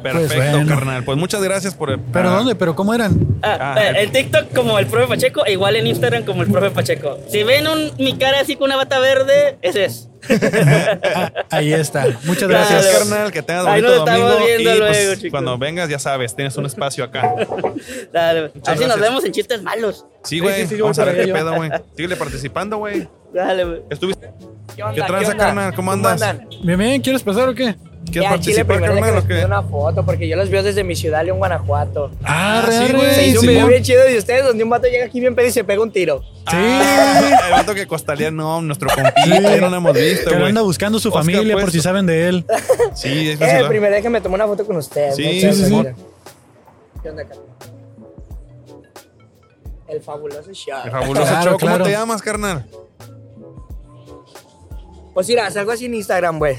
Perfecto, 0.03 0.35
bueno. 0.57 0.67
carnal. 0.67 1.03
Pues 1.03 1.17
muchas 1.17 1.41
gracias 1.43 1.75
por. 1.75 1.99
¿Pero 1.99 2.29
ah, 2.29 2.37
dónde? 2.37 2.55
¿Pero 2.55 2.75
cómo 2.75 2.93
eran? 2.93 3.15
Ah, 3.41 3.73
Ah, 3.75 3.81
eh, 3.81 4.03
en 4.03 4.11
TikTok 4.11 4.53
como 4.53 4.77
el 4.79 4.87
profe 4.87 5.07
Pacheco, 5.07 5.45
e 5.45 5.53
igual 5.53 5.75
en 5.75 5.87
Instagram 5.87 6.23
como 6.23 6.43
el 6.43 6.51
profe 6.51 6.71
Pacheco. 6.71 7.19
Si 7.29 7.43
ven 7.43 7.67
un, 7.67 7.91
mi 7.97 8.17
cara 8.17 8.39
así 8.41 8.55
con 8.55 8.65
una 8.65 8.75
bata 8.75 8.99
verde, 8.99 9.57
ese 9.61 9.85
es. 9.85 10.09
Ah, 10.27 11.31
ahí 11.51 11.71
está. 11.73 12.07
Muchas 12.23 12.49
Gracias, 12.49 12.87
carnal. 12.87 13.31
Que 13.31 13.41
tengas 13.43 13.65
Ahí 13.67 13.81
bonito 13.81 13.99
nos 13.99 14.09
estamos 14.09 14.31
domingo. 14.31 14.47
viendo 14.47 14.75
y 14.75 14.79
pues, 14.79 14.97
luego, 14.97 15.15
chicos. 15.15 15.31
cuando 15.31 15.57
vengas, 15.57 15.89
ya 15.89 15.99
sabes, 15.99 16.35
tienes 16.35 16.55
un 16.57 16.65
espacio 16.65 17.03
acá. 17.03 17.35
Dale, 18.11 18.39
a 18.39 18.41
ver 18.43 18.77
si 18.77 18.85
nos 18.85 18.99
vemos 18.99 19.23
en 19.23 19.31
chistes 19.31 19.61
malos. 19.61 20.05
Sí, 20.25 20.39
güey. 20.39 20.61
sí, 20.63 20.67
sí, 20.67 20.77
yo 20.77 20.85
Vamos 20.85 20.99
a 20.99 21.05
ver 21.05 21.25
qué 21.25 21.31
pedo, 21.33 21.55
güey. 21.55 21.69
Síguele 21.95 22.15
participando, 22.15 22.77
güey. 22.77 23.07
Dale, 23.33 23.63
güey. 23.65 23.81
¿Estuviste? 23.89 24.31
¿Qué 24.75 24.83
onda? 24.83 25.05
tranza, 25.05 25.31
onda? 25.31 25.43
carnal? 25.45 25.75
¿Cómo 25.75 25.91
andas? 25.91 26.21
Bien, 26.63 26.77
bien, 26.79 27.01
¿quieres 27.01 27.23
pasar 27.23 27.47
o 27.49 27.53
qué? 27.55 27.75
¿Quieres 28.11 28.29
participar, 28.29 28.77
primero 28.77 28.93
carnal, 29.01 29.25
que 29.27 29.33
o 29.33 29.37
qué? 29.39 29.45
una 29.45 29.63
foto 29.63 30.05
porque 30.05 30.27
yo 30.27 30.35
los 30.35 30.49
veo 30.51 30.61
desde 30.61 30.83
mi 30.83 30.95
ciudad, 30.95 31.25
León, 31.25 31.39
Guanajuato. 31.39 32.11
Ah, 32.23 32.63
sí, 32.69 32.75
arre, 32.75 32.93
güey. 32.93 33.15
Se 33.15 33.27
hizo 33.29 33.39
un 33.41 33.47
video 33.47 33.67
bien 33.67 33.81
chido 33.83 34.03
de 34.03 34.17
ustedes 34.17 34.45
donde 34.45 34.63
un 34.63 34.69
vato 34.69 34.87
llega 34.87 35.05
aquí 35.05 35.19
bien 35.19 35.33
pedo 35.33 35.47
y 35.47 35.51
se 35.51 35.63
pega 35.63 35.81
un 35.81 35.91
tiro. 35.91 36.21
Sí. 36.21 36.55
Ah, 36.55 37.41
el 37.47 37.51
vato 37.51 37.73
que 37.73 37.87
costaría, 37.87 38.29
no, 38.29 38.61
nuestro 38.61 38.89
compita, 38.93 39.57
no 39.59 39.69
lo 39.69 39.75
hemos 39.77 39.93
visto, 39.93 40.29
güey. 40.31 40.49
anda 40.49 40.61
buscando 40.61 40.99
su 40.99 41.07
Oscar 41.09 41.23
familia 41.23 41.53
por 41.53 41.63
Puesto. 41.63 41.71
si 41.71 41.81
saben 41.81 42.05
de 42.05 42.27
él. 42.29 42.45
Sí, 42.93 43.29
es 43.31 43.41
Eh, 43.41 43.61
la- 43.63 43.67
primera 43.69 43.93
vez 43.95 44.03
que 44.03 44.09
me 44.09 44.21
tomo 44.21 44.35
una 44.35 44.45
foto 44.45 44.65
con 44.67 44.77
ustedes. 44.77 45.15
Sí, 45.15 45.41
sí, 45.41 45.51
sí. 45.53 45.83
¿Qué 47.01 47.09
onda, 47.09 47.23
carnal? 47.23 47.44
El 49.87 50.01
fabuloso 50.01 50.51
show. 50.53 50.79
El 50.85 50.91
fabuloso 50.91 51.27
Claro, 51.27 51.43
show. 51.51 51.59
¿Cómo 51.59 51.69
claro. 51.71 51.83
te 51.85 51.91
llamas, 51.91 52.21
carnal? 52.21 52.65
Pues 55.13 55.27
mira, 55.27 55.49
salgo 55.51 55.71
así 55.71 55.85
en 55.85 55.93
Instagram, 55.93 56.39
güey. 56.39 56.57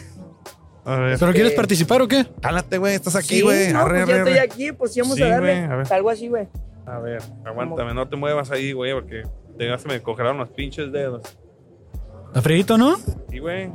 A 0.84 0.96
ver. 0.96 1.18
¿Pero 1.18 1.32
quieres 1.32 1.52
participar 1.52 2.00
o 2.02 2.08
qué? 2.08 2.26
Cálate, 2.40 2.78
güey, 2.78 2.94
estás 2.94 3.16
aquí, 3.16 3.36
Sí, 3.36 3.40
güey. 3.42 3.72
no, 3.72 3.80
arre, 3.80 4.04
pues 4.04 4.08
ya 4.08 4.14
arre, 4.22 4.30
estoy 4.30 4.38
aquí, 4.38 4.72
pues 4.72 4.94
sí, 4.94 5.00
vamos 5.00 5.16
Sí, 5.16 5.22
a 5.24 5.28
darle. 5.28 5.54
güey, 5.60 5.72
a 5.72 5.76
ver. 5.76 5.86
Salgo 5.86 6.10
así, 6.10 6.28
güey. 6.28 6.46
A 6.86 6.98
ver, 7.00 7.20
aguántame, 7.44 7.92
no 7.92 8.08
te 8.08 8.14
muevas 8.16 8.50
ahí, 8.52 8.72
güey, 8.72 8.94
porque 8.94 9.24
te- 9.58 9.78
se 9.78 9.88
me 9.88 10.00
congelaron 10.00 10.38
los 10.38 10.48
pinches 10.50 10.92
dedos. 10.92 11.22
¿Está 12.28 12.40
frío, 12.42 12.78
no? 12.78 12.96
Sí, 13.28 13.38
güey. 13.40 13.72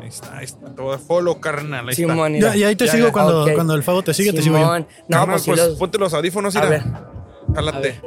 Ahí 0.00 0.08
está, 0.08 0.36
ahí 0.38 0.44
está. 0.44 0.74
Todo 0.74 0.98
follow, 0.98 1.40
carnal. 1.40 1.88
Ahí 1.88 1.92
está. 1.92 2.02
Simón, 2.12 2.34
Ya, 2.34 2.56
y 2.56 2.64
ahí 2.64 2.76
te 2.76 2.86
Ya, 2.86 2.92
sigo 2.92 3.06
ya. 3.06 3.12
cuando, 3.12 3.44
Ok. 3.44 3.52
cuando 3.54 3.74
el 3.74 3.82
Favo 3.82 4.02
te 4.02 4.12
sigue, 4.14 4.32
te 4.32 4.42
sigo 4.42 4.56
yo. 4.56 4.62
Simón. 4.64 4.86
No, 5.08 5.18
Carnal, 5.18 5.26
pues 5.34 5.42
sí 5.42 5.50
pues 5.50 5.60
los... 5.68 5.78
ponte 5.78 5.98
los 5.98 6.12
audífonos, 6.14 6.56
A 6.56 6.60
mira. 6.60 6.70
ver. 6.70 6.82
Jálate. 7.54 8.00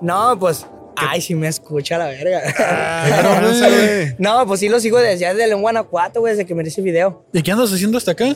No, 0.00 0.38
pues... 0.38 0.66
Ay, 1.00 1.20
sí 1.20 1.36
me 1.36 1.46
escucha 1.46 1.96
la 1.96 2.06
verga. 2.06 2.40
Ah, 2.58 3.40
güey. 3.40 4.16
no, 4.18 4.44
pues 4.48 4.58
sí 4.58 4.68
lo 4.68 4.80
sigo 4.80 4.98
desde 4.98 5.26
allá 5.26 5.32
de 5.34 5.46
León, 5.46 5.60
Guanajuato, 5.62 6.18
güey, 6.18 6.32
desde 6.32 6.44
que 6.44 6.56
miré 6.56 6.70
ese 6.70 6.82
video. 6.82 7.24
¿Y 7.32 7.40
qué 7.42 7.52
andas 7.52 7.72
haciendo 7.72 7.98
hasta 7.98 8.10
acá? 8.10 8.26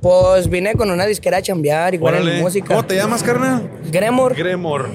Pues 0.00 0.48
vine 0.50 0.74
con 0.74 0.90
una 0.90 1.06
disquera 1.06 1.36
a 1.36 1.42
chambear, 1.42 1.94
igual 1.94 2.14
Órale. 2.14 2.38
en 2.38 2.42
música. 2.42 2.66
¿Cómo 2.66 2.84
te 2.84 2.96
llamas, 2.96 3.22
carnal? 3.22 3.70
Gremor. 3.92 4.34
Gremor. 4.34 4.88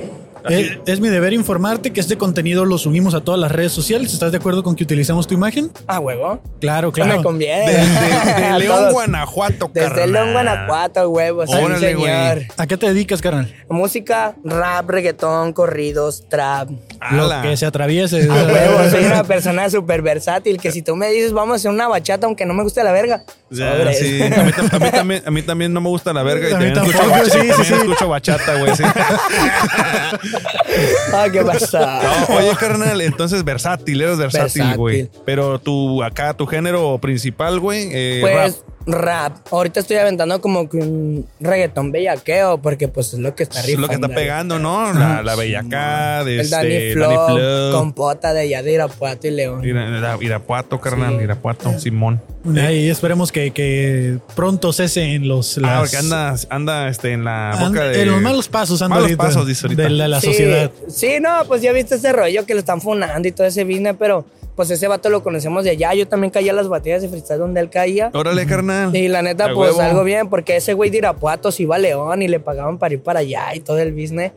Eh, 0.49 0.79
es 0.85 0.99
mi 0.99 1.09
deber 1.09 1.33
informarte 1.33 1.91
que 1.93 1.99
este 2.01 2.17
contenido 2.17 2.65
lo 2.65 2.77
subimos 2.77 3.13
a 3.13 3.21
todas 3.21 3.39
las 3.39 3.51
redes 3.51 3.71
sociales. 3.71 4.13
¿Estás 4.13 4.31
de 4.31 4.37
acuerdo 4.39 4.63
con 4.63 4.75
que 4.75 4.83
utilicemos 4.83 5.25
tu 5.27 5.33
imagen? 5.33 5.71
Ah, 5.87 5.99
huevo. 5.99 6.41
Claro, 6.59 6.91
claro. 6.91 7.17
me 7.17 7.23
conviene. 7.23 7.71
De, 7.71 7.77
de- 7.77 7.85
de 8.41 8.45
A 8.47 8.57
León. 8.59 8.91
Guanajuato, 8.91 9.69
Desde 9.73 9.87
carnal. 9.89 10.11
León, 10.11 10.31
Guanajuato, 10.33 11.09
huevo. 11.09 11.47
Sí, 11.47 11.53
Órale, 11.53 11.95
güey. 11.95 12.11
señor. 12.11 12.41
¿A 12.57 12.67
qué 12.67 12.77
te 12.77 12.87
dedicas, 12.87 13.21
carnal? 13.21 13.53
Música, 13.69 14.35
rap, 14.43 14.89
reggaetón, 14.89 15.53
corridos, 15.53 16.27
trap. 16.29 16.69
Ala. 16.99 17.37
Lo 17.37 17.41
que 17.49 17.57
se 17.57 17.65
atraviese. 17.65 18.29
A 18.29 18.33
huevo, 18.45 18.89
soy 18.91 19.05
una 19.05 19.23
persona 19.23 19.69
súper 19.69 20.01
versátil 20.01 20.59
que 20.59 20.71
si 20.71 20.81
tú 20.81 20.95
me 20.95 21.09
dices 21.11 21.33
vamos 21.33 21.53
a 21.53 21.55
hacer 21.57 21.71
una 21.71 21.87
bachata 21.87 22.27
aunque 22.27 22.45
no 22.45 22.53
me 22.53 22.63
guste 22.63 22.83
la 22.83 22.91
verga. 22.91 23.23
Ya, 23.49 23.93
sí. 23.93 24.21
A 24.23 24.43
mí, 24.43 24.51
tam- 24.51 24.73
a 24.73 24.79
mí 24.79 24.91
también, 24.91 25.23
a 25.25 25.31
mí 25.31 25.41
también 25.43 25.73
no 25.73 25.79
me 25.81 25.89
gusta 25.89 26.11
la 26.11 26.23
verga 26.23 26.47
y 26.47 26.51
también, 26.51 26.73
escucho, 26.75 26.97
bachata, 27.09 27.23
sí, 27.25 27.29
sí, 27.31 27.37
también 27.47 27.65
sí. 27.65 27.73
escucho 27.73 28.07
bachata, 28.09 28.55
güey. 28.59 28.71
ah, 31.13 31.27
¿qué 31.31 31.41
pasa? 31.41 32.01
No, 32.29 32.35
oye, 32.37 32.51
carnal, 32.59 33.01
entonces 33.01 33.43
versátil, 33.43 34.01
eres 34.01 34.17
versátil, 34.17 34.75
güey. 34.75 35.09
Pero 35.25 35.59
tu, 35.59 36.03
acá, 36.03 36.33
tu 36.33 36.45
género 36.45 36.97
principal, 36.99 37.59
güey, 37.59 37.89
eh, 37.91 38.19
Pues 38.21 38.35
rap. 38.35 38.53
Ahorita 38.85 39.79
estoy 39.79 39.97
aventando 39.97 40.41
como 40.41 40.67
que 40.69 40.77
un 40.77 41.25
reggaetón 41.39 41.91
bellaqueo 41.91 42.57
porque 42.57 42.87
pues 42.87 43.13
es 43.13 43.19
lo 43.19 43.33
que 43.35 43.43
está 43.43 43.61
rap. 43.61 43.69
Es 43.69 43.77
lo 43.79 43.87
que 43.87 43.95
está 43.95 44.07
rifando. 44.07 44.21
pegando, 44.21 44.59
¿no? 44.59 44.93
La, 44.93 45.21
la 45.23 45.35
Bellacá, 45.35 46.23
de 46.23 46.35
El 46.35 46.39
este, 46.41 46.55
Danny 46.55 46.93
Flow, 46.93 47.09
Danny 47.11 47.39
Flow. 47.39 47.71
compota 47.73 48.33
de 48.33 48.41
allá 48.41 48.61
de 48.63 48.73
Irapuato 48.73 49.27
y 49.27 49.31
León. 49.31 49.63
Ira- 49.63 49.87
Ira- 49.97 50.17
Irapuato, 50.21 50.79
carnal, 50.81 51.17
Sí. 51.17 51.23
Irapuato, 51.23 51.79
Simón. 51.79 52.21
Ahí 52.57 52.89
esperemos 52.89 53.31
que, 53.31 53.51
que 53.51 54.17
pronto 54.35 54.73
cesen 54.73 55.27
los. 55.27 55.57
Ah, 55.59 55.61
las- 55.61 55.79
porque 55.79 55.97
anda, 55.97 56.35
anda 56.49 56.89
este, 56.89 57.13
en 57.13 57.23
la 57.23 57.51
anda- 57.51 57.67
boca 57.69 57.83
de... 57.85 58.01
en 58.01 58.11
los 58.11 58.21
malos 58.21 58.49
pasos 58.49 58.81
anda 58.81 58.95
Malos 58.95 59.05
ahorita 59.11 59.23
pasos, 59.23 59.47
dice 59.47 59.65
ahorita. 59.67 59.83
de 59.83 59.89
la, 59.91 60.07
la 60.09 60.19
Sí, 60.19 60.27
sociedad. 60.27 60.71
Sí, 60.89 61.19
no, 61.21 61.29
pues 61.47 61.61
ya 61.61 61.71
viste 61.71 61.95
ese 61.95 62.11
rollo 62.11 62.45
que 62.45 62.53
lo 62.53 62.59
están 62.59 62.81
funando 62.81 63.25
y 63.27 63.31
todo 63.31 63.47
ese 63.47 63.63
business, 63.63 63.95
pero 63.97 64.25
pues 64.55 64.69
ese 64.69 64.87
vato 64.87 65.09
lo 65.09 65.23
conocemos 65.23 65.63
de 65.63 65.71
allá. 65.71 65.93
Yo 65.93 66.07
también 66.07 66.31
caía 66.31 66.51
a 66.51 66.55
las 66.55 66.67
batallas 66.67 67.01
de 67.01 67.09
freestyle 67.09 67.39
donde 67.39 67.59
él 67.59 67.69
caía. 67.69 68.11
Órale, 68.13 68.45
carnal. 68.45 68.95
Y 68.95 69.07
la 69.07 69.21
neta, 69.21 69.45
pues 69.53 69.71
huevo. 69.71 69.81
algo 69.81 70.03
bien, 70.03 70.29
porque 70.29 70.55
ese 70.57 70.73
güey 70.73 70.89
de 70.89 70.97
Irapuato 70.99 71.51
se 71.51 71.63
iba 71.63 71.75
a 71.75 71.79
León 71.79 72.21
y 72.21 72.27
le 72.27 72.39
pagaban 72.39 72.77
para 72.77 72.93
ir 72.93 73.01
para 73.01 73.19
allá 73.21 73.53
y 73.55 73.59
todo 73.61 73.79
el 73.79 73.93
business. 73.93 74.31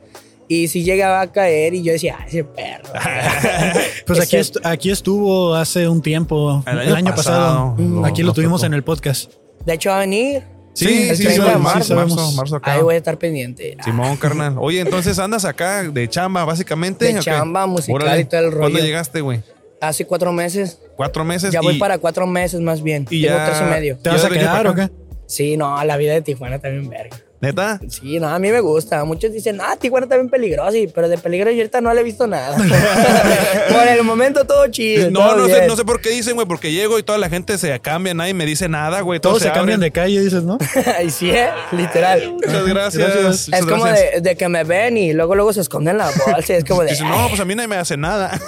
Y 0.49 0.69
si 0.69 0.85
llegaba 0.85 1.21
a 1.23 1.33
caer 1.33 1.75
y 1.75 1.83
yo 1.83 1.93
decía, 1.93 2.17
"Ay, 2.21 2.27
ese 2.29 2.45
perro. 2.45 2.85
Pues 4.07 4.21
aquí, 4.21 4.37
Ese- 4.37 4.59
est- 4.59 4.64
aquí 4.67 4.91
estuvo 4.91 5.55
hace 5.55 5.89
un 5.89 6.01
tiempo, 6.01 6.62
El 6.67 6.79
el 6.79 6.95
año 6.95 7.14
pasado. 7.14 7.77
aquí 8.05 8.23
lo 8.23 8.33
tuvimos 8.33 8.61
tocó. 8.61 8.67
en 8.67 8.75
el 8.75 8.85
podcast. 8.85 9.33
De 9.64 9.75
hecho, 9.75 9.91
va 9.91 9.97
a 9.97 10.01
venir. 10.01 10.45
Sí, 10.75 11.09
el 11.09 11.17
sí, 11.17 11.25
30 11.25 11.43
sí, 11.47 11.51
de 11.53 11.57
marzo, 11.59 11.59
marzo. 11.59 11.95
marzo, 11.97 12.14
sabemos. 12.17 12.35
marzo 12.37 12.57
acá. 12.57 12.73
Ahí 12.75 12.83
voy 12.83 12.95
a 12.95 12.99
estar 12.99 13.19
pendiente. 13.19 13.77
Simón, 13.83 14.17
carnal. 14.19 14.55
Oye, 14.59 14.81
entonces 14.81 15.19
andas 15.19 15.45
acá 15.45 15.83
de 15.83 16.09
chamba, 16.09 16.45
básicamente. 16.45 17.12
De 17.12 17.19
chamba, 17.21 17.67
musical 17.67 18.03
Órale. 18.03 18.21
y 18.21 18.25
todo 18.27 18.41
el 18.43 18.51
¿Cuándo 18.55 18.69
rollo. 18.79 18.85
llegaste, 18.85 19.21
güey? 19.23 19.41
Hace 19.89 20.05
cuatro 20.07 20.32
meses. 20.32 20.78
Cuatro 20.97 21.24
meses. 21.24 21.53
Ya 21.53 21.61
voy 21.61 21.76
y- 21.76 21.78
para 21.78 21.99
cuatro 21.99 22.26
meses 22.26 22.61
más 22.61 22.82
bien. 22.82 23.07
y 23.11 23.22
Tengo 23.22 23.37
ya- 23.37 23.47
tres 23.47 23.59
y 23.61 23.64
medio. 23.70 23.99
¿Te 23.99 24.09
vas 24.11 24.20
¿Ya 24.22 24.28
a 24.28 24.30
quedar 24.30 24.66
o 24.66 24.74
qué? 24.74 24.82
acá? 24.82 24.93
Sí, 25.26 25.57
no, 25.57 25.82
la 25.84 25.97
vida 25.97 26.12
de 26.14 26.22
Tijuana 26.22 26.59
también 26.59 26.89
verga. 26.89 27.16
¿Neta? 27.39 27.78
Sí, 27.89 28.18
no, 28.18 28.28
a 28.28 28.39
mí 28.39 28.51
me 28.51 28.61
gusta. 28.61 29.05
Muchos 29.05 29.30
dicen, 29.30 29.61
ah, 29.61 29.76
Tijuana 29.78 30.07
está 30.07 30.16
bien 30.16 30.30
peligroso, 30.30 30.72
sí, 30.72 30.89
pero 30.95 31.07
de 31.07 31.18
peligro 31.18 31.51
yo 31.51 31.59
ahorita 31.59 31.82
no 31.82 31.93
le 31.93 32.01
he 32.01 32.05
visto 32.05 32.26
nada. 32.26 32.57
Por 33.68 33.89
el 33.89 34.03
momento 34.05 34.47
todo 34.47 34.66
chido. 34.68 35.11
No, 35.11 35.20
todo 35.20 35.37
no 35.37 35.47
sé, 35.47 35.66
no 35.66 35.76
sé 35.76 35.84
por 35.84 36.01
qué 36.01 36.11
dicen, 36.11 36.34
güey, 36.34 36.47
porque 36.47 36.72
llego 36.72 36.99
y 36.99 37.03
toda 37.03 37.18
la 37.18 37.28
gente 37.28 37.59
se 37.59 37.78
cambia, 37.80 38.14
nadie 38.14 38.32
me 38.32 38.47
dice 38.47 38.68
nada, 38.70 39.03
güey. 39.03 39.20
Todos 39.20 39.43
se 39.43 39.53
cambian 39.53 39.80
de 39.80 39.91
calle, 39.91 40.20
dices, 40.20 40.45
¿no? 40.45 40.57
Ay, 40.99 41.11
sí, 41.11 41.30
¿eh? 41.30 41.51
literal. 41.72 42.32
Muchas 42.43 42.66
gracias. 42.66 43.49
Es 43.53 43.66
como 43.66 43.84
gracias. 43.84 44.14
de, 44.14 44.20
de 44.22 44.37
que 44.37 44.49
me 44.49 44.64
ven 44.64 44.97
y 44.97 45.12
luego 45.12 45.34
luego 45.34 45.53
se 45.53 45.61
esconden 45.61 45.99
la 45.99 46.07
bolsa. 46.11 46.55
y 46.55 46.57
es 46.57 46.64
como 46.64 46.82
de. 46.84 46.91
Dicen, 46.93 47.09
no, 47.09 47.28
pues 47.28 47.41
a 47.41 47.45
mí 47.45 47.55
nadie 47.55 47.68
me 47.68 47.76
hace 47.76 47.99
nada. 47.99 48.41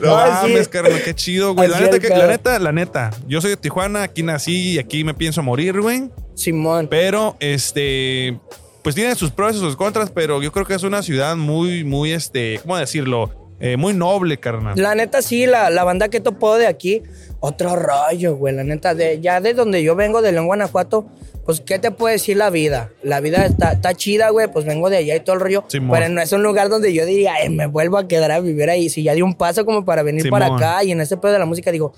no 0.00 0.26
sí. 0.26 0.30
mames, 0.32 0.68
carnal, 0.68 1.02
qué 1.04 1.14
chido, 1.14 1.54
güey. 1.54 1.68
La 1.68 1.80
neta, 1.80 1.98
que- 1.98 2.08
la 2.08 2.26
neta, 2.26 2.58
la 2.58 2.72
neta. 2.72 3.10
Yo 3.26 3.40
soy 3.40 3.50
de 3.50 3.56
Tijuana, 3.56 4.02
aquí 4.02 4.22
nací 4.22 4.72
y 4.72 4.78
aquí 4.78 5.04
me 5.04 5.14
pienso 5.14 5.42
morir, 5.42 5.80
güey. 5.80 6.10
Simón. 6.40 6.88
Pero, 6.90 7.36
este, 7.40 8.38
pues 8.82 8.94
tiene 8.94 9.14
sus 9.14 9.30
pros 9.30 9.56
y 9.56 9.58
sus 9.58 9.76
contras, 9.76 10.10
pero 10.10 10.42
yo 10.42 10.52
creo 10.52 10.64
que 10.66 10.74
es 10.74 10.82
una 10.82 11.02
ciudad 11.02 11.36
muy, 11.36 11.84
muy, 11.84 12.12
este, 12.12 12.58
¿cómo 12.62 12.76
decirlo? 12.76 13.30
Eh, 13.60 13.76
muy 13.76 13.92
noble, 13.92 14.38
carnal. 14.38 14.74
La 14.76 14.94
neta, 14.94 15.20
sí, 15.20 15.44
la, 15.44 15.68
la 15.68 15.84
banda 15.84 16.08
que 16.08 16.20
topó 16.20 16.56
de 16.56 16.66
aquí, 16.66 17.02
otro 17.40 17.76
rollo, 17.76 18.36
güey. 18.36 18.54
La 18.54 18.64
neta, 18.64 18.94
de, 18.94 19.20
ya 19.20 19.42
de 19.42 19.52
donde 19.52 19.82
yo 19.82 19.94
vengo, 19.94 20.22
de 20.22 20.32
León, 20.32 20.46
Guanajuato, 20.46 21.06
pues, 21.44 21.60
¿qué 21.60 21.78
te 21.78 21.90
puede 21.90 22.14
decir 22.14 22.38
la 22.38 22.48
vida? 22.48 22.90
La 23.02 23.20
vida 23.20 23.44
está, 23.44 23.72
está 23.72 23.92
chida, 23.92 24.30
güey, 24.30 24.46
pues 24.50 24.64
vengo 24.64 24.88
de 24.88 24.96
allá 24.96 25.16
y 25.16 25.20
todo 25.20 25.34
el 25.34 25.40
rollo. 25.40 25.64
Simón. 25.68 25.90
pero 25.98 26.08
no 26.08 26.22
es 26.22 26.32
un 26.32 26.42
lugar 26.42 26.70
donde 26.70 26.94
yo 26.94 27.04
diría, 27.04 27.34
"Ay, 27.34 27.50
me 27.50 27.66
vuelvo 27.66 27.98
a 27.98 28.08
quedar 28.08 28.30
a 28.30 28.40
vivir 28.40 28.70
ahí. 28.70 28.88
Si 28.88 29.02
ya 29.02 29.12
di 29.12 29.20
un 29.20 29.34
paso 29.34 29.66
como 29.66 29.84
para 29.84 30.02
venir 30.02 30.30
para 30.30 30.46
acá 30.46 30.82
y 30.84 30.92
en 30.92 31.00
ese 31.02 31.18
pedo 31.18 31.32
de 31.32 31.38
la 31.38 31.46
música 31.46 31.70
digo, 31.70 31.92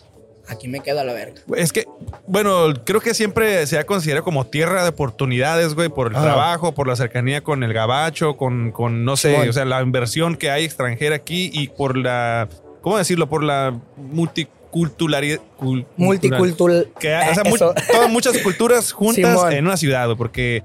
aquí 0.49 0.69
me 0.69 0.81
quedo 0.81 1.01
a 1.01 1.05
la 1.05 1.13
verga. 1.13 1.41
Es 1.57 1.73
que, 1.73 1.87
bueno, 2.27 2.73
creo 2.85 3.01
que 3.01 3.15
siempre 3.15 3.67
se 3.67 3.79
ha 3.79 3.85
considerado 3.85 4.25
como 4.25 4.47
tierra 4.47 4.83
de 4.83 4.89
oportunidades, 4.91 5.75
güey, 5.75 5.89
por 5.89 6.09
el 6.09 6.17
Ah. 6.17 6.23
trabajo, 6.23 6.73
por 6.75 6.87
la 6.89 6.97
cercanía 6.97 7.43
con 7.43 7.63
el 7.63 7.73
gabacho, 7.73 8.37
con, 8.37 8.73
con 8.73 9.05
no 9.05 9.17
sé, 9.17 9.49
o 9.49 9.53
sea, 9.53 9.65
la 9.65 9.81
inversión 9.83 10.37
que 10.37 10.51
hay 10.51 10.65
extranjera 10.65 11.17
aquí 11.17 11.51
y 11.53 11.69
por 11.69 11.97
la, 11.97 12.49
¿cómo 12.81 12.99
decirlo? 12.99 13.29
Por 13.29 13.43
la 13.45 13.79
multiculturalidad. 13.97 15.41
cul- 15.59 15.87
Multicultural. 15.97 16.89
Que, 16.99 17.15
o 17.15 17.35
sea, 17.35 17.43
Eh, 17.45 17.49
mu- 17.51 17.57
todas 17.59 18.11
muchas 18.11 18.39
culturas 18.39 18.93
juntas 18.93 19.31
Simón. 19.39 19.53
en 19.53 19.67
una 19.67 19.77
ciudad, 19.77 20.09
porque 20.17 20.63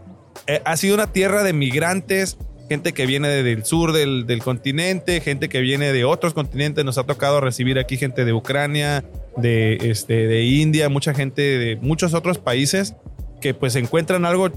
eh, 0.48 0.62
ha 0.66 0.78
sido 0.78 0.96
una 0.96 1.12
tierra 1.12 1.44
de 1.44 1.54
migrantes, 1.54 2.38
gente 2.70 2.94
que 2.94 3.06
viene 3.06 3.28
de- 3.30 3.44
del 3.44 3.64
sur 3.66 3.92
del, 3.94 4.26
del 4.28 4.42
continente, 4.44 5.22
gente 5.22 5.50
que 5.50 5.62
viene 5.62 5.94
de 5.94 6.04
otros 6.06 6.34
continentes. 6.34 6.84
Nos 6.86 6.98
ha 6.98 7.04
tocado 7.04 7.40
recibir 7.42 7.80
aquí 7.80 7.98
gente 7.98 8.26
de 8.26 8.34
Ucrania, 8.34 9.04
de, 9.38 9.78
este, 9.82 10.28
de 10.28 10.44
India, 10.44 10.90
mucha 10.90 11.14
gente 11.14 11.42
de 11.42 11.76
muchos 11.78 12.14
otros 12.14 12.38
países 12.38 12.94
que 13.42 13.54
pues 13.54 13.76
encuentran 13.76 14.26
algo 14.26 14.50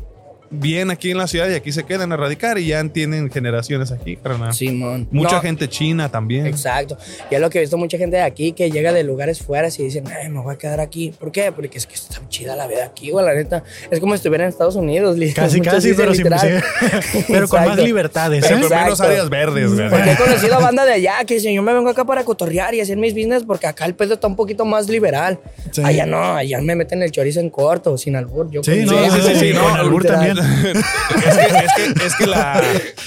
bien 0.50 0.90
aquí 0.90 1.10
en 1.10 1.18
la 1.18 1.26
ciudad 1.26 1.48
y 1.48 1.54
aquí 1.54 1.70
se 1.72 1.84
quedan 1.84 2.12
a 2.12 2.16
radicar 2.16 2.58
y 2.58 2.66
ya 2.66 2.84
tienen 2.88 3.30
generaciones 3.30 3.92
aquí, 3.92 4.16
carnal. 4.16 4.52
Simón. 4.52 5.08
Mucha 5.10 5.36
No, 5.36 5.42
gente 5.42 5.68
china 5.68 6.08
también. 6.08 6.46
Exacto. 6.46 6.98
Y 7.30 7.36
es 7.36 7.40
lo 7.40 7.48
que 7.50 7.58
he 7.58 7.60
visto 7.60 7.78
mucha 7.78 7.96
gente 7.98 8.16
de 8.16 8.22
aquí 8.22 8.52
que 8.52 8.70
llega 8.70 8.92
de 8.92 9.04
lugares 9.04 9.40
fuera 9.40 9.68
y 9.68 9.82
dicen, 9.82 10.04
Ay, 10.08 10.28
me 10.28 10.40
voy 10.40 10.54
a 10.54 10.58
quedar 10.58 10.80
aquí. 10.80 11.12
¿Por 11.18 11.30
qué? 11.30 11.52
Porque 11.52 11.78
es 11.78 11.86
que 11.86 11.94
está 11.94 12.20
chida 12.28 12.56
la 12.56 12.66
vida 12.66 12.84
aquí, 12.84 13.10
güey, 13.10 13.24
la 13.24 13.34
neta. 13.34 13.62
Es 13.90 14.00
como 14.00 14.14
si 14.14 14.16
estuviera 14.16 14.44
en 14.44 14.50
Estados 14.50 14.76
Unidos. 14.76 15.16
Casi, 15.34 15.58
muchos 15.58 15.74
casi, 15.74 15.94
pero, 15.94 16.14
sin, 16.14 16.24
literal. 16.24 16.62
pero 17.28 17.48
con 17.48 17.64
más 17.64 17.78
libertades. 17.78 18.44
Pero 18.44 18.58
¿eh? 18.58 18.68
con 18.68 18.78
menos 18.78 19.00
áreas 19.00 19.28
verdes, 19.28 19.72
güey. 19.72 19.88
Porque 19.88 20.12
he 20.12 20.16
conocido 20.24 20.54
a 20.56 20.58
banda 20.58 20.84
de 20.84 20.92
allá 20.92 21.24
que 21.26 21.34
dicen, 21.34 21.54
yo 21.54 21.62
me 21.62 21.72
vengo 21.72 21.90
acá 21.90 22.04
para 22.04 22.24
cotorrear 22.24 22.74
y 22.74 22.80
hacer 22.80 22.96
mis 22.96 23.14
business 23.14 23.44
porque 23.44 23.66
acá 23.66 23.86
el 23.86 23.94
pedo 23.94 24.14
está 24.14 24.26
un 24.26 24.36
poquito 24.36 24.64
más 24.64 24.88
liberal. 24.88 25.38
Sí. 25.70 25.82
Allá 25.84 26.06
no, 26.06 26.34
allá 26.34 26.60
me 26.60 26.74
meten 26.74 27.02
el 27.02 27.10
chorizo 27.12 27.40
en 27.40 27.50
corto, 27.50 27.96
sin 27.96 28.16
albur. 28.16 28.50
Yo 28.50 28.62
Sí, 28.62 28.84
no, 28.84 28.92
sí, 29.10 29.20
sí, 29.22 29.34
sí, 29.36 29.52
no, 29.52 29.62
con 29.62 29.76
albur 29.76 30.04
también. 30.04 30.39
es, 30.64 31.36
que, 31.36 31.64
es, 31.64 31.94
que, 31.94 32.06
es 32.06 32.16
que 32.16 32.26
la. 32.26 32.62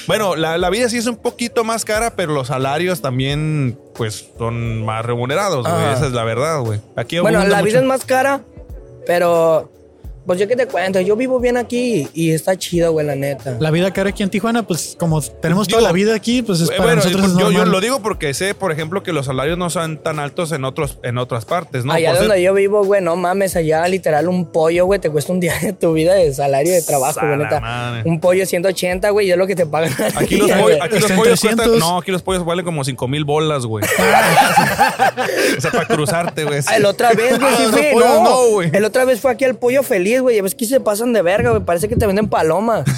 Bueno, 0.08 0.36
la, 0.36 0.58
la 0.58 0.70
vida 0.70 0.90
sí 0.90 0.98
es 0.98 1.08
un 1.08 1.18
poquito 1.18 1.64
más 1.64 1.86
cara, 1.86 2.16
pero 2.16 2.34
los 2.34 2.48
salarios 2.48 3.02
también, 3.02 3.78
pues, 3.96 4.30
son 4.38 4.86
más 4.86 5.06
remunerados, 5.06 5.68
güey. 5.68 5.94
Esa 5.94 6.08
es 6.08 6.14
la 6.14 6.24
verdad, 6.24 6.60
güey. 6.62 6.80
Aquí 6.96 7.20
Bueno, 7.20 7.44
la 7.46 7.62
vida 7.62 7.80
es 7.80 7.86
más 7.86 8.06
cara, 8.06 8.42
pero 9.06 9.73
pues 10.26 10.40
yo 10.40 10.48
qué 10.48 10.56
te 10.56 10.68
cuento, 10.68 11.00
yo 11.02 11.16
vivo 11.16 11.40
bien 11.40 11.58
aquí 11.58 12.08
y 12.14 12.32
está 12.32 12.58
chido, 12.58 12.92
güey, 12.92 13.06
la 13.06 13.16
neta. 13.16 13.58
La 13.60 13.72
vida 13.72 13.92
cara 13.92 14.10
aquí 14.12 14.24
en 14.24 14.30
Tijuana, 14.30 14.64
pues 14.64 14.96
como 14.98 15.22
tenemos 15.22 15.68
Digo, 15.68 15.80
toda 15.80 15.90
la 15.90 15.94
vida 15.94 16.16
aquí, 16.16 16.42
pues 16.42 16.62
es 16.62 16.70
Eh, 16.70 16.74
para 16.78 16.84
bueno, 16.84 16.96
nosotros 17.04 17.32
es 17.32 17.38
yo, 17.38 17.66
lo 17.66 17.82
digo 17.82 18.02
porque 18.02 18.34
sé, 18.34 18.56
por 18.56 18.72
ejemplo, 18.72 19.04
que 19.04 19.12
los 19.14 19.26
salarios 19.26 19.58
no 19.58 19.70
son 19.70 19.98
tan 19.98 20.20
altos 20.20 20.52
en 20.52 20.64
otros 20.66 21.00
en 21.04 21.18
otras 21.18 21.46
partes, 21.46 21.84
¿no? 21.86 21.94
allá 21.94 22.10
Por 22.10 22.18
ser- 22.20 22.28
donde 22.28 22.44
yo 22.44 22.54
vivo, 22.54 22.84
güey, 22.86 23.02
no 23.02 23.16
mames, 23.16 23.56
allá 23.56 23.88
literal 23.88 24.28
un 24.28 24.46
pollo, 24.52 24.86
güey, 24.86 25.00
te 25.00 25.10
cuesta 25.10 25.34
un 25.34 25.40
día 25.40 25.54
de 25.62 25.74
tu 25.74 25.94
vida 25.94 26.14
de 26.14 26.34
salario 26.34 26.72
de 26.72 26.82
trabajo, 26.82 27.20
güey, 27.22 27.38
neta. 27.38 27.60
madre. 27.60 28.04
Un 28.06 28.20
pollo 28.20 28.46
180, 28.46 29.10
güey, 29.10 29.28
y 29.28 29.32
es 29.32 29.38
lo 29.38 29.46
que 29.48 29.56
te 29.56 29.66
pagan. 29.66 29.92
Aquí 30.16 30.38
los, 30.38 30.48
día, 30.48 30.58
güey. 30.60 30.80
aquí 30.82 31.00
los 31.00 31.12
pollos 31.12 31.40
cuestan. 31.42 31.56
300. 31.58 31.80
No, 31.80 31.98
aquí 31.98 32.12
los 32.12 32.22
pollos 32.22 32.46
valen 32.46 32.64
como 32.66 32.84
5 32.84 33.08
mil 33.08 33.26
bolas, 33.26 33.66
güey. 33.66 33.84
o 35.58 35.62
sea, 35.62 35.72
para 35.72 35.86
cruzarte, 35.86 36.44
güey. 36.46 36.60
Ah, 36.68 36.78
El 36.78 36.86
otra 36.86 37.12
vez, 37.14 37.40
güey, 37.40 37.56
sí 37.56 37.64
Ah, 37.66 37.92
No, 37.96 38.24
no, 38.24 38.48
güey. 38.52 38.70
El 38.74 38.86
otra 38.86 39.06
vez 39.06 39.20
fue 39.20 39.32
aquí 39.32 39.44
el 39.46 39.56
pollo 39.56 39.84
feliz, 39.84 40.13
güey. 40.22 40.36
Ya 40.38 40.44
ves 40.44 40.56
que 40.56 40.66
se 40.66 40.80
pasan 40.80 41.14
de 41.14 41.22
verga, 41.22 41.50
güey. 41.52 41.64
Parece 41.64 41.88
que 41.90 41.96
te 41.96 42.06
venden 42.08 42.28
paloma. 42.30 42.84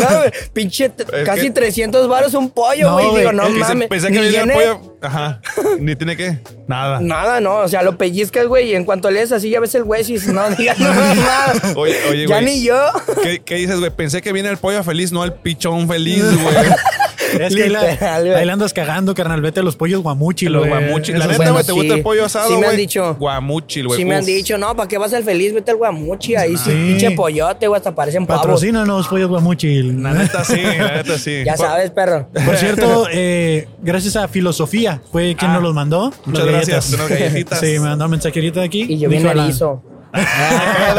no, 0.00 0.18
güey. 0.18 0.30
Pinche 0.52 0.86
Es 0.86 1.24
casi 1.24 1.42
que- 1.42 1.50
300 1.52 2.08
baros 2.08 2.34
un 2.34 2.50
pollo, 2.50 2.88
No, 2.90 2.94
güey. 3.10 3.18
Digo, 3.18 3.32
no 3.32 3.48
mames. 3.50 3.88
Pensé 3.88 4.10
Ni 4.10 4.18
que 4.18 4.28
viene- 4.28 4.54
pollo. 4.54 4.96
Ajá. 5.02 5.40
Ni 5.78 5.94
tiene 5.96 6.16
que. 6.16 6.38
Nada. 6.66 6.98
Nada, 7.00 7.40
no. 7.40 7.56
O 7.58 7.68
sea, 7.68 7.82
lo 7.82 7.98
pellizcas, 7.98 8.46
güey. 8.46 8.70
Y 8.70 8.74
en 8.74 8.84
cuanto 8.84 9.10
lees 9.10 9.32
así, 9.32 9.50
ya 9.50 9.60
ves 9.60 9.74
el 9.74 9.84
güey. 9.84 10.02
Dices, 10.02 10.32
no 10.32 10.48
digas 10.56 10.78
nada. 10.78 11.52
Oye, 11.76 11.96
oye, 12.10 12.26
ya 12.26 12.40
güey. 12.40 12.44
ni 12.46 12.64
yo. 12.64 12.78
¿Qué, 13.22 13.42
qué 13.44 13.56
dices, 13.56 13.78
güey? 13.78 13.90
Pensé 13.90 14.22
que 14.22 14.32
viene 14.32 14.48
el 14.48 14.56
pollo 14.56 14.82
feliz, 14.82 15.12
no 15.12 15.24
el 15.24 15.32
pichón 15.34 15.88
feliz, 15.88 16.24
güey. 16.42 16.54
Es 17.40 17.54
que 17.54 17.62
ahí 17.64 17.68
la, 17.70 17.90
Literal, 17.90 18.34
ahí 18.36 18.44
la 18.44 18.52
andas 18.52 18.72
cagando, 18.72 19.14
carnal. 19.14 19.40
Vete 19.40 19.60
a 19.60 19.62
los 19.62 19.76
pollos 19.76 20.02
guamuchi. 20.02 20.46
Los 20.46 20.66
güey. 20.66 20.70
guamuchi. 20.70 21.12
La 21.12 21.26
neta, 21.26 21.50
güey, 21.50 21.64
¿te 21.64 21.72
gusta 21.72 21.92
sí. 21.92 21.98
el 21.98 22.02
pollo 22.02 22.24
asado, 22.24 22.48
Sí 22.48 22.52
me 22.54 22.58
han 22.60 22.64
güey? 22.72 22.76
dicho. 22.76 23.16
Guamuchi, 23.18 23.82
güey. 23.82 23.98
Sí 23.98 24.04
me 24.04 24.16
han 24.16 24.24
dicho, 24.24 24.58
no, 24.58 24.74
¿para 24.76 24.88
qué 24.88 24.98
vas 24.98 25.12
al 25.14 25.24
feliz? 25.24 25.52
Vete 25.54 25.70
al 25.70 25.76
guamuchi. 25.76 26.36
Ahí 26.36 26.56
sí, 26.56 26.70
pinche 26.70 27.10
pollote, 27.12 27.66
güey. 27.68 27.78
Hasta 27.78 27.94
parecen 27.94 28.26
pavos. 28.26 28.42
Patrocínanos, 28.42 29.08
pollos 29.08 29.28
guamuchi. 29.28 29.82
La 29.82 30.12
neta 30.14 30.44
sí, 30.44 30.60
la 30.62 30.96
neta 30.96 31.18
sí. 31.18 31.42
Ya 31.44 31.56
sabes, 31.56 31.90
perro. 31.90 32.28
Por 32.44 32.56
cierto, 32.56 33.06
eh, 33.12 33.68
gracias 33.82 34.16
a 34.16 34.28
Filosofía, 34.28 35.00
fue 35.12 35.34
quien 35.36 35.50
Ah, 35.50 35.54
nos 35.54 35.62
los 35.62 35.74
mandó. 35.74 36.12
muchas 36.24 36.44
las 36.46 36.54
gracias, 36.54 36.90
galletas. 36.90 36.94
unas 36.94 37.08
galletitas. 37.20 37.60
Sí, 37.64 37.66
me 37.78 37.80
mandó 37.80 38.04
un 38.06 38.10
mensajerito 38.10 38.60
de 38.60 38.66
aquí. 38.66 38.86
Y 38.88 38.98
yo 38.98 39.08
bien 39.08 39.26
a 39.26 39.34
la- 39.34 39.44
erizo. 39.44 39.82
Ah, 40.16 40.94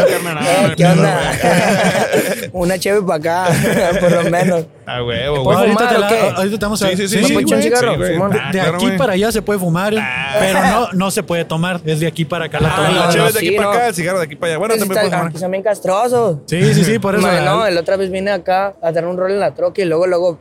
ah. 0.84 2.06
Una 2.52 2.78
cheve 2.78 3.02
para 3.02 3.16
acá, 3.48 3.48
por 4.00 4.12
lo 4.12 4.30
menos. 4.30 4.66
A 4.86 5.04
huevo, 5.04 5.44
güey. 5.44 5.44
¿Puedo 5.46 5.58
ahorita, 5.60 5.78
fumar 5.78 5.90
te 5.90 5.96
o 5.96 6.00
la- 6.00 6.08
qué? 6.10 6.20
ahorita 6.38 6.58
te 6.60 6.66
vamos 6.66 6.82
a 6.84 6.90
Sí, 6.90 6.98
sí, 6.98 7.08
sí. 7.08 7.18
¿Me 7.18 7.24
sí, 7.28 7.34
güey, 7.34 7.62
cigarro, 7.62 7.96
sí? 7.96 8.14
Ah, 8.22 8.52
De 8.52 8.60
claro, 8.60 8.76
aquí 8.76 8.86
güey. 8.86 8.98
para 8.98 9.14
allá 9.14 9.32
se 9.32 9.42
puede 9.42 9.60
fumar, 9.60 9.94
pero 10.40 10.62
no, 10.62 10.92
no 10.94 11.12
se 11.12 11.24
puede 11.24 11.46
tomar. 11.46 11.82
Es 11.86 12.00
de 12.00 12.08
aquí 12.08 12.26
para 12.26 12.46
acá 12.46 12.60
la 12.60 12.70
Ah, 12.70 12.76
toma. 12.76 12.90
la 12.92 13.06
no, 13.08 13.12
chévere 13.12 13.32
de 13.34 13.40
sí, 13.40 13.48
aquí 13.48 13.56
para 13.56 13.68
no. 13.68 13.74
acá, 13.74 13.88
el 13.88 13.96
cigarro 13.96 14.20
de 14.20 14.26
aquí 14.26 14.36
para 14.36 14.52
allá. 14.52 14.58
Bueno, 14.60 14.76
también 14.76 14.94
puedes 15.02 15.14
fumar. 15.18 15.38
son 15.40 15.52
bien 15.52 15.64
castrosos. 15.64 16.38
Sí, 16.48 16.74
sí, 16.74 16.84
sí, 16.84 17.00
por 17.00 17.16
eso. 17.16 17.26
Man, 17.26 17.46
no, 17.46 17.70
la 17.70 17.80
otra 17.82 17.96
vez 17.98 18.12
vine 18.12 18.32
acá 18.32 18.74
a 18.82 18.92
dar 18.92 19.06
un 19.06 19.18
rol 19.18 19.32
en 19.32 19.40
la 19.40 19.54
troca 19.54 19.82
y 19.82 19.86
luego, 19.86 20.08
luego 20.08 20.40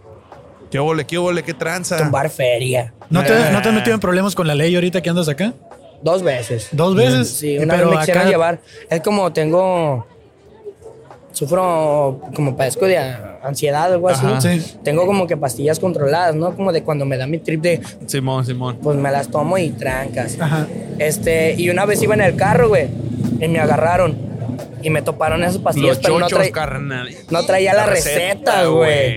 ¿Qué 0.70 0.78
ole, 0.80 1.04
qué 1.06 1.18
ole, 1.18 1.42
qué 1.44 1.54
tranza? 1.54 1.98
tumbar 1.98 2.28
feria. 2.30 2.92
¿No 3.08 3.22
te, 3.22 3.32
¿No 3.52 3.62
te 3.62 3.68
has 3.68 3.74
metido 3.74 3.94
en 3.94 4.00
problemas 4.00 4.34
con 4.34 4.46
la 4.48 4.54
ley 4.56 4.74
ahorita 4.74 5.00
que 5.00 5.08
andas 5.10 5.28
acá? 5.28 5.52
Dos 6.05 6.22
veces. 6.22 6.68
¿Dos 6.70 6.94
veces? 6.94 7.28
Sí, 7.30 7.59
una 7.59 7.74
pero 7.74 7.88
vez 7.88 7.94
me 7.94 8.00
quisieron 8.02 8.20
acá- 8.22 8.30
llevar. 8.30 8.61
Es 8.90 9.00
como 9.00 9.32
tengo. 9.32 10.07
Sufro 11.32 12.20
como 12.36 12.57
padezco 12.57 12.86
de 12.86 12.96
ansiedad 13.42 13.90
o 13.90 13.94
algo 13.94 14.09
así. 14.09 14.24
Sí. 14.61 14.76
Tengo 14.84 15.05
como 15.05 15.26
que 15.26 15.36
pastillas 15.36 15.80
controladas, 15.80 16.36
¿no? 16.36 16.55
Como 16.55 16.72
de 16.72 16.84
cuando 16.84 17.05
me 17.07 17.16
da 17.16 17.26
mi 17.26 17.38
trip 17.38 17.61
de. 17.61 17.80
Simón, 18.07 18.46
Simón. 18.46 18.78
Pues 18.80 18.96
me 18.96 19.11
las 19.11 19.28
tomo 19.28 19.59
y 19.59 19.70
trancas. 19.70 20.36
Ajá. 20.38 20.68
Este, 21.00 21.55
y 21.59 21.70
una 21.70 21.86
vez 21.86 22.00
iba 22.02 22.14
en 22.14 22.20
el 22.20 22.36
carro, 22.36 22.68
güey, 22.68 22.86
y 23.40 23.48
me 23.48 23.59
agarraron. 23.59 24.16
Y 24.82 24.90
me 24.90 25.00
toparon 25.00 25.42
esas 25.42 25.59
pastillas, 25.59 25.96
Los 25.96 25.98
pero 25.98 26.18
no, 26.20 26.28
chochos, 26.28 26.46
trae- 26.46 26.52
carnal. 26.52 27.09
no 27.30 27.46
traía 27.46 27.72
la, 27.72 27.86
receta, 27.86 28.66
güey. 28.66 29.16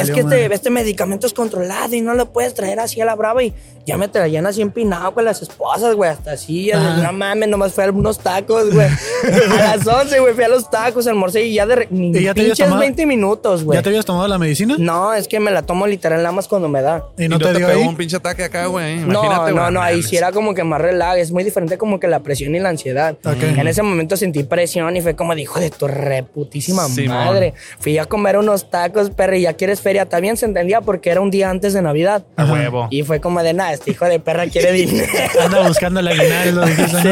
Es 0.00 0.10
que 0.10 0.20
este, 0.20 0.52
este 0.52 0.70
medicamento 0.70 1.26
es 1.26 1.34
controlado 1.34 1.94
y 1.94 2.00
no 2.00 2.14
lo 2.14 2.32
puedes 2.32 2.54
traer 2.54 2.80
así 2.80 3.00
a 3.02 3.04
la 3.04 3.14
brava. 3.14 3.44
Y 3.44 3.52
ya 3.86 3.96
me 3.96 4.08
traían 4.08 4.46
así 4.46 4.60
empinado 4.62 5.14
con 5.14 5.24
las 5.24 5.40
esposas, 5.40 5.94
güey. 5.94 6.10
Hasta 6.10 6.32
así, 6.32 6.70
no 7.02 7.12
mames, 7.12 7.48
nomás 7.48 7.72
fui 7.72 7.84
a 7.84 7.90
unos 7.90 8.18
tacos, 8.18 8.74
güey. 8.74 8.88
a 8.88 9.76
las 9.76 9.86
11, 9.86 10.18
güey, 10.18 10.34
fui 10.34 10.44
a 10.44 10.48
los 10.48 10.68
tacos, 10.68 11.06
almorcé 11.06 11.44
y 11.44 11.54
ya 11.54 11.66
de 11.66 11.86
¿Y 11.90 12.22
ya 12.24 12.34
te 12.34 12.42
pinches 12.42 12.58
tomado? 12.58 12.80
20 12.80 13.06
minutos, 13.06 13.62
güey. 13.64 13.78
¿Ya 13.78 13.82
te 13.82 13.88
habías 13.90 14.04
tomado 14.04 14.26
la 14.26 14.38
medicina? 14.38 14.74
No, 14.78 15.14
es 15.14 15.28
que 15.28 15.38
me 15.38 15.50
la 15.52 15.62
tomo 15.62 15.86
literal 15.86 16.18
nada 16.18 16.32
más 16.32 16.48
cuando 16.48 16.68
me 16.68 16.82
da. 16.82 17.04
¿Y 17.16 17.28
no, 17.28 17.36
Y 17.36 17.38
te 17.38 17.54
dio 17.54 17.66
pegó 17.68 17.80
ahí? 17.80 17.86
un 17.88 17.96
pinche 17.96 18.16
ataque 18.16 18.44
acá, 18.44 18.66
güey. 18.66 18.96
No, 18.96 19.22
no, 19.22 19.52
güey. 19.52 19.72
no, 19.72 19.80
ahí 19.80 20.02
sí 20.02 20.16
era 20.16 20.32
como 20.32 20.52
que 20.54 20.64
más 20.64 20.80
relax, 20.80 21.20
es 21.20 21.30
muy 21.32 21.44
diferente 21.44 21.78
como 21.78 22.00
que 22.00 22.08
la 22.08 22.20
presión 22.20 22.54
y 22.54 22.58
la 22.58 22.70
ansiedad. 22.70 23.16
Ok. 23.24 23.42
En 23.56 23.68
ese 23.68 23.82
momento 23.82 24.16
sentí 24.16 24.42
presión 24.42 24.96
y 24.96 25.00
fue 25.00 25.14
como 25.14 25.34
dijo 25.36 25.60
de 25.60 25.70
tu 25.70 25.86
reputísima 25.86 26.86
Simón. 26.88 27.16
madre. 27.16 27.54
Fui 27.78 27.98
a 27.98 28.06
comer 28.06 28.36
unos 28.36 28.68
tacos, 28.70 29.10
perro, 29.10 29.36
y 29.36 29.42
ya 29.42 29.52
quieres 29.54 29.80
feria. 29.80 30.06
También 30.06 30.36
se 30.36 30.46
entendía 30.46 30.80
porque 30.80 31.10
era 31.10 31.20
un 31.20 31.30
día 31.30 31.50
antes 31.50 31.72
de 31.72 31.82
Navidad. 31.82 32.24
A 32.36 32.44
huevo. 32.50 32.88
Y 32.90 33.02
fue 33.02 33.20
como 33.20 33.42
de 33.42 33.52
nada, 33.52 33.75
este 33.76 33.92
hijo 33.92 34.04
de 34.06 34.18
perra 34.20 34.46
quiere 34.48 34.72
dinero. 34.72 35.10
Anda 35.40 35.66
buscando 35.68 36.00
el 36.00 36.08
aguinaldo, 36.08 36.66
¿no? 36.66 36.66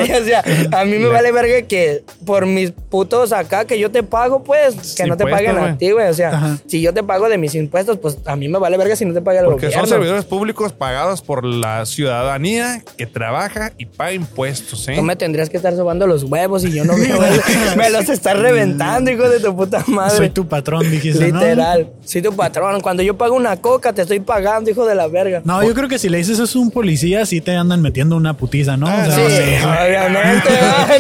Sí, 0.05 0.13
o 0.13 0.25
sea, 0.25 0.43
a 0.73 0.85
mí 0.85 0.99
me 0.99 1.07
vale 1.09 1.31
verga 1.33 1.63
que 1.67 2.03
por 2.27 2.47
mis 2.47 2.73
putos 2.73 3.33
acá 3.33 3.65
que 3.65 3.79
yo 3.79 3.91
te 3.91 4.03
pago, 4.03 4.43
pues, 4.43 4.95
que 4.97 5.07
no 5.07 5.17
te 5.17 5.25
Impuestos, 5.25 5.53
paguen 5.55 5.59
a 5.59 5.79
ti, 5.79 5.91
güey. 5.93 6.09
O 6.09 6.15
sea, 6.15 6.29
Ajá. 6.31 6.59
si 6.67 6.81
yo 6.81 6.93
te 6.93 7.03
pago 7.03 7.29
de 7.29 7.39
mis 7.39 7.55
impuestos, 7.55 7.99
pues 7.99 8.19
a 8.27 8.37
mí 8.37 8.49
me 8.49 8.59
vale 8.59 8.77
verga 8.77 8.97
si 8.97 9.05
no 9.05 9.15
te 9.15 9.21
paga 9.23 9.41
el 9.41 9.47
Porque 9.47 9.67
son 9.67 9.83
gobierno. 9.83 9.89
servidores 9.89 10.25
públicos 10.25 10.73
pagados 10.73 11.23
por 11.23 11.45
la 11.45 11.87
ciudadanía 11.87 12.83
que 12.97 13.07
trabaja 13.07 13.73
y 13.79 13.87
paga 13.87 14.13
impuestos, 14.13 14.89
¿eh? 14.89 14.95
Tú 14.97 15.03
me 15.03 15.17
tendrías 15.17 15.51
que 15.51 15.57
estar 15.57 15.75
sobando 15.77 16.07
los 16.07 16.25
huevos 16.25 16.65
y 16.65 16.73
yo 16.73 16.85
no 16.85 16.97
me, 16.97 17.09
me 17.77 17.91
los 17.91 18.09
estás 18.09 18.39
reventando, 18.39 19.11
hijo 19.11 19.29
de 19.29 19.41
tu 19.41 19.55
puta 19.57 19.85
madre. 19.87 20.17
Soy 20.17 20.31
tu 20.31 20.47
patrón, 20.49 20.91
dijiste, 20.91 21.29
¿no? 21.33 21.41
Literal. 21.41 21.91
Soy 22.05 22.23
tu 22.23 22.35
patrón. 22.35 22.81
Cuando 22.81 23.03
yo 23.03 23.17
pago 23.17 23.35
una 23.35 23.57
coca, 23.57 23.93
te 23.93 24.03
estoy 24.03 24.21
pagando, 24.21 24.71
hijo 24.71 24.87
de 24.87 24.95
la 24.95 25.07
verga. 25.09 25.43
No, 25.45 25.63
yo 25.63 25.75
creo 25.75 25.89
que 25.89 25.99
si 25.99 26.09
le 26.09 26.19
dices 26.19 26.39
eso 26.39 26.54
un 26.57 26.71
policía, 26.71 27.25
sí 27.27 27.41
te 27.41 27.55
andan 27.57 27.83
metiendo 27.83 28.17
una 28.17 28.37
putiza, 28.37 28.77
¿no? 28.77 28.87
Ah, 28.89 29.05
O 29.09 29.11
sea, 29.11 29.15
Sí, 29.17 29.23
no 29.23 29.29
sé. 29.29 29.87
obviamente. 29.89 30.49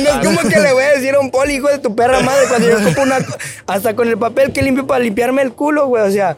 no 0.01 0.11
es 0.11 0.27
como 0.27 0.49
que 0.49 0.61
le 0.61 0.73
voy 0.73 0.83
a 0.85 0.93
decir 0.93 1.15
a 1.15 1.21
un 1.21 1.31
poli, 1.31 1.55
hijo 1.55 1.69
de 1.69 1.79
tu 1.79 1.95
perra 1.95 2.21
madre, 2.21 2.47
cuando 2.49 2.69
yo 2.69 2.79
ocupo 2.79 3.03
una. 3.03 3.19
Hasta 3.67 3.95
con 3.97 4.09
el 4.09 4.19
papel 4.19 4.53
que 4.53 4.63
limpio 4.63 4.87
para 4.87 5.03
limpiarme 5.03 5.43
el 5.43 5.53
culo, 5.53 5.87
güey. 5.87 6.03
O 6.03 6.11
sea, 6.11 6.37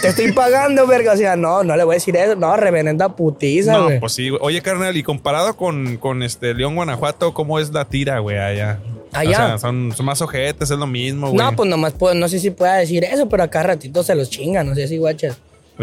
te 0.00 0.08
estoy 0.08 0.32
pagando, 0.32 0.86
verga. 0.86 1.12
O 1.12 1.16
sea, 1.16 1.36
no, 1.36 1.62
no 1.64 1.76
le 1.76 1.84
voy 1.84 1.94
a 1.94 1.96
decir 1.96 2.16
eso. 2.16 2.34
No, 2.36 2.56
reverenda 2.56 3.14
putiza, 3.16 3.72
No, 3.72 3.84
güey. 3.84 4.00
pues 4.00 4.12
sí, 4.12 4.28
güey. 4.28 4.40
Oye, 4.42 4.60
carnal, 4.62 4.96
y 4.96 5.02
comparado 5.02 5.56
con, 5.56 5.96
con 5.98 6.22
este 6.22 6.54
León, 6.54 6.74
Guanajuato, 6.74 7.32
¿cómo 7.34 7.58
es 7.58 7.70
la 7.72 7.84
tira, 7.84 8.18
güey, 8.20 8.38
allá? 8.38 8.78
Allá. 9.12 9.30
O 9.30 9.34
sea, 9.48 9.58
son, 9.58 9.92
son 9.94 10.06
más 10.06 10.22
ojetes, 10.22 10.70
es 10.70 10.78
lo 10.78 10.86
mismo, 10.86 11.30
güey. 11.30 11.36
No, 11.44 11.54
pues 11.54 11.68
nomás 11.68 11.92
puedo, 11.92 12.14
no 12.14 12.28
sé 12.28 12.38
si 12.38 12.50
pueda 12.50 12.76
decir 12.76 13.04
eso, 13.04 13.28
pero 13.28 13.42
acá 13.42 13.62
ratito 13.62 14.02
se 14.02 14.14
los 14.14 14.30
chingan, 14.30 14.66
no 14.66 14.74
sé 14.74 14.88
si 14.88 14.96
guachas. 14.96 15.36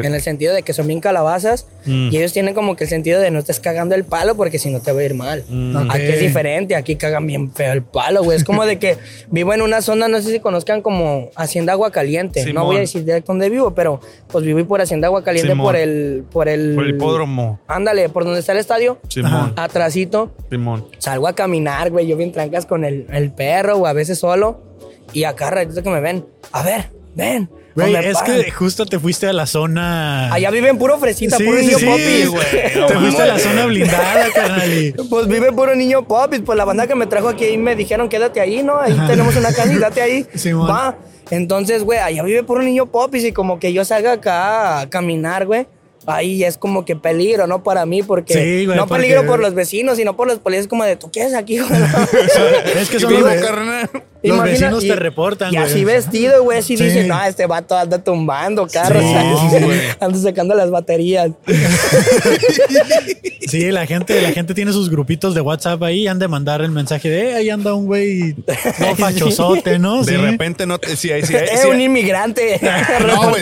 En 0.06 0.14
el 0.16 0.22
sentido 0.22 0.54
de 0.54 0.64
que 0.64 0.74
son 0.74 0.88
bien 0.88 1.00
calabazas 1.00 1.66
Mm. 1.86 2.10
y 2.12 2.18
ellos 2.18 2.34
tienen 2.34 2.54
como 2.54 2.76
que 2.76 2.84
el 2.84 2.89
sentido 2.89 3.22
de 3.22 3.32
no 3.32 3.39
estés 3.39 3.60
cagando 3.60 3.95
el 3.95 4.04
palo 4.04 4.36
porque 4.36 4.60
si 4.60 4.70
no 4.70 4.80
te 4.82 4.91
va 4.91 5.00
a 5.00 5.04
ir 5.04 5.14
mal. 5.14 5.39
Ok. 5.50 5.88
Aquí 5.95 6.04
es 6.04 6.20
diferente, 6.20 6.76
aquí 6.76 6.95
cagan 6.97 7.26
bien 7.26 7.52
feo 7.54 7.72
el 7.74 7.82
palo, 7.84 8.24
güey. 8.24 8.38
Es 8.38 8.43
como 8.43 8.66
de 8.66 8.80
que 8.80 8.97
vivo 9.32 9.54
en 9.54 9.62
una 9.62 9.82
zona, 9.82 10.08
no 10.08 10.22
sé 10.22 10.32
si 10.32 10.39
conozcan 10.39 10.82
como 10.82 11.30
Hacienda 11.36 11.74
Agua 11.74 11.91
Caliente. 11.91 12.41
Simón. 12.43 12.56
No 12.56 12.66
voy 12.66 12.76
a 12.78 12.80
decir 12.80 13.06
de 13.06 13.22
dónde 13.22 13.50
vivo, 13.50 13.74
pero 13.74 14.02
pues 14.28 14.43
viví 14.45 14.64
por 14.64 14.82
Hacienda 14.82 15.08
Agua 15.08 15.24
Caliente 15.24 15.52
Simón. 15.52 15.66
por 15.66 15.76
el, 15.76 16.24
por 16.32 16.50
el. 16.50 16.76
Por 16.76 16.84
el 16.86 16.95
hipódromo. 16.95 17.60
Ándale, 17.68 18.10
por 18.10 18.26
donde 18.26 18.39
está 18.41 18.52
el 18.52 18.58
estadio. 18.60 19.00
Simón, 19.08 19.54
Atrasito. 19.56 20.32
Simón. 20.50 20.86
Salgo 20.97 21.28
a 21.28 21.34
caminar, 21.34 21.89
güey. 21.91 22.08
Yo 22.08 22.18
bien 22.18 22.32
trancas 22.32 22.66
con 22.66 22.84
el, 22.84 23.06
el 23.12 23.32
perro 23.32 23.78
o 23.78 23.86
a 23.88 23.93
veces 23.93 24.20
solo. 24.20 24.62
Y 25.14 25.24
acá 25.24 25.50
ratito 25.50 25.82
que 25.82 25.89
me 25.89 26.02
ven. 26.02 26.26
A 26.52 26.62
ver, 26.64 26.89
ven. 27.16 27.50
Güey, 27.82 27.95
es 28.07 28.17
pagan. 28.17 28.41
que 28.43 28.51
justo 28.51 28.86
te 28.86 28.99
fuiste 28.99 29.27
a 29.27 29.34
la 29.34 29.45
zona. 29.45 30.32
Allá 30.34 30.49
viven 30.51 30.77
puro 30.77 30.97
fresita, 30.97 31.38
Sí, 31.38 31.43
puro 31.43 31.59
sí, 31.59 31.65
niño 31.67 31.77
sí, 31.80 31.86
popis. 31.86 32.30
güey. 32.30 32.88
Te 32.88 32.93
fuiste 32.95 33.21
a 33.21 33.25
la 33.27 33.39
zona 33.39 33.65
blindada, 33.65 34.27
carnal. 34.34 34.93
Pues 35.09 35.27
vive 35.27 35.51
puro 35.51 35.75
niño 35.75 36.07
popis. 36.07 36.41
Pues 36.45 36.57
la 36.57 36.65
banda 36.65 36.88
que 36.88 36.95
me 36.95 37.05
trajo 37.07 37.30
aquí 37.30 37.45
ahí 37.45 37.57
me 37.57 37.75
dijeron, 37.75 38.09
quédate 38.09 38.39
ahí, 38.41 38.63
¿no? 38.63 38.80
Ahí 38.80 38.97
tenemos 39.07 39.36
una 39.36 39.51
casa 39.53 39.71
y 39.73 39.77
date 39.77 40.01
ahí. 40.01 40.25
Simón. 40.36 40.69
Va. 40.69 40.95
Entonces, 41.32 41.84
güey, 41.84 41.99
allá 41.99 42.23
vive 42.23 42.43
puro 42.43 42.61
niño 42.63 42.88
popis 42.88 43.23
y 43.23 43.32
como 43.32 43.59
que 43.59 43.71
yo 43.71 43.86
salga 43.86 44.13
acá 44.13 44.80
a 44.82 44.89
caminar, 44.89 45.45
güey. 45.45 45.67
Ahí 46.06 46.43
es 46.43 46.58
como 46.58 46.86
que 46.86 46.95
peligro, 46.95 47.45
¿no? 47.45 47.62
Para 47.64 47.86
mí, 47.86 48.02
porque 48.04 48.34
Sí, 48.34 48.66
güey, 48.66 48.78
no 48.78 48.88
porque- 48.88 49.04
peligro 49.04 49.26
por 49.28 49.39
los 49.39 49.54
vecinos, 49.54 49.97
sino 49.97 50.16
por 50.16 50.28
los 50.28 50.39
policías, 50.39 50.68
como 50.68 50.84
de, 50.84 50.95
¿tú 50.95 51.12
qué 51.12 51.22
haces 51.24 51.36
aquí, 51.36 51.60
güey? 51.60 51.70
Es 52.76 52.89
que 52.89 52.97
¿Qué 52.97 53.00
son 53.02 53.14
los, 53.22 53.34
carnal? 53.36 53.89
los 54.24 54.43
vecinos 54.43 54.84
y- 54.84 54.88
te 54.88 54.95
reportan, 54.95 55.54
Y 55.54 55.58
güey. 55.58 55.70
así 55.70 55.86
vestido, 55.86 56.43
güey, 56.43 56.60
así 56.60 56.78
Sí. 56.78 56.84
dicen, 56.86 57.08
no, 57.08 57.24
este 57.24 57.45
vato 57.45 57.78
anda 57.78 58.04
tumbando 58.04 58.68
carros. 58.68 59.04
Anda 60.00 60.18
sacando 60.20 60.56
las 60.56 60.72
baterías. 60.72 61.32
Sí, 63.47 63.72
la 63.72 63.88
gente, 63.88 64.22
la 64.22 64.32
gente 64.32 64.54
tiene 64.54 64.72
sus 64.74 64.91
grupitos 64.91 65.34
de 65.34 65.41
WhatsApp 65.41 65.82
ahí 65.82 66.02
y 66.02 66.08
han 66.08 66.20
de 66.20 66.28
mandar 66.28 66.62
el 66.62 66.70
mensaje 66.70 67.10
de, 67.10 67.32
eh, 67.32 67.34
ahí 67.36 67.50
anda 67.50 67.74
un 67.74 67.88
güey 67.88 68.36
no 68.80 68.95
fachosote, 68.95 69.80
¿no? 69.80 70.04
De 70.04 70.12
Sí. 70.16 70.18
repente 70.18 70.68
no 70.68 70.78
te, 70.78 70.95
si 70.95 71.12
hay, 71.12 71.24
si 71.26 71.36
hay, 71.36 71.45
Es 71.52 71.62
si 71.62 71.68
un 71.68 71.78
hay- 71.78 71.86
inmigrante. 71.86 72.60
no, 73.08 73.30
güey, 73.30 73.41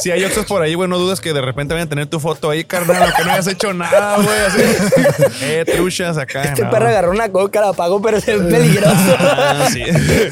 si, 0.00 0.10
hay 0.10 0.24
otros 0.24 0.46
por 0.46 0.62
ahí, 0.62 0.72
güey, 0.74 0.88
no 0.88 0.96
dudas 0.98 1.20
que 1.20 1.34
de 1.34 1.42
repente 1.42 1.74
vayan 1.74 1.88
tener 1.92 2.06
tu 2.06 2.18
foto 2.20 2.48
ahí, 2.48 2.64
carnal, 2.64 3.02
aunque 3.02 3.22
no 3.22 3.32
hayas 3.32 3.46
hecho 3.48 3.74
nada, 3.74 4.16
güey, 4.16 4.28
así. 4.46 4.62
Eh, 5.42 5.64
truchas 5.66 6.16
acá. 6.16 6.42
Este 6.44 6.62
no. 6.62 6.70
perro 6.70 6.88
agarró 6.88 7.10
una 7.10 7.28
coca, 7.30 7.60
la 7.60 7.74
pagó, 7.74 8.00
pero 8.00 8.16
es 8.16 8.24
peligroso. 8.24 9.16
Ah, 9.20 9.68
sí. 9.70 9.82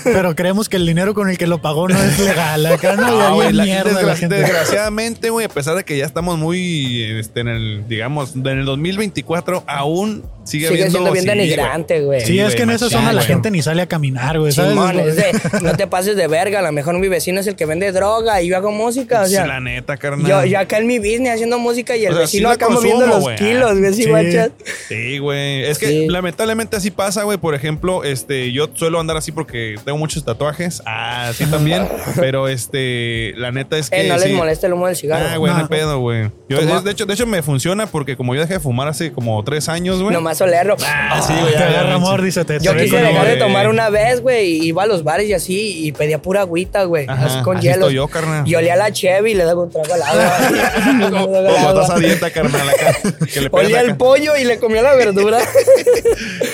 Pero 0.04 0.34
creemos 0.34 0.70
que 0.70 0.76
el 0.78 0.86
dinero 0.86 1.12
con 1.12 1.28
el 1.28 1.36
que 1.36 1.46
lo 1.46 1.60
pagó 1.60 1.86
no 1.88 2.00
es 2.00 2.18
legal. 2.20 2.64
Acá 2.64 2.96
no, 2.96 3.10
No, 3.10 3.26
hay 3.26 3.32
güey, 3.34 3.52
la- 3.52 3.64
mierda 3.64 4.00
la 4.00 4.16
gente. 4.16 4.36
desgraciadamente, 4.36 5.28
güey, 5.28 5.44
a 5.44 5.48
pesar 5.50 5.76
de 5.76 5.84
que 5.84 5.98
ya 5.98 6.06
estamos 6.06 6.38
muy 6.38 7.02
este, 7.18 7.40
en 7.40 7.48
el, 7.48 7.84
digamos, 7.88 8.34
en 8.36 8.46
el 8.46 8.64
2024, 8.64 9.62
aún 9.66 10.24
sigue, 10.44 10.66
Sigue 10.68 10.82
habiendo- 10.82 10.90
siendo 10.98 11.12
bien 11.12 11.22
sí, 11.24 11.28
denigrante, 11.28 12.00
güey. 12.00 12.20
Sí, 12.22 12.38
es 12.40 12.54
que 12.54 12.62
en 12.62 12.70
esa 12.70 12.88
zona 12.90 13.12
la 13.12 13.22
gente 13.22 13.50
ni 13.50 13.62
sale 13.62 13.82
a 13.82 13.86
caminar, 13.86 14.38
güey, 14.38 14.52
¿sabes? 14.52 14.70
Simón, 14.72 14.98
es 14.98 15.16
de, 15.16 15.32
no 15.62 15.76
te 15.76 15.86
pases 15.86 16.16
de 16.16 16.26
verga. 16.26 16.58
A 16.60 16.62
lo 16.62 16.72
mejor 16.72 16.98
mi 16.98 17.08
vecino 17.08 17.40
es 17.40 17.46
el 17.46 17.56
que 17.56 17.66
vende 17.66 17.90
droga 17.92 18.40
y 18.42 18.48
yo 18.48 18.56
hago 18.56 18.72
música. 18.72 19.22
O 19.22 19.26
Sí, 19.26 19.32
sea, 19.32 19.46
la 19.46 19.60
neta, 19.60 19.96
carnal. 19.96 20.26
yo, 20.26 20.44
yo 20.44 20.58
acá 20.58 20.78
en 20.78 20.86
mi 20.86 20.98
business 20.98 21.34
haciendo 21.34 21.58
música 21.58 21.96
y 21.96 22.04
el 22.04 22.10
O 22.12 22.14
sea, 22.14 22.20
vecino 22.22 22.48
sí 22.48 22.54
acá 22.54 22.68
moviendo 22.68 23.06
los 23.06 23.28
kilos, 23.38 23.78
güey, 23.78 23.94
sí, 23.94 24.06
guachas. 24.08 24.50
Sí, 24.88 25.18
güey. 25.18 25.64
Es 25.64 25.78
que 25.78 25.86
Sí. 25.88 26.06
lamentablemente 26.08 26.76
así 26.76 26.90
pasa, 26.90 27.22
güey. 27.24 27.38
Por 27.38 27.54
ejemplo, 27.54 28.04
este, 28.04 28.52
yo 28.52 28.68
suelo 28.74 29.00
andar 29.00 29.16
así 29.16 29.32
porque 29.32 29.76
tengo 29.84 29.98
muchos 29.98 30.24
tatuajes. 30.24 30.82
Ah, 30.86 31.32
sí 31.34 31.44
también. 31.46 31.86
Pero 32.16 32.48
este, 32.48 33.32
la 33.36 33.52
neta 33.52 33.78
es 33.78 33.90
que. 33.90 34.00
Eh, 34.06 34.08
no 34.08 34.14
les 34.16 34.24
sí. 34.24 34.32
molesta 34.32 34.66
el 34.66 34.72
humo 34.72 34.86
del 34.86 34.96
cigarro. 34.96 35.26
Ah, 35.30 35.36
güey, 35.36 35.52
no 35.54 35.68
pedo, 35.68 35.98
güey. 36.00 36.30
De, 36.48 36.90
hecho, 36.90 37.06
de 37.06 37.14
hecho, 37.14 37.26
me 37.26 37.42
funciona 37.42 37.86
porque 37.86 38.16
como 38.16 38.34
yo 38.34 38.40
dejé 38.40 38.54
de 38.54 38.60
fumar 38.60 38.88
hace 38.88 39.12
como 39.12 39.42
tres 39.44 39.68
años, 39.68 40.02
güey. 40.02 40.12
Nomás 40.30 40.40
olerlo. 40.40 40.76
Ah, 40.86 41.20
sí, 41.26 41.32
güey. 41.40 41.54
Te 41.54 41.58
agarra 41.64 41.98
sí. 41.98 42.22
dice. 42.22 42.44
Te, 42.44 42.60
Yo 42.60 42.76
quise 42.76 42.96
dejar 42.96 43.16
amor. 43.16 43.26
de 43.26 43.36
tomar 43.36 43.68
una 43.68 43.90
vez, 43.90 44.20
güey, 44.20 44.46
y 44.52 44.68
iba 44.68 44.84
a 44.84 44.86
los 44.86 45.02
bares 45.02 45.28
y 45.28 45.32
así, 45.32 45.86
y 45.86 45.92
pedía 45.92 46.22
pura 46.22 46.42
agüita, 46.42 46.84
güey, 46.84 47.06
así 47.08 47.42
con 47.42 47.60
hielo. 47.60 47.86
estoy 47.86 47.94
yo, 47.94 48.06
carnal. 48.08 48.46
Y 48.46 48.54
olía 48.54 48.76
la 48.76 48.92
Chevy 48.92 49.32
y 49.32 49.34
le 49.34 49.44
daba 49.44 49.62
un 49.62 49.70
trago 49.70 49.92
al 49.92 50.02
agua. 50.02 51.10
Como 51.10 51.36
estás 51.36 51.90
a 51.90 51.98
dieta, 51.98 52.30
carnal, 52.30 52.68
acá. 52.68 52.96
Que 53.32 53.40
le 53.40 53.50
pegas 53.50 53.66
Olía 53.66 53.80
el 53.80 53.96
pollo 53.96 54.36
y 54.36 54.44
le 54.44 54.58
comía 54.58 54.82
la 54.82 54.94
verdura. 54.94 55.38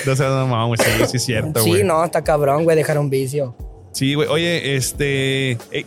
No 0.05 0.15
seas 0.15 0.31
mamón, 0.31 0.67
güey. 0.69 0.79
Sí, 0.79 1.05
sí 1.07 1.17
es 1.17 1.25
cierto, 1.25 1.61
sí, 1.61 1.69
güey. 1.69 1.83
no, 1.83 2.03
está 2.03 2.23
cabrón, 2.23 2.63
güey, 2.63 2.77
dejar 2.77 2.97
un 2.97 3.09
vicio. 3.09 3.55
Sí, 3.91 4.13
güey. 4.13 4.27
Oye, 4.29 4.75
este. 4.75 5.51
eh, 5.71 5.85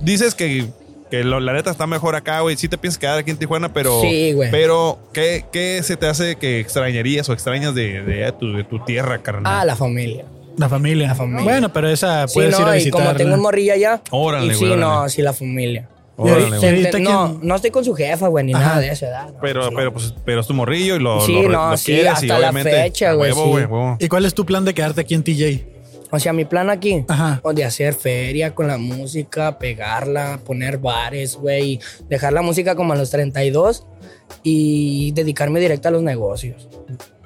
dices 0.00 0.34
que, 0.34 0.66
que 1.12 1.24
lo- 1.24 1.40
la 1.40 1.52
neta 1.52 1.70
está 1.70 1.86
mejor 1.86 2.16
acá, 2.16 2.40
güey. 2.40 2.56
Sí 2.56 2.68
te 2.68 2.78
piensas 2.78 2.98
quedar 2.98 3.18
aquí 3.18 3.30
en 3.30 3.36
Tijuana, 3.36 3.70
pero. 3.72 4.00
Sí, 4.00 4.32
güey. 4.32 4.50
Pero, 4.50 4.98
¿qué, 5.12 5.44
¿qué 5.52 5.82
se 5.82 5.98
te 5.98 6.06
hace 6.06 6.36
que 6.36 6.58
extrañarías 6.58 7.28
o 7.28 7.34
extrañas 7.34 7.74
de, 7.74 8.02
de 8.02 8.32
tu, 8.32 8.54
de 8.54 8.64
tu 8.64 8.82
tierra, 8.84 9.18
carnal? 9.18 9.44
Ah, 9.60 9.64
la 9.66 9.76
familia. 9.76 10.24
La 10.56 10.70
familia. 10.70 11.08
La 11.08 11.14
familia. 11.14 11.44
Bueno, 11.44 11.70
pero 11.72 11.88
esa 11.90 12.26
Sí, 12.28 12.34
puedes 12.34 12.58
ir 12.58 12.62
a 12.64 12.66
no, 12.68 12.74
y 12.74 12.78
visitar. 12.78 13.02
como 13.04 13.14
tengo 13.14 13.34
un 13.34 13.40
morrillo 13.40 13.74
allá. 13.74 14.00
Órale, 14.10 14.46
y 14.46 14.48
güey, 14.48 14.58
sí, 14.58 14.64
órale. 14.64 14.80
no, 14.80 15.08
sí, 15.10 15.20
la 15.22 15.32
familia. 15.34 15.88
Órale, 16.16 17.00
no, 17.00 17.38
no 17.42 17.54
estoy 17.56 17.70
con 17.70 17.84
su 17.84 17.94
jefa, 17.94 18.28
güey, 18.28 18.44
ni 18.44 18.52
Ajá. 18.54 18.64
nada 18.64 18.80
de 18.80 18.88
esa 18.90 19.06
edad. 19.08 19.26
no, 19.28 19.38
Pero, 19.40 19.68
sí. 19.68 19.74
pero, 19.76 19.92
pues, 19.92 20.14
pero 20.24 20.40
es 20.40 20.46
tu 20.46 20.54
morrillo 20.54 20.96
y 20.96 20.98
lo, 20.98 21.20
Sí, 21.26 21.32
lo, 21.42 21.48
no, 21.48 21.70
lo 21.70 21.76
sí, 21.76 21.86
quieres 21.86 22.04
y 22.04 22.08
hasta 22.08 22.26
la 22.26 22.36
obviamente. 22.38 22.70
fecha, 22.70 23.12
güey, 23.14 23.32
huevo, 23.32 23.96
sí. 23.98 24.04
¿Y 24.04 24.08
cuál 24.08 24.24
es 24.24 24.34
tu 24.34 24.44
plan 24.46 24.64
de 24.64 24.72
quedarte 24.74 25.00
aquí 25.00 25.14
en 25.14 25.22
TJ? 25.24 25.64
O 26.14 26.18
sea, 26.20 26.34
mi 26.34 26.44
plan 26.44 26.68
aquí, 26.68 27.04
Ajá. 27.08 27.40
o 27.42 27.54
de 27.54 27.64
hacer 27.64 27.94
feria 27.94 28.54
con 28.54 28.66
la 28.68 28.76
música, 28.76 29.58
pegarla, 29.58 30.40
poner 30.44 30.76
bares, 30.76 31.36
güey, 31.36 31.80
dejar 32.10 32.34
la 32.34 32.42
música 32.42 32.74
como 32.74 32.92
a 32.92 32.96
los 32.96 33.08
32 33.10 33.86
y 34.42 35.12
dedicarme 35.12 35.58
directo 35.58 35.88
a 35.88 35.90
los 35.90 36.02
negocios. 36.02 36.68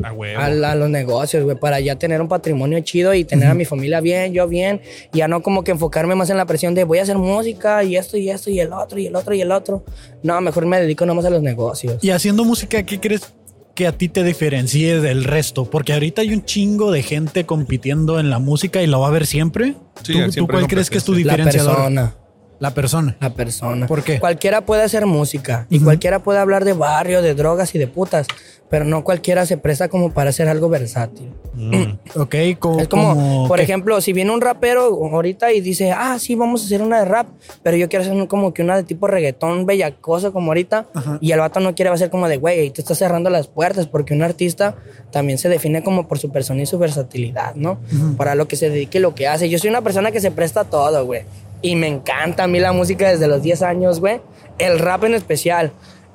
A 0.05 0.13
huevo. 0.13 0.41
A, 0.41 0.47
a 0.47 0.75
los 0.77 0.89
negocios, 0.89 1.43
güey, 1.43 1.59
para 1.59 1.81
ya 1.81 1.97
tener 1.97 2.21
un 2.21 2.29
patrimonio 2.29 2.79
chido 2.81 3.13
y 3.13 3.25
tener 3.25 3.49
a 3.49 3.55
mi 3.55 3.65
familia 3.65 4.01
bien, 4.01 4.33
yo 4.33 4.47
bien, 4.47 4.81
y 5.13 5.19
ya 5.19 5.27
no 5.27 5.43
como 5.43 5.65
que 5.65 5.73
enfocarme 5.73 6.15
más 6.15 6.31
en 6.31 6.37
la 6.37 6.47
presión 6.47 6.75
de 6.75 6.85
voy 6.85 6.99
a 6.99 7.03
hacer 7.03 7.19
música 7.19 7.83
y 7.83 7.97
esto 7.97 8.17
y 8.17 8.31
esto 8.31 8.51
y 8.51 8.61
el 8.61 8.73
otro 8.73 9.01
y 9.01 9.07
el 9.07 9.17
otro 9.17 9.35
y 9.35 9.41
el 9.41 9.51
otro. 9.51 9.85
No, 10.23 10.41
mejor 10.41 10.65
me 10.67 10.81
dedico 10.81 11.07
nomás 11.07 11.25
a 11.25 11.31
los 11.31 11.43
negocios. 11.43 12.05
Y 12.05 12.11
haciendo 12.11 12.45
música, 12.45 12.85
¿qué 12.85 13.01
crees 13.01 13.33
que 13.77 13.87
a 13.87 13.93
ti 13.97 14.09
te 14.09 14.25
diferencie 14.25 15.01
del 15.01 15.23
resto? 15.23 15.71
Porque 15.71 15.93
ahorita 15.93 16.23
hay 16.23 16.33
un 16.35 16.45
chingo 16.45 16.91
de 16.91 17.05
gente 17.05 17.47
compitiendo 17.47 18.19
en 18.19 18.31
la 18.31 18.41
música 18.41 18.83
y 18.83 18.89
lo 18.89 18.99
va 18.99 19.07
a 19.09 19.11
ver 19.13 19.27
siempre. 19.27 19.75
Sí, 20.03 20.15
¿Tú, 20.15 20.31
tú 20.33 20.47
cuál 20.49 20.67
crees 20.67 20.91
que 20.91 20.99
es 20.99 21.05
tu 21.05 21.13
La 21.13 21.19
diferenciador? 21.19 21.77
persona. 21.77 22.15
La 22.59 22.73
persona. 22.73 23.17
La 23.21 23.31
persona. 23.35 23.87
¿Por 23.87 24.03
qué? 24.03 24.19
Cualquiera 24.19 24.63
puede 24.63 24.83
hacer 24.83 25.05
música 25.07 25.67
y 25.71 25.81
cualquiera 25.81 26.21
puede 26.21 26.39
hablar 26.39 26.65
de 26.65 26.73
barrio, 26.73 27.21
de 27.23 27.35
drogas 27.35 27.75
y 27.75 27.79
de 27.79 27.87
putas, 27.87 28.27
pero 28.71 28.85
no 28.85 29.05
cualquiera 29.05 29.45
se 29.47 29.59
presta 29.59 29.89
como 29.89 30.13
para 30.13 30.31
hacer 30.31 30.49
algo 30.49 30.69
versátil. 30.69 31.31
Mm. 31.55 32.19
Ok, 32.19 32.35
co- 32.59 32.81
Es 32.81 32.89
como, 32.89 33.47
por 33.47 33.61
ejemplo, 33.61 34.01
si 34.01 34.13
viene 34.13 34.33
un 34.33 34.41
rapero 34.41 34.85
ahorita 34.87 35.53
y 35.53 35.61
dice, 35.61 35.93
ah, 35.93 36.19
sí, 36.19 36.35
vamos 36.35 36.63
a 36.63 36.65
hacer 36.67 36.83
una 36.83 36.99
de 36.99 37.05
rap, 37.05 37.27
pero 37.63 37.77
yo 37.77 37.89
quiero 37.89 38.05
hacer 38.05 38.27
como 38.27 38.53
que 38.55 38.63
una 38.63 38.75
de 38.77 38.83
tipo 38.83 39.07
reggaetón 39.07 39.67
bellacoso 39.67 40.33
como 40.33 40.49
ahorita, 40.51 40.87
y 41.21 41.33
el 41.33 41.39
vato 41.41 41.61
no 41.61 41.75
quiere 41.75 41.91
hacer 41.91 42.11
como 42.11 42.27
de, 42.29 42.39
güey, 42.39 42.71
te 42.71 42.81
está 42.81 42.95
cerrando 42.95 43.31
las 43.31 43.47
puertas, 43.49 43.87
porque 43.87 44.15
un 44.15 44.23
artista 44.23 44.75
también 45.13 45.39
se 45.39 45.49
define 45.49 45.85
como 45.85 46.09
por 46.09 46.19
su 46.19 46.31
persona 46.33 46.63
y 46.63 46.67
su 46.67 46.79
versatilidad, 46.79 47.55
¿no? 47.55 47.79
Para 48.17 48.35
lo 48.35 48.49
que 48.49 48.57
se 48.57 48.69
dedique 48.71 48.99
y 48.99 49.01
lo 49.03 49.15
que 49.15 49.29
hace. 49.29 49.49
Yo 49.49 49.59
soy 49.59 49.71
una 49.71 49.83
persona 49.83 50.11
que 50.11 50.21
se 50.21 50.31
presta 50.31 50.63
a 50.63 50.65
todo, 50.65 51.05
güey. 51.07 51.23
Y 51.67 51.75
me 51.75 51.89
encanta 51.89 52.45
a 52.45 52.47
mí 52.47 52.61
la 52.61 52.73
música 52.73 53.11
desde 53.11 53.27
los 53.27 53.43
10 53.43 53.63
años, 53.63 53.99
güey. 53.99 54.21
El 54.57 54.79
rap 54.79 55.03
en 55.03 55.15
especial. 55.15 55.73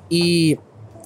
Y 0.08 0.58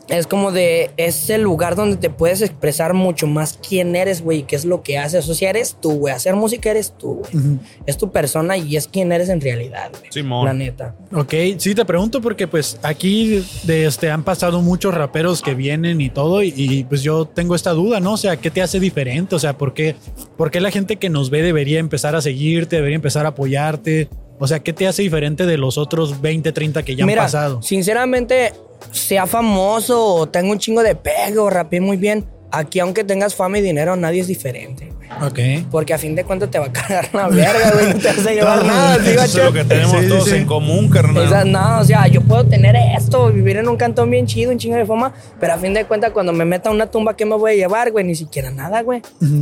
es 0.08 0.28
como 0.28 0.52
de, 0.52 0.92
es 0.96 1.30
el 1.30 1.42
lugar 1.42 1.74
donde 1.74 1.96
te 1.96 2.10
puedes 2.10 2.40
expresar 2.42 2.94
mucho 2.94 3.26
más 3.26 3.58
quién 3.68 3.96
eres, 3.96 4.22
güey, 4.22 4.38
y 4.38 4.42
qué 4.44 4.54
es 4.54 4.64
lo 4.64 4.84
que 4.84 4.98
haces. 4.98 5.28
O 5.28 5.34
sea, 5.34 5.50
eres 5.50 5.76
tú, 5.80 5.94
güey. 5.94 6.14
Hacer 6.14 6.36
música 6.36 6.70
eres 6.70 6.94
tú, 6.96 7.24
güey. 7.32 7.58
Es 7.86 7.96
tu 7.98 8.12
persona 8.12 8.56
y 8.56 8.76
es 8.76 8.86
quién 8.86 9.10
eres 9.10 9.30
en 9.30 9.40
realidad, 9.40 9.90
güey. 9.98 10.12
Simón. 10.12 10.44
La 10.44 10.52
neta. 10.52 10.94
Ok, 11.12 11.34
sí, 11.58 11.74
te 11.74 11.84
pregunto 11.84 12.20
porque 12.20 12.46
pues 12.46 12.78
aquí 12.84 13.44
de 13.64 13.86
este, 13.86 14.12
han 14.12 14.22
pasado 14.22 14.62
muchos 14.62 14.94
raperos 14.94 15.42
que 15.42 15.56
vienen 15.56 16.00
y 16.00 16.08
todo 16.08 16.44
y, 16.44 16.54
y, 16.56 16.84
pues 16.84 17.02
yo 17.02 17.26
tengo 17.26 17.56
esta 17.56 17.72
duda, 17.72 17.98
¿no? 17.98 18.12
O 18.12 18.16
sea, 18.16 18.36
¿qué 18.36 18.52
te 18.52 18.62
hace 18.62 18.78
diferente? 18.78 19.34
O 19.34 19.40
sea, 19.40 19.58
¿por 19.58 19.74
qué, 19.74 19.96
¿por 20.36 20.52
qué 20.52 20.60
la 20.60 20.70
gente 20.70 20.98
que 20.98 21.08
nos 21.08 21.30
ve 21.30 21.42
debería 21.42 21.80
empezar 21.80 22.14
a 22.14 22.22
seguirte, 22.22 22.76
debería 22.76 22.94
empezar 22.94 23.26
a 23.26 23.30
apoyarte? 23.30 24.08
O 24.38 24.46
sea, 24.46 24.60
¿qué 24.60 24.72
te 24.72 24.86
hace 24.86 25.02
diferente 25.02 25.46
de 25.46 25.56
los 25.56 25.78
otros 25.78 26.20
20, 26.20 26.52
30 26.52 26.82
que 26.82 26.94
ya 26.94 27.06
Mira, 27.06 27.22
han 27.22 27.26
pasado? 27.26 27.62
sinceramente, 27.62 28.52
sea 28.90 29.26
famoso 29.26 30.04
o 30.04 30.26
tenga 30.28 30.50
un 30.52 30.58
chingo 30.58 30.82
de 30.82 30.94
pego 30.94 31.44
o 31.44 31.50
rapee 31.50 31.80
muy 31.80 31.96
bien, 31.96 32.26
aquí 32.50 32.80
aunque 32.80 33.04
tengas 33.04 33.34
fama 33.34 33.58
y 33.58 33.62
dinero, 33.62 33.96
nadie 33.96 34.20
es 34.20 34.26
diferente, 34.28 34.86
güey. 34.94 35.06
Ok. 35.22 35.68
Porque 35.70 35.94
a 35.94 35.98
fin 35.98 36.14
de 36.16 36.24
cuentas 36.24 36.50
te 36.50 36.58
va 36.58 36.66
a 36.66 36.72
cargar 36.72 37.08
la 37.14 37.28
verga, 37.28 37.70
güey. 37.72 37.94
No 37.94 38.00
te 38.00 38.08
vas 38.08 38.26
a 38.26 38.32
llevar 38.32 38.64
nada, 38.64 38.96
¿sí, 39.02 39.10
Eso 39.10 39.22
es 39.24 39.34
lo 39.36 39.52
que 39.52 39.64
tenemos 39.64 40.00
Sí, 40.00 40.08
todos 40.08 40.24
sí. 40.28 40.34
en 40.36 40.46
común, 40.46 40.88
carnal. 40.90 41.24
Esa- 41.26 41.44
no, 41.44 41.78
o 41.80 41.84
sea, 41.84 42.08
yo 42.08 42.22
puedo 42.22 42.44
tener 42.46 42.74
esto, 42.96 43.30
vivir 43.30 43.56
en 43.58 43.68
un 43.68 43.76
cantón 43.76 44.10
bien 44.10 44.26
chido, 44.26 44.50
un 44.50 44.58
chingo 44.58 44.76
de 44.76 44.84
fama, 44.84 45.12
pero 45.38 45.52
a 45.54 45.58
fin 45.58 45.74
de 45.74 45.84
cuentas, 45.84 46.10
cuando 46.10 46.32
me 46.32 46.44
meta 46.44 46.70
a 46.70 46.72
una 46.72 46.86
tumba, 46.90 47.16
¿qué 47.16 47.24
me 47.24 47.36
voy 47.36 47.52
a 47.52 47.54
llevar, 47.54 47.92
güey? 47.92 48.04
Ni 48.04 48.14
siquiera 48.16 48.50
nada, 48.50 48.82
güey. 48.82 49.00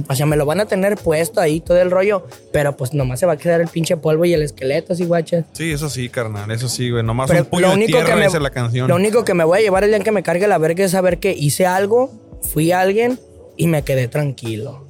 O 0.09 0.15
sea, 0.15 0.27
me 0.27 0.37
lo 0.37 0.45
van 0.45 0.61
a 0.61 0.67
tener 0.67 0.97
puesto 0.97 1.41
ahí, 1.41 1.61
todo 1.61 1.81
el 1.81 1.91
rollo, 1.91 2.27
pero 2.53 2.77
pues 2.77 2.93
nomás 2.93 3.21
se 3.21 3.27
va 3.27 3.33
a 3.33 3.37
quedar 3.39 3.61
el 3.63 3.69
pinche 3.69 3.97
polvo 3.97 4.25
y 4.27 4.35
el 4.35 4.43
esqueleto, 4.43 4.93
así, 4.93 5.05
guachas. 5.07 5.47
Sí, 5.53 5.73
eso 5.73 5.89
sí, 5.89 6.09
carnal. 6.11 6.51
Eso 6.51 6.69
sí, 6.69 6.91
güey. 6.91 7.03
Nomás 7.03 7.31
Pero 7.31 7.43
un 7.45 7.47
puño 7.49 7.75
de 7.75 7.87
tierra, 7.87 8.17
me, 8.17 8.27
esa 8.27 8.37
es 8.37 8.43
la 8.43 8.51
canción. 8.51 8.87
lo 8.89 8.97
único 8.97 9.25
que 9.25 9.33
me 9.35 9.45
voy 9.45 9.59
a 9.59 9.63
llevar 9.63 9.83
el 9.85 9.91
día 9.91 9.97
en 9.97 10.03
que 10.03 10.13
me 10.13 10.23
cargue 10.23 10.47
la 10.47 10.59
verga 10.59 10.85
es 10.85 10.91
saber 10.91 11.19
que 11.19 11.33
hice 11.33 11.65
algo, 11.67 12.13
fui 12.53 12.73
alguien 12.73 13.19
y 13.57 13.67
me 13.67 13.83
quedé 13.83 14.09
tranquilo. 14.09 14.85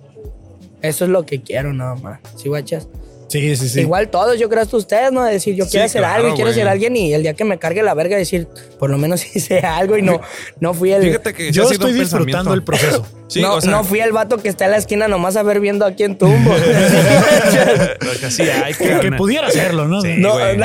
Eso 0.82 1.04
es 1.04 1.10
lo 1.10 1.24
que 1.24 1.40
quiero 1.40 1.72
nada 1.72 1.94
más, 1.94 2.20
¿sí, 2.36 2.48
guachas? 2.48 2.88
Sí, 3.28 3.56
sí, 3.56 3.68
sí. 3.68 3.80
Igual 3.80 4.08
todos, 4.10 4.38
yo 4.38 4.48
creo 4.48 4.62
hasta 4.62 4.76
ustedes, 4.76 5.10
¿no? 5.10 5.24
De 5.24 5.32
decir, 5.32 5.54
yo 5.56 5.64
Sí, 5.64 5.72
quiero 5.72 5.86
hacer 5.86 6.00
claro, 6.02 6.16
algo 6.22 6.28
y 6.28 6.36
quiero 6.36 6.52
ser 6.52 6.68
alguien 6.68 6.96
y 6.96 7.12
el 7.14 7.22
día 7.22 7.34
que 7.34 7.44
me 7.44 7.58
cargue 7.58 7.82
la 7.82 7.94
verga 7.94 8.16
decir, 8.16 8.46
por 8.78 8.90
lo 8.90 8.98
menos 8.98 9.24
hice 9.36 9.58
algo 9.60 9.96
y 9.96 10.02
no, 10.02 10.20
no 10.60 10.74
fui 10.74 10.92
el... 10.92 11.02
Fíjate 11.02 11.34
que 11.34 11.46
sí 11.46 11.52
yo 11.52 11.64
ha 11.64 11.66
sido 11.66 11.86
estoy 11.88 12.00
disfrutando 12.00 12.54
el 12.54 12.62
proceso. 12.62 13.06
Sí, 13.26 13.40
no, 13.40 13.54
o 13.54 13.60
sea- 13.60 13.70
no 13.70 13.82
fui 13.84 14.00
el 14.00 14.12
vato 14.12 14.36
que 14.36 14.50
está 14.50 14.66
en 14.66 14.72
la 14.72 14.76
esquina 14.76 15.08
nomás 15.08 15.34
a 15.36 15.42
ver 15.42 15.58
viendo 15.58 15.86
a 15.86 15.92
quién 15.94 16.16
tumbo. 16.18 16.54
Lo 18.00 18.20
que 18.20 18.30
sí 18.30 18.42
hay, 18.42 18.74
Que 18.74 18.88
carnal. 18.90 19.16
pudiera 19.16 19.46
hacerlo, 19.48 19.88
¿no? 19.88 20.02
Sí. 20.02 20.14
no, 20.18 20.34
güey. 20.34 20.58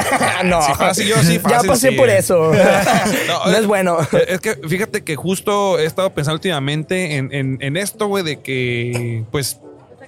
no. 0.44 0.62
Sí, 0.62 0.72
fácil, 0.78 1.08
yo 1.08 1.16
sí, 1.24 1.40
ya 1.50 1.62
pasé 1.64 1.90
sí. 1.92 1.96
por 1.96 2.10
eso. 2.10 2.52
no, 2.54 3.52
eh, 3.54 3.58
es 3.58 3.66
bueno. 3.66 3.98
eh, 4.12 4.26
Es 4.28 4.42
que 4.42 4.56
fíjate 4.68 5.04
que 5.04 5.16
justo 5.16 5.80
he 5.80 5.86
estado 5.86 6.10
pensando 6.14 6.36
últimamente 6.36 7.16
en, 7.16 7.34
en- 7.34 7.58
en 7.62 7.78
esto, 7.78 8.08
güey, 8.08 8.24
de 8.24 8.42
que, 8.42 9.24
pues, 9.32 9.60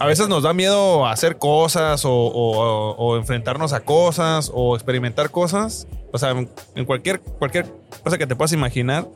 a 0.01 0.05
veces 0.07 0.27
nos 0.27 0.43
da 0.43 0.53
miedo 0.53 1.05
hacer 1.07 1.37
cosas 1.37 2.03
o, 2.05 2.11
o- 2.11 2.95
o 2.97 3.17
enfrentarnos 3.17 3.73
a 3.73 3.81
cosas 3.81 4.51
o 4.53 4.75
experimentar 4.75 5.29
cosas. 5.29 5.87
O 6.11 6.17
sea, 6.17 6.31
en 6.75 6.85
cualquier, 6.85 7.19
cualquier 7.21 7.65
cosa 8.03 8.17
que 8.17 8.27
te 8.27 8.35
puedas 8.35 8.51
imaginar. 8.53 9.07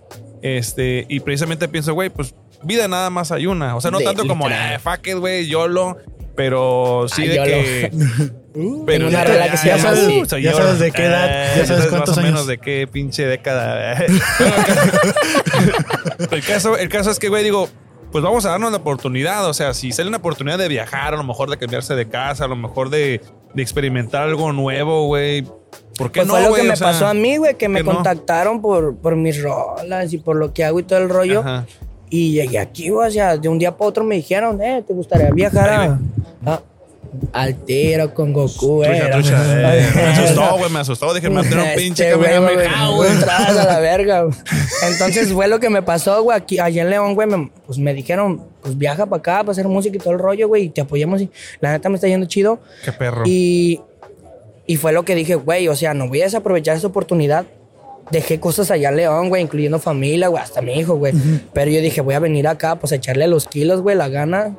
Este, 0.42 1.06
y 1.10 1.20
precisamente 1.22 1.68
pienso, 1.68 1.94
güey, 1.94 2.10
pues 2.10 2.36
vida 2.64 2.88
nada 2.88 3.10
más 3.10 3.32
hay 3.32 3.48
una. 3.48 3.76
O 3.76 3.82
sea, 3.82 3.92
no 3.92 3.98
De- 4.00 4.06
tanto 4.06 4.28
como, 4.28 4.48
literal. 4.48 4.74
eh, 4.76 4.80
fuck 4.80 5.06
it, 5.08 5.16
güey, 5.18 5.48
YOLO. 5.48 5.98
Pero 6.36 7.06
sí 7.08 7.22
Ay, 7.24 7.28
de 7.30 7.36
YOLO. 7.36 7.50
que. 7.50 7.92
Tengo 8.86 9.08
una 9.08 9.24
rola 9.24 9.50
que 9.52 9.58
se 9.58 9.68
llama 9.70 9.90
así. 9.92 10.24
soy 10.28 10.44
Ya 10.44 10.54
sabes 10.54 10.80
de 10.80 10.92
qué 10.92 11.06
edad, 11.06 11.28
Eh, 11.30 11.54
ya 11.60 11.66
sabes 11.66 11.82
más 11.84 11.90
cuántos 11.92 12.18
o 12.18 12.22
menos 12.22 12.40
años. 12.42 12.48
de 12.48 12.58
qué 12.58 12.88
pinche 12.92 13.26
década. 13.26 13.94
el, 16.32 16.44
caso, 16.46 16.78
el 16.78 16.90
caso 16.90 17.12
es 17.12 17.20
que, 17.20 17.30
güey, 17.30 17.44
digo, 17.44 17.70
pues 18.16 18.24
vamos 18.24 18.46
a 18.46 18.52
darnos 18.52 18.72
la 18.72 18.78
oportunidad. 18.78 19.46
O 19.46 19.54
sea, 19.54 19.74
si 19.74 19.92
sale 19.92 20.08
una 20.08 20.20
oportunidad 20.20 20.58
de 20.58 20.70
viajar, 20.70 21.14
a 21.14 21.18
lo 21.18 21.24
mejor 21.26 21.50
de 21.50 21.58
cambiarse 21.58 21.96
de 21.96 22.08
casa, 22.08 22.46
a 22.46 22.48
lo 22.48 22.56
mejor 22.56 22.90
de, 22.90 23.20
de 23.54 23.62
experimentar 23.62 24.22
algo 24.24 24.54
nuevo, 24.54 25.08
güey. 25.08 25.42
¿Por 25.98 26.14
qué 26.14 26.22
Pues 26.22 26.28
no, 26.28 26.36
fue 26.36 26.44
lo 26.44 26.54
que 26.56 26.64
me 26.64 26.70
O 26.72 26.76
sea, 26.78 26.88
pasó 26.88 27.08
a 27.08 27.14
mí, 27.14 27.36
güey, 27.36 27.56
que 27.58 27.68
me 27.68 27.84
contactaron 27.84 28.62
por, 28.62 28.96
por 28.96 29.18
mis 29.18 29.44
rolas 29.44 30.14
y 30.14 30.18
por 30.18 30.38
lo 30.38 30.54
que 30.54 30.64
hago 30.64 30.80
y 30.80 30.84
todo 30.84 31.00
el 31.00 31.10
rollo. 31.10 31.42
Ajá. 31.42 31.66
Y 32.10 32.32
llegué 32.32 32.58
aquí, 32.58 32.88
güey, 32.88 33.10
o 33.10 33.12
sea, 33.12 33.36
de 33.36 33.50
un 33.50 33.60
día 33.60 33.76
para 33.76 33.90
otro 33.90 34.06
me 34.06 34.16
dijeron, 34.16 34.62
eh, 34.62 34.82
¿te 34.88 34.94
gustaría 34.94 35.30
viajar 35.32 35.70
a, 35.70 36.00
a- 36.54 36.62
al 37.34 37.56
tiro 37.66 38.14
con 38.14 38.34
Goku, 38.34 38.84
Trucha, 38.84 39.08
eh? 39.08 39.12
trucha, 39.12 39.76
eh, 39.78 39.88
Me 39.96 40.02
asustó, 40.04 40.58
güey, 40.58 40.70
me 40.72 40.80
asustó. 40.80 41.14
Dije, 41.14 41.30
me 41.30 41.42
un 41.42 41.48
pinche 41.76 42.04
Este 42.10 42.16
güey, 42.16 42.38
güey, 42.40 42.56
güey. 42.56 42.68
a 42.68 43.52
la 43.52 43.80
verga. 43.82 44.24
güey. 44.24 44.36
Entonces 44.92 45.32
fue 45.34 45.48
lo 45.48 45.60
que 45.60 45.70
me 45.70 45.82
pasó, 45.82 46.22
güey, 46.24 46.38
aquí, 46.38 46.60
allá 46.60 46.82
en 46.84 46.90
León, 46.90 47.16
güey, 47.16 47.28
me- 47.28 47.50
pues 47.66 47.78
me 47.80 47.94
dijeron, 47.94 48.44
pues 48.62 48.78
viaja 48.78 49.06
para 49.06 49.20
acá 49.20 49.38
para 49.40 49.52
hacer 49.52 49.68
música 49.68 49.96
y 49.96 50.00
todo 50.00 50.14
el 50.14 50.20
rollo, 50.20 50.48
güey, 50.48 50.64
y 50.64 50.70
te 50.70 50.82
apoyamos 50.82 51.22
y 51.22 51.30
la 51.62 51.72
neta 51.72 51.90
me 51.90 51.96
está 51.96 52.08
yendo 52.08 52.26
chido. 52.28 52.60
Qué 52.84 52.92
perro. 52.92 53.24
Y, 53.26 53.82
y 54.68 54.78
fue 54.78 54.92
lo 54.94 55.04
que 55.06 55.16
dije, 55.16 55.36
güey, 55.36 55.68
o 55.68 55.76
sea, 55.76 55.94
no 55.94 56.08
voy 56.08 56.22
a 56.22 56.26
desaprovechar 56.26 56.76
esa 56.78 56.88
oportunidad. 56.88 57.46
Dejé 58.12 58.40
cosas 58.40 58.70
allá 58.70 58.90
en 58.90 58.98
León, 58.98 59.30
güey, 59.30 59.42
incluyendo 59.42 59.80
familia, 59.80 60.28
güey, 60.28 60.42
hasta 60.44 60.62
mi 60.62 60.74
hijo, 60.74 60.96
güey. 60.96 61.14
Pero 61.54 61.72
yo 61.72 61.82
dije, 61.82 62.02
voy 62.02 62.14
a 62.14 62.20
venir 62.20 62.48
acá, 62.48 62.76
pues 62.76 62.92
a 62.92 62.96
echarle 62.98 63.28
los 63.28 63.48
kilos, 63.48 63.82
güey, 63.82 63.96
la 63.96 64.10
gana 64.10 64.56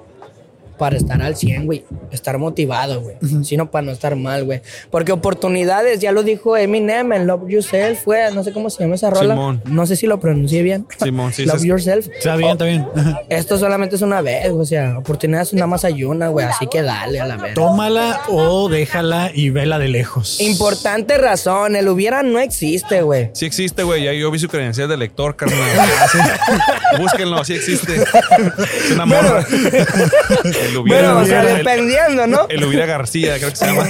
para 0.78 0.96
estar 0.96 1.20
al 1.22 1.36
100, 1.36 1.66
güey. 1.66 1.84
Estar 2.10 2.38
motivado, 2.38 3.00
güey. 3.00 3.16
Sino 3.42 3.70
para 3.70 3.86
no 3.86 3.92
estar 3.92 4.16
mal, 4.16 4.44
güey. 4.44 4.62
Porque 4.90 5.12
oportunidades, 5.12 6.00
ya 6.00 6.12
lo 6.12 6.22
dijo 6.22 6.56
Eminem 6.56 7.12
en 7.12 7.26
Love 7.26 7.48
Yourself, 7.48 8.02
fue, 8.04 8.30
no 8.32 8.44
sé 8.44 8.52
cómo 8.52 8.70
se 8.70 8.82
llama 8.82 8.94
esa 8.94 9.10
rola. 9.10 9.34
Simón. 9.34 9.62
No 9.66 9.86
sé 9.86 9.96
si 9.96 10.06
lo 10.06 10.20
pronuncié 10.20 10.62
bien. 10.62 10.86
Simón, 11.02 11.32
sí, 11.32 11.44
Love 11.46 11.60
sí. 11.60 11.68
Yourself. 11.68 12.08
Está 12.08 12.36
bien, 12.36 12.50
está 12.52 12.64
bien. 12.64 12.86
Esto 13.28 13.58
solamente 13.58 13.96
es 13.96 14.02
una 14.02 14.20
vez, 14.20 14.50
o 14.50 14.64
sea, 14.64 14.98
oportunidades 14.98 15.52
nada 15.54 15.66
más 15.66 15.84
hay 15.84 16.04
una, 16.04 16.28
güey. 16.28 16.46
Así 16.46 16.66
que 16.66 16.82
dale 16.82 17.20
a 17.20 17.26
la 17.26 17.36
verga. 17.36 17.54
Tómala 17.54 18.22
o 18.28 18.68
déjala 18.68 19.30
y 19.34 19.50
vela 19.50 19.78
de 19.78 19.88
lejos. 19.88 20.40
Importante 20.40 21.18
razón, 21.18 21.76
el 21.76 21.88
hubiera 21.88 22.22
no 22.22 22.38
existe, 22.38 23.02
güey. 23.02 23.30
Sí 23.32 23.46
existe, 23.46 23.82
güey. 23.82 24.04
Ya 24.04 24.12
yo 24.12 24.30
vi 24.30 24.38
su 24.38 24.48
credencial 24.48 24.88
de 24.88 24.96
lector, 24.96 25.36
carnal. 25.36 25.58
Búsquenlo, 26.98 27.44
sí 27.44 27.54
existe. 27.54 27.94
Es 27.96 28.90
una 28.92 29.06
morra. 29.06 29.44
El 30.68 30.76
hubiera, 30.76 31.12
Bueno, 31.14 31.20
o 31.20 31.26
sea, 31.26 31.42
el- 31.42 31.56
dependiendo, 31.58 32.26
¿no? 32.26 32.46
El 32.48 32.64
hubiera 32.64 32.86
García, 32.86 33.36
creo 33.38 33.50
que 33.50 33.56
se 33.56 33.66
llama. 33.66 33.86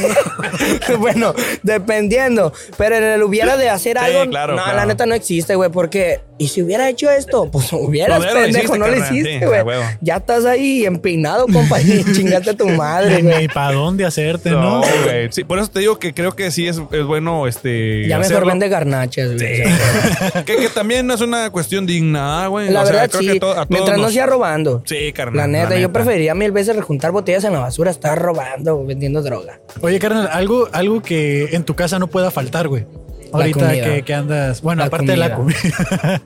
bueno, 0.98 1.34
dependiendo. 1.62 2.52
Pero 2.76 2.96
en 2.96 3.04
el 3.04 3.22
hubiera 3.22 3.56
de 3.56 3.68
hacer 3.70 3.98
Sí, 3.98 4.04
algo, 4.04 4.30
claro, 4.30 4.54
no, 4.56 4.62
claro. 4.62 4.76
la 4.76 4.86
neta 4.86 5.06
no 5.06 5.14
existe, 5.14 5.54
güey. 5.54 5.70
Porque, 5.70 6.20
¿y 6.38 6.48
si 6.48 6.62
hubiera 6.62 6.88
hecho 6.88 7.10
esto? 7.10 7.50
Pues 7.50 7.72
hubieras, 7.72 8.22
lo 8.24 8.32
pendejo, 8.32 8.76
no 8.78 8.88
lo 8.88 8.96
hiciste, 8.96 9.46
güey. 9.46 9.62
ya 10.00 10.16
estás 10.16 10.44
ahí 10.44 10.84
empinado, 10.86 11.46
compa, 11.46 11.80
y 11.80 12.04
chingaste 12.14 12.50
a 12.50 12.54
tu 12.54 12.68
madre, 12.68 13.22
Ni 13.22 13.30
güey. 13.30 13.48
para 13.48 13.72
dónde 13.74 14.04
hacerte, 14.04 14.50
¿no? 14.50 14.80
No, 14.80 14.84
güey. 15.04 15.28
Sí, 15.32 15.44
por 15.44 15.58
eso 15.58 15.68
te 15.68 15.80
digo 15.80 15.98
que 15.98 16.12
creo 16.14 16.32
que 16.34 16.50
sí 16.50 16.66
es, 16.66 16.80
es 16.90 17.04
bueno 17.04 17.46
este. 17.46 18.06
Ya 18.08 18.18
mejor 18.18 18.32
hacerlo. 18.32 18.48
vende 18.48 18.68
garnachas, 18.68 19.34
güey. 19.34 19.62
Que, 20.46 20.56
que 20.56 20.68
también 20.68 21.06
no 21.06 21.14
es 21.14 21.20
una 21.20 21.50
cuestión 21.50 21.86
digna, 21.86 22.46
güey. 22.48 22.70
La 22.70 22.82
O 22.82 22.86
sea, 22.86 22.92
verdad, 22.96 23.10
creo 23.10 23.20
sí. 23.22 23.28
que 23.34 23.40
to- 23.40 23.50
a 23.50 23.54
todos 23.54 23.70
Mientras 23.70 23.98
no 23.98 24.10
sea 24.10 24.26
robando. 24.26 24.82
Sí, 24.84 25.12
carnal. 25.12 25.36
La 25.52 25.58
neta, 25.58 25.78
yo 25.78 25.92
preferiría 25.92 26.34
mil 26.34 26.52
veces 26.52 26.65
rejuntar 26.72 27.12
botellas 27.12 27.44
en 27.44 27.52
la 27.52 27.60
basura, 27.60 27.90
estar 27.90 28.18
robando 28.20 28.78
o 28.78 28.84
vendiendo 28.84 29.22
droga. 29.22 29.60
Oye, 29.80 29.98
carnal, 29.98 30.28
algo, 30.32 30.68
algo 30.72 31.02
que 31.02 31.54
en 31.54 31.64
tu 31.64 31.74
casa 31.74 31.98
no 31.98 32.06
pueda 32.08 32.30
faltar, 32.30 32.68
güey. 32.68 32.86
Ahorita 33.32 33.72
que, 33.72 34.02
que 34.02 34.14
andas. 34.14 34.62
Bueno, 34.62 34.80
La 34.80 34.86
aparte 34.86 35.06
de 35.12 35.16
la 35.16 35.34
comida. 35.34 36.22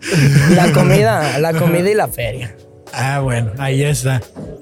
La 0.54 0.72
comida, 0.72 1.38
la 1.38 1.52
comida 1.58 1.90
y 1.90 1.94
la 1.94 2.08
feria. 2.08 2.54
ah, 2.92 3.20
bueno, 3.20 3.52
ahí 3.58 3.82
está. 3.82 4.20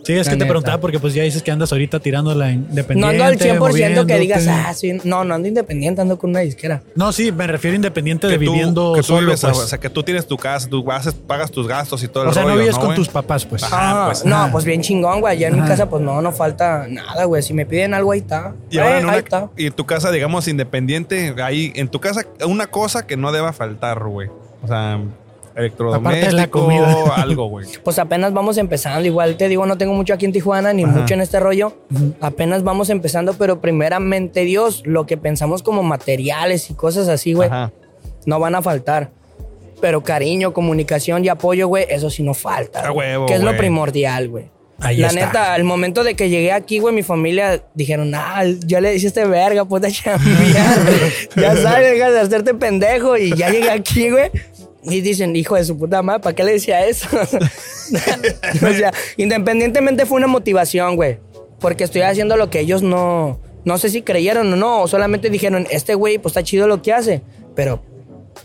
Sí, 0.08 0.14
es 0.14 0.26
La 0.26 0.32
que 0.32 0.38
te 0.38 0.46
preguntaba 0.46 0.80
porque 0.80 0.98
pues 0.98 1.12
ya 1.12 1.22
dices 1.22 1.42
que 1.42 1.50
andas 1.50 1.70
ahorita 1.70 2.00
tirando 2.00 2.34
la 2.34 2.50
independiente. 2.50 2.94
No 2.98 3.08
ando 3.08 3.24
al 3.24 3.38
100% 3.38 4.06
que 4.06 4.18
digas, 4.18 4.46
ah, 4.48 4.72
sí. 4.72 4.94
No, 5.04 5.22
no 5.22 5.34
ando 5.34 5.48
independiente, 5.48 6.00
ando 6.00 6.16
con 6.18 6.30
una 6.30 6.40
disquera. 6.40 6.82
No, 6.94 7.12
sí, 7.12 7.30
me 7.30 7.46
refiero 7.46 7.76
independiente 7.76 8.26
de 8.26 8.32
tú, 8.36 8.40
viviendo 8.40 8.94
que 8.94 9.00
tú 9.02 9.06
solo, 9.08 9.26
vives, 9.26 9.42
pues. 9.42 9.58
o 9.58 9.66
sea, 9.66 9.78
que 9.78 9.90
tú 9.90 10.02
tienes 10.02 10.26
tu 10.26 10.38
casa, 10.38 10.66
tú 10.66 10.82
haces- 10.90 11.12
pagas 11.12 11.50
tus 11.50 11.68
gastos 11.68 12.02
y 12.02 12.08
todo 12.08 12.22
el 12.22 12.30
O 12.30 12.32
sea, 12.32 12.44
no 12.44 12.56
vives 12.56 12.76
con 12.76 12.86
güey? 12.86 12.96
tus 12.96 13.08
papás, 13.10 13.44
pues. 13.44 13.62
Ajá. 13.64 13.76
Ah, 13.78 14.06
pues, 14.06 14.24
no, 14.24 14.34
ah. 14.34 14.48
pues 14.50 14.64
bien 14.64 14.80
chingón, 14.80 15.20
güey. 15.20 15.36
Allá 15.36 15.48
en 15.48 15.60
mi 15.60 15.68
casa, 15.68 15.90
pues 15.90 16.02
no, 16.02 16.22
no 16.22 16.32
falta 16.32 16.86
nada, 16.88 17.24
güey. 17.24 17.42
Si 17.42 17.52
me 17.52 17.66
piden 17.66 17.92
algo, 17.92 18.12
ahí 18.12 18.20
está. 18.20 18.54
Y 18.70 18.78
ahora 18.78 18.94
Eh, 18.96 18.98
en 19.00 19.04
una- 19.04 19.12
ahí 19.12 19.18
está. 19.18 19.50
y 19.58 19.66
en 19.66 19.72
tu 19.74 19.84
casa, 19.84 20.10
digamos, 20.10 20.48
independiente, 20.48 21.34
ahí 21.44 21.70
en 21.76 21.86
tu 21.88 22.00
casa, 22.00 22.22
una 22.46 22.68
cosa 22.68 23.06
que 23.06 23.18
no 23.18 23.30
deba 23.30 23.52
faltar, 23.52 24.02
güey. 24.04 24.30
O 24.62 24.66
sea, 24.68 24.98
Aparte 25.58 26.26
de 26.26 26.32
la 26.32 26.44
electrodoméstico, 26.44 26.60
comida. 26.60 27.14
algo, 27.16 27.46
güey. 27.48 27.66
Pues 27.82 27.98
apenas 27.98 28.32
vamos 28.32 28.58
empezando. 28.58 29.04
Igual 29.04 29.36
te 29.36 29.48
digo, 29.48 29.66
no 29.66 29.76
tengo 29.76 29.94
mucho 29.94 30.14
aquí 30.14 30.24
en 30.24 30.32
Tijuana, 30.32 30.72
ni 30.72 30.86
mucho 30.86 31.14
en 31.14 31.20
este 31.20 31.40
rollo. 31.40 31.74
Apenas 32.20 32.62
vamos 32.62 32.90
empezando, 32.90 33.34
pero 33.34 33.60
primeramente 33.60 34.42
Dios, 34.44 34.82
lo 34.86 35.06
que 35.06 35.16
pensamos 35.16 35.62
como 35.62 35.82
materiales 35.82 36.70
y 36.70 36.74
cosas 36.74 37.08
así, 37.08 37.32
güey, 37.32 37.50
no 38.26 38.40
van 38.40 38.54
a 38.54 38.62
faltar. 38.62 39.10
Pero 39.80 40.02
cariño, 40.02 40.52
comunicación 40.52 41.24
y 41.24 41.28
apoyo, 41.28 41.68
güey, 41.68 41.86
eso 41.88 42.10
sí 42.10 42.22
no 42.22 42.34
falta. 42.34 42.80
A 42.80 42.90
güey. 42.90 43.08
huevo, 43.10 43.26
Que 43.26 43.34
es 43.34 43.42
lo 43.42 43.56
primordial, 43.56 44.28
güey. 44.28 44.50
Ahí 44.80 44.98
La 44.98 45.08
está. 45.08 45.26
neta, 45.26 45.54
al 45.54 45.64
momento 45.64 46.04
de 46.04 46.14
que 46.14 46.28
llegué 46.28 46.52
aquí, 46.52 46.78
güey, 46.78 46.94
mi 46.94 47.02
familia 47.02 47.64
dijeron, 47.74 48.12
ah, 48.14 48.44
ya 48.64 48.80
le 48.80 48.94
hiciste 48.94 49.24
verga, 49.26 49.64
puta 49.64 49.90
chambear. 49.90 50.78
ya 51.36 51.56
sabes, 51.56 51.92
deja 51.92 52.10
de 52.12 52.20
hacerte 52.20 52.54
pendejo. 52.54 53.16
Y 53.16 53.34
ya 53.36 53.50
llegué 53.50 53.70
aquí, 53.70 54.10
güey. 54.10 54.30
Y 54.88 55.00
dicen, 55.00 55.34
hijo 55.36 55.56
de 55.56 55.64
su 55.64 55.76
puta 55.76 56.02
madre, 56.02 56.20
¿para 56.20 56.34
qué 56.34 56.44
le 56.44 56.52
decía 56.52 56.86
eso? 56.86 57.08
o 57.20 58.72
sea, 58.74 58.92
independientemente 59.16 60.06
fue 60.06 60.18
una 60.18 60.26
motivación, 60.26 60.96
güey. 60.96 61.18
Porque 61.60 61.84
estoy 61.84 62.02
haciendo 62.02 62.36
lo 62.36 62.50
que 62.50 62.60
ellos 62.60 62.82
no. 62.82 63.40
No 63.64 63.78
sé 63.78 63.90
si 63.90 64.02
creyeron 64.02 64.52
o 64.52 64.56
no, 64.56 64.82
o 64.82 64.88
solamente 64.88 65.30
dijeron, 65.30 65.66
este 65.70 65.94
güey, 65.94 66.18
pues 66.18 66.32
está 66.32 66.42
chido 66.42 66.68
lo 66.68 66.80
que 66.80 66.92
hace. 66.92 67.22
Pero, 67.54 67.82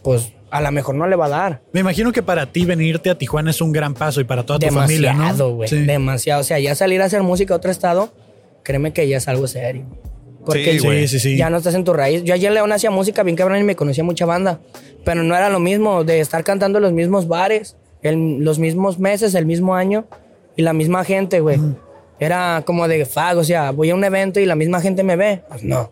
pues, 0.02 0.34
a 0.50 0.62
lo 0.62 0.72
mejor 0.72 0.96
no 0.96 1.08
le 1.08 1.16
va 1.16 1.28
a 1.28 1.30
dar. 1.30 1.62
Me 1.72 1.80
imagino 1.80 2.12
que 2.12 2.22
para 2.22 2.52
ti 2.52 2.66
venirte 2.66 3.10
a 3.10 3.18
Tijuana 3.18 3.52
es 3.52 3.62
un 3.62 3.72
gran 3.72 3.94
paso 3.94 4.22
y 4.22 4.24
para 4.24 4.46
toda 4.46 4.60
tu 4.60 4.68
familia, 4.68 5.14
¿no? 5.14 5.20
Demasiado, 5.20 5.56
güey. 5.56 5.70
Sí. 5.70 5.78
Demasiado. 5.78 6.41
O 6.41 6.44
sea, 6.44 6.60
ya 6.60 6.76
salir 6.76 7.02
a 7.02 7.06
hacer 7.06 7.24
música 7.24 7.54
a 7.54 7.58
otro 7.58 7.72
estado, 7.72 8.14
créeme 8.64 8.91
que 8.94 9.08
ya 9.08 9.18
es 9.18 9.28
algo 9.28 9.48
serio. 9.48 9.86
Porque 10.46 10.80
Sí, 10.80 10.86
güey. 10.86 11.08
Sí, 11.08 11.20
sí, 11.20 11.32
sí. 11.32 11.38
ya 11.38 11.50
no 11.50 11.58
estás 11.58 11.76
en 11.76 11.84
tu 11.84 11.94
raíz. 11.94 12.24
Yo 12.24 12.34
allá 12.34 12.48
en 12.50 12.54
León 12.56 12.72
hacía 12.72 12.91
música 12.91 13.24
bien 13.24 13.36
cabrón 13.36 13.60
y 13.60 13.64
me 13.64 13.76
conocía 13.76 14.04
mucha 14.04 14.26
banda. 14.26 14.60
Pero 15.06 15.24
no 15.24 15.36
era 15.36 15.50
lo 15.50 15.60
mismo 15.60 16.04
de 16.04 16.20
estar 16.20 16.44
cantando 16.44 16.80
en 16.80 16.84
los 16.84 16.94
mismos 16.94 17.28
bares, 17.28 17.76
en 18.02 18.44
los 18.44 18.60
mismos 18.60 19.00
meses, 19.00 19.36
el 19.36 19.46
mismo 19.46 19.76
año 19.76 20.06
y 20.56 20.62
la 20.62 20.74
misma 20.74 21.04
gente, 21.04 21.39
güey. 21.39 21.60
Era 22.20 22.64
como 22.66 22.88
de 22.88 23.06
fag, 23.06 23.38
o 23.38 23.44
sea, 23.44 23.72
voy 23.72 23.89
a 23.89 23.96
un 23.96 24.04
evento 24.04 24.39
y 24.39 24.46
la 24.46 24.56
misma 24.56 24.82
gente 24.82 25.04
me 25.04 25.16
ve. 25.16 25.41
Pues 25.50 25.64
no. 25.64 25.91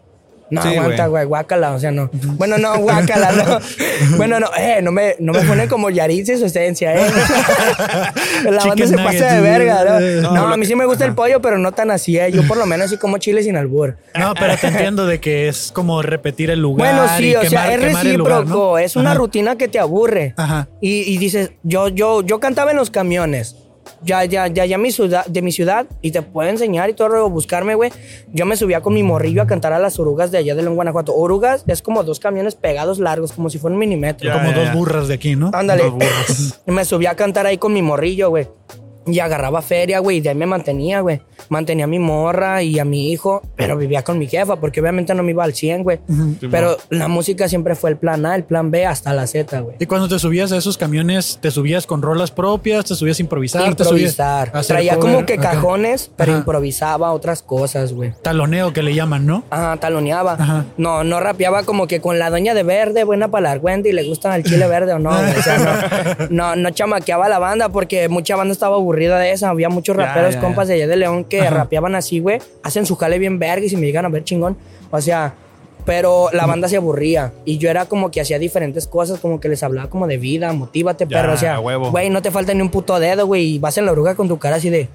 No 0.51 0.61
Sí, 0.61 0.67
aguanta, 0.75 1.07
güey. 1.07 1.25
guácala, 1.25 1.71
o 1.71 1.79
sea, 1.79 1.91
no. 1.91 2.09
Bueno, 2.37 2.57
no, 2.57 2.77
guácala, 2.79 3.31
no. 3.31 3.59
Bueno, 4.17 4.39
no, 4.39 4.47
eh, 4.57 4.81
no 4.83 4.91
me, 4.91 5.15
no 5.19 5.31
me 5.33 5.41
ponen 5.41 5.67
como 5.69 5.89
Yaritza 5.89 6.33
y 6.33 6.37
su 6.37 6.45
esencia, 6.45 6.93
eh. 6.93 7.09
La 8.51 8.65
banda 8.65 8.85
se 8.85 8.95
pasa 8.97 9.33
de 9.35 9.41
verga, 9.41 9.83
¿no? 10.21 10.31
No, 10.33 10.47
a 10.53 10.57
mí 10.57 10.65
sí 10.65 10.75
me 10.75 10.85
gusta 10.85 11.05
el 11.05 11.15
pollo, 11.15 11.41
pero 11.41 11.57
no 11.57 11.71
tan 11.71 11.91
así, 11.91 12.17
eh. 12.17 12.31
Yo 12.31 12.45
por 12.47 12.57
lo 12.57 12.65
menos 12.65 12.89
sí 12.89 12.97
como 12.97 13.17
chile 13.17 13.43
sin 13.43 13.55
albur. 13.57 13.97
No, 14.17 14.33
pero 14.37 14.57
te 14.57 14.67
entiendo 14.67 15.05
de 15.05 15.19
que 15.19 15.47
es 15.47 15.71
como 15.73 16.01
repetir 16.01 16.49
el 16.51 16.59
lugar. 16.59 16.93
Bueno, 16.95 17.11
sí, 17.17 17.29
y 17.31 17.35
o 17.35 17.49
sea, 17.49 17.71
es 17.73 17.79
lugar, 17.79 17.93
recíproco. 18.03 18.43
¿no? 18.43 18.77
Es 18.77 18.95
una 18.95 19.11
Ajá. 19.11 19.19
rutina 19.19 19.55
que 19.55 19.67
te 19.67 19.79
aburre. 19.79 20.33
Ajá. 20.37 20.67
Y, 20.81 21.01
y 21.13 21.17
dices, 21.17 21.51
yo, 21.63 21.87
yo, 21.87 22.21
yo 22.23 22.39
cantaba 22.39 22.71
en 22.71 22.77
los 22.77 22.89
camiones. 22.91 23.55
Ya, 24.03 24.25
ya, 24.25 24.47
ya, 24.47 24.65
ya 24.65 24.77
mi 24.77 24.91
ciudad, 24.91 25.25
de 25.27 25.41
mi 25.41 25.51
ciudad, 25.51 25.85
y 26.01 26.11
te 26.11 26.21
puedo 26.23 26.49
enseñar 26.49 26.89
y 26.89 26.93
todo, 26.93 27.09
luego 27.09 27.29
buscarme, 27.29 27.75
güey. 27.75 27.91
Yo 28.33 28.45
me 28.47 28.57
subía 28.57 28.81
con 28.81 28.93
mi 28.93 29.03
morrillo 29.03 29.41
a 29.43 29.47
cantar 29.47 29.73
a 29.73 29.79
las 29.79 29.99
orugas 29.99 30.31
de 30.31 30.39
allá 30.39 30.55
de 30.55 30.63
León, 30.63 30.75
Guanajuato. 30.75 31.13
Orugas 31.15 31.63
es 31.67 31.81
como 31.81 32.03
dos 32.03 32.19
camiones 32.19 32.55
pegados 32.55 32.97
largos, 32.99 33.31
como 33.31 33.49
si 33.49 33.59
fuera 33.59 33.73
un 33.75 33.79
minimetro. 33.79 34.27
Ya, 34.27 34.33
Como 34.39 34.49
ya, 34.51 34.55
dos 34.55 34.65
ya. 34.65 34.73
burras 34.73 35.07
de 35.07 35.13
aquí, 35.13 35.35
¿no? 35.35 35.51
Ándale. 35.53 35.83
Dos 35.83 35.93
burros. 35.93 36.59
Y 36.65 36.71
me 36.71 36.83
subí 36.85 37.05
a 37.05 37.15
cantar 37.15 37.45
ahí 37.45 37.57
con 37.57 37.73
mi 37.73 37.81
morrillo, 37.81 38.29
güey. 38.29 38.47
Y 39.05 39.19
agarraba 39.19 39.61
feria, 39.61 39.99
güey, 39.99 40.17
y 40.17 40.21
de 40.21 40.29
ahí 40.29 40.35
me 40.35 40.45
mantenía, 40.45 41.01
güey. 41.01 41.21
Mantenía 41.49 41.85
a 41.85 41.87
mi 41.87 41.97
morra 41.97 42.61
y 42.61 42.77
a 42.77 42.85
mi 42.85 43.11
hijo, 43.11 43.41
pero 43.55 43.75
vivía 43.75 44.03
con 44.03 44.19
mi 44.19 44.27
jefa, 44.27 44.57
porque 44.57 44.79
obviamente 44.79 45.15
no 45.15 45.23
me 45.23 45.31
iba 45.31 45.43
al 45.43 45.55
100, 45.55 45.83
güey. 45.83 45.99
Pero 46.51 46.77
la 46.89 47.07
música 47.07 47.49
siempre 47.49 47.73
fue 47.73 47.89
el 47.89 47.97
plan 47.97 48.25
A, 48.27 48.35
el 48.35 48.43
plan 48.43 48.69
B, 48.69 48.85
hasta 48.85 49.11
la 49.13 49.25
Z, 49.25 49.59
güey. 49.61 49.75
Y 49.79 49.87
cuando 49.87 50.07
te 50.07 50.19
subías 50.19 50.51
a 50.51 50.57
esos 50.57 50.77
camiones, 50.77 51.39
¿te 51.41 51.49
subías 51.49 51.87
con 51.87 52.03
rolas 52.03 52.29
propias? 52.29 52.85
¿Te 52.85 52.93
subías 52.93 53.17
a 53.17 53.21
improvisar? 53.23 53.73
¿Te 53.75 53.83
subías 53.83 54.11
Improvisar. 54.11 54.51
a 54.53 54.59
hacer 54.59 54.75
Traía 54.75 54.95
cover? 54.97 55.13
como 55.13 55.25
que 55.25 55.37
cajones, 55.37 56.11
pero 56.15 56.33
Ajá. 56.33 56.39
improvisaba 56.39 57.11
otras 57.11 57.41
cosas, 57.41 57.93
güey. 57.93 58.13
Taloneo 58.21 58.71
que 58.71 58.83
le 58.83 58.93
llaman, 58.93 59.25
¿no? 59.25 59.43
Ajá, 59.49 59.77
taloneaba. 59.77 60.33
Ajá. 60.33 60.65
No, 60.77 61.03
no 61.03 61.19
rapeaba 61.19 61.63
como 61.63 61.87
que 61.87 62.01
con 62.01 62.19
la 62.19 62.29
doña 62.29 62.53
de 62.53 62.61
verde, 62.61 63.03
buena 63.03 63.29
para 63.31 63.55
la 63.55 63.59
Wendy, 63.59 63.93
le 63.93 64.03
gusta 64.03 64.35
el 64.35 64.43
chile 64.43 64.67
verde 64.67 64.93
o 64.93 64.99
no. 64.99 65.09
güey. 65.09 65.37
O 65.37 65.41
sea, 65.41 65.57
no, 65.57 66.27
no, 66.29 66.55
no 66.55 66.69
chamaqueaba 66.69 67.27
la 67.29 67.39
banda 67.39 67.69
porque 67.69 68.07
mucha 68.07 68.35
banda 68.35 68.51
estaba 68.53 68.75
aburrida 68.75 68.90
de 68.95 69.31
esa. 69.31 69.49
Había 69.49 69.69
muchos 69.69 69.95
raperos, 69.95 70.35
ya, 70.35 70.41
compas 70.41 70.67
de 70.67 70.75
allá 70.75 70.87
de 70.87 70.95
León 70.95 71.23
que 71.23 71.41
Ajá. 71.41 71.49
rapeaban 71.51 71.95
así, 71.95 72.19
güey. 72.19 72.39
Hacen 72.63 72.85
su 72.85 72.95
jale 72.95 73.19
bien 73.19 73.39
verga 73.39 73.65
y 73.65 73.69
si 73.69 73.77
me 73.77 73.85
llegan 73.85 74.05
a 74.05 74.09
ver 74.09 74.23
chingón. 74.23 74.57
O 74.91 75.01
sea, 75.01 75.33
pero 75.85 76.29
la 76.31 76.45
banda 76.45 76.67
se 76.67 76.77
aburría. 76.77 77.33
Y 77.45 77.57
yo 77.57 77.69
era 77.69 77.85
como 77.85 78.11
que 78.11 78.21
hacía 78.21 78.39
diferentes 78.39 78.87
cosas, 78.87 79.19
como 79.19 79.39
que 79.39 79.49
les 79.49 79.63
hablaba 79.63 79.89
como 79.89 80.07
de 80.07 80.17
vida, 80.17 80.51
motívate, 80.53 81.07
perro. 81.07 81.33
O 81.33 81.37
sea, 81.37 81.57
güey, 81.57 82.09
no 82.09 82.21
te 82.21 82.31
falta 82.31 82.53
ni 82.53 82.61
un 82.61 82.69
puto 82.69 82.99
dedo, 82.99 83.25
güey. 83.25 83.55
Y 83.55 83.59
vas 83.59 83.77
en 83.77 83.85
la 83.85 83.91
oruga 83.91 84.15
con 84.15 84.27
tu 84.27 84.37
cara 84.37 84.57
así 84.57 84.69
de. 84.69 84.89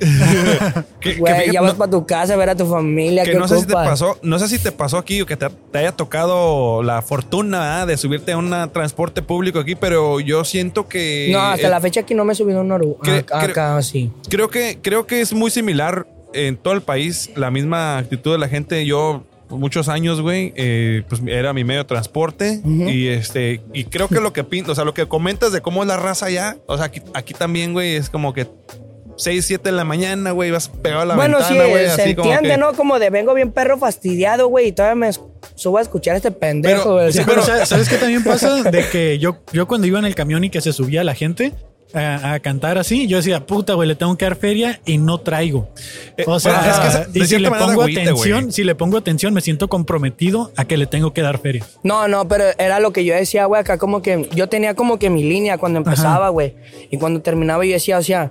Que- 0.00 1.14
que 1.14 1.18
Güey, 1.18 1.32
fíjate, 1.34 1.52
ya 1.52 1.60
vas 1.60 1.72
no- 1.74 1.78
para 1.78 1.90
tu 1.90 2.06
casa 2.06 2.34
a 2.34 2.36
ver 2.36 2.50
a 2.50 2.54
tu 2.56 2.66
familia. 2.66 3.24
que 3.24 3.32
¿qué 3.32 3.38
no 3.38 3.46
sé 3.46 3.60
si 3.60 3.66
te 3.66 3.72
pasó, 3.74 4.18
no 4.22 4.38
sé 4.38 4.48
si 4.48 4.58
te 4.58 4.72
pasó 4.72 4.98
aquí 4.98 5.20
o 5.20 5.26
que 5.26 5.36
te, 5.36 5.48
te 5.70 5.78
haya 5.78 5.92
tocado 5.92 6.82
la 6.82 7.02
fortuna 7.02 7.84
de 7.86 7.96
subirte 7.96 8.32
a 8.32 8.38
un 8.38 8.50
transporte 8.72 9.22
público 9.22 9.58
aquí, 9.58 9.74
pero 9.74 10.20
yo 10.20 10.44
siento 10.44 10.88
que 10.88 11.28
No, 11.32 11.40
hasta 11.40 11.66
eh, 11.66 11.70
la 11.70 11.80
fecha 11.80 12.00
aquí 12.00 12.14
no 12.14 12.24
me 12.24 12.32
he 12.32 12.36
subido 12.36 12.60
un 12.60 12.72
oruga. 12.72 13.00
cre- 13.02 13.50
Acá, 13.50 13.82
sí. 13.82 14.10
creo 14.28 14.48
que 14.48 14.78
creo 14.82 15.06
que 15.06 15.20
es 15.20 15.32
muy 15.32 15.50
similar 15.50 16.06
en 16.32 16.56
todo 16.56 16.74
el 16.74 16.80
país 16.82 17.30
la 17.36 17.50
misma 17.50 17.98
actitud 17.98 18.32
de 18.32 18.38
la 18.38 18.48
gente. 18.48 18.86
Yo 18.86 19.24
muchos 19.48 19.88
años, 19.88 20.20
güey, 20.20 20.52
eh, 20.54 21.02
pues 21.08 21.20
era 21.26 21.52
mi 21.52 21.64
medio 21.64 21.80
de 21.80 21.84
transporte 21.88 22.60
y 22.64 23.08
este 23.08 23.60
y 23.74 23.82
creo 23.84 24.06
que 24.06 24.20
lo 24.20 24.32
que 24.32 24.44
pinta, 24.44 24.70
o 24.70 24.74
sea, 24.76 24.84
lo 24.84 24.94
que 24.94 25.06
comentas 25.08 25.50
de 25.52 25.60
cómo 25.60 25.82
es 25.82 25.88
la 25.88 25.96
raza 25.96 26.26
allá, 26.26 26.56
o 26.66 26.76
sea, 26.76 26.86
aquí, 26.86 27.00
aquí 27.14 27.34
también, 27.34 27.72
güey, 27.72 27.96
es 27.96 28.08
como 28.10 28.32
que 28.32 28.46
6, 29.20 29.44
7 29.46 29.68
de 29.70 29.72
la 29.76 29.84
mañana, 29.84 30.30
güey, 30.32 30.50
vas 30.50 30.68
pegado 30.68 31.02
a 31.02 31.04
la 31.06 31.14
bueno, 31.16 31.38
ventana, 31.38 31.64
sí, 31.64 31.70
güey, 31.70 31.86
se 31.86 32.02
así 32.02 32.14
como 32.14 32.32
entiende, 32.32 32.54
que- 32.56 32.60
¿no? 32.60 32.72
Como 32.74 32.98
de 32.98 33.10
vengo 33.10 33.34
bien 33.34 33.52
perro 33.52 33.78
fastidiado, 33.78 34.48
güey, 34.48 34.68
y 34.68 34.72
todavía 34.72 34.94
me 34.96 35.10
subo 35.54 35.78
a 35.78 35.82
escuchar 35.82 36.14
a 36.14 36.16
este 36.16 36.30
pendejo, 36.30 36.82
Pero- 36.82 36.94
güey. 36.94 37.12
Sí, 37.12 37.20
pero 37.26 37.42
¿sabes 37.42 37.88
qué 37.88 37.96
también 37.96 38.24
pasa? 38.24 38.62
De 38.70 38.88
que 38.88 39.18
yo, 39.18 39.38
yo 39.52 39.66
cuando 39.68 39.86
iba 39.86 39.98
en 39.98 40.04
el 40.06 40.14
camión 40.14 40.44
y 40.44 40.50
que 40.50 40.60
se 40.60 40.72
subía 40.72 41.04
la 41.04 41.14
gente 41.14 41.52
a, 41.92 42.34
a 42.34 42.38
cantar 42.40 42.78
así, 42.78 43.08
yo 43.08 43.16
decía, 43.16 43.46
puta, 43.46 43.74
güey, 43.74 43.88
le 43.88 43.96
tengo 43.96 44.16
que 44.16 44.24
dar 44.24 44.36
feria 44.36 44.80
y 44.86 44.98
no 44.98 45.18
traigo. 45.18 45.68
Eh, 46.16 46.22
O 46.24 46.38
sea, 46.38 46.52
bueno, 46.60 46.70
es 46.72 46.78
que 46.78 46.86
esa- 46.88 47.04
de 47.06 47.18
y 47.18 47.26
si 47.26 47.38
le 47.40 47.50
pongo 47.50 47.82
atención, 47.82 48.52
si 48.52 48.62
le 48.62 48.74
pongo 48.76 48.96
atención, 48.96 49.34
me 49.34 49.40
siento 49.40 49.66
comprometido 49.68 50.52
a 50.56 50.64
que 50.66 50.76
le 50.76 50.86
tengo 50.86 51.12
que 51.12 51.20
dar 51.22 51.38
feria. 51.38 51.66
No, 51.82 52.06
no, 52.06 52.28
pero 52.28 52.44
era 52.58 52.78
lo 52.78 52.92
que 52.92 53.04
yo 53.04 53.12
decía, 53.14 53.46
güey, 53.46 53.60
acá 53.60 53.76
como 53.76 54.02
que 54.02 54.28
yo 54.34 54.48
tenía 54.48 54.74
como 54.74 55.00
que 55.00 55.10
mi 55.10 55.24
línea 55.24 55.58
cuando 55.58 55.78
empezaba, 55.78 56.28
güey. 56.28 56.54
Y 56.92 56.96
cuando 56.98 57.22
terminaba 57.22 57.64
yo 57.64 57.72
decía, 57.72 57.98
o 57.98 58.02
sea, 58.02 58.30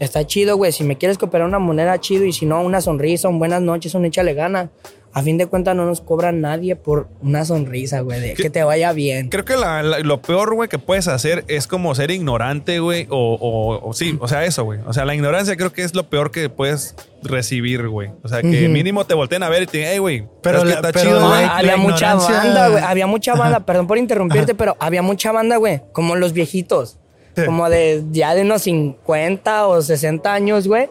está 0.00 0.26
chido, 0.26 0.56
güey, 0.56 0.72
si 0.72 0.82
me 0.82 0.98
quieres 0.98 1.16
cooperar 1.18 1.46
una 1.46 1.60
moneda, 1.60 2.00
chido, 2.00 2.24
y 2.24 2.32
si 2.32 2.44
no, 2.46 2.60
una 2.62 2.80
sonrisa, 2.80 3.28
un 3.28 3.38
buenas 3.38 3.62
noches, 3.62 3.94
un 3.94 4.04
échale 4.04 4.34
gana. 4.34 4.70
A 5.12 5.22
fin 5.22 5.38
de 5.38 5.46
cuentas 5.46 5.74
no 5.74 5.84
nos 5.86 6.00
cobra 6.00 6.30
nadie 6.30 6.76
por 6.76 7.08
una 7.20 7.44
sonrisa, 7.44 7.98
güey, 8.00 8.20
de 8.20 8.34
¿Qué? 8.34 8.44
que 8.44 8.50
te 8.50 8.62
vaya 8.62 8.92
bien. 8.92 9.28
Creo 9.28 9.44
que 9.44 9.56
la- 9.56 9.82
la- 9.82 9.98
lo 9.98 10.22
peor, 10.22 10.54
güey, 10.54 10.68
que 10.68 10.78
puedes 10.78 11.08
hacer 11.08 11.44
es 11.48 11.66
como 11.66 11.92
ser 11.96 12.12
ignorante, 12.12 12.78
güey. 12.78 13.08
O, 13.10 13.34
o- 13.40 13.88
o 13.88 13.92
sí, 13.92 14.16
o 14.20 14.28
sea, 14.28 14.44
eso, 14.44 14.62
güey. 14.62 14.78
O 14.86 14.92
sea, 14.92 15.04
la 15.04 15.16
ignorancia 15.16 15.56
creo 15.56 15.72
que 15.72 15.82
es 15.82 15.96
lo 15.96 16.08
peor 16.08 16.30
que 16.30 16.48
puedes 16.48 16.94
recibir, 17.24 17.88
güey. 17.88 18.10
O 18.22 18.28
sea, 18.28 18.40
que 18.40 18.68
mínimo 18.68 19.04
te 19.04 19.14
volteen 19.14 19.42
a 19.42 19.48
ver 19.48 19.64
y 19.64 19.66
te 19.66 19.78
digan, 19.78 19.92
hey, 19.94 19.98
güey, 19.98 20.24
Pero 20.44 20.60
que 20.60 20.68
la- 20.68 20.74
está 20.76 20.92
pero 20.92 21.04
chido, 21.10 21.28
güey. 21.28 21.44
Había 21.44 21.76
mucha 21.76 22.14
banda, 22.14 22.68
güey. 22.68 22.84
Había 22.84 23.06
mucha 23.08 23.34
banda, 23.34 23.60
perdón 23.66 23.88
por 23.88 23.98
interrumpirte, 23.98 24.54
pero 24.54 24.76
había 24.78 25.02
mucha 25.02 25.32
banda, 25.32 25.56
güey. 25.56 25.82
Como 25.92 26.14
los 26.14 26.32
viejitos. 26.32 26.98
Sí. 27.36 27.44
Como 27.44 27.68
de 27.70 28.02
ya 28.10 28.34
de 28.34 28.42
unos 28.42 28.62
50 28.62 29.66
o 29.68 29.82
60 29.82 30.32
años, 30.32 30.66
güey. 30.66 30.88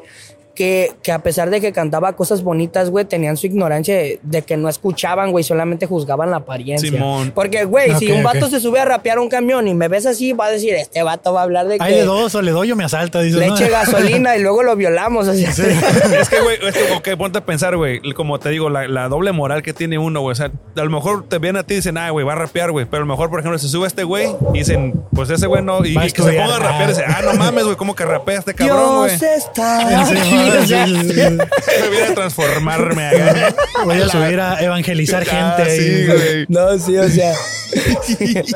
Que, 0.60 0.92
que 1.04 1.14
a 1.14 1.20
pesar 1.20 1.50
de 1.52 1.62
que 1.62 1.72
cantaba 1.72 2.18
cosas 2.18 2.44
bonitas, 2.44 2.90
güey, 2.90 3.06
tenían 3.06 3.38
su 3.38 3.48
ignorancia 3.48 3.96
de, 3.96 4.20
de 4.24 4.42
que 4.42 4.58
no 4.58 4.68
escuchaban, 4.68 5.32
güey, 5.32 5.46
solamente 5.46 5.86
juzgaban 5.86 6.32
la 6.32 6.38
apariencia. 6.38 6.92
Simón. 6.92 7.32
Porque, 7.34 7.64
güey, 7.64 7.96
si 7.96 8.12
un 8.12 8.24
vato 8.24 8.50
se 8.50 8.60
sube 8.60 8.78
a 8.82 8.84
rapear 8.84 9.20
un 9.20 9.30
camión 9.30 9.70
y 9.70 9.74
me 9.74 9.88
ves 9.88 10.06
así, 10.06 10.34
va 10.34 10.48
a 10.48 10.52
decir, 10.52 10.74
este 10.74 11.02
vato 11.02 11.32
va 11.32 11.40
a 11.40 11.44
hablar 11.44 11.70
de 11.70 11.78
Hay 11.80 11.94
de 11.94 12.00
que 12.00 12.06
dos, 12.06 12.36
o 12.36 12.42
le 12.42 12.52
doy 12.52 12.74
o 12.74 12.76
me 12.76 12.84
asalta. 12.84 13.22
Dice, 13.22 13.38
le 13.38 13.48
¿no? 13.48 13.56
eche 13.56 13.70
gasolina 13.70 14.36
y 14.36 14.42
luego 14.42 14.62
lo 14.64 14.76
violamos. 14.76 15.30
O 15.30 15.34
sea, 15.34 15.50
es 16.20 16.28
que, 16.28 16.42
güey, 16.42 16.58
es 16.62 16.76
que, 16.76 16.92
ok, 16.94 17.18
ponte 17.18 17.40
a 17.40 17.46
pensar, 17.46 17.78
güey. 17.78 18.02
Como 18.12 18.38
te 18.38 18.50
digo, 18.50 18.70
la, 18.70 18.86
la 18.90 19.08
doble 19.08 19.32
moral 19.32 19.62
que 19.64 19.72
tiene 19.72 19.98
uno, 19.98 20.20
güey. 20.20 20.34
O 20.34 20.36
sea, 20.36 20.52
a 20.76 20.84
lo 20.84 20.90
mejor 20.90 21.24
te 21.30 21.38
ven 21.38 21.56
a 21.56 21.64
ti 21.64 21.76
y 21.76 21.78
dicen, 21.78 21.98
ah, 21.98 22.10
güey, 22.10 22.26
va 22.26 22.34
a 22.34 22.36
rapear, 22.36 22.72
güey. 22.72 22.86
Pero 22.86 22.98
a 22.98 23.06
lo 23.06 23.14
mejor, 23.14 23.30
por 23.30 23.40
ejemplo, 23.40 23.58
se 23.60 23.70
sube 23.70 23.88
este 23.88 24.04
güey 24.04 24.28
y 24.54 24.58
dicen, 24.60 25.02
pues 25.14 25.30
ese 25.30 25.48
güey 25.48 25.64
no. 25.64 25.86
Y, 25.86 25.96
que 26.12 26.22
se 26.22 26.34
ponga 26.34 26.58
a 26.58 26.60
rapear 26.60 26.84
y 26.84 26.88
dice, 26.88 27.06
ah, 27.08 27.22
no 27.24 27.34
mames, 27.36 27.64
güey, 27.64 27.78
¿cómo 27.78 27.96
que 27.96 28.04
rapea 28.04 28.40
este 28.40 28.54
cabrón, 28.54 28.98
güey? 28.98 29.18
Dios 29.18 29.22
está 29.22 30.06
Sí, 30.06 30.16
aquí. 30.16 30.30
sí, 30.30 30.49
O 30.64 30.66
sea, 30.66 30.86
sí, 30.88 30.96
sí, 31.02 31.10
sí. 31.10 31.16
Me 31.16 31.90
viene 31.90 32.08
a 32.10 32.14
transformarme 32.16 33.08
acá. 33.08 33.56
Voy 33.86 34.02
a 34.02 34.10
subir 34.10 34.40
a 34.40 34.62
evangelizar 34.64 35.24
Ah, 35.32 35.56
gente. 35.58 35.78
sí, 35.78 36.06
güey. 36.08 36.46
No, 36.48 36.78
sí, 36.78 36.98
o 36.98 37.10
sea. 37.10 37.34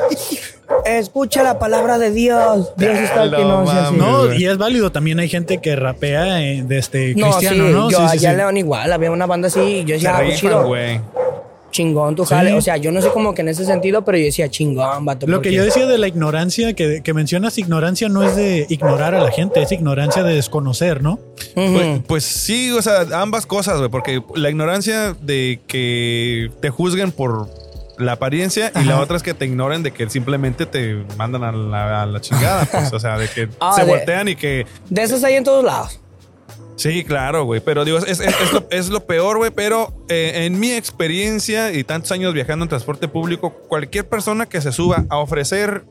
Escucha 0.86 1.42
la 1.42 1.58
palabra 1.58 1.98
de 1.98 2.10
Dios. 2.10 2.72
Dios 2.76 2.98
está 2.98 3.22
aquí, 3.24 3.42
No 3.42 3.64
no. 3.64 3.90
No, 3.92 4.34
y 4.34 4.46
es 4.46 4.58
válido. 4.58 4.92
También 4.92 5.18
hay 5.18 5.28
gente 5.28 5.58
que 5.58 5.76
rapea 5.76 6.42
eh, 6.42 6.62
de 6.66 6.78
este 6.78 7.14
No, 7.14 7.28
cristiano, 7.28 7.66
sí, 7.66 7.72
¿no? 7.72 7.90
yo 7.90 7.98
Sí, 7.98 8.04
sí, 8.08 8.12
allá 8.18 8.28
en 8.30 8.34
sí. 8.34 8.38
León 8.38 8.56
igual, 8.56 8.92
había 8.92 9.10
una 9.10 9.26
banda 9.26 9.48
así, 9.48 9.84
yo 9.86 9.94
decía, 9.94 10.16
ah, 10.16 10.20
rifan, 10.20 10.38
chido, 10.38 10.66
güey. 10.66 11.00
Chingón 11.74 12.14
tu 12.14 12.24
jale. 12.24 12.54
O 12.54 12.60
sea, 12.60 12.76
yo 12.76 12.92
no 12.92 13.02
sé 13.02 13.10
como 13.10 13.34
que 13.34 13.42
en 13.42 13.48
ese 13.48 13.64
sentido, 13.64 14.04
pero 14.04 14.16
yo 14.16 14.24
decía, 14.24 14.48
chingón, 14.48 15.04
vato. 15.04 15.26
Lo 15.26 15.42
que 15.42 15.52
yo 15.52 15.64
decía 15.64 15.86
de 15.86 15.98
la 15.98 16.06
ignorancia, 16.06 16.72
que, 16.72 17.02
que 17.02 17.12
mencionas 17.12 17.58
ignorancia 17.58 18.08
no 18.08 18.22
es 18.22 18.36
de 18.36 18.64
ignorar 18.68 19.14
a 19.16 19.20
la 19.20 19.32
gente, 19.32 19.60
es 19.60 19.72
ignorancia 19.72 20.22
de 20.22 20.34
desconocer, 20.36 21.02
¿no? 21.02 21.18
Pues, 21.54 22.00
pues 22.06 22.24
sí, 22.24 22.70
o 22.70 22.80
sea, 22.80 23.00
ambas 23.20 23.44
cosas, 23.44 23.78
güey, 23.78 23.90
porque 23.90 24.22
la 24.36 24.50
ignorancia 24.50 25.16
de 25.20 25.60
que 25.66 26.50
te 26.62 26.70
juzguen 26.70 27.10
por 27.10 27.48
la 27.98 28.12
apariencia 28.12 28.72
y 28.80 28.84
la 28.84 29.00
otra 29.00 29.16
es 29.16 29.22
que 29.22 29.34
te 29.34 29.44
ignoren 29.44 29.82
de 29.82 29.92
que 29.92 30.08
simplemente 30.10 30.66
te 30.66 31.04
mandan 31.16 31.42
a 31.44 31.50
la, 31.52 32.02
a 32.02 32.06
la 32.06 32.20
chingada, 32.20 32.66
pues, 32.66 32.92
o 32.92 33.00
sea, 33.00 33.18
de 33.18 33.28
que 33.28 33.48
Ah, 33.60 33.72
se 33.74 33.84
de- 33.84 33.90
voltean 33.90 34.28
y 34.28 34.36
que 34.36 34.64
De 34.90 35.02
esos 35.02 35.22
hay 35.24 35.34
en 35.34 35.44
todos 35.44 35.64
lados. 35.64 36.00
Sí, 36.76 37.04
claro, 37.04 37.44
güey, 37.44 37.60
pero 37.60 37.84
digo, 37.84 37.98
es, 37.98 38.20
es- 38.20 38.52
lo, 38.52 38.66
es 38.70 38.88
lo 38.90 39.06
peor, 39.06 39.36
güey, 39.38 39.50
pero 39.50 39.92
eh, 40.08 40.44
en 40.46 40.58
mi 40.58 40.72
experiencia 40.72 41.72
y 41.72 41.84
tantos 41.84 42.12
años 42.12 42.34
viajando 42.34 42.64
en 42.64 42.68
transporte 42.68 43.08
público, 43.08 43.50
cualquier 43.68 44.08
persona 44.08 44.46
que 44.46 44.60
se 44.60 44.72
suba 44.72 45.04
a 45.08 45.18
ofrecer 45.18 45.84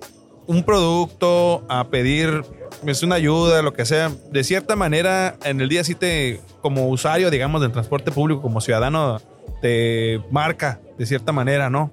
un 0.48 0.64
producto, 0.64 1.64
a 1.70 1.88
pedir 1.90 2.44
es 2.86 3.02
una 3.02 3.16
ayuda, 3.16 3.62
lo 3.62 3.72
que 3.74 3.86
sea, 3.86 4.12
de 4.32 4.44
cierta 4.44 4.76
manera, 4.76 5.38
en 5.46 5.62
el 5.62 5.70
día 5.70 5.84
sí 5.86 5.96
te, 5.96 6.42
como 6.62 6.90
usuario, 6.90 7.30
digamos, 7.32 7.62
del 7.62 7.72
transporte 7.72 8.12
público, 8.12 8.42
como 8.42 8.60
ciudadano, 8.60 9.22
te 9.62 10.20
marca 10.32 10.82
de 10.98 11.06
cierta 11.06 11.32
manera, 11.32 11.70
¿no? 11.70 11.92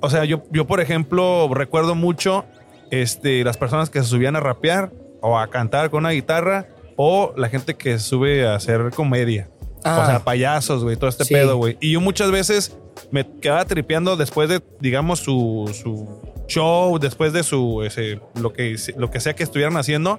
O 0.00 0.08
sea, 0.08 0.24
yo, 0.24 0.42
yo 0.50 0.66
por 0.66 0.80
ejemplo, 0.80 1.50
recuerdo 1.52 1.94
mucho 1.94 2.46
este, 2.90 3.44
las 3.44 3.58
personas 3.58 3.90
que 3.90 4.00
se 4.02 4.06
subían 4.08 4.36
a 4.36 4.40
rapear 4.40 4.90
o 5.20 5.38
a 5.38 5.48
cantar 5.48 5.90
con 5.90 6.00
una 6.00 6.10
guitarra 6.10 6.68
o 6.96 7.32
la 7.36 7.48
gente 7.48 7.74
que 7.74 7.98
sube 7.98 8.46
a 8.46 8.54
hacer 8.54 8.90
comedia. 8.94 9.48
Ah. 9.84 10.00
O 10.02 10.06
sea, 10.06 10.24
payasos, 10.24 10.82
güey, 10.82 10.96
todo 10.96 11.08
este 11.08 11.24
Sí. 11.24 11.34
pedo, 11.34 11.56
güey. 11.56 11.76
Y 11.80 11.92
yo 11.92 12.00
muchas 12.00 12.30
veces 12.30 12.76
me 13.10 13.26
quedaba 13.40 13.64
tripeando 13.66 14.16
después 14.16 14.48
de, 14.48 14.60
digamos, 14.80 15.20
su, 15.20 15.70
su 15.72 16.08
show, 16.48 16.98
después 16.98 17.32
de 17.32 17.42
su, 17.42 17.82
ese, 17.84 18.20
lo, 18.34 18.52
que, 18.52 18.76
lo 18.96 19.10
que 19.10 19.20
sea 19.20 19.34
que 19.36 19.42
estuvieran 19.44 19.76
haciendo, 19.76 20.18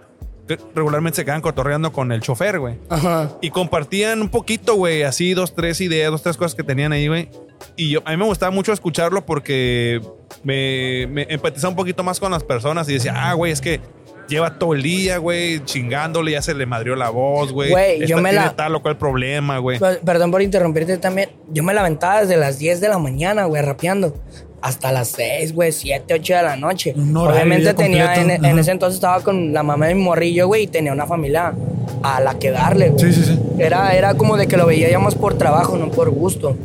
regularmente 0.74 1.18
se 1.18 1.26
quedan 1.26 1.42
cotorreando 1.42 1.92
con 1.92 2.12
el 2.14 2.22
chofer, 2.22 2.60
güey. 2.60 2.78
Ajá. 2.90 3.30
Y 3.42 3.50
compartían 3.50 4.22
un 4.22 4.30
poquito, 4.30 4.76
güey, 4.76 5.04
así 5.04 5.34
dos, 5.34 5.54
tres 5.54 5.82
ideas, 5.82 6.12
dos, 6.12 6.22
tres 6.24 6.38
cosas 6.38 6.56
que 6.56 6.64
tenían 6.64 6.94
ahí, 6.94 7.08
güey. 7.08 7.30
Y 7.76 7.90
yo, 7.90 8.02
a 8.06 8.12
mí 8.12 8.18
me 8.18 8.26
gustaba 8.26 8.52
mucho 8.52 8.72
escucharlo 8.72 9.26
porque 9.26 10.00
me, 10.44 11.08
me 11.10 11.28
empatizaba 11.30 11.72
un 11.72 11.76
poquito 11.76 12.04
más 12.04 12.20
con 12.20 12.32
las 12.32 12.44
personas 12.44 12.88
y 12.88 12.94
decía, 12.94 13.14
ah, 13.18 13.34
güey, 13.34 13.52
es 13.52 13.60
que 13.60 13.82
lleva 14.28 14.58
todo 14.60 14.74
el 14.74 14.82
día, 14.84 15.18
güey, 15.18 15.64
chingándole, 15.66 16.32
ya 16.32 16.42
se 16.42 16.54
le 16.54 16.66
madrió 16.66 16.96
la 16.96 17.10
voz, 17.10 17.52
güey. 17.52 17.70
Güey, 17.72 18.06
yo 18.08 18.18
me 18.20 18.32
la- 18.34 18.56
tal 18.56 18.76
o 18.76 18.82
cual 18.82 18.98
problema, 18.98 19.58
güey. 19.60 19.80
Per- 19.80 20.00
Perdón 20.02 20.32
por 20.32 20.42
interrumpirte 20.42 20.98
también. 20.98 21.30
Yo 21.52 21.64
me 21.64 21.74
la 21.74 21.82
aventaba 21.82 22.22
desde 22.22 22.38
las 22.38 22.60
10 22.60 22.82
de 22.82 22.90
la 22.90 22.98
mañana, 23.00 23.46
güey, 23.46 23.62
rapeando. 23.62 24.16
Hasta 24.60 24.92
las 24.92 25.10
6, 25.10 25.54
güey, 25.54 25.72
7, 25.72 26.16
8 26.16 26.34
de 26.36 26.42
la 26.42 26.56
noche. 26.56 26.92
Horario 26.98 27.30
Obviamente 27.30 27.66
ya 27.66 27.74
tenía, 27.76 28.16
en, 28.16 28.60
ese 28.60 28.72
entonces 28.72 28.96
estaba 28.96 29.22
con 29.24 29.54
la 29.54 29.62
mamá 29.62 29.86
de 29.88 29.94
mi 29.96 30.02
morrillo, 30.02 30.48
güey, 30.48 30.64
y 30.64 30.68
tenía 30.68 30.92
una 30.92 31.06
familia 31.06 31.54
a 32.02 32.20
la 32.22 32.40
que 32.40 32.50
darle, 32.52 32.90
güey. 32.90 33.14
Sí, 33.14 33.14
sí, 33.14 33.24
sí. 33.34 33.40
Era, 33.60 33.96
era 33.96 34.16
como 34.16 34.36
de 34.36 34.48
que 34.48 34.58
lo 34.58 34.66
veíamos 34.66 35.14
por 35.16 35.38
trabajo, 35.38 35.78
no 35.78 35.90
por 35.92 36.10
gusto. 36.10 36.58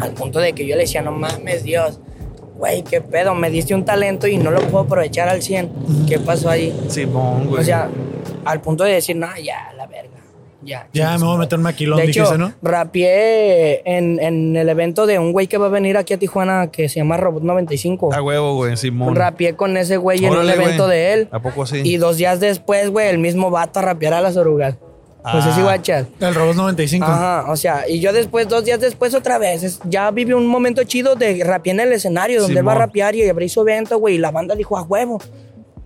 Al 0.00 0.10
punto 0.10 0.40
de 0.40 0.54
que 0.54 0.66
yo 0.66 0.74
le 0.74 0.82
decía, 0.82 1.02
no 1.02 1.12
mames, 1.12 1.62
Dios. 1.62 2.00
Güey, 2.58 2.82
qué 2.82 3.00
pedo, 3.00 3.34
me 3.34 3.50
diste 3.50 3.74
un 3.74 3.84
talento 3.84 4.26
y 4.26 4.38
no 4.38 4.50
lo 4.50 4.60
puedo 4.62 4.84
aprovechar 4.84 5.28
al 5.28 5.42
100. 5.42 6.06
¿Qué 6.08 6.18
pasó 6.18 6.48
ahí? 6.48 6.74
Simón, 6.88 7.48
güey. 7.48 7.60
O 7.60 7.64
sea, 7.64 7.88
al 8.44 8.60
punto 8.60 8.84
de 8.84 8.92
decir, 8.92 9.14
no, 9.16 9.28
ya, 9.42 9.72
la 9.76 9.86
verga. 9.86 10.10
Ya, 10.62 10.88
Ya 10.92 11.16
me 11.18 11.24
voy 11.24 11.36
a 11.36 11.38
meter 11.38 11.58
un 11.58 11.62
maquilón, 11.62 11.98
de 11.98 12.04
hecho, 12.06 12.22
dijiste, 12.22 12.38
¿no? 12.38 12.52
rapeé 12.60 13.82
en, 13.84 14.18
en 14.20 14.56
el 14.56 14.68
evento 14.68 15.06
de 15.06 15.18
un 15.18 15.30
güey 15.32 15.46
que 15.46 15.58
va 15.58 15.66
a 15.66 15.68
venir 15.68 15.96
aquí 15.96 16.14
a 16.14 16.18
Tijuana 16.18 16.70
que 16.72 16.88
se 16.88 16.96
llama 16.96 17.16
Robot 17.16 17.42
95. 17.44 18.12
A 18.12 18.20
huevo, 18.22 18.54
güey, 18.56 18.76
Simón. 18.76 19.14
Rapeé 19.14 19.54
con 19.54 19.76
ese 19.76 19.96
güey 19.98 20.24
en 20.24 20.32
un 20.32 20.48
evento 20.48 20.86
güey. 20.86 20.96
de 20.96 21.12
él. 21.12 21.28
¿A 21.30 21.40
poco 21.40 21.66
sí? 21.66 21.82
Y 21.84 21.98
dos 21.98 22.16
días 22.16 22.40
después, 22.40 22.90
güey, 22.90 23.08
el 23.08 23.18
mismo 23.18 23.50
vato 23.50 23.78
a 23.78 23.82
rapear 23.82 24.14
a 24.14 24.20
las 24.20 24.36
orugas. 24.36 24.76
Si 25.32 25.60
Ah. 25.60 25.62
guachas. 25.62 26.06
El 26.20 26.34
Robot 26.34 26.54
95. 26.56 27.04
Ajá, 27.04 27.44
o 27.50 27.56
sea, 27.56 27.88
y 27.88 27.98
yo 28.00 28.12
después, 28.12 28.48
dos 28.48 28.64
días 28.64 28.78
después, 28.80 29.12
otra 29.14 29.38
vez, 29.38 29.62
es- 29.64 29.80
ya 29.84 30.10
viví 30.12 30.32
un 30.32 30.46
momento 30.46 30.84
chido 30.84 31.16
de 31.16 31.42
rapear 31.44 31.74
en 31.74 31.80
el 31.80 31.92
escenario, 31.92 32.40
donde 32.42 32.60
él 32.60 32.66
va 32.68 32.72
a 32.72 32.76
rapear 32.76 33.14
y 33.16 33.28
abrí 33.28 33.48
su 33.48 33.60
evento, 33.62 33.98
güey, 33.98 34.14
y 34.14 34.18
la 34.18 34.30
banda 34.30 34.54
dijo, 34.54 34.76
a 34.78 34.82
huevo. 34.82 35.20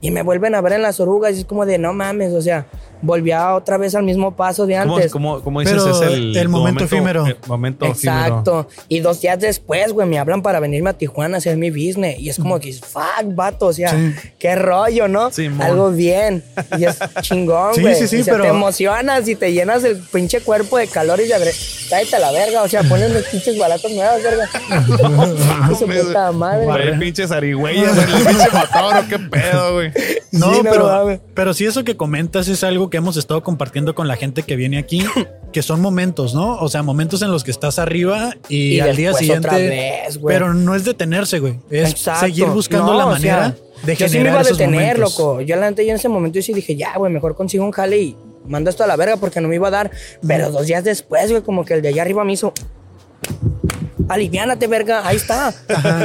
Y 0.03 0.11
me 0.11 0.23
vuelven 0.23 0.55
a 0.55 0.61
ver 0.61 0.75
en 0.75 0.83
las 0.83 0.99
orugas 1.01 1.37
y 1.37 1.41
es 1.41 1.45
como 1.47 1.65
de, 1.67 1.79
no 1.79 1.93
mames, 1.93 2.33
o 2.33 2.41
sea, 2.43 2.67
volví 3.03 3.31
a 3.33 3.55
otra 3.55 3.77
vez 3.79 3.95
al 3.95 4.03
mismo 4.03 4.35
paso 4.37 4.67
de 4.67 4.79
¿Cómo, 4.79 4.97
antes. 4.97 5.13
cómo- 5.13 5.41
cómo 5.43 5.61
dices? 5.61 5.83
Pero 5.83 5.95
es 5.95 6.01
el, 6.13 6.37
el 6.37 6.49
momento 6.49 6.85
efímero. 6.85 7.27
el 7.27 7.37
momento 7.47 7.87
efímero. 7.87 8.19
Exacto. 8.27 8.69
Y 8.89 9.01
dos 9.01 9.21
días 9.21 9.39
después, 9.39 9.93
güey, 9.93 10.09
me 10.09 10.19
hablan 10.19 10.43
para 10.43 10.61
venirme 10.61 10.91
a 10.91 10.93
Tijuana 10.93 11.37
a 11.37 11.39
hacer 11.39 11.57
mi 11.57 11.71
business. 11.71 12.19
Y 12.19 12.29
es 12.29 12.39
como 12.39 12.59
que, 12.61 12.73
fuck, 12.73 13.03
vato, 13.35 13.67
o 13.67 13.73
sea, 13.73 13.91
Sí. 13.91 14.15
qué 14.39 14.55
rollo, 14.55 15.09
¿no? 15.09 15.31
Simón. 15.31 15.63
Algo 15.63 15.91
bien. 15.91 16.43
Y 16.79 16.85
es 16.85 16.99
chingón, 17.23 17.75
Sí, 17.75 17.81
güey. 17.83 17.95
sí, 17.95 18.09
sí, 18.09 18.17
y 18.19 18.23
se 18.23 18.31
pero- 18.33 18.45
te 18.45 18.51
emocionas 18.51 19.27
y 19.29 19.35
te 19.37 19.53
llenas 19.53 19.85
el 19.85 19.99
pinche 19.99 20.41
cuerpo 20.41 20.79
de 20.79 20.87
calor 20.87 21.21
y 21.21 21.27
de 21.27 21.35
adre... 21.35 21.51
Cállate 21.89 22.17
a 22.17 22.19
la 22.21 22.31
verga, 22.31 22.63
o 22.63 22.69
sea, 22.69 22.85
ponen 22.85 23.13
los 23.13 23.25
pinches 23.25 23.59
balatas 23.59 23.91
nuevas, 23.91 24.23
verga. 24.23 24.49
Su 25.77 25.87
puta 25.87 26.33
madre. 26.33 26.65
Güey, 26.67 26.99
pinches 26.99 27.31
arigüeyas 27.33 27.97
el 27.99 28.05
pinche 28.27 28.49
motor, 28.53 29.09
qué 29.09 29.19
pedo, 29.19 29.75
güey. 29.75 29.93
No, 30.33 30.55
Sí, 30.55 30.63
no 30.63 30.71
pero, 30.71 30.85
mames. 30.87 31.21
pero 31.35 31.53
sí 31.55 31.65
eso 31.67 31.83
que 31.83 31.97
comentas 31.97 32.47
es 32.49 32.63
algo 32.63 32.90
que 32.91 32.99
hemos 32.99 33.17
estado 33.17 33.43
compartiendo 33.43 33.95
con 33.95 34.09
la 34.09 34.17
gente 34.17 34.43
que 34.43 34.57
viene 34.57 34.77
aquí, 34.79 35.05
que 35.53 35.63
son 35.63 35.81
momentos, 35.81 36.35
¿no? 36.35 36.57
O 36.57 36.69
sea, 36.69 36.83
momentos 36.83 37.23
en 37.23 37.31
los 37.31 37.45
que 37.45 37.51
estás 37.51 37.79
arriba 37.79 38.35
y, 38.49 38.75
Y 38.75 38.81
al 38.81 38.97
día 38.97 39.15
siguiente. 39.15 39.47
otra 39.49 39.59
vez, 39.59 40.19
güey. 40.19 40.35
pero 40.37 40.53
no 40.53 40.75
es 40.75 40.85
detenerse, 40.85 41.39
güey. 41.39 41.59
Es 41.71 41.91
Exacto. 41.91 42.27
seguir 42.27 42.47
buscando 42.47 42.93
No, 42.93 42.99
la 42.99 43.07
o 43.07 43.11
manera 43.11 43.55
sea, 43.55 43.57
de 43.85 43.97
Yo 43.97 44.09
sí 44.09 44.15
me 44.15 44.19
generar 44.19 44.33
iba 44.33 44.41
a 44.41 44.53
detener, 44.53 44.97
momentos. 44.99 45.19
loco. 45.19 45.41
Yo, 45.41 45.57
la 45.57 45.71
neta, 45.71 45.83
yo 45.83 45.91
en 45.91 45.97
ese 45.97 46.09
momento 46.09 46.37
yo 46.37 46.43
sí 46.43 46.53
dije, 46.53 46.77
ya, 46.77 46.97
güey, 46.99 47.13
mejor 47.13 47.35
consigo 47.35 47.65
un 47.65 47.71
jale 47.71 47.99
y 47.99 48.17
mando 48.47 48.69
esto 48.71 48.85
a 48.85 48.87
la 48.87 48.97
verga 48.97 49.17
porque 49.17 49.41
no 49.41 49.49
me 49.49 49.55
iba 49.55 49.69
a 49.69 49.71
dar. 49.71 49.91
Pero 50.27 50.51
dos 50.51 50.67
días 50.67 50.85
después, 50.85 51.31
güey, 51.31 51.43
como 51.43 51.65
que 51.65 51.75
el 51.75 51.83
de 51.83 51.89
allá 51.89 52.03
arriba 52.03 52.25
me 52.25 52.33
hizo, 52.35 52.53
aliviánate, 54.09 54.67
verga, 54.67 55.07
ahí 55.07 55.17
está, 55.17 55.55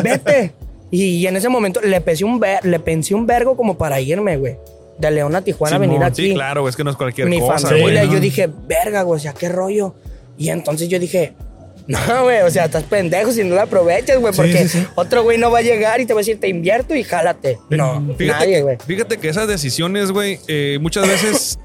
vete. 0.04 0.54
Y, 0.92 1.26
en 1.28 1.36
ese 1.36 1.50
momento 1.50 1.82
le 1.82 2.00
pensé 2.00 2.24
un, 2.24 2.40
ver, 2.40 2.64
le 2.64 2.80
pensé 2.80 3.16
un 3.16 3.26
vergo 3.26 3.58
como 3.58 3.78
para 3.78 4.00
irme, 4.00 4.38
güey. 4.38 4.58
De 4.98 5.12
León 5.12 5.36
a 5.36 5.42
Tijuana 5.42 5.78
venir 5.78 6.02
aquí. 6.04 6.30
Sí, 6.30 6.34
claro, 6.34 6.68
es 6.70 6.76
que 6.76 6.84
no 6.84 6.90
es 6.92 6.96
cualquier 6.96 7.28
Mi 7.28 7.40
cosa, 7.40 7.68
familia, 7.68 8.04
güey. 8.06 8.14
yo 8.16 8.20
dije, 8.22 8.50
verga, 8.68 9.02
güey, 9.02 9.18
o 9.18 9.22
sea, 9.22 9.34
qué 9.34 9.50
rollo. 9.50 9.94
Y 10.38 10.50
entonces 10.50 10.88
yo 10.88 11.00
dije, 11.00 11.34
no, 11.88 12.00
güey, 12.24 12.42
o 12.42 12.50
sea, 12.50 12.66
estás 12.66 12.84
pendejo 12.84 13.32
si 13.32 13.44
no 13.44 13.56
lo 13.56 13.62
aprovechas, 13.62 14.20
güey, 14.20 14.34
porque 14.34 14.68
sí, 14.68 14.86
otro 14.96 15.24
güey 15.24 15.38
no 15.38 15.52
va 15.52 15.60
a 15.60 15.62
llegar 15.62 16.00
y 16.02 16.06
te 16.06 16.14
va 16.14 16.20
a 16.20 16.22
decir, 16.22 16.40
te 16.40 16.48
invierto 16.48 16.96
y 16.96 17.04
jálate. 17.04 17.60
No, 17.70 18.02
Fíjate, 18.18 18.40
nadie, 18.46 18.62
güey. 18.62 18.78
fíjate 18.86 19.18
que 19.18 19.30
esas 19.30 19.48
decisiones, 19.48 20.12
güey, 20.12 20.40
eh, 20.48 20.78
muchas 20.82 21.08
veces 21.08 21.60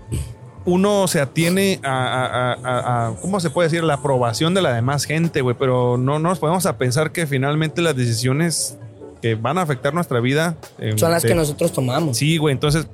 uno 0.66 1.09
se 1.09 1.20
atiene 1.20 1.81
a, 1.82 1.89
a- 1.89 2.52
a- 2.52 2.59
a- 2.62 3.07
a- 3.09 3.15
¿cómo 3.20 3.40
se 3.40 3.48
puede 3.51 3.69
decir? 3.69 3.82
La 3.82 3.94
aprobación 3.94 4.52
de 4.55 4.61
la 4.62 4.74
demás 4.74 5.05
gente, 5.05 5.40
güey, 5.40 5.57
pero 5.59 5.97
no 5.97 6.19
nos 6.19 6.39
podemos 6.39 6.66
a 6.66 6.77
pensar 6.77 7.12
que 7.12 7.27
finalmente 7.27 7.81
las 7.81 7.97
decisiones 7.97 8.77
que 9.23 9.36
van 9.36 9.57
a 9.59 9.62
afectar 9.62 9.94
nuestra 9.94 10.20
vida 10.20 10.57
eh, 10.78 10.93
Son 10.97 11.11
las 11.12 11.23
de- 11.23 11.28
que 11.31 11.35
nosotros 11.35 11.73
tomamos. 11.73 12.16
Sí, 12.19 12.36
güey, 12.36 12.52
entonces 12.52 12.86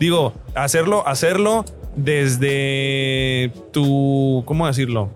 digo, 0.00 0.32
hacerlo, 0.54 1.06
hacerlo 1.06 1.64
desde 1.96 3.50
tu, 3.72 4.42
¿cómo 4.46 4.66
decirlo? 4.66 5.10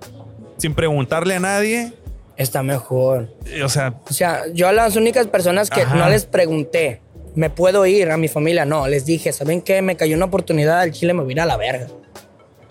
Sin 0.59 0.74
preguntarle 0.74 1.35
a 1.37 1.41
nadie, 1.41 1.93
Está 2.37 2.62
mejor. 2.62 3.28
o 3.62 3.69
sea, 3.69 3.95
O 4.09 4.12
sea, 4.15 4.45
yo 4.55 4.66
a 4.66 4.73
las 4.73 4.97
únicas 4.97 5.27
personas 5.27 5.69
que 5.69 5.82
Ajá. 5.82 5.95
no 5.95 6.09
les 6.09 6.24
pregunté, 6.24 7.03
¿me 7.35 7.51
puedo 7.51 7.85
ir 7.85 8.11
a 8.11 8.16
mi 8.16 8.28
familia? 8.28 8.65
No, 8.65 8.89
les 8.89 9.05
dije, 9.05 9.31
¿saben 9.32 9.61
qué? 9.61 9.82
Me 9.82 9.95
cayó 9.97 10.16
una 10.16 10.24
oportunidad 10.24 10.81
al 10.81 10.91
Chile, 10.93 11.12
me 11.12 11.23
voy 11.23 11.32
a 11.32 11.35
ir 11.35 11.41
a 11.43 11.47
la 11.47 11.59
verga. 11.59 11.87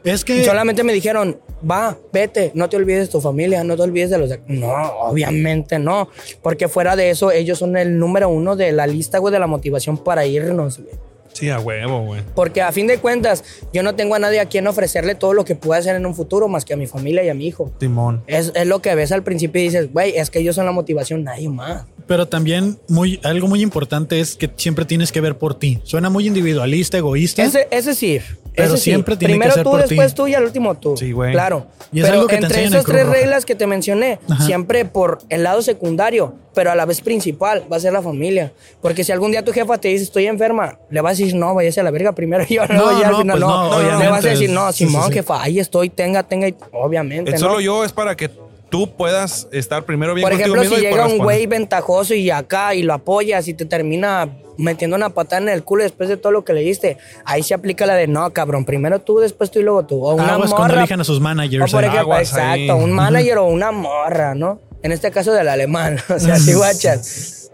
Es 0.04 0.22
Y 0.22 0.26
que 0.26 0.44
solamente 0.46 0.84
me 0.84 0.92
dijeron, 0.92 1.40
va, 1.70 1.96
vete, 2.12 2.52
no 2.56 2.68
te 2.68 2.78
olvides 2.78 3.08
de 3.08 3.12
tu 3.12 3.22
familia, 3.22 3.64
no 3.64 3.76
te 3.76 3.84
olvides 3.84 4.10
de 4.10 4.18
los... 4.18 4.30
de-". 4.30 4.42
No, 4.48 4.72
obviamente 5.02 5.78
no, 5.78 6.10
porque 6.42 6.68
fuera 6.68 6.96
de 6.96 7.12
eso, 7.12 7.32
ellos 7.32 7.60
son 7.60 7.78
el 7.78 8.00
número 8.00 8.28
uno 8.30 8.56
de 8.56 8.72
la 8.72 8.88
lista, 8.88 9.20
güey, 9.20 9.32
de 9.32 9.40
la 9.40 9.46
motivación 9.48 9.98
para 10.00 10.26
irnos, 10.26 10.80
güey. 10.80 10.96
Sí, 11.40 11.50
a 11.50 11.60
huevo, 11.60 12.02
güey. 12.02 12.22
Porque 12.36 12.62
a 12.62 12.72
fin 12.72 12.88
de 12.88 12.98
cuentas, 12.98 13.44
yo 13.74 13.84
no 13.84 13.96
tengo 13.96 14.16
a 14.16 14.20
nadie 14.20 14.40
a 14.40 14.46
quien 14.46 14.68
ofrecerle 14.68 15.16
todo 15.16 15.34
lo 15.34 15.46
que 15.46 15.56
pueda 15.56 15.80
hacer 15.80 15.96
en 15.96 16.06
un 16.06 16.16
futuro 16.16 16.48
más 16.48 16.66
que 16.66 16.74
a 16.74 16.78
mi 16.78 16.88
familia 16.88 17.24
y 17.24 17.30
a 17.30 17.34
mi 17.34 17.48
hijo. 17.48 17.72
Timón. 17.78 18.24
Es, 18.28 18.52
es 18.56 18.68
lo 18.68 18.82
que 18.82 18.94
ves 18.96 19.12
al 19.12 19.24
principio 19.24 19.62
y 19.62 19.66
dices, 19.66 19.92
güey, 19.92 20.18
es 20.18 20.30
que 20.30 20.40
ellos 20.40 20.56
son 20.56 20.66
la 20.66 20.72
motivación, 20.72 21.24
nadie 21.24 21.50
más. 21.50 21.86
Pero 22.08 22.28
también 22.28 22.80
muy, 22.88 23.20
algo 23.24 23.48
muy 23.48 23.62
importante 23.62 24.20
es 24.20 24.36
que 24.36 24.50
siempre 24.56 24.86
tienes 24.86 25.12
que 25.12 25.22
ver 25.22 25.38
por 25.38 25.54
ti. 25.58 25.80
Suena 25.84 26.10
muy 26.10 26.26
individualista, 26.26 26.98
egoísta. 26.98 27.44
Ese, 27.44 27.68
ese 27.70 27.94
sí. 27.94 28.20
Pero 28.64 28.78
sí. 28.78 28.84
siempre 28.84 29.16
tiene 29.18 29.34
que 29.34 29.40
Primero 29.40 29.54
ser 29.56 29.64
tú, 29.64 29.72
por 29.72 29.80
después 29.88 30.08
ti. 30.10 30.16
tú 30.16 30.28
y 30.28 30.36
al 30.36 30.44
último 30.44 30.76
tú. 30.76 30.96
Sí, 30.98 31.12
güey. 31.12 31.32
Claro. 31.32 31.68
Y 31.92 32.00
es 32.00 32.06
pero 32.06 32.16
algo 32.16 32.28
que 32.28 32.38
te 32.38 32.44
entre 32.44 32.48
enseñan 32.60 32.68
en 32.68 32.74
esas 32.74 32.86
Cruz 32.86 32.96
tres 32.96 33.06
Roja. 33.08 33.18
reglas 33.20 33.46
que 33.46 33.56
te 33.56 33.68
mencioné, 33.68 34.20
Ajá. 34.30 34.44
siempre 34.46 34.86
por 34.86 35.20
el 35.30 35.44
lado 35.44 35.62
secundario, 35.62 36.36
pero 36.54 36.72
a 36.72 36.76
la 36.76 36.86
vez 36.86 37.02
principal, 37.02 37.64
va 37.72 37.78
a 37.78 37.80
ser 37.80 37.94
la 37.94 38.02
familia. 38.02 38.52
Porque 38.82 39.04
si 39.04 39.12
algún 39.12 39.32
día 39.32 39.44
tu 39.44 39.52
jefa 39.54 39.78
te 39.78 39.88
dice 39.88 40.04
estoy 40.04 40.28
enferma, 40.28 40.78
le 40.90 41.02
vas 41.02 41.12
a 41.20 41.24
decir 41.24 41.36
no, 41.36 41.54
váyase 41.56 41.80
a 41.80 41.84
la 41.84 41.92
verga 41.92 42.14
primero 42.14 42.44
yo 42.50 42.66
no, 42.68 42.74
No, 42.76 42.88
al 42.90 43.12
no, 43.12 43.18
final 43.20 43.38
pues 43.38 43.40
no. 43.40 43.70
no, 43.94 44.00
Le 44.00 44.10
vas 44.10 44.26
a 44.26 44.30
decir 44.30 44.50
no, 44.50 44.72
Sí, 44.72 44.86
sí, 44.86 44.86
Simón, 44.88 45.08
sí. 45.08 45.14
jefa, 45.14 45.42
ahí 45.42 45.60
estoy, 45.60 45.90
tenga, 45.90 46.24
tenga, 46.24 46.48
y- 46.48 46.56
obviamente. 46.72 47.32
El 47.32 47.36
¿no? 47.42 47.48
solo 47.48 47.60
yo 47.62 47.84
es 47.84 47.92
para 47.92 48.16
que 48.16 48.30
tú 48.70 48.96
puedas 48.96 49.48
estar 49.52 49.84
primero 49.84 50.14
bien 50.14 50.24
Por 50.24 50.32
contigo 50.32 50.56
ejemplo, 50.56 50.62
mismo 50.62 50.76
si 50.78 50.82
y 50.82 50.86
llega 50.90 51.08
un 51.08 51.18
güey 51.18 51.46
ventajoso 51.48 52.14
y 52.14 52.30
acá 52.30 52.74
y 52.76 52.84
lo 52.84 52.94
apoyas 52.94 53.48
y 53.48 53.54
te 53.54 53.66
termina 53.66 54.30
metiendo 54.58 54.96
una 54.96 55.10
patada 55.10 55.42
en 55.42 55.50
el 55.50 55.64
culo 55.64 55.84
después 55.84 56.10
de 56.10 56.18
todo 56.18 56.32
lo 56.32 56.44
que 56.44 56.54
le 56.54 56.62
diste, 56.62 56.98
ahí 57.26 57.42
se 57.44 57.54
aplica 57.54 57.86
la 57.86 57.96
de 57.96 58.08
no, 58.08 58.32
cabrón, 58.32 58.66
primero 58.66 59.00
tú, 59.00 59.20
después 59.20 59.50
tú 59.52 59.60
y 59.60 59.64
luego 59.64 59.86
tú. 59.86 60.04
O 60.04 60.16
una 60.16 60.34
Aguas 60.34 60.50
cuando 60.52 60.68
morra. 60.74 60.82
elijan 60.82 61.00
a 61.02 61.04
sus 61.04 61.18
O 61.18 61.22
managers. 61.22 61.72
por 61.72 61.84
ahí. 61.84 61.90
ejemplo, 61.90 62.14
Aguas 62.14 62.30
exacto, 62.30 62.52
ahí. 62.54 62.70
un 62.72 62.92
manager 62.92 63.38
o 63.40 63.46
una 63.46 63.72
morra, 63.72 64.36
¿no? 64.36 64.60
En 64.84 64.92
este 64.92 65.12
caso 65.12 65.32
del 65.34 65.48
alemán, 65.50 65.98
o 66.10 66.20
sea, 66.20 66.38
si 66.38 66.54
guachas. 66.56 67.52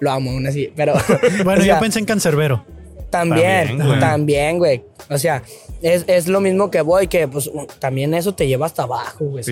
Lo 0.00 0.10
amo 0.10 0.30
aún 0.30 0.46
así, 0.46 0.72
pero. 0.74 0.94
Bueno, 1.44 1.60
o 1.60 1.64
sea, 1.64 1.74
yo 1.74 1.80
pensé 1.80 1.98
en 1.98 2.06
cancerbero. 2.06 2.64
También, 3.10 3.66
También, 3.68 3.86
güey. 3.88 4.00
también, 4.00 4.58
güey. 4.58 4.82
O 5.10 5.18
sea, 5.18 5.42
es, 5.82 6.04
es 6.06 6.28
lo 6.28 6.40
mismo 6.40 6.70
que 6.70 6.82
voy, 6.82 7.06
que 7.06 7.26
pues 7.28 7.50
también 7.78 8.14
eso 8.14 8.34
te 8.34 8.46
lleva 8.46 8.66
hasta 8.66 8.82
abajo, 8.82 9.24
güey. 9.24 9.44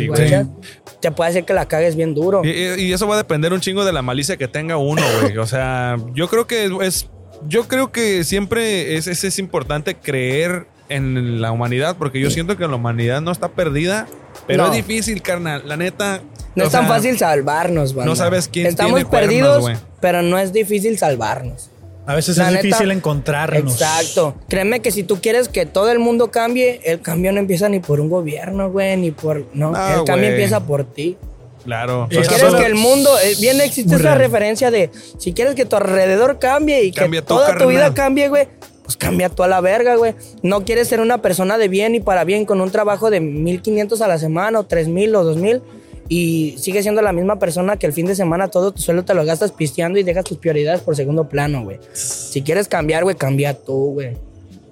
Te 1.00 1.10
puede 1.12 1.30
hacer 1.30 1.44
que 1.44 1.54
la 1.54 1.66
cagues 1.66 1.96
bien 1.96 2.14
duro. 2.14 2.42
Y, 2.44 2.92
eso 2.92 3.06
va 3.06 3.14
a 3.14 3.18
depender 3.18 3.52
un 3.52 3.60
chingo 3.60 3.84
de 3.84 3.92
la 3.92 4.02
malicia 4.02 4.36
que 4.36 4.48
tenga 4.48 4.76
uno, 4.76 5.02
güey. 5.20 5.38
O 5.38 5.46
sea, 5.46 5.96
yo 6.14 6.28
creo 6.28 6.46
que 6.46 6.70
es. 6.82 7.08
Yo 7.46 7.68
creo 7.68 7.92
que 7.92 8.24
siempre 8.24 8.96
es, 8.96 9.06
es, 9.06 9.22
es 9.22 9.38
importante 9.38 9.94
creer 9.94 10.66
en 10.88 11.40
la 11.40 11.52
humanidad, 11.52 11.96
porque 11.96 12.20
yo 12.20 12.30
siento 12.30 12.56
que 12.56 12.66
la 12.66 12.74
humanidad 12.74 13.20
no 13.20 13.30
está 13.30 13.48
perdida, 13.48 14.06
pero 14.46 14.64
No. 14.64 14.72
es 14.72 14.76
difícil, 14.76 15.22
carnal. 15.22 15.62
La 15.66 15.76
neta. 15.76 16.20
No 16.56 16.64
es 16.64 16.72
tan 16.72 16.86
sea, 16.86 16.88
fácil 16.88 17.16
salvarnos, 17.16 17.94
no 17.94 18.16
sabes 18.16 18.48
quién 18.48 18.66
Estamos 18.66 18.94
tiene 18.94 19.08
cuernos, 19.08 19.28
perdidos, 19.28 19.60
güey. 19.60 19.76
pero 20.00 20.22
no 20.22 20.38
es 20.38 20.52
difícil 20.52 20.98
salvarnos. 20.98 21.70
A 22.08 22.14
veces 22.14 22.38
La 22.38 22.46
es 22.46 22.50
neta, 22.52 22.62
difícil 22.62 22.90
encontrarnos. 22.90 23.72
Exacto. 23.74 24.34
Créeme 24.48 24.80
que 24.80 24.90
si 24.90 25.02
tú 25.02 25.20
quieres 25.20 25.48
que 25.48 25.66
todo 25.66 25.90
el 25.92 25.98
mundo 25.98 26.30
cambie, 26.30 26.80
el 26.84 27.00
cambio 27.02 27.32
no 27.32 27.38
empieza 27.38 27.68
ni 27.68 27.80
por 27.80 28.00
un 28.00 28.08
gobierno, 28.08 28.70
güey, 28.70 28.96
ni 28.96 29.10
por... 29.10 29.44
No, 29.52 29.72
Ah, 29.76 29.96
el 29.98 30.04
cambio 30.04 30.28
güey. 30.28 30.30
empieza 30.30 30.60
por 30.66 30.84
ti. 30.84 31.18
Claro. 31.64 32.08
Si 32.10 32.16
quieres 32.16 32.38
solo- 32.38 32.58
que 32.58 32.64
el 32.64 32.76
mundo... 32.76 33.10
eh, 33.22 33.34
bien 33.40 33.60
existe 33.60 33.90
Muy 33.90 34.00
esa 34.00 34.14
real. 34.14 34.18
referencia 34.20 34.70
de... 34.70 34.90
Si 35.18 35.34
quieres 35.34 35.54
que 35.54 35.66
tu 35.66 35.76
alrededor 35.76 36.38
cambie 36.38 36.82
y 36.82 36.92
Cambia 36.92 37.20
que 37.20 37.26
toda 37.26 37.56
tu 37.58 37.66
vida 37.68 37.92
cambie, 37.92 38.28
güey, 38.30 38.48
pues 38.84 38.96
cambia 38.96 39.28
tú 39.28 39.42
a 39.42 39.48
la 39.48 39.60
verga, 39.60 39.96
güey. 39.96 40.14
No 40.42 40.64
quieres 40.64 40.88
ser 40.88 41.00
una 41.00 41.20
persona 41.20 41.58
de 41.58 41.68
bien 41.68 41.94
y 41.94 42.00
para 42.00 42.24
bien 42.24 42.46
con 42.46 42.62
un 42.62 42.70
trabajo 42.70 43.10
de 43.10 43.20
1500 43.20 44.00
a 44.00 44.08
la 44.08 44.16
semana 44.18 44.60
o 44.60 44.64
3000 44.64 45.14
o 45.14 45.24
2000 45.24 45.60
y 46.08 46.54
sigues 46.58 46.84
siendo 46.84 47.02
la 47.02 47.12
misma 47.12 47.38
persona 47.38 47.76
que 47.76 47.86
el 47.86 47.92
fin 47.92 48.06
de 48.06 48.14
semana 48.14 48.48
todo 48.48 48.72
tu 48.72 48.80
sueldo 48.80 49.04
te 49.04 49.14
lo 49.14 49.24
gastas 49.24 49.52
pisteando 49.52 49.98
y 49.98 50.02
dejas 50.02 50.24
tus 50.24 50.38
prioridades 50.38 50.80
por 50.80 50.96
segundo 50.96 51.28
plano, 51.28 51.64
güey. 51.64 51.78
Si 51.92 52.42
quieres 52.42 52.68
cambiar, 52.68 53.04
güey, 53.04 53.16
cambia 53.16 53.54
tú, 53.54 53.92
güey. 53.92 54.16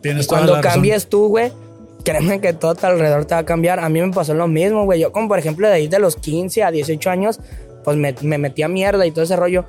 Tienes 0.01 0.25
Y 0.25 0.29
toda 0.29 0.41
cuando 0.41 0.57
razón. 0.57 0.71
cambies 0.73 1.07
tú, 1.09 1.29
güey, 1.29 1.53
créeme 2.05 2.41
que 2.41 2.53
todo 2.53 2.75
tu 2.75 2.87
alrededor 2.87 3.25
te 3.27 3.35
va 3.35 3.41
a 3.41 3.45
cambiar. 3.45 3.81
A 3.81 3.89
mí 3.89 4.01
me 4.01 4.13
pasó 4.13 4.33
lo 4.35 4.49
mismo, 4.49 4.85
güey. 4.85 5.01
Yo, 5.01 5.13
como 5.13 5.29
por 5.29 5.39
ejemplo, 5.39 5.67
de 5.69 5.75
ahí 5.75 5.89
de 5.89 5.99
los 5.99 6.17
15 6.17 6.63
a 6.63 6.71
18 6.71 7.11
años, 7.11 7.39
pues 7.85 7.97
me, 7.97 8.15
me 8.23 8.39
metí 8.39 8.63
a 8.63 8.69
mierda 8.69 9.05
y 9.07 9.11
todo 9.11 9.25
ese 9.25 9.37
rollo. 9.37 9.67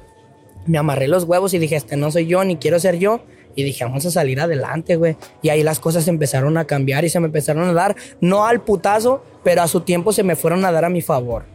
Me 0.65 0.77
amarré 0.77 1.07
los 1.07 1.23
huevos 1.26 1.53
y 1.53 1.60
dije, 1.60 1.76
este 1.76 1.98
no 1.98 2.11
soy 2.11 2.27
yo, 2.27 2.44
ni 2.44 2.57
quiero 2.57 2.80
ser 2.80 2.98
yo. 2.98 3.22
Y 3.57 3.63
dije, 3.63 3.84
vamos 3.84 4.05
a 4.05 4.11
salir 4.11 4.39
adelante, 4.39 4.97
güey. 4.97 5.17
Y 5.41 5.49
ahí 5.49 5.63
las 5.63 5.79
cosas 5.79 6.07
empezaron 6.07 6.57
a 6.57 6.65
cambiar 6.65 7.03
y 7.05 7.09
se 7.09 7.19
me 7.19 7.25
empezaron 7.25 7.67
a 7.67 7.73
dar, 7.73 7.95
no 8.21 8.45
al 8.45 8.61
putazo, 8.61 9.23
pero 9.43 9.63
a 9.63 9.67
su 9.67 9.81
tiempo 9.81 10.13
se 10.13 10.21
me 10.21 10.35
fueron 10.35 10.63
a 10.63 10.71
dar 10.71 10.85
a 10.85 10.89
mi 10.89 11.01
favor. 11.01 11.45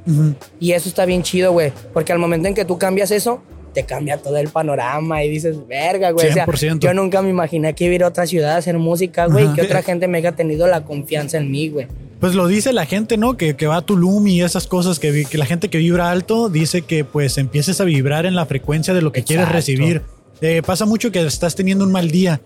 Y 0.58 0.72
eso 0.72 0.88
está 0.88 1.04
bien 1.04 1.22
chido, 1.22 1.52
güey. 1.52 1.72
Porque 1.94 2.12
al 2.12 2.18
momento 2.18 2.48
en 2.48 2.54
que 2.54 2.64
tú 2.64 2.76
cambias 2.76 3.12
eso, 3.12 3.40
te 3.72 3.84
cambia 3.84 4.18
todo 4.18 4.36
el 4.36 4.48
panorama 4.48 5.22
y 5.22 5.30
dices, 5.30 5.56
verga, 5.68 6.10
güey. 6.10 6.28
O 6.28 6.32
sea, 6.32 6.44
100%. 6.44 6.80
yo 6.80 6.92
nunca 6.92 7.22
me 7.22 7.30
imaginé 7.30 7.72
que 7.74 7.84
ir 7.84 8.02
a 8.02 8.08
otra 8.08 8.26
ciudad 8.26 8.54
a 8.54 8.56
hacer 8.56 8.78
música, 8.78 9.26
güey, 9.26 9.44
Ajá. 9.44 9.54
que 9.54 9.62
otra 9.62 9.82
gente 9.84 10.08
me 10.08 10.18
haya 10.18 10.32
tenido 10.32 10.66
la 10.66 10.84
confianza 10.84 11.38
en 11.38 11.52
mí, 11.52 11.68
güey. 11.68 11.86
Pues 12.18 12.34
lo 12.34 12.48
dice 12.48 12.72
la 12.72 12.86
gente, 12.86 13.16
¿no? 13.16 13.36
Que, 13.36 13.54
que 13.54 13.68
va 13.68 13.76
a 13.76 13.82
Tulum 13.82 14.26
y 14.26 14.42
esas 14.42 14.66
cosas, 14.66 14.98
que, 14.98 15.24
que 15.24 15.38
la 15.38 15.46
gente 15.46 15.70
que 15.70 15.78
vibra 15.78 16.10
alto 16.10 16.48
dice 16.48 16.82
que 16.82 17.04
pues 17.04 17.38
empieces 17.38 17.80
a 17.80 17.84
vibrar 17.84 18.26
en 18.26 18.34
la 18.34 18.44
frecuencia 18.46 18.92
de 18.92 19.02
lo 19.02 19.12
que 19.12 19.22
quieres 19.22 19.48
recibir. 19.48 20.02
Eh, 20.42 20.60
pasa 20.66 20.84
mucho 20.84 21.10
que 21.12 21.24
estás 21.24 21.54
teniendo 21.54 21.84
un 21.84 21.92
mal 21.92 22.10
día 22.10 22.40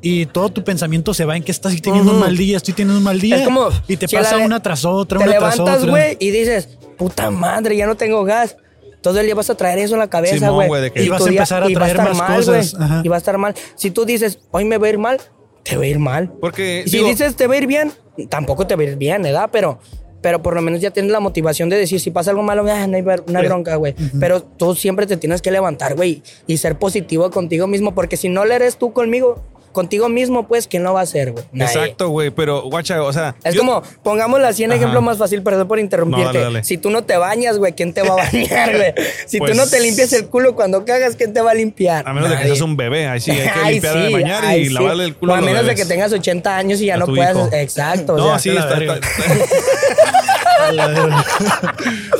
y 0.00 0.26
todo 0.26 0.48
tu 0.50 0.64
pensamiento 0.64 1.14
se 1.14 1.24
va 1.24 1.36
en 1.36 1.42
que 1.42 1.52
estás 1.52 1.80
teniendo 1.80 2.12
un 2.12 2.20
mal 2.20 2.36
día, 2.36 2.56
estoy 2.56 2.74
teniendo 2.74 2.98
un 2.98 3.04
mal 3.04 3.20
día. 3.20 3.36
Es 3.36 3.42
como 3.42 3.68
y 3.86 3.96
te 3.96 4.08
si 4.08 4.16
pasa 4.16 4.38
una 4.38 4.60
tras 4.60 4.84
otra, 4.84 5.18
Te 5.18 5.24
una 5.24 5.38
tras 5.38 5.56
levantas, 5.58 5.78
otra. 5.82 5.90
güey, 5.90 6.16
y 6.20 6.30
dices, 6.30 6.68
puta 6.98 7.30
madre, 7.30 7.76
ya 7.76 7.86
no 7.86 7.94
tengo 7.96 8.24
gas. 8.24 8.56
Todo 9.02 9.20
el 9.20 9.26
día 9.26 9.34
vas 9.34 9.50
a 9.50 9.54
traer 9.54 9.78
eso 9.78 9.92
en 9.94 10.00
la 10.00 10.08
cabeza, 10.08 10.48
güey. 10.48 10.66
güey, 10.68 10.82
de 10.82 10.90
que- 10.92 11.04
Y 11.04 11.08
vas 11.10 11.24
a 11.24 11.28
empezar 11.28 11.62
a 11.62 11.66
traer 11.68 11.90
estar 11.96 12.08
más 12.08 12.16
mal, 12.16 12.36
cosas. 12.36 12.74
Y 13.02 13.08
va 13.08 13.16
a 13.16 13.18
estar 13.18 13.36
mal. 13.36 13.54
Si 13.76 13.90
tú 13.90 14.06
dices, 14.06 14.38
hoy 14.50 14.64
me 14.64 14.78
va 14.78 14.86
a 14.86 14.90
ir 14.90 14.98
mal, 14.98 15.20
te 15.62 15.76
va 15.76 15.84
a 15.84 15.86
ir 15.86 15.98
mal. 15.98 16.32
Porque, 16.40 16.84
Y 16.86 16.88
si 16.90 16.96
digo, 16.96 17.08
dices 17.10 17.36
te 17.36 17.46
va 17.46 17.54
a 17.54 17.58
ir 17.58 17.66
bien, 17.66 17.92
tampoco 18.30 18.66
te 18.66 18.74
va 18.76 18.82
a 18.82 18.86
ir 18.86 18.96
bien, 18.96 19.20
¿verdad? 19.22 19.50
Pero, 19.52 19.78
pero 20.24 20.40
por 20.40 20.54
lo 20.54 20.62
menos 20.62 20.80
ya 20.80 20.90
tienes 20.90 21.12
la 21.12 21.20
motivación 21.20 21.68
de 21.68 21.76
decir, 21.76 22.00
si 22.00 22.10
pasa 22.10 22.30
algo 22.30 22.42
malo, 22.42 22.64
ah, 22.66 22.86
no 22.86 22.96
hay, 22.96 23.02
ver- 23.02 23.24
no 23.26 23.38
hay 23.38 23.44
bronca, 23.46 23.76
güey. 23.76 23.94
Pero 24.18 24.42
tú 24.42 24.74
siempre 24.74 25.06
te 25.06 25.18
tienes 25.18 25.42
que 25.42 25.50
levantar, 25.50 25.94
güey, 25.96 26.22
y 26.46 26.56
ser 26.56 26.78
positivo 26.78 27.30
contigo 27.30 27.66
mismo, 27.66 27.94
porque 27.94 28.16
si 28.16 28.30
no 28.30 28.46
le 28.46 28.54
eres 28.54 28.78
tú 28.78 28.94
conmigo, 28.94 29.42
contigo 29.74 30.08
mismo, 30.08 30.48
pues, 30.48 30.66
¿quién 30.66 30.82
lo 30.84 30.94
va 30.94 31.00
a 31.00 31.02
hacer, 31.02 31.32
güey? 31.32 31.44
Nadie. 31.52 31.74
exacto, 31.74 32.08
güey, 32.08 32.30
pero 32.30 32.62
guacha, 32.62 33.02
o 33.02 33.12
sea, 33.12 33.34
Es 33.44 33.54
yo- 33.54 33.60
como, 33.60 33.82
pongámoslo 34.02 34.46
así 34.46 34.64
en 34.64 34.70
Ajá. 34.70 34.78
ejemplo 34.78 35.02
más 35.02 35.18
fácil, 35.18 35.42
perdón 35.42 35.68
por 35.68 35.78
interrumpirte. 35.78 36.22
No, 36.24 36.28
dale, 36.32 36.40
dale. 36.40 36.64
Si 36.64 36.78
tú 36.78 36.88
no 36.88 37.04
te 37.04 37.18
bañas, 37.18 37.58
güey, 37.58 37.74
¿quién 37.74 37.92
te 37.92 38.00
va 38.02 38.14
a 38.14 38.16
bañar, 38.32 38.74
güey? 38.74 38.94
Si 39.26 39.38
Pues- 39.38 39.50
tú 39.52 39.56
no 39.58 39.66
te 39.66 39.80
limpias 39.80 40.10
el 40.14 40.28
culo 40.28 40.54
cuando 40.54 40.84
cagas, 40.86 41.16
¿quién 41.16 41.34
te 41.34 41.40
va 41.42 41.50
a 41.50 41.54
limpiar? 41.54 42.08
a 42.08 42.12
menos 42.14 42.30
de 42.30 42.36
que 42.38 42.44
seas 42.44 42.60
un 42.62 42.76
bebé, 42.76 43.08
ahí 43.08 43.20
sí 43.20 43.32
hay 43.32 43.48
que 43.50 43.70
limpiar 43.72 43.98
de 43.98 44.06
sí, 44.06 44.12
bañar 44.14 44.44
ay, 44.44 44.60
y 44.62 44.66
sí. 44.68 44.72
lavarle 44.72 45.04
el 45.04 45.14
culo 45.16 45.32
O 45.32 45.36
a 45.36 45.40
menos 45.40 45.56
de 45.56 45.62
bebés. 45.68 45.80
que 45.82 45.86
tengas 45.86 46.12
80 46.12 46.56
años 46.56 46.80
y 46.80 46.86
ya 46.86 46.94
A 46.94 46.98
no 46.98 47.06
puedas. 47.06 47.36
hijo. 47.36 47.48
Exacto. 47.52 48.14
o 48.14 48.16
No, 48.16 48.28
sea, 48.28 48.38
sí, 48.38 48.50
la 48.50 48.60
está, 48.78 48.78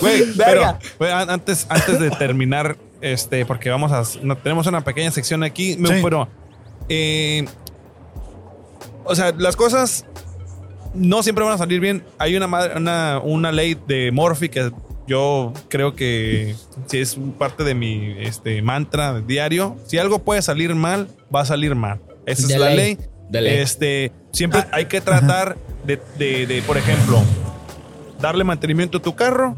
Güey, 0.01 0.25
pero 0.37 0.75
antes, 1.15 1.67
antes 1.69 1.99
de 2.01 2.11
terminar, 2.11 2.77
este, 3.01 3.45
porque 3.47 3.71
vamos 3.71 3.93
a. 3.93 4.03
no, 4.23 4.37
tenemos 4.37 4.67
una 4.67 4.83
pequeña 4.83 5.11
sección 5.11 5.43
aquí, 5.43 5.77
me- 5.79 5.89
Sí. 5.89 5.95
pero. 6.03 6.29
Eh, 6.89 7.45
o 9.05 9.15
sea, 9.15 9.33
las 9.37 9.57
cosas 9.57 10.07
no 10.95 11.23
siempre 11.23 11.45
van 11.45 11.55
a 11.55 11.59
salir 11.59 11.81
bien. 11.81 12.05
Hay 12.19 12.37
una, 12.37 12.47
una, 12.77 13.21
una 13.23 13.53
ley 13.53 13.77
de 13.87 14.11
Morphy 14.13 14.49
que 14.49 14.71
yo 15.07 15.53
creo 15.69 15.95
que 15.95 16.55
sí 16.87 16.99
es 16.99 17.19
parte 17.39 17.65
de 17.65 17.75
mi 17.75 18.15
este, 18.21 18.63
mantra 18.63 19.21
diario. 19.21 19.77
Si 19.87 19.99
algo 19.99 20.21
puede 20.21 20.41
salir 20.43 20.75
mal, 20.75 21.09
va 21.35 21.41
a 21.43 21.45
salir 21.45 21.75
mal. 21.75 22.01
Esa 22.27 22.47
De 22.47 22.55
es 22.55 22.61
la 22.61 22.71
ley. 22.71 22.99
Este, 23.33 24.13
siempre 24.33 24.65
hay 24.73 24.87
que 24.87 25.01
tratar 25.01 25.57
de, 25.85 26.01
de- 26.19 26.47
de, 26.47 26.63
por 26.63 26.77
ejemplo, 26.79 27.21
darle 28.21 28.45
mantenimiento 28.45 28.99
a 28.99 29.03
tu 29.03 29.15
carro. 29.15 29.57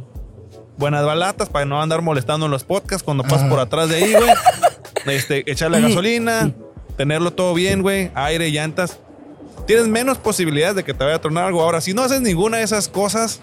Buenas 0.78 1.04
balatas 1.04 1.48
para 1.48 1.64
no 1.64 1.80
andar 1.80 2.02
molestando 2.02 2.46
en 2.46 2.52
los 2.52 2.64
podcasts 2.64 3.02
cuando 3.02 3.22
pasas 3.22 3.48
por 3.48 3.60
atrás 3.60 3.88
de 3.88 3.96
ahí, 3.96 4.12
güey. 4.14 4.30
Este, 5.06 5.50
echarle 5.50 5.80
gasolina, 5.80 6.52
tenerlo 6.96 7.32
todo 7.32 7.54
bien, 7.54 7.82
güey. 7.82 8.10
Aire, 8.14 8.50
llantas. 8.50 8.98
Tienes 9.66 9.88
menos 9.88 10.18
posibilidades 10.18 10.76
de 10.76 10.84
que 10.84 10.94
te 10.94 11.04
vaya 11.04 11.16
a 11.16 11.20
tronar 11.20 11.44
algo. 11.44 11.62
Ahora, 11.62 11.80
si 11.80 11.92
no 11.94 12.02
haces 12.02 12.20
ninguna 12.20 12.58
de 12.58 12.62
esas 12.64 12.88
cosas 12.88 13.40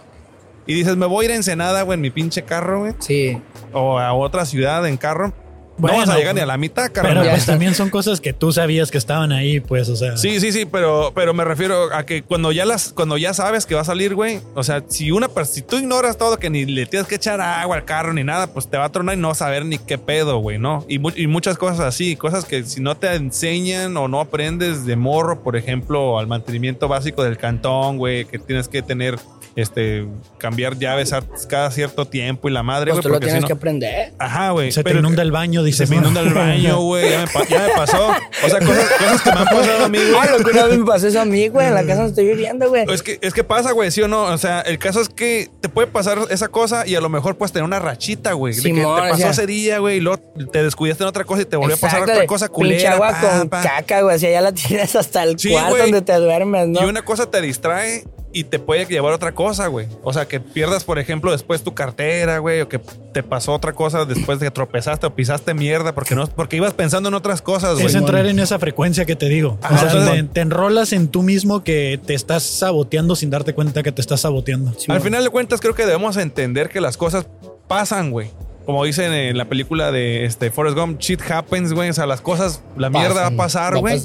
y 0.66 0.74
dices, 0.74 0.96
me 0.96 1.06
voy 1.06 1.24
a 1.24 1.30
ir 1.30 1.32
a 1.34 1.36
Ensenada, 1.36 1.82
güey, 1.82 1.96
en 1.96 2.02
mi 2.02 2.10
pinche 2.10 2.44
carro, 2.44 2.82
güey, 2.82 2.94
Sí. 3.00 3.38
o 3.74 4.00
a 4.00 4.14
otra 4.14 4.46
ciudad 4.46 4.88
en 4.88 4.96
carro, 4.98 5.34
Bueno, 5.78 5.98
no 5.98 6.06
vas 6.06 6.10
a 6.16 6.18
llegar 6.20 6.36
ni 6.36 6.42
a 6.42 6.46
la 6.46 6.58
mitad, 6.58 6.92
Pero 6.94 7.08
carnal. 7.08 7.30
pues 7.32 7.46
también 7.46 7.74
son 7.74 7.90
cosas 7.90 8.22
que 8.22 8.32
tú 8.34 8.52
sabías 8.52 8.92
que 8.92 8.98
estaban 8.98 9.32
ahí, 9.32 9.60
pues, 9.60 9.90
o 9.90 9.96
sea. 9.96 10.18
Sí, 10.18 10.40
sí, 10.40 10.52
sí, 10.52 10.66
pero, 10.66 11.12
pero 11.16 11.34
me 11.34 11.44
refiero 11.44 11.94
a 11.94 12.06
que 12.06 12.22
cuando 12.24 12.52
ya 12.52 12.66
las, 12.66 12.94
cuando 12.94 13.18
ya 13.18 13.34
sabes 13.34 13.66
que 13.66 13.74
va 13.76 13.82
a 13.82 13.86
salir, 13.86 14.14
güey, 14.16 14.40
o 14.56 14.64
sea, 14.64 14.84
si 14.88 15.12
una 15.12 15.28
si 15.46 15.62
tú 15.64 15.78
ignoras 15.78 16.18
todo, 16.18 16.38
que 16.38 16.50
ni 16.50 16.66
le 16.66 16.86
tienes 16.86 17.08
que 17.08 17.16
echar 17.16 17.42
agua 17.42 17.76
al 17.78 17.86
carro 17.86 18.14
ni 18.14 18.24
nada, 18.24 18.48
pues 18.48 18.68
te 18.70 18.78
va 18.78 18.86
a 18.86 18.92
tronar 18.92 19.18
y 19.18 19.22
no 19.22 19.30
vas 19.30 19.42
a 19.42 19.46
saber 19.46 19.66
ni 19.66 19.78
qué 19.80 19.98
pedo, 19.98 20.38
güey, 20.38 20.60
¿no? 20.60 20.86
Y, 20.88 21.00
mu- 21.00 21.12
y 21.16 21.28
muchas 21.28 21.58
cosas 21.58 21.80
así, 21.80 22.16
cosas 22.16 22.46
que 22.46 22.64
si 22.64 22.80
no 22.80 22.96
te 22.96 23.14
enseñan 23.16 23.98
o 23.98 24.08
no 24.08 24.20
aprendes 24.22 24.86
de 24.86 24.96
morro, 24.96 25.42
por 25.44 25.56
ejemplo, 25.56 26.20
al 26.20 26.28
mantenimiento 26.28 26.88
básico 26.88 27.24
del 27.24 27.38
cantón, 27.38 27.98
güey, 27.98 28.26
que 28.26 28.38
tienes 28.38 28.68
que 28.68 28.82
tener, 28.84 29.18
este, 29.56 30.06
cambiar 30.38 30.78
llaves 30.78 31.14
a- 31.14 31.24
cada 31.50 31.70
cierto 31.72 32.06
tiempo 32.06 32.48
y 32.50 32.52
la 32.52 32.64
madre, 32.64 32.92
Pues 32.92 32.96
güey, 32.96 33.04
tú 33.04 33.10
lo 33.10 33.16
si 33.16 33.22
tienes 33.26 33.42
no... 33.42 33.48
que 33.48 33.54
aprender. 33.54 34.14
Ajá, 34.20 34.52
güey. 34.52 34.72
Se 34.72 34.82
te 34.82 34.84
pero- 34.90 35.00
inunda 35.00 35.22
el 35.22 35.32
baño, 35.32 35.63
se 35.72 35.84
dices. 35.84 35.90
me 35.90 35.96
inunda 35.98 36.22
el 36.22 36.34
baño, 36.34 36.80
güey. 36.82 37.10
Ya, 37.10 37.26
ya 37.50 37.60
me 37.68 37.70
pasó. 37.76 38.08
O 38.46 38.50
sea, 38.50 38.60
cosas, 38.60 38.90
cosas 39.00 39.22
que 39.22 39.32
me 39.32 39.40
han 39.40 39.46
pasado 39.46 39.86
a 39.86 39.90
mí, 39.90 39.98
güey. 39.98 40.16
Ah, 40.20 40.28
lo 40.38 40.44
que 40.44 40.52
una 40.52 40.66
vez 40.66 40.78
me 40.80 40.86
pasó 40.86 41.08
eso 41.08 41.22
a 41.22 41.26
mí, 41.26 41.48
güey, 41.48 41.68
en 41.68 41.74
la 41.74 41.82
casa 41.82 41.96
donde 42.04 42.10
estoy 42.10 42.26
viviendo, 42.26 42.70
güey. 42.70 42.86
Es 42.92 43.04
que, 43.04 43.20
es 43.22 43.34
que 43.34 43.44
pasa, 43.44 43.72
güey, 43.72 43.92
sí 43.92 44.02
o 44.02 44.08
no. 44.08 44.24
O 44.24 44.38
sea, 44.38 44.62
el 44.62 44.78
caso 44.80 45.02
es 45.02 45.10
que 45.10 45.50
te 45.62 45.70
puede 45.70 45.88
pasar 45.88 46.20
esa 46.30 46.48
cosa 46.50 46.86
y 46.88 46.96
a 46.96 47.02
lo 47.02 47.10
mejor 47.10 47.38
puedes 47.38 47.52
tener 47.52 47.64
una 47.66 47.80
rachita, 47.80 48.34
güey. 48.34 48.54
De 48.56 48.62
que 48.62 48.74
te 48.74 48.86
o 48.86 48.96
pasó 48.96 49.18
sea. 49.18 49.30
ese 49.32 49.46
día, 49.48 49.80
güey, 49.80 49.98
y 49.98 50.00
luego 50.00 50.22
te 50.52 50.64
descuidaste 50.64 51.04
en 51.04 51.10
otra 51.10 51.24
cosa 51.24 51.42
y 51.44 51.46
te 51.46 51.56
volvió 51.56 51.76
a 51.76 51.80
pasar 51.80 52.00
Exacto, 52.00 52.14
otra 52.14 52.28
cosa 52.28 52.46
Pinche 52.48 52.54
culera. 52.56 52.94
agua 52.94 53.10
pa, 53.12 53.40
con 53.40 53.50
pa. 53.50 53.62
caca, 53.62 54.02
güey. 54.02 54.20
Si 54.20 54.30
ya 54.30 54.42
la 54.42 54.52
tienes 54.54 54.96
hasta 54.96 55.24
el 55.24 55.38
Sí, 55.40 55.52
cuarto 55.52 55.70
güey. 55.72 55.82
donde 55.84 56.02
te 56.02 56.14
duermes, 56.16 56.68
¿no? 56.68 56.82
Y 56.82 56.86
una 56.86 57.04
cosa 57.04 57.30
te 57.30 57.42
distrae 57.42 58.04
y 58.34 58.44
te 58.46 58.60
puede 58.60 58.86
llevar 58.86 59.14
a 59.14 59.16
otra 59.16 59.34
cosa, 59.34 59.68
güey. 59.68 59.88
O 60.04 60.12
sea, 60.12 60.28
que 60.28 60.40
pierdas, 60.40 60.84
por 60.84 60.98
ejemplo, 61.00 61.32
después 61.32 61.62
tu 61.64 61.74
cartera, 61.74 62.40
güey, 62.40 62.62
o 62.62 62.68
que 62.68 62.80
te 63.14 63.22
pasó 63.24 63.54
otra 63.54 63.74
cosa 63.74 64.06
después 64.06 64.40
de 64.40 64.48
que 64.48 64.52
tropezaste 64.52 65.06
o 65.06 65.14
pisaste 65.16 65.54
mierda 65.54 65.94
porque 65.94 66.16
no, 66.16 66.26
porque 66.28 66.58
ibas 66.58 66.74
pensando 66.74 67.10
en 67.10 67.16
otras 67.16 67.42
cosas, 67.42 67.76
güey. 67.76 67.86
Es 67.86 67.96
entrar 67.96 68.26
en 68.26 68.40
esa 68.40 68.58
frecuencia 68.60 69.06
que 69.06 69.16
te 69.16 69.30
digo. 69.30 69.60
Ajá, 69.62 69.76
o 69.76 69.78
sea, 69.78 69.88
entonces- 69.92 70.24
te, 70.28 70.34
te 70.34 70.42
enrolas 70.42 70.94
en 70.94 71.08
tú 71.08 71.22
mismo 71.22 71.64
que 71.64 72.00
te 72.06 72.16
estás 72.16 72.44
saboteando 72.44 73.16
sin 73.16 73.30
darte 73.30 73.54
cuenta 73.54 73.84
que 73.84 73.92
te 73.92 74.02
estás 74.02 74.22
saboteando. 74.22 74.74
Al 74.88 75.02
final 75.02 75.24
de 75.24 75.30
cuentas, 75.30 75.62
creo 75.62 75.76
que 75.76 75.86
debemos 75.86 76.18
entender 76.18 76.70
que 76.70 76.82
las 76.82 76.98
cosas 76.98 77.28
pasan, 77.68 78.12
güey. 78.12 78.32
Como 78.66 78.84
dicen 78.86 79.12
en 79.12 79.38
la 79.38 79.46
película 79.46 79.92
de 79.92 80.24
este 80.26 80.50
Forrest 80.50 80.78
Gump, 80.78 81.00
shit 81.00 81.22
happens, 81.30 81.74
güey. 81.74 81.90
O 81.90 81.94
sea, 81.94 82.06
las 82.06 82.22
cosas, 82.22 82.62
la 82.78 82.90
mierda 82.90 83.22
va 83.22 83.28
a 83.28 83.32
pasar, 83.32 83.78
güey. 83.78 84.02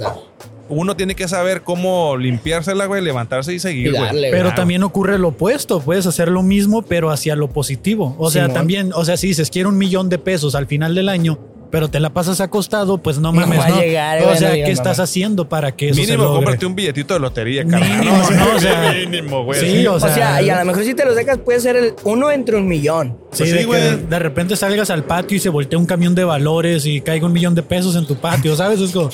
Uno 0.68 0.96
tiene 0.96 1.14
que 1.14 1.28
saber 1.28 1.62
cómo 1.62 2.16
limpiársela, 2.16 2.86
güey, 2.86 3.02
levantarse 3.02 3.54
y 3.54 3.58
seguir, 3.58 3.86
Y 3.88 3.90
güey. 3.90 4.02
darle, 4.02 4.30
Pero 4.30 4.44
Claro. 4.44 4.56
también 4.56 4.82
ocurre 4.82 5.18
lo 5.18 5.28
opuesto, 5.28 5.80
puedes 5.80 6.06
hacer 6.06 6.28
lo 6.28 6.42
mismo, 6.42 6.82
pero 6.82 7.10
hacia 7.10 7.36
lo 7.36 7.48
positivo. 7.48 8.14
O 8.18 8.30
sea, 8.30 8.42
Simón. 8.44 8.54
también, 8.54 8.90
o 8.94 9.04
sea, 9.04 9.16
si 9.16 9.28
dices 9.28 9.50
quiero 9.50 9.68
un 9.70 9.78
millón 9.78 10.08
de 10.08 10.18
pesos 10.18 10.54
al 10.54 10.66
final 10.66 10.94
del 10.94 11.08
año, 11.08 11.38
pero 11.70 11.88
te 11.88 12.00
la 12.00 12.08
pasas 12.08 12.40
acostado, 12.40 12.96
pues 12.96 13.18
no 13.18 13.30
No 13.30 13.40
mames, 13.42 13.58
va 13.60 13.66
a 13.66 13.68
¿no? 13.68 13.80
llegar, 13.82 14.22
o 14.22 14.34
sea, 14.36 14.48
no 14.48 14.54
¿qué 14.54 14.70
estás 14.70 15.00
haciendo 15.00 15.50
para 15.50 15.76
que 15.76 15.90
eso 15.90 15.96
se 15.96 16.00
Mínimo, 16.00 16.22
logre? 16.24 16.36
cómprate 16.38 16.64
un 16.64 16.74
billetito 16.74 17.12
de 17.12 17.20
lotería, 17.20 17.62
carnal. 17.66 17.98
Mínimo, 17.98 18.16
¿no? 18.30 18.46
O 18.56 18.58
sea, 18.58 18.94
mínimo, 19.04 19.44
güey. 19.44 19.60
sí, 19.60 19.86
o 19.86 19.92
O 19.96 20.00
sea, 20.00 20.14
sea, 20.14 20.40
y 20.42 20.48
a 20.48 20.58
lo 20.60 20.64
mejor 20.64 20.82
si 20.84 20.94
te 20.94 21.04
lo 21.04 21.14
sacas 21.14 21.36
puede 21.36 21.60
ser 21.60 21.76
el 21.76 21.92
uno 22.04 22.30
entre 22.30 22.56
un 22.56 22.66
millón. 22.68 23.18
Sí, 23.32 23.38
Pues 23.40 23.52
de 23.52 23.58
sí, 23.58 23.64
güey. 23.66 23.82
de, 23.82 23.96
de 23.98 24.18
repente 24.18 24.56
salgas 24.56 24.88
al 24.88 25.04
patio 25.04 25.36
y 25.36 25.40
se 25.40 25.50
voltea 25.50 25.78
un 25.78 25.84
camión 25.84 26.14
de 26.14 26.24
valores 26.24 26.86
y 26.86 27.02
caiga 27.02 27.26
un 27.26 27.32
millón 27.34 27.54
de 27.54 27.62
pesos 27.62 27.94
en 27.96 28.06
tu 28.06 28.16
patio, 28.16 28.56
¿sabes? 28.56 28.80
Es 28.80 28.90
como, 28.92 29.10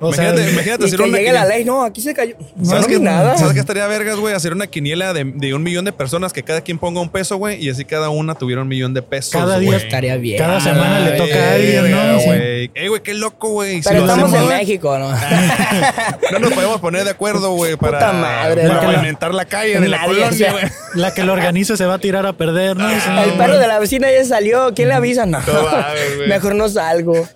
o 0.00 0.12
sea, 0.12 0.30
Imagínate, 0.30 0.52
imagínate 0.52 0.82
Y 0.82 0.86
hacer 0.86 0.98
que 0.98 1.04
una 1.04 1.18
llegue 1.18 1.32
la 1.32 1.44
ley, 1.44 1.64
no, 1.64 1.84
aquí 1.84 2.00
se 2.00 2.14
cayó. 2.14 2.34
No, 2.56 2.64
¿Sabes 2.64 2.86
vi 2.88 2.98
nada. 2.98 3.36
¿Sabes 3.36 3.54
qué 3.54 3.60
estaría 3.60 3.86
vergas, 3.86 4.16
güey? 4.16 4.34
Hacer 4.34 4.52
una 4.52 4.66
quiniela 4.66 5.12
de, 5.12 5.24
de 5.24 5.54
un 5.54 5.62
millón 5.62 5.84
de 5.84 5.92
personas 5.92 6.32
que 6.32 6.42
cada 6.42 6.62
quien 6.62 6.78
ponga 6.78 7.00
un 7.00 7.10
peso, 7.10 7.36
güey, 7.36 7.62
y 7.62 7.68
así 7.68 7.84
cada 7.84 8.08
una 8.08 8.34
tuviera 8.34 8.62
un 8.62 8.68
millón 8.68 8.94
de 8.94 9.02
pesos. 9.02 9.32
Cada 9.32 9.58
día. 9.58 9.76
Estaría 9.76 10.16
bien. 10.16 10.38
Cada 10.38 10.60
semana 10.60 11.00
le 11.00 11.12
toca 11.12 11.34
a 11.34 11.54
alguien, 11.54 11.82
güey. 12.24 12.70
Eh, 12.74 12.88
güey, 12.88 13.02
qué 13.02 13.14
loco, 13.14 13.50
güey. 13.50 13.82
Si 13.82 13.88
Pero 13.88 14.06
lo 14.06 14.12
estamos 14.12 14.32
en 14.34 14.48
México, 14.48 14.98
¿no? 14.98 15.10
No 16.32 16.38
nos 16.38 16.52
podemos 16.52 16.80
poner 16.80 17.04
de 17.04 17.10
acuerdo, 17.10 17.52
güey, 17.52 17.76
para, 17.76 17.98
Puta 17.98 18.12
madre, 18.12 18.68
para 18.68 18.80
pavimentar 18.80 19.34
la 19.34 19.44
calle 19.44 19.80
de 19.80 19.88
la 19.88 20.04
colonia, 20.04 20.52
güey. 20.52 20.64
la 20.94 21.12
que 21.12 21.24
lo 21.24 21.32
organiza 21.32 21.76
se 21.76 21.84
va 21.86 21.94
a 21.94 21.98
tirar 21.98 22.26
a 22.26 22.32
perder, 22.32 22.76
¿no? 22.76 22.88
El 22.90 23.32
perro 23.36 23.58
de 23.58 23.66
la 23.66 23.78
vecina 23.78 24.10
ya 24.10 24.24
salió. 24.24 24.72
¿Quién 24.74 24.88
le 24.88 24.94
avisa? 24.94 25.26
No. 25.26 25.40
Mejor 26.28 26.54
no 26.54 26.68
salgo. 26.68 27.28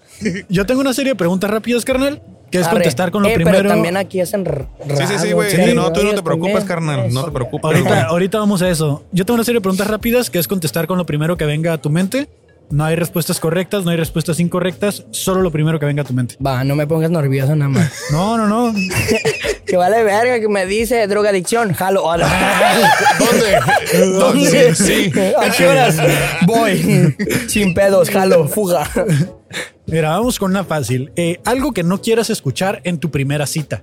Yo 0.48 0.64
tengo 0.66 0.80
una 0.80 0.94
serie 0.94 1.12
de 1.12 1.16
preguntas 1.16 1.50
rápidas, 1.50 1.84
carnal, 1.84 2.22
que 2.54 2.60
es 2.60 2.66
Arre. 2.68 2.74
contestar 2.76 3.10
con 3.10 3.24
lo 3.24 3.28
Eh, 3.28 3.34
primero. 3.34 3.56
Pero 3.58 3.68
también 3.68 3.96
aquí 3.96 4.20
hacen 4.20 4.42
r- 4.46 4.66
Sí, 4.96 5.06
sí, 5.08 5.14
sí, 5.18 5.32
güey. 5.32 5.50
sí, 5.50 5.74
no, 5.74 5.92
tú 5.92 6.04
no 6.04 6.14
te 6.14 6.22
preocupes, 6.22 6.62
carnal. 6.62 7.12
No 7.12 7.24
te 7.24 7.32
preocupes. 7.32 7.64
Ahorita, 7.64 8.04
ahorita 8.04 8.38
vamos 8.38 8.62
a 8.62 8.68
eso. 8.70 9.02
Yo 9.10 9.26
tengo 9.26 9.34
una 9.34 9.44
serie 9.44 9.58
de 9.58 9.62
preguntas 9.62 9.88
rápidas 9.88 10.30
que 10.30 10.38
es 10.38 10.46
contestar 10.46 10.86
con 10.86 10.96
lo 10.96 11.04
primero 11.04 11.36
que 11.36 11.46
venga 11.46 11.72
a 11.72 11.78
tu 11.78 11.90
mente. 11.90 12.28
No 12.70 12.84
hay 12.84 12.94
respuestas 12.96 13.40
correctas, 13.40 13.84
no 13.84 13.90
hay 13.90 13.96
respuestas 13.98 14.40
incorrectas, 14.40 15.04
solo 15.10 15.42
lo 15.42 15.50
primero 15.50 15.78
que 15.78 15.84
venga 15.84 16.02
a 16.02 16.04
tu 16.06 16.14
mente. 16.14 16.36
Va, 16.44 16.62
no 16.64 16.74
me 16.76 16.86
pongas 16.86 17.10
nervioso 17.10 17.54
nada 17.56 17.68
más. 17.68 17.92
No, 18.12 18.38
no, 18.38 18.46
no. 18.46 18.72
que 19.66 19.76
vale 19.76 20.02
verga 20.04 20.38
que 20.40 20.48
me 20.48 20.64
dice 20.64 21.06
drogadicción. 21.08 21.74
Jalo. 21.74 22.04
Hola. 22.04 22.26
¿Dónde? 23.18 24.06
¿Dónde? 24.18 24.74
Sí. 24.76 25.12
¿A 25.36 25.50
qué 25.50 25.66
horas? 25.66 25.96
Voy. 26.46 27.14
Sin 27.48 27.74
pedos, 27.74 28.08
jalo, 28.10 28.46
fuga. 28.48 28.88
Mira, 29.86 30.10
vamos 30.10 30.38
con 30.38 30.50
una 30.50 30.64
fácil. 30.64 31.12
Eh, 31.16 31.40
algo 31.44 31.72
que 31.72 31.82
no 31.82 32.00
quieras 32.00 32.30
escuchar 32.30 32.80
en 32.84 32.98
tu 32.98 33.10
primera 33.10 33.46
cita. 33.46 33.82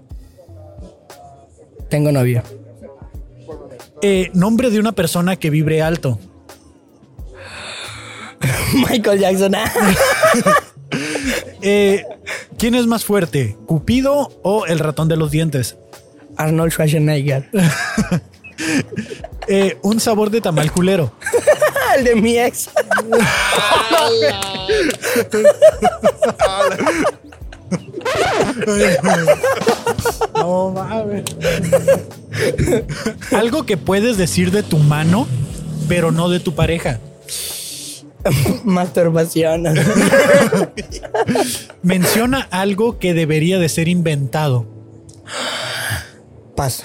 Tengo 1.90 2.12
novio. 2.12 2.44
Eh, 4.02 4.32
nombre 4.34 4.72
de 4.72 4.80
una 4.80 4.94
persona 4.94 5.36
que 5.36 5.50
vibre 5.50 5.82
alto. 5.82 6.20
Michael 8.90 9.20
Jackson. 9.20 9.54
Eh, 11.64 12.04
¿Quién 12.58 12.74
es 12.74 12.88
más 12.88 13.06
fuerte? 13.06 13.56
¿Cupido 13.68 14.32
o 14.42 14.66
el 14.66 14.80
ratón 14.80 15.08
de 15.08 15.16
los 15.16 15.30
dientes? 15.30 15.78
Arnold 16.36 16.72
Schwarzenegger. 16.72 17.50
Eh, 19.48 19.80
un 19.82 20.00
sabor 20.00 20.30
de 20.30 20.40
tamal 20.40 20.72
culero. 20.72 21.14
El 21.96 22.04
de 22.04 22.16
mi 22.16 22.38
ex. 22.38 22.70
No 30.36 30.72
mames. 30.72 31.24
Algo 33.32 33.66
que 33.66 33.78
puedes 33.78 34.18
decir 34.18 34.52
de 34.52 34.64
tu 34.64 34.78
mano, 34.78 35.28
pero 35.88 36.12
no 36.12 36.30
de 36.30 36.40
tu 36.40 36.54
pareja. 36.56 37.00
Masturbación. 38.64 39.64
Menciona 41.82 42.48
algo 42.52 43.00
que 43.00 43.14
debería 43.14 43.58
de 43.58 43.70
ser 43.70 43.88
inventado. 43.88 44.66
Paso. 46.56 46.84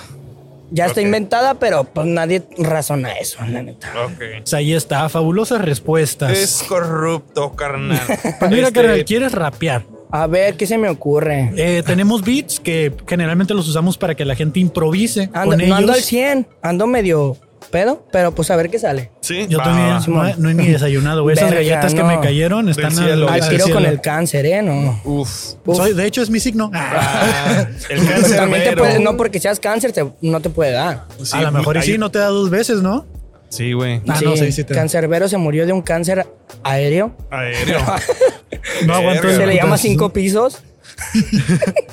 Ya 0.70 0.86
está 0.86 1.01
inventada, 1.01 1.55
pero 1.55 1.84
pues 1.84 2.06
nadie 2.06 2.43
razona 2.59 3.12
eso, 3.12 3.38
la 3.47 3.62
neta. 3.62 3.88
Ok. 4.05 4.20
O 4.43 4.47
sea, 4.47 4.59
ahí 4.59 4.72
está, 4.72 5.09
fabulosas 5.09 5.60
respuestas. 5.60 6.36
Es 6.36 6.64
corrupto, 6.68 7.55
carnal. 7.55 8.01
Pues 8.38 8.51
mira, 8.51 8.68
Este, 8.68 8.80
carnal, 8.80 9.05
¿quieres 9.05 9.32
rapear? 9.32 9.84
A 10.10 10.26
ver, 10.26 10.56
¿qué 10.56 10.66
se 10.66 10.78
me 10.78 10.88
ocurre? 10.88 11.52
Eh, 11.56 11.82
tenemos 11.84 12.22
beats 12.22 12.60
que 12.60 12.93
generalmente 13.09 13.55
los 13.55 13.68
usamos 13.68 13.98
para 13.98 14.14
que 14.14 14.24
la 14.24 14.34
gente 14.36 14.60
improvise 14.60 15.30
Ando, 15.32 15.51
con 15.51 15.59
no 15.59 15.64
ellos. 15.64 15.78
ando 15.78 15.93
al 15.93 16.01
100, 16.01 16.47
ando 16.62 16.86
medio 16.86 17.36
pedo, 17.66 18.05
pero 18.12 18.34
pues 18.34 18.51
a 18.51 18.56
ver 18.56 18.70
qué 18.70 18.78
sale. 18.78 19.10
Sí, 19.20 19.47
Yo 19.48 19.59
también 19.59 19.98
no, 20.09 20.26
he- 20.26 20.34
no 20.36 20.51
he 20.51 20.55
ni 20.55 20.68
desayunado, 20.68 21.22
güey. 21.22 21.34
Esas 21.36 21.51
Verga, 21.51 21.62
galletas 21.68 21.94
que 21.94 22.02
me 22.05 22.20
cayeron 22.20 22.68
están 22.68 22.93
cielo. 22.93 23.28
al, 23.28 23.48
tiro 23.48 23.68
con 23.70 23.84
el 23.84 24.01
cáncer, 24.01 24.47
¿eh? 24.47 24.62
No. 24.62 25.01
Uf. 25.05 25.55
Uf. 25.64 25.76
Soy- 25.76 25.94
de 25.94 26.06
hecho, 26.06 26.22
es 26.22 26.30
mi 26.30 26.40
signo. 26.40 26.70
Ah, 26.74 27.66
el 27.90 27.98
También 27.98 28.22
te 28.22 28.36
cancerbero. 28.38 28.78
puede, 28.82 28.98
no 29.01 29.16
porque 29.16 29.40
seas 29.40 29.60
cáncer, 29.60 29.93
te- 29.93 30.06
no 30.22 30.40
te 30.40 30.51
puede 30.51 30.72
dar. 30.72 31.05
a 31.32 31.43
lo 31.43 31.52
mejor 31.52 31.76
y 31.78 31.82
sí, 31.82 31.98
no 31.98 32.10
te 32.10 32.18
da 32.18 32.26
dos 32.28 32.51
veces, 32.51 32.82
¿no? 32.82 33.06
Sí, 33.48 33.72
güey. 33.72 34.01
Ah, 34.09 34.18
no, 34.24 34.36
sí, 34.36 34.51
sí 34.52 34.64
te 34.64 34.74
da. 34.74 34.80
Cancerbero 34.80 35.28
se 35.28 35.36
murió 35.36 35.66
de 35.66 35.72
un 35.72 35.80
cáncer 35.82 36.26
aéreo. 36.62 37.14
Aéreo. 37.30 37.78
No 38.86 38.98
el- 39.12 39.20
Se 39.20 39.47
le 39.47 39.55
llama 39.56 39.78
cinco 39.78 40.12
pisos. 40.12 40.59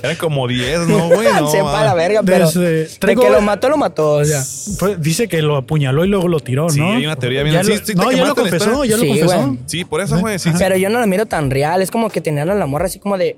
Eran 0.02 0.16
como 0.18 0.48
10, 0.48 0.88
¿no, 0.88 1.08
güey? 1.10 1.28
No, 1.40 1.50
Sepa 1.50 1.84
la 1.84 1.94
verga, 1.94 2.22
pero 2.24 2.46
Desde- 2.48 2.88
de 2.88 3.16
que 3.16 3.30
lo 3.30 3.42
mató, 3.42 3.70
lo 3.70 3.78
mató. 3.78 4.14
O 4.14 4.26
sea, 4.26 4.44
Fue- 4.78 4.96
dice 4.98 5.28
que 5.28 5.42
lo 5.42 5.58
apuñaló 5.58 6.06
y 6.06 6.08
luego 6.08 6.28
lo 6.28 6.40
tiró, 6.40 6.70
Sí, 6.70 6.80
¿no? 6.80 6.94
hay 6.94 7.06
una 7.06 7.16
teoría 7.16 7.44
bien- 7.44 7.56
Ya 7.56 7.64
sí, 7.64 7.72
lo- 7.72 7.78
sí 7.78 7.84
te 7.86 7.96
no, 7.96 8.12
ya 8.12 8.26
lo 8.26 8.36
quemaste 8.36 8.42
la 8.44 8.50
confesó, 8.50 8.86
historia. 8.86 8.92
ya 8.92 8.98
lo 8.98 9.04
Sí, 9.04 9.10
confesó. 9.20 9.48
güey. 9.48 9.60
Sí, 9.66 9.86
por 9.86 10.02
eso, 10.02 10.20
güey. 10.20 10.40
Sí, 10.40 10.50
sí. 10.52 10.56
pero 10.60 10.78
yo 10.78 10.90
no 10.90 11.00
lo 11.00 11.08
miro 11.08 11.26
tan 11.26 11.50
real. 11.52 11.82
Es 11.82 11.92
como 11.92 12.10
que 12.10 12.22
tenían 12.22 12.50
a 12.50 12.56
la 12.56 12.66
morra 12.66 12.86
así 12.86 13.00
como 13.00 13.18
de 13.18 13.38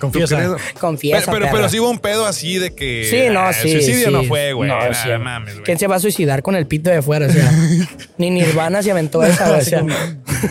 Confiesa. 0.00 0.36
crees? 0.36 0.50
confiesa. 0.80 1.30
Pero, 1.30 1.38
pero, 1.46 1.52
pero 1.56 1.68
sí 1.68 1.78
hubo 1.78 1.90
un 1.90 1.98
pedo 1.98 2.26
así 2.26 2.58
de 2.58 2.74
que. 2.74 3.06
Sí, 3.08 3.32
no, 3.32 3.40
ah, 3.40 3.52
sí. 3.52 3.70
Suicidio 3.70 4.06
sí. 4.08 4.12
no 4.12 4.24
fue, 4.24 4.52
güey. 4.52 4.68
No, 4.68 4.76
Ah, 4.76 4.92
sí. 4.94 5.08
mames, 5.20 5.54
güey. 5.54 5.64
¿Quién 5.64 5.78
se 5.78 5.86
va 5.86 5.96
a 5.96 6.00
suicidar 6.00 6.42
con 6.42 6.56
el 6.56 6.66
pito 6.66 6.90
de 6.90 7.02
fuera? 7.02 7.26
O 7.26 7.30
sea, 7.30 7.50
ni 8.18 8.30
Nirvana 8.30 8.82
se 8.82 8.90
aventó 8.90 9.22
esa. 9.22 9.50
O 9.56 9.60
sea, 9.60 9.82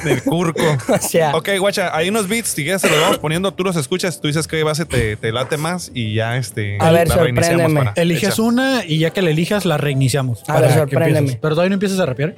Del 0.04 0.22
curco. 0.24 0.62
o 0.88 0.98
sea 1.00 1.36
Ok, 1.36 1.50
guacha, 1.60 1.96
hay 1.96 2.10
unos 2.10 2.28
beats, 2.28 2.50
si 2.50 2.64
quieres 2.64 2.82
se 2.82 2.90
los 2.90 3.00
vamos 3.02 3.18
poniendo, 3.18 3.52
tú 3.54 3.64
los 3.64 3.76
escuchas, 3.76 4.22
tú 4.22 4.28
dices 4.28 4.48
qué 4.48 4.64
base 4.64 4.86
te, 4.86 5.16
te 5.16 5.32
late 5.32 5.58
más 5.58 5.92
y 5.94 6.14
ya 6.14 6.38
este. 6.38 6.78
A 6.80 6.92
ver, 6.92 7.08
sorpréndeme. 7.10 7.80
para- 7.80 7.94
Eliges 7.96 8.34
Echa. 8.36 8.42
una 8.42 8.84
y 8.86 9.00
ya 9.00 9.10
que 9.10 9.22
la 9.22 9.32
elijas, 9.32 9.66
la 9.66 9.78
reiniciamos. 9.78 10.44
A 10.48 10.60
ver, 10.62 10.74
sorpréndeme. 10.74 11.38
Pero 11.42 11.56
todavía 11.56 11.70
no 11.70 11.74
empiezas 11.76 12.00
a 12.00 12.06
rapear. 12.06 12.36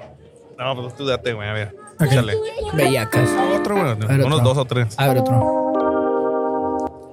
No, 0.58 0.76
pues 0.82 0.96
tú 0.96 1.06
date, 1.06 1.34
güey, 1.34 1.48
a 1.50 1.54
ver. 1.54 1.76
Ok. 2.00 2.08
Échale. 2.12 2.34
bellacas. 2.74 3.30
Otro, 3.56 3.76
güey. 3.76 3.96
ver, 3.96 4.26
Unos 4.26 4.40
otro. 4.40 4.50
dos 4.54 4.58
o 4.58 4.66
tres. 4.66 4.88
A 4.98 5.08
ver 5.08 5.18
otro. 5.20 5.71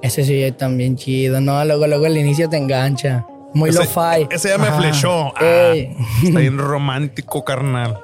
Ese 0.02 0.24
sí 0.24 0.42
es 0.42 0.56
también 0.56 0.96
chido. 0.96 1.40
No, 1.40 1.64
luego, 1.64 1.86
luego 1.86 2.06
el 2.06 2.16
inicio 2.18 2.48
te 2.48 2.56
engancha. 2.56 3.26
Muy 3.54 3.70
Ese- 3.70 3.80
lo-fi. 3.80 4.26
Ese 4.30 4.48
ya 4.50 4.58
me 4.58 4.68
Ajá. 4.68 4.80
flechó. 4.80 5.32
Ah, 5.36 5.72
está 5.74 6.38
bien 6.38 6.58
romántico, 6.58 7.44
carnal. 7.44 7.98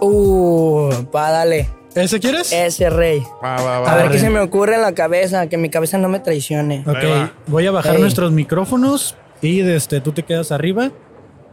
Uh, 0.00 0.90
pa, 1.10 1.30
dale. 1.30 1.68
¿Ese 1.94 2.20
quieres? 2.20 2.52
Ese 2.52 2.90
rey. 2.90 3.20
Va, 3.42 3.56
va, 3.60 3.80
va. 3.80 3.92
A 3.92 3.96
ver 3.96 4.10
qué 4.10 4.18
se 4.18 4.30
me 4.30 4.38
ocurre 4.40 4.74
en 4.76 4.82
la 4.82 4.92
cabeza. 4.92 5.48
Que 5.48 5.56
mi 5.56 5.70
cabeza 5.70 5.98
no 5.98 6.08
me 6.08 6.20
traicione. 6.20 6.84
ok, 6.86 7.30
voy 7.48 7.66
a 7.66 7.70
bajar 7.72 7.96
Ey. 7.96 8.00
nuestros 8.02 8.30
micrófonos 8.30 9.16
y 9.42 9.60
este, 9.60 10.00
tú 10.00 10.12
te 10.12 10.22
quedas 10.22 10.52
arriba. 10.52 10.90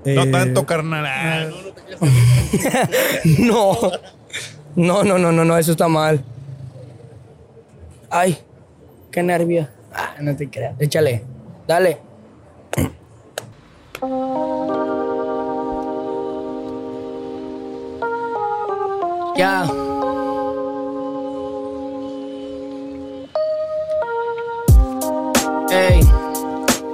No 0.05 0.23
Eh, 0.23 0.27
tanto, 0.31 0.65
carnal. 0.65 1.05
Ah, 1.07 1.45
No. 3.39 3.77
No, 4.75 5.03
no, 5.03 5.17
no, 5.17 5.31
no, 5.31 5.45
no, 5.45 5.57
eso 5.57 5.71
está 5.71 5.87
mal. 5.87 6.23
Ay, 8.11 8.37
qué 9.15 9.23
nervio. 9.23 9.65
Ah, 9.93 10.15
no 10.19 10.35
te 10.35 10.49
creas. 10.49 10.75
Échale. 10.77 11.23
Dale. 11.65 11.97
Ya. 19.37 19.65
Ey. 25.71 26.01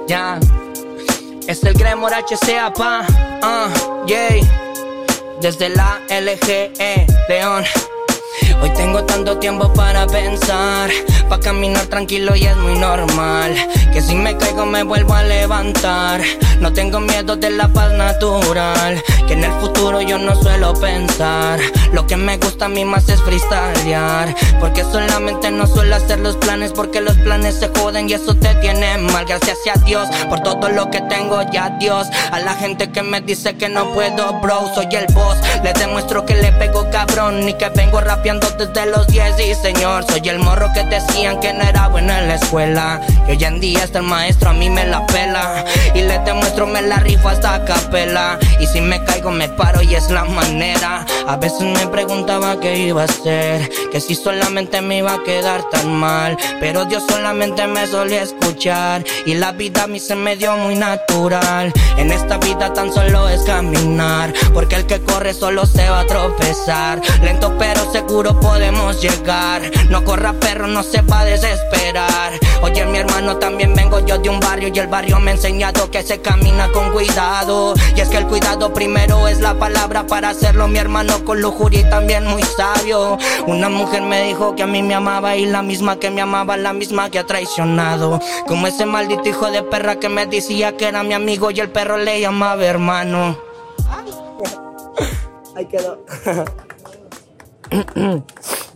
Ya. 0.06 0.38
Es 1.48 1.64
el 1.64 1.74
Gremor 1.74 2.12
HCA, 2.12 2.72
pa. 2.72 3.04
Uh, 3.42 4.06
yay. 4.06 4.48
Desde 5.40 5.70
la 5.70 5.98
LGE, 6.08 7.04
León. 7.28 7.64
Hoy 8.62 8.70
tengo 8.70 9.04
tanto 9.04 9.38
tiempo 9.38 9.72
para 9.72 10.06
pensar, 10.06 10.88
para 11.28 11.40
caminar 11.40 11.86
tranquilo 11.86 12.34
y 12.36 12.44
es 12.44 12.56
muy 12.56 12.78
normal. 12.78 13.54
Que 13.92 14.00
si 14.00 14.14
me 14.14 14.36
caigo 14.36 14.66
me 14.66 14.82
vuelvo 14.82 15.14
a 15.14 15.22
levantar. 15.22 16.20
No 16.60 16.72
tengo 16.72 17.00
miedo 17.00 17.36
de 17.36 17.50
la 17.50 17.68
paz 17.68 17.92
natural. 17.92 19.02
Que 19.26 19.34
en 19.34 19.44
el 19.44 19.52
futuro 19.52 20.00
yo 20.00 20.18
no 20.18 20.34
suelo 20.40 20.74
pensar. 20.74 21.58
Lo 21.92 22.06
que 22.06 22.16
me 22.16 22.38
gusta 22.38 22.66
a 22.66 22.68
mí 22.68 22.84
más 22.84 23.08
es 23.08 23.20
freestylear. 23.22 24.34
Porque 24.60 24.82
solamente 24.82 25.50
no 25.50 25.66
suelo 25.66 25.96
hacer 25.96 26.20
los 26.20 26.36
planes 26.36 26.72
porque 26.72 27.00
los 27.00 27.16
planes 27.18 27.56
se 27.56 27.68
joden 27.68 28.08
y 28.08 28.14
eso 28.14 28.34
te 28.34 28.54
tiene 28.56 28.98
mal. 28.98 29.24
Gracias 29.24 29.58
a 29.74 29.78
Dios 29.80 30.08
por 30.28 30.40
todo 30.40 30.68
lo 30.68 30.90
que 30.90 31.00
tengo 31.02 31.42
ya 31.52 31.70
Dios. 31.78 32.08
A 32.30 32.40
la 32.40 32.54
gente 32.54 32.90
que 32.90 33.02
me 33.02 33.20
dice 33.20 33.56
que 33.56 33.68
no 33.68 33.92
puedo, 33.92 34.40
bro, 34.40 34.70
soy 34.74 34.88
el 34.92 35.06
boss. 35.12 35.38
Les 35.62 35.74
demuestro 35.74 36.24
que 36.24 36.34
le 36.34 36.52
pego 36.52 36.88
cabrón 36.90 37.48
y 37.48 37.54
que 37.54 37.68
vengo 37.70 38.00
rapeando 38.00 38.48
desde 38.50 38.86
los 38.86 39.06
10 39.06 39.40
y 39.40 39.54
señor, 39.54 40.04
soy 40.04 40.28
el 40.28 40.38
morro 40.38 40.68
que 40.74 40.84
decían 41.12 41.40
que 41.40 41.52
no 41.52 41.62
era 41.62 41.88
bueno 41.88 42.12
en 42.12 42.28
la 42.28 42.34
escuela. 42.36 43.00
Y 43.28 43.32
hoy 43.32 43.44
en 43.44 43.60
día 43.60 43.84
hasta 43.84 43.98
el 43.98 44.06
maestro 44.06 44.50
a 44.50 44.52
mí 44.52 44.70
me 44.70 44.86
la 44.86 45.06
pela. 45.06 45.64
Y 45.94 46.00
les 46.00 46.24
demuestro 46.24 46.66
me 46.66 46.80
la 46.82 46.96
rifo 46.96 47.28
hasta 47.28 47.64
capela. 47.64 48.38
Y 48.60 48.66
si 48.66 48.80
me 48.80 49.02
caigo 49.04 49.30
me 49.30 49.48
paro 49.48 49.82
y 49.82 49.94
es 49.94 50.10
la 50.10 50.24
manera. 50.24 51.04
A 51.26 51.36
veces 51.36 51.62
me 51.62 51.86
preguntaba 51.88 52.58
qué 52.60 52.78
iba 52.78 53.02
a 53.02 53.04
hacer, 53.04 53.68
que 53.90 54.00
si 54.00 54.14
solamente 54.14 54.80
me 54.80 54.98
iba 54.98 55.14
a 55.14 55.22
quedar 55.22 55.62
tan 55.70 55.94
mal. 55.94 56.36
Pero 56.60 56.84
Dios 56.86 57.04
solamente 57.08 57.66
me 57.66 57.86
solía 57.86 58.22
escuchar. 58.22 59.04
Y 59.26 59.34
la 59.34 59.52
vida 59.52 59.84
a 59.84 59.86
mí 59.86 60.00
se 60.00 60.14
me 60.14 60.36
dio 60.36 60.56
muy 60.56 60.76
natural. 60.76 61.72
En 61.98 62.10
esta 62.10 62.38
vida 62.38 62.72
tan 62.72 62.92
solo 62.92 63.28
es 63.28 63.42
caminar. 63.42 64.32
Porque 64.54 64.76
el 64.76 64.86
que 64.86 65.00
corre 65.00 65.34
solo 65.34 65.66
se 65.66 65.88
va 65.88 66.00
a 66.00 66.06
tropezar. 66.06 67.00
Lento 67.22 67.56
pero 67.58 67.90
seguro 67.92 68.40
podemos 68.40 69.00
llegar. 69.02 69.62
No 69.90 70.04
corra 70.04 70.32
perro, 70.32 70.66
no 70.66 70.82
se 70.82 71.01
va 71.10 71.20
a 71.20 71.24
desesperar. 71.24 72.32
Oye 72.62 72.84
mi 72.86 72.98
hermano, 72.98 73.36
también 73.36 73.74
vengo 73.74 74.00
yo 74.06 74.18
de 74.18 74.28
un 74.28 74.40
barrio 74.40 74.68
y 74.72 74.78
el 74.78 74.86
barrio 74.86 75.18
me 75.18 75.30
ha 75.30 75.34
enseñado 75.34 75.90
que 75.90 76.02
se 76.02 76.20
camina 76.20 76.70
con 76.72 76.90
cuidado. 76.90 77.74
Y 77.96 78.00
es 78.00 78.08
que 78.08 78.18
el 78.18 78.26
cuidado 78.26 78.72
primero 78.72 79.28
es 79.28 79.40
la 79.40 79.54
palabra 79.54 80.06
para 80.06 80.30
hacerlo. 80.30 80.68
Mi 80.68 80.78
hermano 80.78 81.24
con 81.24 81.40
lujuria 81.40 81.80
y 81.80 81.90
también 81.90 82.26
muy 82.26 82.42
sabio. 82.42 83.18
Una 83.46 83.68
mujer 83.68 84.02
me 84.02 84.22
dijo 84.24 84.54
que 84.54 84.62
a 84.62 84.66
mí 84.66 84.82
me 84.82 84.94
amaba 84.94 85.36
y 85.36 85.46
la 85.46 85.62
misma 85.62 85.98
que 85.98 86.10
me 86.10 86.20
amaba, 86.20 86.56
la 86.56 86.72
misma 86.72 87.10
que 87.10 87.18
ha 87.18 87.26
traicionado. 87.26 88.20
Como 88.46 88.66
ese 88.66 88.86
maldito 88.86 89.28
hijo 89.28 89.50
de 89.50 89.62
perra 89.62 89.96
que 89.96 90.08
me 90.08 90.26
decía 90.26 90.76
que 90.76 90.88
era 90.88 91.02
mi 91.02 91.14
amigo 91.14 91.50
y 91.50 91.60
el 91.60 91.70
perro 91.70 91.96
le 91.98 92.20
llamaba 92.20 92.64
hermano. 92.64 93.38
Ahí 95.54 95.66
quedó. 95.66 96.04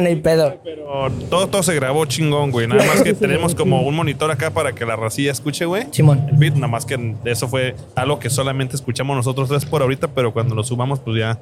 no 0.00 0.06
hay 0.06 0.16
pedo. 0.22 0.58
Pero 0.62 1.10
todo, 1.28 1.48
todo 1.48 1.62
se 1.62 1.74
grabó 1.74 2.04
chingón, 2.06 2.50
güey. 2.50 2.66
Nada 2.66 2.84
más 2.84 3.02
que 3.02 3.14
tenemos 3.14 3.54
como 3.54 3.82
un 3.82 3.94
monitor 3.94 4.30
acá 4.30 4.50
para 4.50 4.72
que 4.72 4.84
la 4.84 4.96
racilla 4.96 5.32
escuche, 5.32 5.64
güey. 5.64 5.86
Simón. 5.90 6.26
El 6.30 6.36
beat, 6.36 6.54
nada 6.54 6.68
más 6.68 6.86
que 6.86 7.14
eso 7.24 7.48
fue 7.48 7.74
algo 7.94 8.18
que 8.18 8.30
solamente 8.30 8.76
escuchamos 8.76 9.16
nosotros 9.16 9.48
tres 9.48 9.64
por 9.64 9.82
ahorita, 9.82 10.08
pero 10.08 10.32
cuando 10.32 10.54
lo 10.54 10.62
subamos, 10.62 11.00
pues 11.00 11.18
ya 11.18 11.40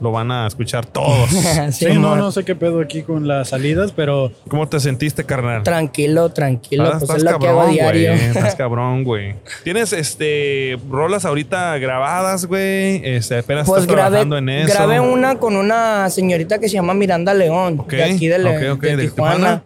lo 0.00 0.12
van 0.12 0.30
a 0.30 0.46
escuchar 0.46 0.86
todos. 0.86 1.28
Sí, 1.72 1.86
no, 1.94 2.16
no 2.16 2.30
sé 2.32 2.44
qué 2.44 2.54
pedo 2.54 2.80
aquí 2.80 3.02
con 3.02 3.26
las 3.26 3.48
salidas, 3.48 3.92
pero 3.92 4.30
¿Cómo 4.48 4.68
te 4.68 4.78
sentiste, 4.80 5.24
carnal? 5.24 5.62
Tranquilo, 5.64 6.28
tranquilo. 6.30 6.84
Ah, 6.84 6.96
pues 6.98 7.10
es 7.10 7.22
lo 7.24 7.38
que 7.38 7.48
hago 7.48 7.66
diario. 7.68 8.12
Estás 8.12 8.54
cabrón, 8.56 9.04
güey. 9.04 9.34
¿Tienes 9.64 9.92
este 9.92 10.78
rolas 10.88 11.24
ahorita 11.24 11.76
grabadas, 11.78 12.46
güey? 12.46 13.00
Este, 13.04 13.38
apenas 13.38 13.66
Pues 13.66 13.82
estás 13.82 13.94
grabé, 13.94 14.08
trabajando 14.10 14.38
en 14.38 14.48
eso. 14.48 14.72
grabé 14.74 15.00
una 15.00 15.36
con 15.38 15.56
una 15.56 16.08
señorita 16.10 16.58
que 16.58 16.68
se 16.68 16.74
llama 16.74 16.94
Miranda 16.94 17.34
León, 17.34 17.80
Ok, 17.80 17.90
de 17.90 18.04
aquí 18.04 18.28
de, 18.28 18.38
Le- 18.38 18.70
ok, 18.70 18.76
ok, 18.78 18.82
de 18.82 18.96
de 18.96 19.02
Tijuana. 19.08 19.62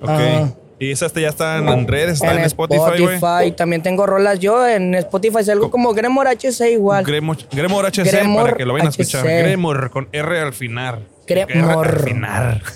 Ok. 0.00 0.08
Ajá. 0.10 0.52
Y 0.82 0.90
esa 0.90 1.06
este 1.06 1.20
ya 1.20 1.28
está 1.28 1.58
en 1.58 1.86
redes, 1.86 2.14
está 2.14 2.34
en, 2.34 2.40
Spotify, 2.40 2.80
güey. 2.98 3.14
Spotify. 3.14 3.52
También 3.52 3.82
tengo 3.82 4.04
rolas 4.04 4.40
yo 4.40 4.66
en 4.66 4.96
Spotify, 4.96 5.44
salgo 5.44 5.70
como 5.70 5.94
Gremor 5.94 6.26
HC 6.26 6.72
igual. 6.72 7.04
Gremor, 7.04 7.36
Gremor 7.52 7.86
HC 7.86 8.04
Gremor 8.04 8.42
para 8.42 8.56
que 8.56 8.66
lo 8.66 8.72
vayan 8.72 8.88
a 8.88 8.90
escuchar. 8.90 9.24
Gremor 9.24 9.90
con 9.90 10.08
R 10.10 10.40
al 10.40 10.52
final. 10.52 11.06
Gremor. 11.26 12.04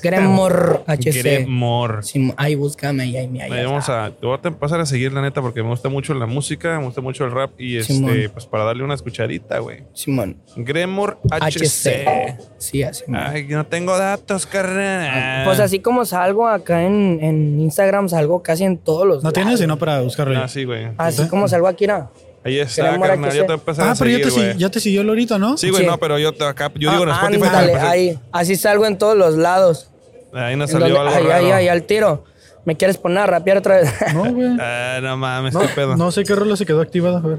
Gremor 0.03 0.85
HC. 0.87 1.23
Gremor. 1.23 2.05
Sí, 2.05 2.33
ahí 2.37 2.55
búscame, 2.55 3.05
ahí, 3.05 3.17
ahí, 3.17 3.41
ahí, 3.41 3.53
Ahí 3.53 3.65
vamos 3.65 3.89
a, 3.89 4.11
te 4.11 4.27
voy 4.27 4.39
a 4.43 4.51
pasar 4.53 4.81
a 4.81 4.87
seguir 4.87 5.13
la 5.13 5.23
neta 5.23 5.43
porque 5.43 5.63
me 5.63 5.69
gusta 5.69 5.89
mucho 5.89 6.15
la 6.15 6.27
música, 6.27 6.79
me 6.79 6.85
gusta 6.87 7.01
mucho 7.01 7.25
el 7.25 7.33
rap 7.33 7.53
y 7.59 7.77
este, 7.79 8.29
pues 8.29 8.47
para 8.47 8.65
darle 8.65 8.85
una 8.85 8.95
escuchadita, 8.95 9.59
güey. 9.59 9.85
Simón. 9.93 10.37
Gremor 10.57 11.19
HC. 11.31 11.65
HC. 11.65 12.39
Sí, 12.59 12.83
así. 12.83 13.05
Ay, 13.13 13.47
no 13.49 13.67
tengo 13.67 13.97
datos, 13.97 14.47
carnal. 14.47 15.45
Pues 15.45 15.61
así 15.61 15.81
como 15.81 16.05
salgo 16.05 16.49
acá 16.49 16.83
en, 16.85 17.19
en 17.23 17.61
Instagram, 17.61 18.09
salgo 18.09 18.43
casi 18.43 18.65
en 18.65 18.79
todos 18.79 19.07
los 19.07 19.23
no 19.23 19.33
tienes 19.33 19.53
lados. 19.53 19.61
sino 19.61 19.79
para 19.79 20.01
buscarlo. 20.01 20.39
Ah, 20.39 20.49
sí, 20.49 20.65
güey. 20.65 20.89
Así 20.97 21.29
como 21.29 21.49
salgo 21.49 21.67
aquí, 21.67 21.87
¿no? 21.87 22.11
Ahí 22.47 22.61
está, 22.61 22.99
carnal. 23.01 23.33
Ya 23.33 23.47
te 23.47 23.53
empezar 23.55 23.89
Ah, 23.89 23.91
a 23.93 23.95
pero 23.95 24.11
ya 24.11 24.17
seguir, 24.19 24.25
te, 24.25 24.31
si- 24.31 24.41
güey. 24.41 24.57
ya 24.59 24.71
te 24.71 24.81
siguió 24.81 25.03
Lorita, 25.05 25.39
¿no? 25.39 25.57
Sí, 25.57 25.71
güey, 25.71 25.83
Sí. 25.83 25.89
no, 25.89 25.99
pero 25.99 26.19
yo 26.19 26.33
te- 26.33 26.45
acá, 26.45 26.71
yo 26.77 26.91
digo 26.91 27.03
en 27.03 27.09
Ah, 27.11 27.15
Spotify. 27.15 27.41
te 27.41 27.47
ándale, 27.49 27.73
empecé- 27.73 27.87
ahí. 27.89 28.19
Así 28.33 28.57
salgo 28.57 28.87
en 28.87 28.99
todos 28.99 29.17
los 29.17 29.35
lados. 29.37 29.91
Ahí 30.33 30.55
nos 30.57 30.71
En 30.71 30.81
salió 30.81 30.95
donde- 30.95 31.15
algo 31.15 31.29
ahí, 31.31 31.33
ahí, 31.37 31.43
raro. 31.45 31.55
ahí, 31.57 31.69
al 31.69 31.83
tiro. 31.83 32.25
¿Me 32.65 32.77
quieres 32.77 32.99
poner 32.99 33.19
a 33.19 33.27
rapear 33.27 33.59
otra 33.59 33.77
vez? 33.77 33.93
No, 34.15 34.33
güey. 34.33 34.57
Ah, 34.61 34.99
no 35.03 35.17
mames, 35.17 35.55
No, 35.55 35.61
qué 35.61 35.69
pedo. 35.69 35.97
no 35.97 36.11
sé 36.13 36.25
qué 36.25 36.35
rola 36.35 36.57
se 36.57 36.67
quedó 36.67 36.81
activada. 36.81 37.19
A 37.19 37.27
ver, 37.27 37.39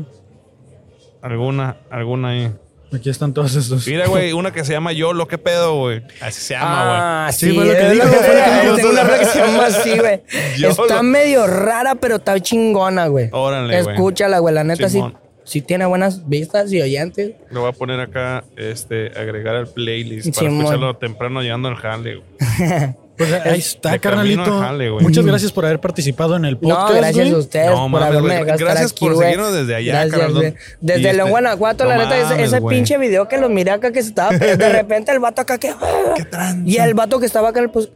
Alguna, 1.21 1.77
alguna 1.89 2.29
ahí. 2.29 2.51
Aquí 2.93 3.09
están 3.09 3.33
todos 3.33 3.55
estos. 3.55 3.85
Mira, 3.87 4.07
güey, 4.07 4.33
una 4.33 4.51
que 4.51 4.63
se 4.63 4.73
llama 4.73 4.91
Yolo, 4.93 5.27
qué 5.27 5.37
pedo, 5.37 5.77
güey. 5.79 6.01
Así 6.21 6.41
se 6.41 6.53
llama, 6.53 6.83
güey. 6.83 6.97
Ah, 6.99 7.29
Sí, 7.33 7.51
fue 7.53 7.65
lo 7.65 7.73
que 7.73 7.79
es 7.87 7.91
dijo, 7.93 8.05
que 8.05 8.15
lo 8.15 8.75
que. 8.75 8.81
Tengo 8.81 8.89
una 8.91 9.19
que 9.19 9.25
se 9.25 9.39
llama 9.39 9.65
así, 9.65 9.97
güey. 9.99 10.21
Yo 10.57 10.69
Está 10.69 10.95
lo- 10.97 11.03
medio 11.03 11.47
rara, 11.47 11.95
pero 11.95 12.15
está 12.15 12.39
chingona, 12.39 13.07
güey. 13.07 13.29
Órale, 13.31 13.81
güey. 13.81 13.95
Escúchala, 13.95 14.39
güey. 14.39 14.53
La 14.55 14.63
neta 14.63 14.89
sí, 14.89 15.01
sí 15.43 15.61
tiene 15.61 15.85
buenas 15.85 16.27
vistas 16.27 16.71
y 16.71 16.81
oyentes. 16.81 17.31
Lo 17.51 17.61
voy 17.61 17.69
a 17.69 17.73
poner 17.73 17.99
acá, 17.99 18.43
este, 18.55 19.07
agregar 19.19 19.55
al 19.55 19.67
playlist 19.67 20.35
para 20.35 20.49
escucharlo 20.49 20.95
temprano 20.95 21.41
llegando 21.41 21.67
al 21.69 21.75
jale, 21.75 22.15
güey. 22.17 22.95
Pues 23.17 23.33
ahí 23.33 23.59
está, 23.59 23.91
de 23.91 23.99
carnalito. 23.99 24.59
jale. 24.59 24.91
Muchas 24.91 25.25
gracias 25.25 25.51
por 25.51 25.65
haber 25.65 25.79
participado 25.79 26.35
en 26.35 26.45
el 26.45 26.57
podcast. 26.57 26.89
No, 26.89 26.95
gracias 26.95 27.15
güey. 27.25 27.31
a 27.33 27.37
ustedes 27.37 27.65
No, 27.71 27.75
por 27.81 27.89
mames, 27.89 28.07
haberme 28.07 28.27
güey. 28.27 28.37
dejado 28.39 28.53
estar 28.53 28.67
Gracias 28.67 28.91
aquí, 28.91 28.99
por 29.05 29.13
güey. 29.15 29.25
seguirnos 29.27 29.53
desde 29.53 29.75
allá, 29.75 29.91
Gracias, 29.93 30.11
carnal. 30.13 30.33
güey. 30.33 30.47
Y 30.49 30.55
Desde 30.81 31.13
León, 31.13 31.29
Guanajuato, 31.31 31.83
no 31.85 31.89
la 31.89 31.97
neta, 31.97 32.15
ese, 32.17 32.25
mames, 32.29 32.47
ese 32.47 32.59
güey. 32.59 32.77
pinche 32.77 32.97
video 32.97 33.27
que 33.27 33.37
lo 33.37 33.49
miré 33.49 33.71
acá 33.71 33.91
que 33.91 34.01
se 34.03 34.09
estaba... 34.09 34.37
De 34.37 34.69
repente 34.69 35.11
el 35.11 35.19
vato 35.19 35.41
acá 35.41 35.57
que... 35.57 35.73
Y 36.65 36.77
el 36.77 36.93
vato 36.93 37.19
que 37.19 37.25
estaba 37.25 37.49
acá, 37.49 37.61
pues... 37.71 37.89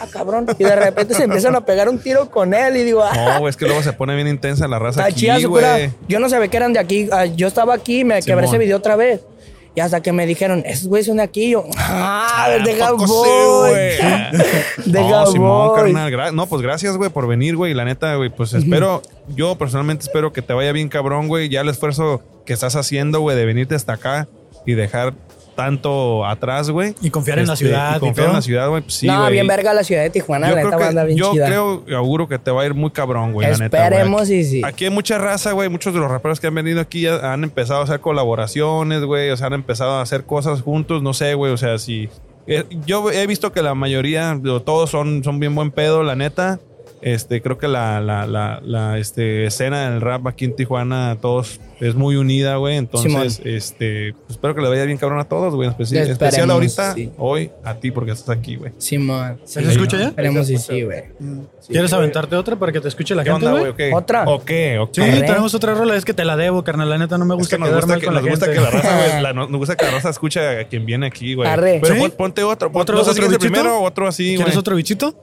Ah, 0.00 0.06
cabrón. 0.12 0.46
Y 0.56 0.62
de 0.62 0.76
repente 0.76 1.12
se 1.14 1.24
empiezan 1.24 1.56
a 1.56 1.64
pegar 1.64 1.88
un 1.88 1.98
tiro 1.98 2.30
con 2.30 2.54
él 2.54 2.76
y 2.76 2.84
digo... 2.84 3.02
Ah, 3.02 3.12
No, 3.34 3.38
güey, 3.40 3.50
es 3.50 3.56
que 3.56 3.64
luego 3.66 3.82
se 3.82 3.92
pone 3.92 4.14
bien 4.14 4.28
intensa 4.28 4.68
la 4.68 4.78
raza 4.78 5.00
Está 5.00 5.10
aquí, 5.12 5.22
chida. 5.22 5.90
Yo 6.06 6.20
no 6.20 6.28
sabía 6.28 6.46
que 6.46 6.56
eran 6.56 6.72
de 6.72 6.78
aquí. 6.78 7.08
Ah, 7.10 7.24
Yo 7.24 7.48
estaba 7.48 7.74
aquí 7.74 8.00
y 8.00 8.04
me 8.04 8.14
quebré 8.22 8.42
Simón. 8.42 8.44
ese 8.44 8.58
video 8.58 8.76
otra 8.76 8.94
vez. 8.94 9.22
Y 9.74 9.80
hasta 9.80 10.00
que 10.00 10.12
me 10.12 10.26
dijeron, 10.26 10.62
esos 10.66 10.88
güeyes 10.88 11.06
son 11.06 11.18
de 11.18 11.22
aquí. 11.22 11.50
Yo, 11.50 11.64
ah, 11.76 12.46
¿A 12.46 12.50
deja 12.64 12.88
sí, 12.88 12.94
voy. 13.06 13.28
güey? 13.70 13.96
Deja 14.86 15.08
no, 15.20 15.26
Simón, 15.26 15.68
voy. 15.68 15.76
carnal. 15.76 16.12
gra- 16.12 16.32
no, 16.32 16.46
pues 16.46 16.62
gracias, 16.62 16.96
güey, 16.96 17.10
por 17.10 17.26
venir, 17.28 17.54
güey. 17.56 17.74
La 17.74 17.84
neta, 17.84 18.14
güey, 18.16 18.30
pues 18.30 18.54
espero, 18.54 19.02
yo 19.28 19.56
personalmente 19.56 20.02
espero 20.02 20.32
que 20.32 20.42
te 20.42 20.52
vaya 20.52 20.72
bien 20.72 20.88
cabrón, 20.88 21.28
güey. 21.28 21.48
Ya 21.48 21.60
el 21.60 21.68
esfuerzo 21.68 22.22
que 22.44 22.52
estás 22.54 22.74
haciendo, 22.76 23.20
güey, 23.20 23.36
de 23.36 23.44
venirte 23.44 23.74
hasta 23.74 23.92
acá 23.92 24.26
y 24.66 24.72
dejar 24.74 25.14
tanto 25.58 26.24
atrás, 26.24 26.70
güey. 26.70 26.94
Y 27.02 27.10
confiar 27.10 27.40
en 27.40 27.48
la 27.48 27.54
Este, 27.54 27.64
ciudad 27.66 27.94
Y 27.94 27.96
y 27.96 28.00
confiar 28.00 28.28
en 28.28 28.32
la 28.34 28.42
ciudad, 28.42 28.68
güey. 28.68 28.82
pues 28.82 28.94
sí, 28.94 29.08
no, 29.08 29.28
bien 29.28 29.44
verga 29.48 29.74
la 29.74 29.82
ciudad 29.82 30.02
de 30.02 30.10
Tijuana. 30.10 30.48
Yo 30.48 30.54
La 30.54 30.60
creo, 30.60 30.70
neta 30.70 30.84
banda 30.86 31.00
que, 31.02 31.06
bien 31.08 31.18
yo 31.18 31.32
chida. 31.32 31.46
creo, 31.46 31.84
auguro 31.96 32.28
que 32.28 32.38
te 32.38 32.52
va 32.52 32.62
a 32.62 32.66
ir 32.66 32.74
muy 32.74 32.90
cabrón, 32.92 33.32
güey. 33.32 33.50
la 33.50 33.58
neta, 33.58 33.78
y 34.30 34.44
sí. 34.44 34.62
Aquí 34.64 34.84
hay 34.84 34.90
mucha 34.90 35.18
raza, 35.18 35.50
güey. 35.50 35.68
Muchos 35.68 35.92
de 35.92 35.98
los 35.98 36.08
raperos 36.08 36.38
que 36.38 36.46
han 36.46 36.54
venido 36.54 36.80
aquí 36.80 37.00
ya 37.00 37.32
han 37.32 37.42
empezado 37.42 37.80
a 37.80 37.84
hacer 37.84 37.98
colaboraciones, 37.98 39.02
güey. 39.02 39.30
O 39.30 39.36
sea, 39.36 39.48
han 39.48 39.54
empezado 39.54 39.94
a 39.94 40.02
hacer 40.02 40.24
cosas 40.24 40.62
juntos. 40.62 41.02
No 41.02 41.12
sé, 41.12 41.34
güey. 41.34 41.52
O 41.52 41.56
sea, 41.56 41.76
si. 41.78 42.08
eh, 42.46 42.64
Yo 42.86 43.10
he 43.10 43.26
visto 43.26 43.50
que 43.50 43.60
la 43.60 43.74
mayoría, 43.74 44.38
o 44.48 44.62
todos 44.62 44.90
son, 44.90 45.24
son 45.24 45.40
bien 45.40 45.56
buen 45.56 45.72
pedo, 45.72 46.04
la 46.04 46.14
neta. 46.14 46.60
Este, 47.00 47.40
creo 47.42 47.58
que 47.58 47.68
la, 47.68 48.00
la, 48.00 48.26
la, 48.26 48.60
la, 48.64 48.98
este, 48.98 49.46
escena 49.46 49.90
del 49.90 50.00
rap 50.00 50.26
aquí 50.26 50.44
en 50.44 50.56
Tijuana, 50.56 51.16
todos 51.20 51.60
es 51.80 51.94
muy 51.94 52.16
unida, 52.16 52.56
güey. 52.56 52.76
Entonces, 52.76 53.12
Simón. 53.12 53.26
este, 53.54 54.12
pues, 54.14 54.30
espero 54.30 54.54
que 54.54 54.60
le 54.62 54.68
vaya 54.68 54.84
bien 54.84 54.98
cabrón 54.98 55.20
a 55.20 55.24
todos, 55.24 55.54
güey. 55.54 55.68
En 55.68 55.74
especi- 55.74 55.82
Esperemos, 55.96 56.10
especial 56.10 56.50
ahorita, 56.50 56.94
sí. 56.94 57.10
hoy, 57.18 57.50
a 57.62 57.74
ti, 57.74 57.92
porque 57.92 58.10
estás 58.10 58.36
aquí, 58.36 58.56
güey. 58.56 58.72
Simón. 58.78 59.38
¿Se 59.44 59.60
escucha 59.62 59.96
ya? 59.96 60.06
Esperemos 60.08 60.50
y 60.50 60.56
sí, 60.58 60.82
güey. 60.82 61.04
¿Quieres 61.68 61.92
aventarte 61.92 62.34
otra 62.34 62.56
para 62.56 62.72
que 62.72 62.80
te 62.80 62.88
escuche 62.88 63.14
la 63.14 63.22
¿Qué 63.22 63.30
gente, 63.30 63.46
onda, 63.46 63.60
güey? 63.60 63.72
güey? 63.72 63.72
¿O 63.72 63.76
qué? 63.76 63.94
¿Otra? 63.94 64.24
¿O 64.26 64.44
qué? 64.44 64.78
¿O 64.80 64.86
Sí, 64.92 65.00
qué? 65.02 65.20
tenemos 65.22 65.54
otra 65.54 65.74
rola. 65.74 65.94
Es 65.96 66.04
que 66.04 66.14
te 66.14 66.24
la 66.24 66.36
debo, 66.36 66.64
carnal. 66.64 66.88
La 66.90 66.98
neta 66.98 67.16
no 67.16 67.24
me 67.24 67.34
Es 67.34 67.38
gusta 67.38 67.56
que 67.56 67.60
nos 67.60 67.68
quedar 67.68 67.80
gusta, 67.82 67.92
mal 67.92 68.00
que, 68.00 68.06
con 68.06 68.14
la 68.14 68.20
nos 68.22 68.30
gusta 68.30 68.46
gente. 68.46 68.58
que 68.60 68.64
la 68.64 68.70
raza, 68.70 68.96
güey, 69.10 69.22
la- 69.22 69.32
nos 69.34 69.48
gusta 69.50 69.76
que 69.76 69.84
la 69.84 69.90
raza 69.92 70.10
escuche 70.10 70.40
a 70.60 70.64
quien 70.66 70.84
viene 70.84 71.06
aquí, 71.06 71.34
güey. 71.34 71.48
Arre. 71.48 71.78
Pero 71.80 71.94
¿Sí? 71.94 72.00
pon- 72.00 72.10
ponte 72.12 72.42
otro. 72.42 72.70
¿Otro- 72.72 72.96
no 72.98 73.04
sé 73.04 73.12
si 73.14 73.20
otro 73.20 73.22
es 73.26 73.32
el 73.32 73.38
bichito? 73.38 73.52
primero 73.52 73.78
o 73.78 73.84
otro 73.84 74.08
así, 74.08 74.34
¿Quieres 74.36 74.56
otro 74.56 74.74
bichito? 74.74 75.14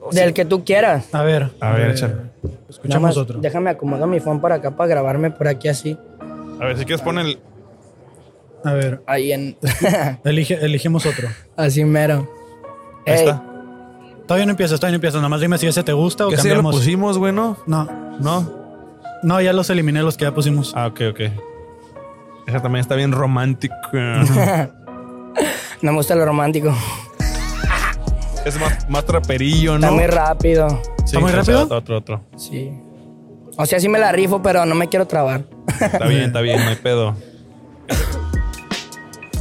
Oh, 0.00 0.10
Del 0.12 0.28
sí. 0.28 0.34
que 0.34 0.44
tú 0.44 0.64
quieras. 0.64 1.14
A 1.14 1.22
ver. 1.22 1.50
A 1.60 1.72
ver, 1.72 1.90
eh, 1.90 1.92
échale. 1.92 2.14
Escuchamos 2.68 3.02
más, 3.10 3.16
otro. 3.16 3.38
Déjame 3.40 3.70
acomodar 3.70 4.08
mi 4.08 4.20
phone 4.20 4.40
para 4.40 4.56
acá 4.56 4.72
para 4.72 4.88
grabarme 4.88 5.30
por 5.30 5.48
aquí 5.48 5.68
así. 5.68 5.96
A 6.60 6.64
ver, 6.66 6.76
si 6.78 6.84
quieres 6.84 7.02
pon 7.02 7.18
el... 7.18 7.38
A 8.64 8.72
ver. 8.72 9.00
Ahí 9.06 9.32
en. 9.32 9.56
Elige, 10.24 10.54
elegimos 10.64 11.06
otro. 11.06 11.28
así 11.56 11.84
mero. 11.84 12.28
Ahí 13.06 13.14
Ey, 13.14 13.20
está. 13.20 13.42
Todavía 14.26 14.46
no 14.46 14.50
empiezas, 14.50 14.80
todavía 14.80 14.92
no 14.94 14.96
empiezas. 14.96 15.16
Nada 15.20 15.28
más 15.28 15.40
dime 15.40 15.56
si 15.58 15.66
ese 15.68 15.82
te 15.84 15.92
gusta 15.92 16.26
o 16.26 16.28
Que 16.28 16.34
ese 16.34 16.48
ya 16.48 16.54
lo 16.54 16.62
cambiamos. 16.62 16.80
pusimos, 16.80 17.18
güey, 17.18 17.32
¿no? 17.32 17.56
No, 17.66 17.84
¿No? 18.20 18.52
no, 19.22 19.40
ya 19.40 19.52
los 19.52 19.70
eliminé 19.70 20.02
los 20.02 20.16
que 20.16 20.24
ya 20.24 20.34
pusimos. 20.34 20.72
Ah, 20.76 20.88
ok, 20.88 21.00
ok. 21.12 21.20
Esa 22.48 22.60
también 22.60 22.80
está 22.80 22.94
bien 22.96 23.12
romántica. 23.12 23.76
No 25.80 25.92
me 25.92 25.98
gusta 25.98 26.16
lo 26.16 26.24
romántico. 26.24 26.74
Es 28.44 28.58
más, 28.60 28.88
más 28.88 29.04
traperillo, 29.04 29.72
¿no? 29.78 29.86
Está 29.86 29.90
muy 29.90 30.06
rápido. 30.06 30.68
Sí, 30.98 31.04
¿Está 31.06 31.20
muy 31.20 31.32
rápido? 31.32 31.68
Otro, 31.70 31.96
otro. 31.98 32.20
Sí. 32.36 32.70
O 33.56 33.66
sea, 33.66 33.80
sí 33.80 33.88
me 33.88 33.98
la 33.98 34.12
rifo, 34.12 34.40
pero 34.42 34.64
no 34.64 34.74
me 34.74 34.88
quiero 34.88 35.06
trabar. 35.06 35.44
Está 35.80 36.06
bien, 36.06 36.22
está 36.24 36.40
bien, 36.40 36.62
no 36.62 36.68
hay 36.70 36.76
pedo. 36.76 37.14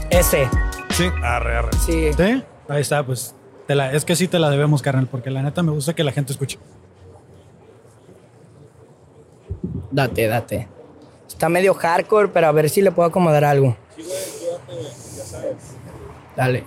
Ese. 0.10 0.48
Sí, 0.91 1.06
arre, 1.24 1.57
arre. 1.57 1.69
Sí. 1.86 2.11
¿Sí? 2.18 2.44
Ahí 2.69 2.82
está, 2.82 3.06
pues. 3.06 3.36
te 3.68 3.76
la- 3.76 3.91
es 3.94 4.06
que 4.06 4.15
sí 4.15 4.28
te 4.28 4.40
la 4.40 4.49
debemos, 4.49 4.82
carnal, 4.82 5.07
porque 5.07 5.30
la 5.30 5.41
neta 5.44 5.61
me 5.64 5.72
gusta 5.72 5.94
que 5.94 6.03
la 6.03 6.11
gente 6.11 6.32
escuche. 6.32 6.57
Date, 9.91 10.28
date. 10.28 10.68
Está 11.28 11.49
medio 11.49 11.74
hardcore, 11.74 12.30
pero 12.30 12.48
a 12.48 12.52
ver 12.52 12.69
si 12.69 12.82
le 12.82 12.91
puedo 12.91 13.10
acomodar 13.10 13.44
algo. 13.44 13.76
Dale. 16.36 16.64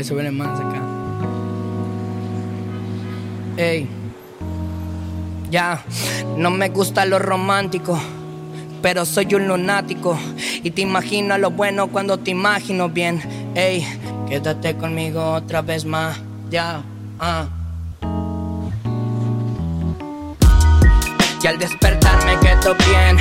Ahí 0.00 0.04
se 0.04 0.30
más 0.30 0.58
acá. 0.58 0.80
Ey. 3.58 3.86
Ya, 5.50 5.84
no 6.38 6.50
me 6.50 6.70
gusta 6.70 7.04
lo 7.04 7.18
romántico, 7.18 8.00
pero 8.80 9.04
soy 9.04 9.34
un 9.34 9.46
lunático. 9.46 10.18
Y 10.62 10.70
te 10.70 10.80
imagino 10.80 11.36
lo 11.36 11.50
bueno 11.50 11.88
cuando 11.88 12.18
te 12.18 12.30
imagino 12.30 12.88
bien. 12.88 13.20
Ey, 13.54 13.86
quédate 14.26 14.74
conmigo 14.74 15.34
otra 15.34 15.60
vez 15.60 15.84
más. 15.84 16.18
Ya, 16.48 16.80
ah. 17.18 17.44
Y 21.42 21.46
al 21.46 21.58
despertar 21.58 22.24
me 22.24 22.38
quedo 22.40 22.74
bien. 22.88 23.18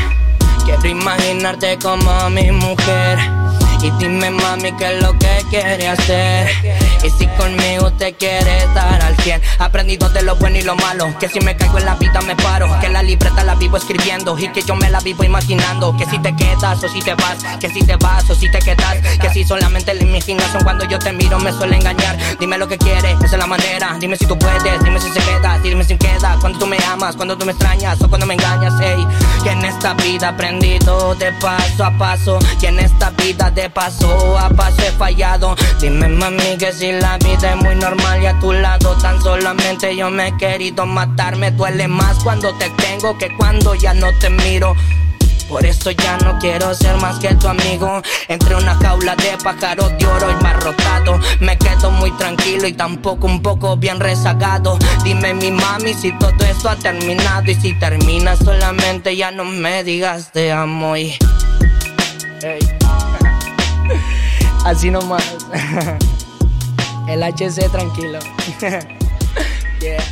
Quiero 0.63 0.87
imaginarte 0.87 1.77
como 1.77 2.29
mi 2.29 2.49
mujer. 2.53 3.38
Y 3.81 3.91
dime 3.91 4.29
mami 4.29 4.71
qué 4.73 4.93
es 4.93 5.01
lo 5.01 5.17
que 5.17 5.45
quiere 5.49 5.87
hacer 5.87 6.88
Y 7.03 7.09
si 7.09 7.27
conmigo 7.27 7.91
te 7.93 8.13
quiere 8.13 8.67
dar 8.73 9.01
al 9.01 9.15
100 9.17 9.41
Aprendido 9.59 10.09
de 10.09 10.21
lo 10.23 10.35
bueno 10.35 10.57
y 10.57 10.61
lo 10.61 10.75
malo 10.75 11.13
Que 11.19 11.27
si 11.27 11.39
me 11.39 11.55
caigo 11.55 11.77
en 11.77 11.85
la 11.85 11.95
vida 11.95 12.21
me 12.21 12.35
paro 12.35 12.67
Que 12.79 12.89
la 12.89 13.03
libreta 13.03 13.43
la 13.43 13.55
vivo 13.55 13.77
escribiendo 13.77 14.37
Y 14.37 14.49
que 14.49 14.61
yo 14.61 14.75
me 14.75 14.89
la 14.89 14.99
vivo 14.99 15.23
imaginando 15.23 15.95
Que 15.97 16.05
si 16.05 16.19
te 16.19 16.35
quedas 16.35 16.83
o 16.83 16.89
si 16.89 17.01
te 17.01 17.15
vas 17.15 17.43
Que 17.59 17.69
si 17.69 17.81
te 17.85 17.95
vas 17.97 18.29
o 18.29 18.35
si 18.35 18.49
te 18.51 18.59
quedas 18.59 18.97
Que 19.21 19.29
si 19.29 19.43
Solamente 19.43 19.93
la 19.95 20.03
imaginación 20.03 20.63
cuando 20.63 20.85
yo 20.85 20.99
te 20.99 21.11
miro 21.11 21.39
me 21.39 21.51
suele 21.51 21.77
engañar. 21.77 22.17
Dime 22.39 22.57
lo 22.57 22.67
que 22.67 22.77
quieres, 22.77 23.15
esa 23.17 23.25
es 23.25 23.37
la 23.39 23.47
manera. 23.47 23.97
Dime 23.99 24.15
si 24.15 24.25
tú 24.25 24.37
puedes, 24.37 24.83
dime 24.83 24.99
si 24.99 25.09
se 25.09 25.19
queda, 25.19 25.57
dime 25.63 25.83
si 25.83 25.97
queda. 25.97 26.37
Cuando 26.39 26.59
tú 26.59 26.67
me 26.67 26.77
amas, 26.87 27.15
cuando 27.15 27.37
tú 27.37 27.45
me 27.45 27.53
extrañas 27.53 27.99
o 28.01 28.07
cuando 28.07 28.27
me 28.27 28.35
engañas, 28.35 28.73
hey. 28.79 29.07
Que 29.43 29.51
en 29.51 29.65
esta 29.65 29.95
vida 29.95 30.29
aprendido 30.29 31.15
de 31.15 31.31
paso 31.33 31.83
a 31.83 31.97
paso. 31.97 32.39
Y 32.61 32.65
en 32.67 32.79
esta 32.79 33.09
vida 33.11 33.49
de 33.49 33.69
paso 33.69 34.37
a 34.37 34.49
paso 34.49 34.81
he 34.81 34.91
fallado. 34.91 35.55
Dime, 35.79 36.07
mami, 36.07 36.57
que 36.57 36.71
si 36.71 36.88
la 36.93 37.17
vida 37.17 37.53
es 37.53 37.55
muy 37.57 37.75
normal 37.75 38.23
y 38.23 38.25
a 38.25 38.39
tu 38.39 38.51
lado 38.51 38.95
tan 38.97 39.21
solamente 39.21 39.95
yo 39.95 40.09
me 40.09 40.27
he 40.27 40.37
querido 40.37 40.85
matar. 40.85 41.35
Me 41.35 41.51
duele 41.51 41.87
más 41.87 42.23
cuando 42.23 42.55
te 42.57 42.69
tengo 42.71 43.17
que 43.17 43.35
cuando 43.35 43.75
ya 43.75 43.93
no 43.93 44.07
te 44.19 44.29
miro. 44.29 44.75
Por 45.49 45.65
eso 45.65 45.91
ya 45.91 46.17
no 46.17 46.37
quiero 46.39 46.73
ser 46.75 46.95
más 46.97 47.19
que 47.19 47.33
tu 47.35 47.47
amigo. 47.47 48.01
Entre 48.27 48.55
una 48.55 48.75
jaula 48.75 49.15
de 49.15 49.37
pájaros 49.43 49.91
de 49.97 50.05
oro 50.05 50.31
y 50.31 50.43
marrotado. 50.43 51.19
Me 51.39 51.57
quedo 51.57 51.91
muy 51.91 52.11
tranquilo 52.11 52.67
y 52.67 52.73
tampoco 52.73 53.27
un 53.27 53.41
poco 53.41 53.75
bien 53.75 53.99
rezagado. 53.99 54.77
Dime 55.03 55.33
mi 55.33 55.51
mami 55.51 55.93
si 55.93 56.11
todo 56.17 56.45
esto 56.45 56.69
ha 56.69 56.75
terminado. 56.75 57.49
Y 57.49 57.55
si 57.55 57.73
termina 57.73 58.35
solamente 58.35 59.17
ya 59.17 59.31
no 59.31 59.43
me 59.43 59.83
digas 59.83 60.31
te 60.31 60.51
amo 60.51 60.95
y. 60.95 61.15
Así 64.65 64.91
nomás. 64.91 65.23
El 67.09 67.23
HC 67.23 67.69
tranquilo. 67.71 68.19
yeah. 69.81 70.03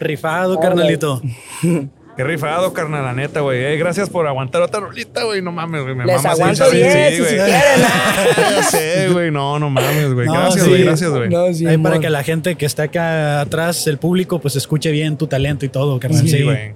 Rifado, 0.00 0.58
carnalito. 0.60 1.20
Qué 2.16 2.22
rifado, 2.22 2.72
carnal, 2.72 3.02
la 3.04 3.12
neta, 3.12 3.40
güey. 3.40 3.64
Eh, 3.64 3.76
gracias 3.76 4.08
por 4.08 4.24
aguantar 4.28 4.62
otra 4.62 4.78
rolita, 4.78 5.24
güey. 5.24 5.42
No 5.42 5.50
mames, 5.50 5.82
güey. 5.82 5.96
Me 5.96 6.04
Les 6.04 6.22
mamas 6.22 6.38
aguanto 6.38 6.70
10 6.70 6.92
sí, 6.92 7.14
si 7.16 7.20
güey. 7.22 7.34
quieren. 7.34 7.80
Ya 8.54 8.62
sé, 8.62 9.08
güey. 9.10 9.30
No, 9.32 9.58
no 9.58 9.68
mames, 9.68 10.12
güey. 10.14 10.26
No, 10.26 10.32
Gracias, 10.34 10.62
sí. 10.64 10.70
güey. 10.70 10.84
Gracias, 10.84 11.10
güey. 11.10 11.28
No, 11.28 11.52
sí, 11.52 11.66
Ahí 11.66 11.76
para 11.78 11.98
que 11.98 12.10
la 12.10 12.22
gente 12.22 12.54
que 12.54 12.66
está 12.66 12.84
acá 12.84 13.40
atrás, 13.40 13.88
el 13.88 13.98
público, 13.98 14.38
pues 14.40 14.54
escuche 14.54 14.92
bien 14.92 15.16
tu 15.16 15.26
talento 15.26 15.64
y 15.66 15.68
todo, 15.70 15.98
carnal. 15.98 16.22
Sí, 16.22 16.28
Sí. 16.28 16.42
güey. 16.44 16.74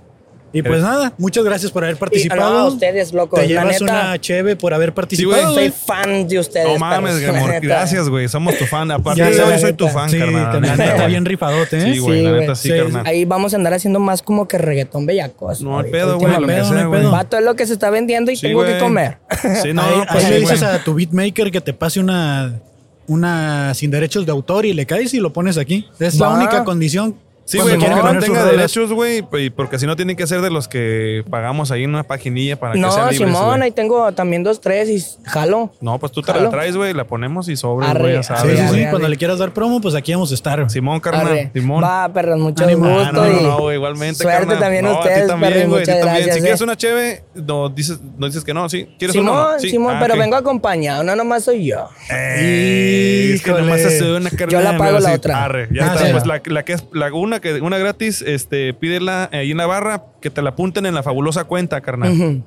Y 0.52 0.62
pues 0.62 0.80
nada, 0.82 1.12
muchas 1.18 1.44
gracias 1.44 1.70
por 1.70 1.84
haber 1.84 1.96
Y, 1.96 1.98
participado. 1.98 2.50
no, 2.52 2.58
a 2.60 2.66
ustedes, 2.68 3.12
loco. 3.12 3.36
Te 3.36 3.42
La 3.42 3.48
llevas 3.48 3.80
neta, 3.80 3.84
una 3.84 4.18
cheve 4.20 4.56
por 4.56 4.72
haber 4.72 4.94
participado. 4.94 5.52
güey. 5.52 5.70
soy 5.70 5.78
fan 5.86 6.26
de 6.26 6.38
ustedes. 6.38 6.66
No 6.66 6.78
mames. 6.78 7.20
Gracias, 7.60 8.08
güey. 8.08 8.28
Somos 8.28 8.56
tu 8.56 8.64
fan. 8.64 8.90
Aparte 8.90 9.30
la 9.30 9.58
soy 9.58 9.74
tu 9.74 9.88
fan, 9.88 10.08
Sí, 10.08 10.18
carnal. 10.18 10.60
la 10.62 10.76
neta, 10.76 11.06
bien 11.06 11.24
rifadote, 11.24 11.78
¿eh? 11.78 11.92
Sí, 11.92 11.98
güey. 11.98 12.20
Sí, 12.20 12.24
La 12.24 12.32
neta, 12.32 12.54
sí, 12.54 12.68
Sí, 12.70 12.76
carnal. 12.78 13.06
Ahí 13.06 13.24
vamos 13.24 13.52
a 13.52 13.56
andar 13.56 13.74
haciendo 13.74 14.00
más 14.00 14.22
como 14.22 14.48
que 14.48 14.56
reggaetón 14.58 15.04
bellacos. 15.06 15.60
No 15.60 15.78
hay 15.78 15.90
pedo, 15.90 16.18
güey. 16.18 16.28
No 16.32 16.34
hay 16.36 16.40
Lo 16.42 16.46
que 16.48 16.54
pedo, 16.54 16.72
no 16.84 16.90
pedo. 16.90 17.10
Vato 17.10 17.36
es 17.38 17.44
lo 17.44 17.54
que 17.54 17.66
se 17.66 17.74
está 17.74 17.90
vendiendo 17.90 18.30
y 18.30 18.36
Sí, 18.36 18.46
tengo 18.46 18.64
que 18.64 18.78
comer. 18.78 19.18
Sí, 19.62 19.72
no, 19.74 19.82
ahí 19.82 20.02
pues 20.10 20.24
ahí 20.24 20.32
sí, 20.32 20.34
le 20.34 20.40
dices 20.40 20.62
a 20.62 20.82
tu 20.82 20.94
beatmaker 20.94 21.50
que 21.50 21.60
te 21.60 21.72
pase 21.74 22.00
una, 22.00 22.58
una 23.06 23.74
sin 23.74 23.90
derechos 23.90 24.24
de 24.26 24.32
autor 24.32 24.66
y 24.66 24.72
le 24.72 24.86
caes 24.86 25.12
y 25.14 25.18
lo 25.20 25.32
pones 25.32 25.58
aquí. 25.58 25.86
Es 25.98 26.18
la 26.18 26.30
única 26.30 26.64
condición. 26.64 27.16
Sí, 27.48 27.58
güey, 27.58 27.78
quieren 27.78 27.96
que 27.98 28.12
no 28.12 28.18
tenga 28.20 28.44
derechos, 28.44 28.92
güey, 28.92 29.24
y 29.38 29.48
porque 29.50 29.78
si 29.78 29.86
no 29.86 29.96
tienen 29.96 30.16
que 30.16 30.26
ser 30.26 30.42
de 30.42 30.50
los 30.50 30.68
que 30.68 31.24
pagamos 31.30 31.70
ahí 31.70 31.84
en 31.84 31.90
una 31.90 32.02
paginilla 32.02 32.58
para 32.60 32.74
que 32.74 32.78
No, 32.78 32.90
sean 32.92 33.08
libres, 33.10 33.26
Simón, 33.28 33.46
güey. 33.46 33.62
ahí 33.62 33.70
tengo 33.70 34.12
también 34.12 34.42
dos, 34.44 34.60
tres 34.60 34.88
y 34.90 35.02
jalo. 35.24 35.72
No, 35.80 35.98
pues 35.98 36.12
tú 36.12 36.20
te 36.20 36.34
la 36.34 36.50
traes, 36.50 36.76
güey, 36.76 36.92
la 36.92 37.04
ponemos 37.04 37.48
y 37.48 37.56
sobre, 37.56 37.86
Arre, 37.86 38.00
güey, 38.00 38.14
ya 38.14 38.22
Sí, 38.22 38.28
sabes, 38.28 38.52
sí, 38.58 38.62
sí. 38.64 38.68
güey. 38.68 38.82
arre. 38.82 38.90
Cuando 38.90 39.08
le 39.08 39.16
quieras 39.16 39.38
dar 39.38 39.52
promo, 39.54 39.80
pues 39.80 39.94
aquí 39.94 40.12
vamos 40.12 40.30
a 40.30 40.34
estar. 40.34 40.70
Simón, 40.70 41.00
carnal, 41.00 41.26
Arre. 41.26 41.50
Simón. 41.54 41.82
Va, 41.82 42.08
perros, 42.12 42.38
mucho 42.38 42.64
Ánimo. 42.64 42.84
Ah, 42.86 43.10
gusto. 43.10 43.12
no, 43.12 43.26
no, 43.40 43.58
no, 43.60 43.72
igualmente, 43.72 44.22
Suerte 44.22 44.38
carnal. 44.40 44.58
también 44.58 44.86
a 44.86 44.88
No, 44.90 44.98
ustedes, 45.00 45.26
también, 45.26 45.68
güey, 45.70 45.84
también. 45.86 46.24
Si 46.24 46.38
eh. 46.38 46.42
quieres 46.42 46.60
una 46.60 46.76
cheve, 46.76 47.22
no 47.34 47.70
dices, 47.70 47.98
no 48.18 48.26
dices 48.26 48.44
que 48.44 48.52
no, 48.52 48.68
¿sí? 48.68 48.86
¿Quieres 48.98 49.14
Simón, 49.14 49.32
una 49.34 49.46
o 49.46 49.52
no? 49.54 49.58
Sí. 49.58 49.70
Simón, 49.70 49.96
Ah, 49.96 50.00
pero 50.02 50.16
vengo 50.18 50.36
acompañado, 50.36 51.02
no 51.02 51.16
nomás 51.16 51.44
soy 51.44 51.64
yo. 51.66 51.88
Eh, 52.10 53.32
es 53.34 53.42
que 53.42 53.50
nomás 53.52 53.84
hace 53.84 54.12
una 54.16 54.28
carnal. 54.30 54.48
Yo 54.50 54.60
la 54.60 54.76
pago 54.78 54.98
la 55.00 55.12
otra. 55.14 55.44
Arre, 55.44 55.68
ya 55.72 55.90
Ah, 55.90 55.94
está. 55.94 56.10
Pues 56.12 56.26
la, 56.26 56.42
la 56.44 56.64
que 56.64 56.72
es 56.74 56.84
la 56.92 57.12
una 57.12 57.37
que 57.40 57.60
una 57.60 57.78
gratis, 57.78 58.22
este, 58.22 58.74
pídela 58.74 59.28
ahí 59.32 59.50
en 59.50 59.56
la 59.56 59.66
barra, 59.66 60.04
que 60.20 60.30
te 60.30 60.42
la 60.42 60.50
apunten 60.50 60.86
en 60.86 60.94
la 60.94 61.02
fabulosa 61.02 61.44
cuenta, 61.44 61.80
carnal. 61.80 62.42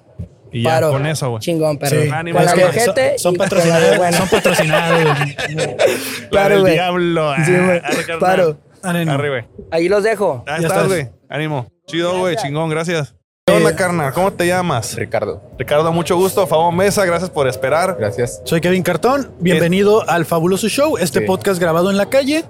Y 0.54 0.64
ya 0.64 0.72
Paro. 0.72 0.92
con 0.92 1.06
eso, 1.06 1.30
güey. 1.30 1.40
Chingón, 1.42 1.78
perro. 1.78 2.02
Sí. 2.04 2.10
Ánimo, 2.10 2.38
Con 2.38 2.46
la 2.46 2.52
es 2.52 2.58
que 2.58 2.66
ojete 2.66 3.18
son, 3.18 3.20
son 3.20 3.34
y 3.34 3.38
con 3.38 3.46
la 3.46 3.50
patrocinados. 3.50 3.98
buena. 3.98 4.18
Son 4.18 4.28
patrocinados. 4.30 5.00
La 5.56 6.30
Claro, 6.30 6.60
güey. 6.62 6.74
diablo. 6.74 7.34
Sí, 7.46 7.52
güey. 7.54 7.82
Paro. 8.20 8.58
Güey. 8.84 9.46
Ahí 9.72 9.88
los 9.88 10.04
dejo. 10.04 10.44
Ahí 10.48 10.64
estás, 10.66 10.88
güey. 10.88 11.08
Ánimo. 11.30 11.68
Chido, 11.88 12.20
güey. 12.20 12.36
Chingón, 12.36 12.70
gracias. 12.70 13.16
¿Qué 13.46 13.54
onda, 13.54 13.76
carnal? 13.76 14.12
¿Cómo 14.14 14.32
te 14.34 14.46
llamas? 14.46 14.96
Ricardo, 14.96 15.42
Ricardo, 15.58 15.92
mucho 15.92 16.16
gusto. 16.16 16.46
Favor 16.48 16.74
Mesa, 16.74 17.06
gracias 17.06 17.30
por 17.30 17.48
esperar. 17.48 17.96
gracias. 18.00 18.42
Soy 18.46 18.60
Kevin 18.62 18.84
Cartón. 18.84 19.32
Bienvenido 19.40 20.08
al 20.10 20.26
Fabuloso 20.26 20.68
Show, 20.68 20.98
este 20.98 21.20
Sí. 21.22 21.26
podcast 21.26 21.60
grabado 21.62 21.90
en 21.92 21.98
la 21.98 22.08
calle. 22.10 22.44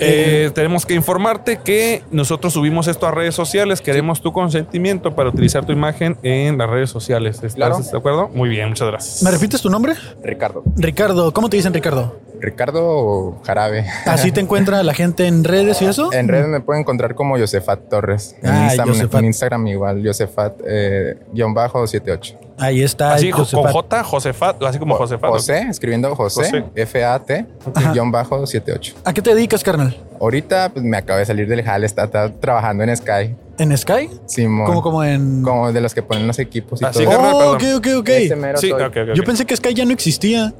Eh, 0.00 0.50
tenemos 0.54 0.86
que 0.86 0.94
informarte 0.94 1.58
que 1.58 2.02
nosotros 2.10 2.52
subimos 2.52 2.86
esto 2.88 3.06
a 3.06 3.10
redes 3.10 3.34
sociales. 3.34 3.80
Queremos 3.80 4.20
tu 4.20 4.32
consentimiento 4.32 5.14
para 5.14 5.28
utilizar 5.28 5.64
tu 5.66 5.72
imagen 5.72 6.16
en 6.22 6.58
las 6.58 6.68
redes 6.70 6.90
sociales. 6.90 7.36
¿Estás 7.36 7.54
Claro. 7.54 7.78
de 7.78 7.98
acuerdo? 7.98 8.28
Muy 8.28 8.48
bien, 8.48 8.68
muchas 8.68 8.88
gracias. 8.88 9.22
¿Me 9.22 9.30
repites 9.30 9.60
tu 9.60 9.68
nombre? 9.70 9.94
Ricardo. 10.22 10.62
Ricardo. 10.76 11.32
¿Cómo 11.32 11.48
te 11.50 11.56
dicen 11.56 11.72
Ricardo? 11.74 12.16
Ricardo 12.40 13.38
Jarabe. 13.44 13.84
¿Así 14.06 14.32
te 14.32 14.40
encuentra 14.40 14.82
la 14.82 14.94
gente 14.94 15.26
en 15.26 15.44
redes 15.44 15.80
y 15.82 15.86
eso? 15.86 16.12
En 16.12 16.28
redes 16.28 16.46
me 16.48 16.60
pueden 16.60 16.80
encontrar 16.82 17.14
como 17.14 17.38
Josefat 17.38 17.88
Torres. 17.88 18.36
En, 18.42 18.50
Ah, 18.50 18.70
Josefat. 18.84 19.20
en 19.20 19.24
Instagram 19.26 19.66
igual, 19.68 20.02
Josefat 20.04 20.54
eh, 20.66 21.16
guion 21.32 21.54
bajo 21.54 21.86
78. 21.86 22.38
Ahí 22.58 22.82
está. 22.82 23.14
Así 23.14 23.28
el 23.28 23.32
con 23.32 23.44
Josefat. 23.44 23.72
J, 23.72 24.04
Josefat, 24.04 24.62
así 24.64 24.78
como 24.78 24.94
Josefat. 24.96 25.30
José, 25.30 25.66
escribiendo 25.70 26.14
José, 26.14 26.44
José. 26.44 26.64
F-A-T, 26.74 27.46
Ajá. 27.74 27.92
guion 27.92 28.10
bajo 28.12 28.46
78. 28.46 28.96
¿A 29.04 29.12
qué 29.14 29.22
te 29.22 29.34
dedicas, 29.34 29.62
carnal? 29.64 29.96
Ahorita 30.20 30.68
pues, 30.70 30.84
me 30.84 30.98
acabo 30.98 31.18
de 31.18 31.24
salir 31.24 31.48
del 31.48 31.62
jale, 31.62 31.86
está, 31.86 32.04
está 32.04 32.30
trabajando 32.32 32.84
en 32.84 32.94
Sky. 32.94 33.34
¿En 33.58 33.76
Sky? 33.76 34.10
Simón. 34.26 34.66
Como, 34.66 34.82
como 34.82 35.04
en. 35.04 35.42
Como 35.42 35.72
de 35.72 35.80
los 35.80 35.94
que 35.94 36.02
ponen 36.02 36.26
los 36.26 36.38
equipos 36.38 36.80
y 36.82 36.84
Así 36.84 37.04
todo. 37.04 37.10
que- 37.10 37.16
carnal, 37.16 37.34
Oh, 37.34 37.52
ok, 37.54 37.62
ok, 37.76 37.86
ok. 37.98 38.08
Sí, 38.08 38.28
soy. 38.28 38.72
ok, 38.72 38.82
ok. 38.82 39.14
Yo 39.14 39.24
pensé 39.24 39.46
que 39.46 39.56
Sky 39.56 39.72
ya 39.74 39.84
no 39.84 39.92
existía. 39.92 40.52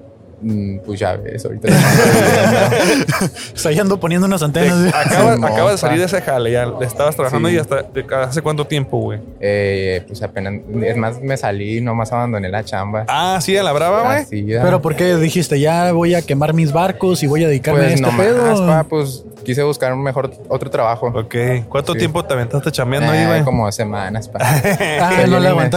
Mm, 0.43 0.79
Pues 0.87 0.99
ya 1.01 1.17
ves, 1.17 1.45
ahorita 1.45 1.69
ya 3.73 3.83
ando 3.83 4.01
poniendo 4.01 4.27
unas 4.27 4.41
Te- 4.41 4.45
antenas. 4.47 4.93
Sí, 5.09 5.17
no, 5.39 5.47
acabas 5.47 5.73
de 5.73 5.79
salir 5.79 5.99
de 5.99 6.05
ese 6.07 6.21
jale, 6.23 6.53
ya 6.53 6.67
estabas 6.81 7.15
trabajando 7.15 7.49
Sí. 7.49 7.57
y 7.57 7.59
hasta 7.59 7.85
hace 8.23 8.43
cuánto 8.43 8.67
tiempo, 8.67 8.99
güey. 8.99 9.21
Eh, 9.41 10.03
pues 10.07 10.23
apenas, 10.23 10.55
es 10.83 10.97
más, 10.97 11.21
me 11.21 11.37
salí, 11.37 11.81
nomás 11.81 12.13
abandoné 12.13 12.49
la 12.49 12.65
chamba. 12.65 13.05
Ah, 13.09 13.39
sí, 13.43 13.57
a 13.57 13.63
la 13.63 13.73
brava, 13.73 14.23
güey. 14.25 14.47
Ya. 14.47 14.63
Pero 14.63 14.81
¿por 14.81 14.97
qué 14.97 15.17
dijiste 15.17 15.61
ya 15.61 15.93
voy 15.93 16.15
a 16.15 16.23
quemar 16.23 16.55
mis 16.55 16.73
barcos 16.73 17.23
y 17.23 17.27
voy 17.27 17.45
a 17.45 17.49
dedicarme 17.49 17.81
a 17.81 17.85
Pues 17.85 17.95
este 18.01 18.11
no 18.11 18.17
pedo? 18.17 18.43
más, 18.43 18.61
pa, 18.61 18.85
pues 18.89 19.25
quise 19.45 19.63
buscar 19.63 19.93
un 19.93 20.03
mejor 20.03 20.31
otro 20.49 20.71
trabajo. 20.71 21.09
Ok. 21.15 21.35
¿Cuánto 21.69 21.93
Sí. 21.93 21.99
tiempo 21.99 22.25
te 22.25 22.35
aventaste 22.35 22.71
chambeando 22.73 23.13
ahí, 23.13 23.21
Eh, 23.21 23.27
güey? 23.27 23.43
como 23.45 23.71
semanas, 23.73 24.29
pa. 24.29 24.39
Ah, 25.01 25.25
no 25.29 25.39
le 25.39 25.55
me- 25.55 25.71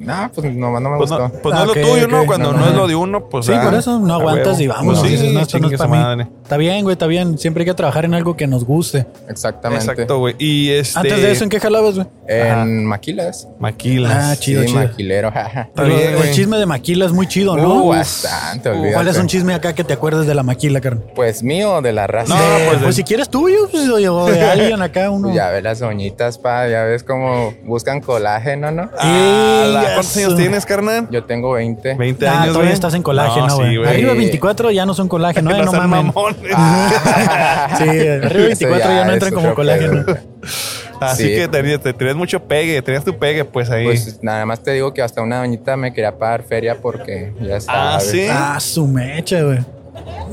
No, 0.00 0.30
pues 0.34 0.54
no, 0.54 0.80
no 0.80 0.90
me 0.90 0.96
Pues 0.96 1.10
gustó. 1.10 1.28
no, 1.28 1.32
pues 1.42 1.54
no 1.54 1.60
Ah, 1.60 1.62
es 1.62 1.66
lo 1.68 1.72
tuyo. 1.74 2.08
¿no? 2.08 2.24
Cuando 2.26 2.52
No, 2.52 2.58
no, 2.58 2.64
no. 2.64 2.70
es 2.70 2.74
lo 2.74 2.88
de 2.88 2.94
uno, 2.94 3.28
pues. 3.28 3.44
Sí, 3.46 3.52
ah, 3.54 3.62
por 3.62 3.74
eso 3.74 3.98
no 3.98 4.14
aguantas 4.14 4.58
huevo. 4.58 4.62
y 4.62 4.66
vamos. 4.66 4.98
Pues 4.98 5.00
sí, 5.00 5.16
dices, 5.16 5.32
no, 5.34 5.40
esto 5.40 5.58
no 5.58 5.64
chingue 5.68 5.74
es 5.76 5.80
su 5.82 5.88
para 5.88 5.98
mí. 5.98 6.02
madre. 6.04 6.26
Está 6.42 6.56
bien, 6.56 6.82
güey, 6.84 6.94
está 6.94 7.06
bien. 7.06 7.38
Siempre 7.38 7.62
hay 7.62 7.66
que 7.66 7.74
trabajar 7.74 8.06
en 8.06 8.14
algo 8.14 8.34
que 8.36 8.46
nos 8.46 8.64
guste. 8.64 9.06
Exactamente. 9.28 9.84
Exacto, 9.84 10.18
güey. 10.18 10.34
Y 10.38 10.70
este. 10.70 10.98
Antes 10.98 11.20
de 11.22 11.30
eso, 11.32 11.44
¿en 11.44 11.50
qué 11.50 11.60
jalabas, 11.60 11.94
güey? 11.96 12.06
En 12.26 12.84
Maquilas. 12.86 13.46
Maquilas. 13.58 14.12
Ah, 14.32 14.36
chido, 14.36 14.62
sí, 14.62 14.68
chido. 14.68 14.80
maquilero. 14.80 15.28
Está 15.68 15.82
bien, 15.82 16.00
el 16.00 16.16
güey. 16.16 16.30
chisme 16.32 16.56
de 16.56 16.66
maquila 16.66 17.04
es 17.04 17.12
muy 17.12 17.26
chido, 17.26 17.56
¿no? 17.56 17.74
Uh, 17.84 17.88
bastante, 17.90 18.70
olvídate. 18.70 18.94
¿Cuál 18.94 19.08
es 19.08 19.18
un 19.18 19.26
chisme 19.26 19.52
acá 19.54 19.74
que 19.74 19.84
te 19.84 19.92
acuerdes 19.92 20.26
de 20.26 20.34
la 20.34 20.42
maquila, 20.42 20.80
carnal? 20.80 21.04
Pues 21.14 21.42
mío 21.42 21.74
o 21.74 21.82
de 21.82 21.92
la 21.92 22.06
raza. 22.06 22.34
No, 22.34 22.58
De- 22.58 22.66
pues 22.68 22.78
pues, 22.82 22.96
si 22.96 23.04
quieres 23.04 23.28
tuyo, 23.28 23.68
pues, 23.70 23.88
o 23.88 23.94
o 24.16 24.30
de 24.30 24.42
alguien 24.44 24.80
acá, 24.80 25.10
uno. 25.10 25.30
Ya 25.34 25.50
ves 25.50 25.62
las 25.62 25.78
doñitas, 25.80 26.38
pa, 26.38 26.66
ya 26.68 26.84
ves 26.84 27.04
cómo 27.04 27.52
buscan 27.64 28.00
colágeno, 28.00 28.70
¿no? 28.70 28.90
Ah, 28.98 29.86
¿Cuántos 29.94 30.16
años 30.16 30.36
tienes, 30.36 30.66
carnal? 30.66 31.08
Yo 31.10 31.24
tengo 31.24 31.52
20. 31.52 31.94
20 31.94 32.26
Ah, 32.28 32.30
años, 32.32 32.46
todavía 32.48 32.60
güey. 32.62 32.72
estás 32.74 32.94
en 32.94 33.02
colágeno, 33.02 33.46
No, 33.46 33.56
güey. 33.56 33.70
sí, 33.76 33.82
arriba 33.86 34.12
de 34.12 34.18
24 34.18 34.70
ya 34.70 34.86
no 34.86 34.94
son 34.94 35.08
colágeno, 35.08 35.50
¿eh? 35.54 35.62
No, 35.64 35.72
mames. 35.72 35.88
mamones. 36.14 36.38
Sí, 37.78 37.84
arriba 37.84 38.28
de 38.28 38.46
24 38.46 38.90
ya, 38.90 39.04
no 39.04 39.12
entran 39.12 39.32
como 39.34 39.54
colágeno. 39.54 40.04
Así 41.00 41.22
Sí. 41.28 41.34
que 41.34 41.48
tenías, 41.48 41.80
te, 41.80 41.94
tenías 41.94 42.14
mucho 42.16 42.40
pegue, 42.44 42.82
tenías 42.82 43.04
tu 43.04 43.16
pegue, 43.18 43.44
pues 43.46 43.70
ahí. 43.70 43.84
Pues 43.86 44.18
nada 44.22 44.44
más 44.44 44.62
te 44.62 44.72
digo 44.72 44.92
que 44.92 45.00
hasta 45.00 45.22
una 45.22 45.38
doñita 45.38 45.74
me 45.78 45.94
quería 45.94 46.18
pagar 46.18 46.42
feria 46.42 46.76
porque 46.80 47.32
ya 47.40 47.58
sabes. 47.60 47.68
Ah, 47.68 48.00
¿sí? 48.00 48.26
Ah, 48.30 48.60
su 48.60 48.86
mecha, 48.86 49.40
güey. 49.42 49.58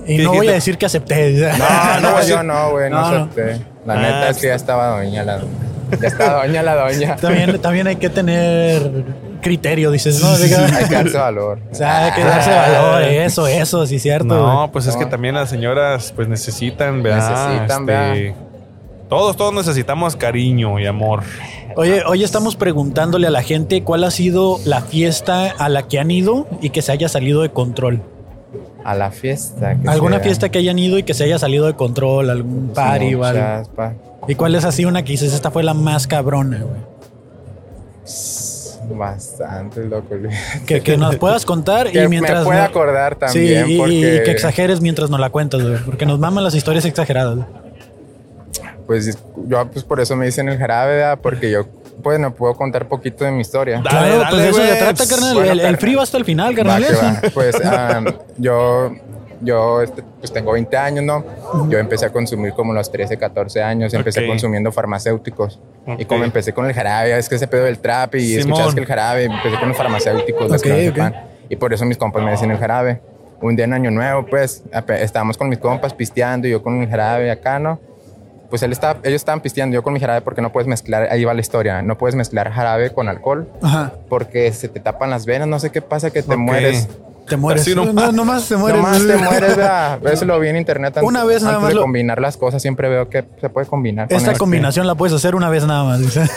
Y 0.05 0.17
¿Qué 0.17 0.23
no 0.23 0.33
voy 0.33 0.47
a 0.49 0.53
decir 0.53 0.77
que 0.77 0.85
acepté. 0.85 1.31
No, 1.57 1.99
no, 2.01 2.27
yo 2.27 2.43
no, 2.43 2.71
güey, 2.71 2.89
no, 2.89 2.99
acepté. 2.99 3.61
La 3.85 3.93
Ah, 3.93 4.01
neta 4.01 4.29
es 4.29 4.37
que 4.39 4.47
ya 4.47 4.55
estaba 4.55 4.97
doña 4.97 5.23
la 5.23 5.39
Ya 6.01 6.07
está 6.07 6.33
doña 6.41 6.61
la 6.63 6.75
doña. 6.75 7.15
También, 7.15 7.59
también 7.59 7.87
hay 7.87 7.95
que 7.95 8.09
tener 8.09 8.91
criterio, 9.41 9.91
dices, 9.91 10.21
¿no? 10.21 10.35
Diga- 10.37 10.65
Hay 10.77 10.85
que 10.87 10.95
darse 10.95 11.17
valor. 11.17 11.59
O 11.71 11.75
sea, 11.75 12.05
hay 12.05 12.11
que 12.13 12.23
darse 12.23 12.49
valor, 12.49 13.01
eso, 13.03 13.47
eso, 13.47 13.85
sí, 13.87 13.99
cierto. 13.99 14.25
no, 14.25 14.69
pues 14.71 14.87
es 14.87 14.95
que 14.95 15.05
también 15.05 15.35
las 15.35 15.49
señoras 15.49 16.11
pues 16.15 16.27
necesitan, 16.27 17.01
¿verdad? 17.03 17.51
Necesitan, 17.53 17.89
Este, 17.89 18.35
Todos, 19.09 19.37
todos 19.37 19.53
necesitamos 19.53 20.15
cariño 20.15 20.79
y 20.79 20.85
amor. 20.85 21.23
Oye, 21.75 22.01
hoy 22.07 22.23
estamos 22.23 22.55
preguntándole 22.55 23.27
a 23.27 23.29
la 23.29 23.43
gente 23.43 23.83
cuál 23.83 24.03
ha 24.03 24.11
sido 24.11 24.59
la 24.65 24.81
fiesta 24.81 25.51
a 25.57 25.69
la 25.69 25.83
que 25.87 25.99
han 25.99 26.09
ido 26.11 26.47
y 26.61 26.71
que 26.71 26.81
se 26.81 26.91
haya 26.91 27.07
salido 27.07 27.41
de 27.43 27.49
control. 27.49 28.01
A 28.83 28.95
la 28.95 29.11
fiesta. 29.11 29.75
que 29.79 29.87
¿Alguna 29.89 30.15
sea. 30.17 30.23
fiesta 30.23 30.49
que 30.49 30.57
hayan 30.59 30.79
ido 30.79 30.97
y 30.97 31.03
que 31.03 31.13
se 31.13 31.23
haya 31.25 31.37
salido 31.37 31.65
de 31.67 31.73
control? 31.75 32.29
¿Algún 32.29 32.69
party 32.73 33.13
o 33.15 33.23
algo? 33.23 33.69
¿Y 34.27 34.35
cuál 34.35 34.55
es 34.55 34.65
así 34.65 34.85
una 34.85 35.03
que 35.03 35.11
dices, 35.11 35.33
esta 35.33 35.51
fue 35.51 35.61
la 35.63 35.73
más 35.73 36.07
cabrona, 36.07 36.57
güey? 36.63 36.81
Bastante, 38.89 39.83
loco. 39.85 40.15
Que, 40.65 40.81
que 40.81 40.97
nos 40.97 41.15
puedas 41.17 41.45
contar 41.45 41.89
Que 41.91 42.03
y 42.03 42.07
mientras... 42.07 42.39
me 42.39 42.45
pueda 42.45 42.59
no- 42.61 42.65
acordar 42.65 43.15
también. 43.15 43.65
sí, 43.65 43.73
y, 43.73 43.77
porque, 43.77 43.93
y 43.93 44.23
que 44.23 44.31
exageres 44.31 44.81
mientras 44.81 45.09
nos 45.09 45.19
la 45.19 45.29
cuentas, 45.29 45.61
güey. 45.61 45.77
Porque 45.85 46.05
nos 46.05 46.19
maman 46.19 46.43
las 46.43 46.55
historias 46.55 46.85
exageradas. 46.85 47.39
Pues 48.85 49.17
yo, 49.47 49.67
pues 49.69 49.83
por 49.83 49.99
eso 49.99 50.15
me 50.15 50.25
dicen 50.25 50.47
el 50.47 50.57
jarabe, 50.57 50.95
¿verdad? 50.95 51.19
Porque 51.21 51.51
yo, 51.51 51.65
bueno, 52.01 52.33
puedo 52.33 52.53
contar 52.55 52.87
poquito 52.87 53.25
de 53.25 53.31
mi 53.31 53.41
historia. 53.41 53.81
Dale, 53.83 53.89
claro, 53.89 54.17
dale, 54.19 54.29
pues 54.29 54.43
eso 54.49 54.61
se 54.65 54.75
trata, 54.75 55.07
carnal. 55.07 55.33
Bueno, 55.33 55.51
el, 55.51 55.59
el 55.59 55.77
va 55.97 56.01
hasta 56.01 56.17
el 56.17 56.25
final, 56.25 56.51
Va, 56.53 56.55
carnal. 56.55 56.85
que 56.85 56.93
va. 56.93 57.21
Pues 57.33 57.55
ah, 57.65 58.01
yo, 58.37 58.95
yo 59.41 59.81
este, 59.81 60.03
pues 60.19 60.31
tengo 60.31 60.51
20 60.53 60.75
años, 60.77 61.03
¿no? 61.05 61.23
Yo 61.69 61.77
empecé 61.79 62.05
a 62.05 62.09
consumir 62.11 62.53
como 62.53 62.73
los 62.73 62.91
13, 62.91 63.17
14 63.17 63.61
años. 63.63 63.93
Empecé 63.93 64.25
consumiendo 64.27 64.71
farmacéuticos. 64.71 65.59
Y 65.97 66.05
como 66.05 66.23
empecé 66.23 66.53
con 66.53 66.65
el 66.65 66.73
jarabe, 66.73 67.17
es 67.17 67.29
que 67.29 67.35
ese 67.35 67.47
pedo 67.47 67.63
del 67.65 67.79
trap 67.79 68.15
y 68.15 68.19
Simón. 68.21 68.39
escuchabas 68.39 68.73
que 68.75 68.79
el 68.81 68.85
jarabe, 68.87 69.23
empecé 69.25 69.57
con 69.59 69.69
los 69.69 69.77
farmacéuticos, 69.77 70.49
los 70.49 70.61
que 70.61 70.71
Ok, 70.71 70.77
no 70.77 70.89
ok. 70.89 70.95
sepan. 70.95 71.15
Y 71.49 71.55
por 71.55 71.73
eso 71.73 71.85
mis 71.85 71.97
compas 71.97 72.23
me 72.23 72.31
decían 72.31 72.51
el 72.51 72.57
jarabe. 72.57 72.99
Un 73.41 73.55
día 73.55 73.65
en 73.65 73.73
Año 73.73 73.91
Nuevo, 73.91 74.25
pues, 74.25 74.63
estábamos 74.99 75.37
con 75.37 75.47
mis 75.49 75.59
compas 75.59 75.93
pisteando 75.93 76.47
y 76.47 76.51
yo 76.51 76.61
con 76.63 76.81
el 76.81 76.89
jarabe 76.89 77.29
acá, 77.31 77.59
¿no? 77.59 77.79
Pues 78.49 78.63
él 78.63 78.71
estaba, 78.71 78.99
ellos 79.03 79.15
estaban 79.15 79.41
pisteando, 79.41 79.73
yo 79.73 79.83
con 79.83 79.93
mi 79.93 79.99
jarabe 79.99 80.21
porque 80.21 80.41
no 80.41 80.51
puedes 80.51 80.67
mezclar, 80.67 81.09
ahí 81.11 81.23
va 81.25 81.33
la 81.33 81.41
historia, 81.41 81.81
no 81.81 81.97
puedes 81.97 82.15
mezclar 82.15 82.51
jarabe 82.51 82.91
con 82.93 83.09
alcohol 83.09 83.47
Ajá. 83.61 83.91
porque 84.09 84.51
se 84.53 84.69
te 84.69 84.79
tapan 84.79 85.09
las 85.09 85.25
venas, 85.25 85.47
no 85.49 85.59
sé 85.59 85.69
qué 85.69 85.81
pasa 85.81 86.11
que 86.11 86.23
te 86.23 86.37
mueres. 86.37 86.87
Te 87.27 87.35
mueres. 87.35 87.63
Así 87.63 87.75
no, 87.75 87.83
nomás. 87.83 88.13
nomás 88.13 88.47
te 88.47 88.55
mueres. 88.55 88.81
Nomás 88.81 89.05
te 89.05 89.17
mueres, 89.17 89.57
¿verdad? 89.57 89.99
Eso 90.13 90.23
lo 90.23 90.39
vi 90.39 90.47
en 90.47 90.55
internet 90.55 90.95
antes, 90.95 91.03
Una 91.03 91.25
vez 91.25 91.41
nada 91.43 91.55
antes 91.55 91.61
más 91.63 91.69
de 91.71 91.75
lo- 91.75 91.81
combinar 91.81 92.21
las 92.21 92.37
cosas, 92.37 92.61
siempre 92.61 92.87
veo 92.87 93.09
que 93.09 93.25
se 93.41 93.49
puede 93.49 93.67
combinar. 93.67 94.07
Esta 94.09 94.33
combinación 94.35 94.87
la 94.87 94.95
puedes 94.95 95.13
hacer 95.13 95.35
una 95.35 95.49
vez 95.49 95.65
nada 95.67 95.83
más. 95.83 95.99
dice. 95.99 96.21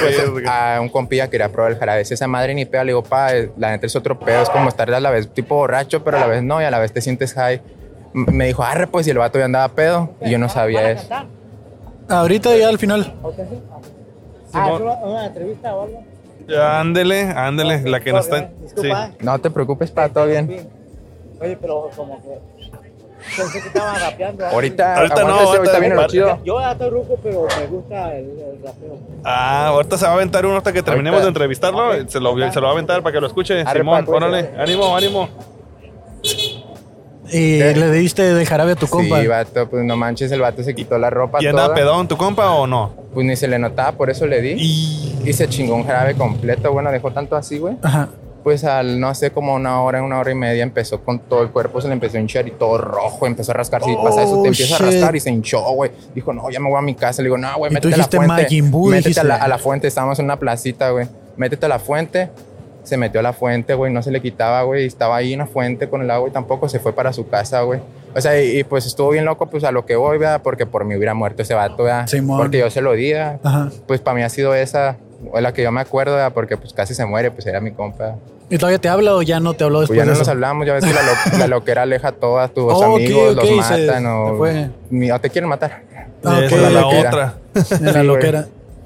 Pues 0.00 0.16
a 0.48 0.78
un 0.80 0.88
compilla 0.88 1.28
quería 1.28 1.48
probar 1.50 1.72
el 1.72 1.78
jarabe. 1.78 2.04
Si 2.04 2.14
esa 2.14 2.26
madre 2.26 2.54
ni 2.54 2.64
pega, 2.64 2.84
le 2.84 2.90
digo, 2.90 3.02
pa, 3.04 3.34
eh, 3.34 3.50
la 3.56 3.70
neta 3.70 3.86
es 3.86 3.94
otro 3.96 4.18
pedo. 4.18 4.42
Es 4.42 4.50
como 4.50 4.68
estar 4.68 4.92
a 4.92 4.98
la 5.00 5.10
vez 5.10 5.28
tipo 5.32 5.54
borracho, 5.54 6.02
pero 6.02 6.16
a 6.16 6.20
la 6.20 6.26
vez 6.26 6.42
no, 6.42 6.60
y 6.60 6.64
a 6.64 6.70
la 6.70 6.78
vez 6.78 6.92
te 6.92 7.00
sientes 7.00 7.34
high. 7.34 7.60
Me 8.14 8.46
dijo, 8.46 8.62
arre, 8.62 8.86
pues, 8.86 9.06
y 9.06 9.10
el 9.10 9.18
vato 9.18 9.38
ya 9.38 9.44
andaba 9.44 9.68
pedo. 9.74 10.10
Y 10.20 10.30
yo 10.30 10.38
no 10.38 10.48
sabía 10.48 10.90
eso. 10.90 11.08
Ahorita 12.08 12.56
ya 12.56 12.68
al 12.68 12.78
final. 12.78 13.12
¿Una 14.52 15.26
entrevista 15.26 15.74
o 15.74 15.82
algo? 15.82 16.02
Ya, 16.46 16.78
ándele, 16.80 17.22
ándele. 17.22 17.82
La 17.88 18.00
que 18.00 18.12
nos 18.12 18.26
está. 18.26 18.50
Sí. 18.76 18.88
No 19.20 19.38
te 19.40 19.50
preocupes, 19.50 19.90
pa, 19.90 20.08
todo 20.08 20.26
bien. 20.26 20.68
Oye, 21.40 21.56
pero 21.60 21.90
como 21.96 22.20
que 22.22 22.38
pensé 23.36 23.60
que 23.60 23.66
estaban 23.68 24.00
rapeando. 24.00 24.46
Ahorita, 24.46 24.96
Ahorita 24.96 25.24
no, 25.24 25.34
ahorita 25.34 25.56
ahorita 25.56 25.78
viene 25.80 25.94
lo 25.94 26.00
para- 26.02 26.08
chido. 26.12 26.38
Yo 26.44 26.60
estoy 26.60 26.90
ruco, 26.90 27.18
pero 27.22 27.46
me 27.58 27.66
gusta 27.66 28.14
el, 28.16 28.24
el 28.38 28.62
rapeo. 28.64 28.98
Ah, 29.24 29.66
ahorita 29.68 29.96
se 29.98 30.04
va 30.04 30.12
a 30.12 30.14
aventar 30.14 30.46
uno 30.46 30.56
hasta 30.58 30.72
que 30.72 30.82
terminemos 30.82 31.20
Ahorita. 31.20 31.24
de 31.24 31.28
entrevistarlo. 31.30 31.92
Se 32.08 32.20
lo, 32.20 32.52
se 32.52 32.60
lo 32.60 32.62
va 32.66 32.68
a 32.68 32.72
aventar 32.72 33.02
para 33.02 33.12
que 33.14 33.20
lo 33.20 33.26
escuche. 33.26 33.62
Arre, 33.62 33.80
Simón, 33.80 34.04
órale. 34.08 34.50
Ánimo, 34.58 34.94
ánimo. 34.96 35.28
Y 37.36 37.58
¿Qué? 37.58 37.74
le 37.74 37.90
diste 37.90 38.22
de 38.32 38.46
jarabe 38.46 38.72
a 38.72 38.76
tu 38.76 38.86
compa. 38.86 39.20
Sí, 39.20 39.26
vato, 39.26 39.68
pues 39.68 39.82
no 39.84 39.96
manches, 39.96 40.30
el 40.30 40.40
vato 40.40 40.62
se 40.62 40.72
quitó 40.74 40.98
la 40.98 41.10
ropa 41.10 41.38
¿Y 41.42 41.46
anda 41.48 41.64
toda. 41.64 41.74
pedón 41.74 42.06
tu 42.06 42.16
compa 42.16 42.50
o 42.52 42.66
no? 42.66 42.92
Pues 43.12 43.26
ni 43.26 43.34
se 43.34 43.48
le 43.48 43.58
notaba, 43.58 43.92
por 43.92 44.08
eso 44.10 44.26
le 44.26 44.40
di. 44.40 44.52
Y. 44.56 45.18
Y 45.24 45.32
se 45.32 45.48
chingó 45.48 45.74
un 45.74 45.84
jarabe 45.84 46.14
completo. 46.14 46.70
Bueno, 46.72 46.92
dejó 46.92 47.10
tanto 47.10 47.34
así, 47.34 47.58
güey. 47.58 47.76
Ajá. 47.82 48.08
Pues 48.44 48.62
al, 48.64 49.00
no 49.00 49.14
sé, 49.14 49.30
como 49.30 49.54
una 49.54 49.80
hora, 49.82 50.02
una 50.02 50.18
hora 50.18 50.30
y 50.30 50.34
media, 50.34 50.62
empezó 50.62 51.00
con 51.00 51.18
todo 51.18 51.42
el 51.42 51.48
cuerpo, 51.48 51.80
se 51.80 51.88
le 51.88 51.94
empezó 51.94 52.18
a 52.18 52.20
hinchar 52.20 52.46
y 52.46 52.50
todo 52.50 52.76
rojo, 52.76 53.26
empezó 53.26 53.52
a 53.52 53.54
rascarse 53.54 53.90
y 53.90 53.96
pasa 53.96 54.22
eso, 54.22 54.38
Oh, 54.38 54.42
te 54.42 54.48
empieza 54.48 54.76
shit. 54.76 54.82
a 54.86 54.90
rascar 54.90 55.16
y 55.16 55.20
se 55.20 55.30
hinchó, 55.30 55.62
güey. 55.72 55.90
Dijo, 56.14 56.32
no, 56.34 56.50
ya 56.50 56.60
me 56.60 56.68
voy 56.68 56.78
a 56.78 56.82
mi 56.82 56.94
casa. 56.94 57.22
Le 57.22 57.28
digo, 57.28 57.38
no, 57.38 57.48
güey, 57.56 57.72
métete 57.72 57.94
a 57.94 57.96
la 57.96 58.04
fuente. 58.04 58.26
Majin 58.42 58.70
Buu, 58.70 58.90
métete 58.90 59.08
dijiste. 59.08 59.20
a 59.22 59.24
la, 59.24 59.36
a 59.36 59.48
la 59.48 59.56
fuente, 59.58 59.88
estábamos 59.88 60.18
en 60.18 60.26
una 60.26 60.38
placita, 60.38 60.90
güey. 60.90 61.06
Métete 61.38 61.64
a 61.64 61.68
la 61.70 61.78
fuente. 61.78 62.28
Se 62.84 62.96
metió 62.96 63.20
a 63.20 63.22
la 63.22 63.32
fuente, 63.32 63.74
güey, 63.74 63.92
no 63.92 64.02
se 64.02 64.10
le 64.10 64.20
quitaba, 64.20 64.62
güey. 64.62 64.86
Estaba 64.86 65.16
ahí 65.16 65.32
en 65.32 65.40
la 65.40 65.46
fuente 65.46 65.88
con 65.88 66.02
el 66.02 66.10
agua 66.10 66.28
y 66.28 66.32
tampoco 66.32 66.68
se 66.68 66.78
fue 66.78 66.92
para 66.92 67.12
su 67.12 67.28
casa, 67.28 67.62
güey. 67.62 67.80
O 68.14 68.20
sea, 68.20 68.40
y, 68.40 68.58
y, 68.58 68.64
pues 68.64 68.86
estuvo 68.86 69.10
bien 69.10 69.24
loco, 69.24 69.46
pues 69.46 69.64
a 69.64 69.72
lo 69.72 69.84
que 69.86 69.96
voy, 69.96 70.18
¿verdad? 70.18 70.40
Porque 70.42 70.66
por 70.66 70.84
mí 70.84 70.94
hubiera 70.94 71.14
muerto 71.14 71.42
ese 71.42 71.54
vato, 71.54 71.82
¿verdad? 71.84 72.06
Simón. 72.06 72.38
Porque 72.38 72.58
yo 72.58 72.70
se 72.70 72.80
lo 72.80 72.92
di, 72.92 73.12
¿verdad? 73.12 73.40
Ajá. 73.42 73.70
Pues 73.88 74.00
para 74.00 74.14
mí 74.16 74.22
ha 74.22 74.28
sido 74.28 74.54
esa, 74.54 74.96
o 75.32 75.40
la 75.40 75.52
que 75.52 75.62
yo 75.62 75.72
me 75.72 75.80
acuerdo, 75.80 76.12
¿verdad? 76.14 76.32
Porque 76.32 76.56
pues 76.56 76.72
casi 76.72 76.94
se 76.94 77.04
muere, 77.06 77.30
pues 77.32 77.46
era 77.46 77.60
mi 77.60 77.72
compa. 77.72 78.14
¿Y 78.50 78.58
todavía 78.58 78.78
te 78.78 78.88
habla 78.90 79.14
o 79.14 79.22
ya 79.22 79.40
no 79.40 79.54
te 79.54 79.64
habló 79.64 79.78
Pues 79.78 79.88
después 79.88 79.98
ya 79.98 80.04
no 80.04 80.10
de 80.12 80.18
nos 80.18 80.22
eso? 80.28 80.30
hablamos, 80.30 80.66
ya 80.66 80.74
ves 80.74 80.84
que 80.84 80.92
la, 80.92 81.00
lo- 81.02 81.38
la 81.38 81.46
loquera 81.48 81.82
aleja 81.82 82.08
a 82.08 82.12
todos 82.12 82.52
tus 82.52 82.64
Oh, 82.72 82.94
amigos, 82.96 83.30
ok, 83.30 83.36
los 83.36 83.48
se- 83.48 83.54
matan 83.56 84.02
se 84.02 84.06
o, 84.08 84.36
fue. 84.36 84.68
ni- 84.90 85.10
o 85.10 85.18
te 85.18 85.30
quieren 85.30 85.48
matar. 85.48 85.82
Ah, 86.22 86.36
ok, 86.38 86.42
Esa 86.44 86.66
es 86.68 86.72
la 86.72 86.86
ok. 86.86 86.94
otra. 87.06 87.34
En 87.54 87.84
la 87.86 87.92
Sí, 87.92 88.06
güey. 88.06 88.20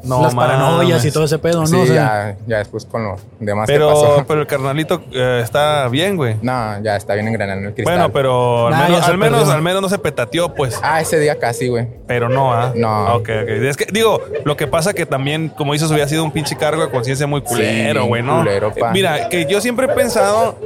No 0.04 0.22
Las 0.22 0.34
paranoias 0.34 1.04
y 1.04 1.10
todo 1.10 1.24
ese 1.24 1.38
pedo, 1.38 1.60
¿no? 1.60 1.66
sí, 1.66 1.74
O 1.76 1.86
sea, 1.86 1.94
ya, 1.94 2.36
ya 2.46 2.58
después 2.58 2.84
con 2.86 3.02
lo 3.04 3.16
demás 3.40 3.66
que 3.66 3.72
Pero, 3.72 3.88
pasó. 3.88 4.24
pero 4.28 4.40
el 4.42 4.46
carnalito 4.46 5.02
eh, 5.12 5.40
está 5.42 5.88
bien, 5.88 6.16
güey. 6.16 6.36
No, 6.40 6.80
ya 6.82 6.96
está 6.96 7.14
bien 7.14 7.26
engranado 7.28 7.58
en 7.60 7.66
el 7.66 7.74
cristal. 7.74 7.94
Bueno, 7.96 8.12
pero 8.12 8.68
al 8.68 8.72
Nah, 8.74 8.84
menos, 8.88 9.08
al 9.08 9.18
menos, 9.18 9.48
al 9.48 9.62
menos 9.62 9.82
no 9.82 9.88
se 9.88 9.98
petateó, 9.98 10.54
pues. 10.54 10.78
Ah, 10.82 11.00
ese 11.00 11.18
día 11.18 11.38
casi, 11.38 11.68
güey. 11.68 11.86
Pero 12.06 12.28
no, 12.28 12.52
¿ah? 12.54 12.72
No. 12.74 13.14
Ok, 13.16 13.28
ok. 13.42 13.48
Es 13.48 13.76
que, 13.76 13.86
digo, 13.92 14.20
lo 14.44 14.56
que 14.56 14.66
pasa 14.66 14.94
que 14.94 15.04
también, 15.06 15.48
como 15.48 15.72
dices, 15.72 15.90
hubiera 15.90 16.08
sido 16.08 16.22
un 16.24 16.30
pinche 16.30 16.56
cargo 16.56 16.82
de 16.82 16.90
conciencia 16.90 17.26
muy 17.26 17.40
culero, 17.42 18.02
Sí, 18.02 18.08
güey, 18.08 18.22
¿no? 18.22 18.38
culero, 18.38 18.72
pa. 18.74 18.92
Mira, 18.92 19.28
que 19.28 19.46
yo 19.46 19.60
siempre 19.60 19.86
he 19.86 19.88
pensado, 19.94 20.56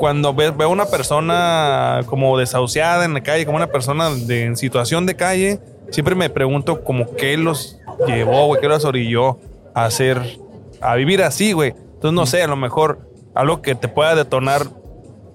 cuando 0.00 0.34
ve- 0.34 0.50
veo 0.50 0.68
una 0.70 0.86
persona 0.86 2.00
como 2.06 2.36
desahuciada 2.38 3.04
en 3.04 3.14
la 3.14 3.22
calle, 3.22 3.44
como 3.46 3.56
una 3.56 3.68
persona 3.68 4.10
de, 4.10 4.44
en 4.46 4.56
situación 4.56 5.06
de 5.06 5.14
calle, 5.14 5.60
siempre 5.90 6.14
me 6.16 6.28
pregunto 6.30 6.82
como 6.82 7.14
qué 7.14 7.36
los 7.36 7.78
llevó, 8.08 8.46
güey, 8.46 8.60
qué 8.60 8.66
los 8.68 8.84
orilló 8.84 9.38
a 9.74 9.84
hacer, 9.84 10.20
a 10.80 10.96
vivir 10.96 11.22
así, 11.22 11.52
güey. 11.52 11.70
Entonces, 11.94 12.12
no 12.12 12.26
sé, 12.26 12.42
a 12.42 12.46
lo 12.48 12.56
mejor 12.56 12.98
algo 13.34 13.60
que 13.62 13.74
te 13.76 13.86
pueda 13.88 14.14
detonar 14.16 14.62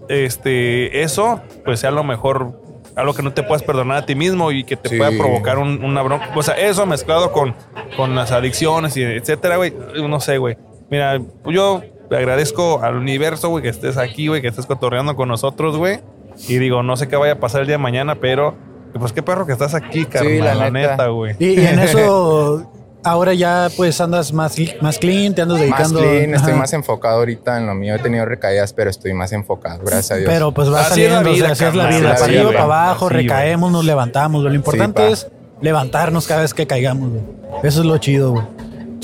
este, 0.09 1.01
eso, 1.03 1.41
pues 1.63 1.79
sea 1.79 1.89
a 1.89 1.93
lo 1.93 2.03
mejor 2.03 2.59
algo 2.95 3.13
que 3.13 3.21
no 3.23 3.33
te 3.33 3.43
puedas 3.43 3.63
perdonar 3.63 3.97
a 3.97 4.05
ti 4.05 4.15
mismo 4.15 4.51
y 4.51 4.63
que 4.63 4.77
te 4.77 4.89
Sí. 4.89 4.97
pueda 4.97 5.11
provocar 5.11 5.57
un- 5.57 5.83
una 5.83 6.01
bronca. 6.01 6.31
O 6.35 6.43
sea, 6.43 6.55
eso 6.55 6.85
mezclado 6.85 7.31
con, 7.31 7.53
con 7.97 8.15
las 8.15 8.31
adicciones 8.31 8.95
y 8.97 9.03
etcétera, 9.03 9.57
güey. 9.57 9.73
No 10.07 10.19
sé, 10.19 10.37
güey. 10.37 10.57
Mira, 10.89 11.19
yo 11.45 11.81
le 12.10 12.18
agradezco 12.18 12.82
al 12.84 12.95
universo, 12.98 13.49
güey, 13.49 13.64
que 13.64 13.69
estés 13.69 13.98
aquí, 13.98 14.27
güey, 14.27 14.41
que 14.41 14.48
estés 14.48 14.65
cotorreando 14.65 15.15
con 15.15 15.27
nosotros, 15.30 15.77
güey. 15.77 15.99
Y 16.48 16.57
digo, 16.57 16.84
no 16.84 16.98
sé 16.98 17.07
qué 17.07 17.15
vaya 17.15 17.34
a 17.34 17.40
pasar 17.40 17.61
el 17.61 17.68
día 17.68 17.76
de 17.76 17.82
mañana, 17.84 18.15
pero 18.15 18.56
pues 18.99 19.11
qué 19.14 19.22
perro 19.22 19.45
que 19.45 19.53
estás 19.53 19.73
aquí, 19.73 20.06
carnal, 20.06 20.40
la 20.40 20.56
la 20.56 20.69
neta. 20.72 21.07
güey. 21.07 21.36
Y, 21.40 21.60
y 21.60 21.65
en 21.65 21.80
eso, 21.80 22.72
ahora 23.03 23.34
ya 23.34 23.69
pues 23.76 23.99
andas 24.02 24.32
más, 24.34 24.56
más 24.82 24.98
clean, 24.99 25.34
te 25.36 25.41
andas 25.41 25.57
Más 25.57 25.61
dedicando. 25.68 25.99
clean, 25.99 26.34
estoy 26.34 26.52
Ajá. 26.52 26.60
más 26.60 26.73
enfocado 26.73 27.18
ahorita 27.19 27.57
en 27.57 27.68
lo 27.68 27.73
mío. 27.76 27.95
He 27.95 27.99
tenido 27.99 28.26
recaídas, 28.26 28.73
pero 28.73 28.90
estoy 28.90 29.14
más 29.14 29.32
enfocado, 29.32 29.80
gracias 29.84 30.11
a 30.11 30.15
Dios. 30.15 30.30
Pero 30.30 30.52
pues 30.53 30.72
va 30.72 30.82
Así 30.82 31.03
es 31.03 31.11
la 31.11 31.18
saliendo, 31.18 31.32
o 31.32 31.36
sea, 31.36 31.44
vida, 31.45 31.52
así 31.53 31.64
es 31.65 31.76
la 31.76 31.88
vida, 31.88 32.11
así 32.11 32.22
para 32.22 32.26
arriba, 32.26 32.49
vida. 32.49 32.52
para 32.52 32.64
abajo, 32.64 33.06
Así, 33.07 33.15
recaemos, 33.15 33.72
nos 33.72 33.86
levantamos, 33.86 34.41
güey. 34.41 34.53
Lo 34.53 34.57
importante 34.57 35.11
es 35.11 35.27
levantarnos 35.61 36.27
cada 36.27 36.41
vez 36.41 36.53
que 36.53 36.68
caigamos, 36.68 37.10
güey. 37.11 37.23
Eso 37.64 37.80
es 37.82 37.86
lo 37.86 37.98
chido, 37.98 38.32
güey. 38.32 38.44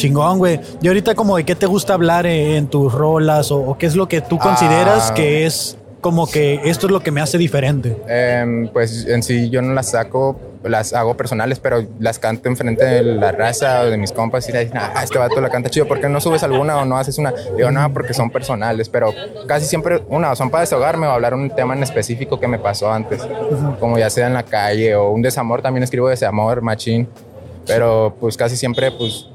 Chingón, 0.01 0.39
güey. 0.39 0.59
Y 0.81 0.87
ahorita 0.87 1.13
como 1.13 1.37
de 1.37 1.43
qué 1.43 1.55
te 1.55 1.67
gusta 1.67 1.93
hablar 1.93 2.25
en 2.25 2.67
tus 2.67 2.91
rolas 2.91 3.51
o, 3.51 3.57
o 3.59 3.77
qué 3.77 3.85
es 3.85 3.95
lo 3.95 4.07
que 4.07 4.21
tú 4.21 4.39
consideras 4.39 5.11
Ah. 5.11 5.13
que 5.13 5.45
es 5.45 5.77
como 6.01 6.27
que 6.27 6.59
esto 6.65 6.87
es 6.87 6.91
lo 6.91 7.01
que 7.01 7.11
me 7.11 7.21
hace 7.21 7.37
diferente. 7.37 7.95
Em, 8.07 8.67
pues 8.69 9.05
en 9.05 9.21
sí 9.21 9.51
yo 9.51 9.61
no 9.61 9.73
las 9.75 9.91
saco, 9.91 10.39
las 10.63 10.93
hago 10.93 11.15
personales, 11.15 11.59
pero 11.59 11.85
las 11.99 12.17
canto 12.17 12.49
enfrente 12.49 12.83
de 12.83 13.03
la 13.03 13.31
raza 13.31 13.81
o 13.81 13.85
de 13.85 13.97
mis 13.99 14.11
compas 14.11 14.49
y 14.49 14.51
le 14.51 14.65
dicen, 14.65 14.77
ah, 14.79 15.01
este 15.03 15.19
vato 15.19 15.39
la 15.39 15.49
canta 15.49 15.69
chido, 15.69 15.87
¿por 15.87 16.01
qué 16.01 16.09
no 16.09 16.19
subes 16.19 16.41
alguna 16.41 16.77
o 16.79 16.85
no 16.85 16.97
haces 16.97 17.19
una? 17.19 17.31
Digo, 17.55 17.69
no, 17.69 17.93
porque 17.93 18.15
son 18.15 18.31
personales, 18.31 18.89
pero 18.89 19.13
casi 19.47 19.67
siempre, 19.67 20.01
una, 20.09 20.35
son 20.35 20.49
para 20.49 20.61
desahogarme 20.61 21.05
o 21.05 21.11
hablar 21.11 21.35
un 21.35 21.51
tema 21.51 21.75
en 21.75 21.83
específico 21.83 22.39
que 22.39 22.47
me 22.47 22.57
pasó 22.57 22.91
antes, 22.91 23.21
como 23.79 23.99
ya 23.99 24.09
sea 24.09 24.25
en 24.25 24.33
la 24.33 24.43
calle 24.43 24.95
o 24.95 25.11
un 25.11 25.21
desamor, 25.21 25.61
también 25.61 25.83
escribo 25.83 26.09
desamor, 26.09 26.63
machín, 26.63 27.07
pero 27.67 28.15
pues 28.19 28.35
casi 28.37 28.57
siempre, 28.57 28.91
pues 28.91 29.27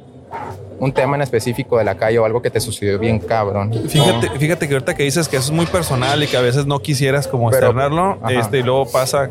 un 0.78 0.92
tema 0.92 1.16
en 1.16 1.22
específico 1.22 1.78
de 1.78 1.84
la 1.84 1.96
calle 1.96 2.18
o 2.18 2.24
algo 2.24 2.42
que 2.42 2.50
te 2.50 2.60
sucedió 2.60 2.98
bien 2.98 3.18
cabrón. 3.18 3.72
Fíjate, 3.88 4.30
fíjate 4.38 4.68
que 4.68 4.74
ahorita 4.74 4.94
que 4.94 5.04
dices 5.04 5.28
que 5.28 5.36
eso 5.36 5.46
es 5.46 5.52
muy 5.56 5.66
personal 5.66 6.22
y 6.22 6.26
que 6.26 6.36
a 6.36 6.40
veces 6.42 6.66
no 6.66 6.80
quisieras 6.80 7.26
como 7.28 7.50
Pero- 7.50 7.66
externarlo, 7.68 8.18
ajá. 8.22 8.32
este, 8.40 8.58
y 8.58 8.62
luego 8.62 8.90
pasa 8.90 9.30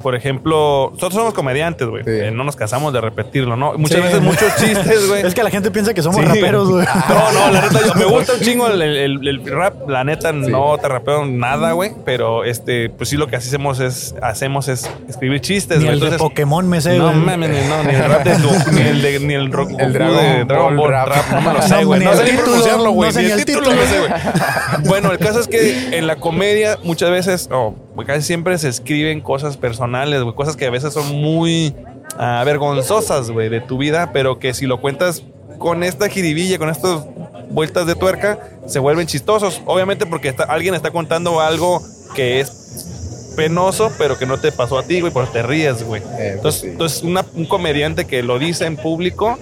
por 0.00 0.14
ejemplo, 0.14 0.88
nosotros 0.92 1.14
somos 1.14 1.34
comediantes, 1.34 1.86
güey. 1.86 2.02
Sí. 2.04 2.10
Eh, 2.10 2.30
No 2.32 2.44
nos 2.44 2.56
cansamos 2.56 2.92
de 2.92 3.00
repetirlo, 3.00 3.56
¿no? 3.56 3.74
Muchas 3.78 3.98
Sí. 3.98 4.02
veces 4.04 4.20
muchos 4.22 4.56
chistes, 4.56 5.08
güey. 5.08 5.22
Es 5.26 5.34
que 5.34 5.42
la 5.42 5.50
gente 5.50 5.70
piensa 5.70 5.92
que 5.94 6.02
somos 6.02 6.20
Sí. 6.20 6.26
raperos, 6.26 6.68
güey. 6.70 6.86
No, 7.08 7.32
no, 7.32 7.52
la 7.52 7.60
neta, 7.62 7.80
yo- 7.86 7.94
me 7.94 8.04
gusta 8.06 8.32
un 8.34 8.40
chingo 8.40 8.66
el, 8.68 8.80
el- 8.82 9.28
el 9.28 9.46
rap. 9.46 9.88
La 9.88 10.02
neta, 10.04 10.32
no 10.32 10.76
te 10.78 10.88
rapeo 10.88 11.26
nada, 11.26 11.72
güey. 11.72 11.92
Pero 12.04 12.44
este, 12.44 12.88
pues 12.90 13.08
sí, 13.10 13.16
lo 13.16 13.26
que 13.28 13.36
hacemos 13.36 13.80
es, 13.80 14.14
hacemos 14.22 14.68
es 14.68 14.90
escribir 15.08 15.40
chistes, 15.40 15.78
güey. 15.80 15.92
el 15.92 16.00
de 16.00 16.06
Entonces, 16.06 16.18
Pokémon 16.28 16.68
me 16.68 16.80
sé, 16.80 16.96
no 16.98 17.12
mames, 17.12 17.50
ni, 17.50 17.68
no, 17.68 17.82
ni 17.84 17.94
el 17.94 18.04
rap 18.04 18.24
de 18.24 18.34
Goku, 18.38 18.70
ni 18.72 18.80
el 18.80 19.02
de, 19.02 19.20
ni 19.20 19.34
el 19.34 19.52
rock 19.52 19.70
El 19.78 19.92
Dragon 19.92 20.16
de 20.16 20.44
Dragon 20.44 20.76
Ball 20.76 20.90
rap. 20.90 21.08
rap, 21.08 21.30
no 21.32 21.40
me 21.40 21.46
lo 21.52 21.52
No, 21.54 21.62
sé, 21.62 21.84
güey. 21.84 22.04
No, 22.04 22.14
sé 22.14 22.24
ni 22.32 22.38
pronunciarlo, 22.38 22.90
güey. 22.92 23.08
no 23.08 23.12
sé 23.12 23.20
ni 23.22 23.26
el 23.30 23.38
el 23.38 23.44
título 23.44 23.70
título. 23.70 23.82
me 23.82 23.86
sé, 23.88 23.98
güey. 23.98 24.12
Bueno, 24.88 25.12
el 25.12 25.18
caso 25.18 25.38
es 25.40 25.48
que 25.48 25.96
en 25.96 26.06
la 26.06 26.16
comedia 26.16 26.78
muchas 26.82 27.10
veces, 27.10 27.48
o 27.52 27.74
casi 28.06 28.22
siempre 28.22 28.56
se 28.58 28.68
escriben 28.68 29.20
cosas 29.20 29.56
personales, 29.56 29.81
güey. 29.86 30.34
Cosas 30.34 30.56
que 30.56 30.66
a 30.66 30.70
veces 30.70 30.92
son 30.92 31.06
muy 31.20 31.74
ah, 32.18 32.42
vergonzosas, 32.44 33.30
güey, 33.30 33.48
de 33.48 33.60
tu 33.60 33.78
vida, 33.78 34.10
pero 34.12 34.38
que 34.38 34.54
si 34.54 34.66
lo 34.66 34.80
cuentas 34.80 35.22
con 35.58 35.82
esta 35.82 36.08
jiribilla, 36.08 36.58
con 36.58 36.68
estas 36.68 37.04
vueltas 37.50 37.86
de 37.86 37.94
tuerca, 37.94 38.38
se 38.66 38.78
vuelven 38.78 39.06
chistosos. 39.06 39.60
Obviamente 39.66 40.06
porque 40.06 40.28
está- 40.28 40.44
alguien 40.44 40.74
está 40.74 40.90
contando 40.90 41.40
algo 41.40 41.80
que 42.14 42.40
es 42.40 43.32
penoso, 43.36 43.90
pero 43.96 44.18
que 44.18 44.26
no 44.26 44.38
te 44.38 44.52
pasó 44.52 44.78
a 44.78 44.82
ti, 44.82 45.00
güey, 45.00 45.12
pero 45.12 45.26
te 45.26 45.42
ríes, 45.42 45.82
güey. 45.84 46.02
Eh, 46.02 46.06
pues 46.06 46.34
Entonces, 46.34 46.60
sí. 46.60 46.66
entonces 46.68 47.02
una- 47.02 47.24
un 47.34 47.46
comediante 47.46 48.04
que 48.06 48.22
lo 48.22 48.38
dice 48.38 48.66
en 48.66 48.76
público, 48.76 49.38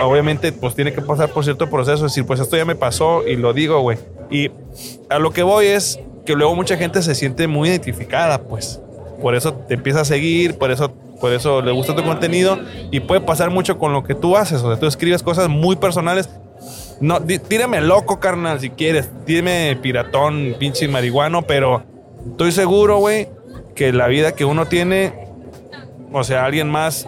obviamente, 0.00 0.52
pues 0.52 0.74
tiene 0.74 0.92
que 0.92 1.00
pasar 1.02 1.30
por 1.30 1.42
cierto 1.44 1.68
proceso, 1.68 2.06
es 2.06 2.12
decir, 2.12 2.24
pues 2.26 2.38
esto 2.40 2.56
ya 2.56 2.64
me 2.64 2.76
pasó 2.76 3.26
y 3.26 3.36
lo 3.36 3.52
digo, 3.52 3.80
güey. 3.80 3.98
Y 4.30 4.50
a 5.10 5.18
lo 5.18 5.32
que 5.32 5.42
voy 5.42 5.66
es 5.66 5.98
que 6.24 6.34
luego 6.34 6.54
mucha 6.54 6.76
gente 6.76 7.02
se 7.02 7.14
siente 7.14 7.46
muy 7.48 7.68
identificada, 7.70 8.42
pues. 8.42 8.80
Por 9.20 9.34
eso 9.34 9.54
te 9.54 9.74
empieza 9.74 10.00
a 10.00 10.04
seguir, 10.04 10.58
por 10.58 10.70
eso, 10.70 10.92
por 11.20 11.32
eso 11.32 11.62
le 11.62 11.72
gusta 11.72 11.94
tu 11.94 12.02
contenido 12.02 12.58
y 12.90 13.00
puede 13.00 13.20
pasar 13.20 13.50
mucho 13.50 13.78
con 13.78 13.92
lo 13.92 14.04
que 14.04 14.14
tú 14.14 14.36
haces. 14.36 14.62
O 14.62 14.68
sea, 14.68 14.78
tú 14.78 14.86
escribes 14.86 15.22
cosas 15.22 15.48
muy 15.48 15.76
personales. 15.76 16.28
No, 17.00 17.20
tírame 17.20 17.80
loco, 17.80 18.20
carnal, 18.20 18.60
si 18.60 18.70
quieres. 18.70 19.08
Tírame 19.24 19.76
piratón, 19.80 20.56
pinche 20.58 20.88
marihuano, 20.88 21.42
pero 21.42 21.82
estoy 22.30 22.52
seguro, 22.52 22.98
güey, 22.98 23.28
que 23.74 23.92
la 23.92 24.06
vida 24.06 24.32
que 24.32 24.44
uno 24.44 24.66
tiene, 24.66 25.23
o 26.16 26.24
sea, 26.24 26.44
alguien 26.44 26.70
más 26.70 27.06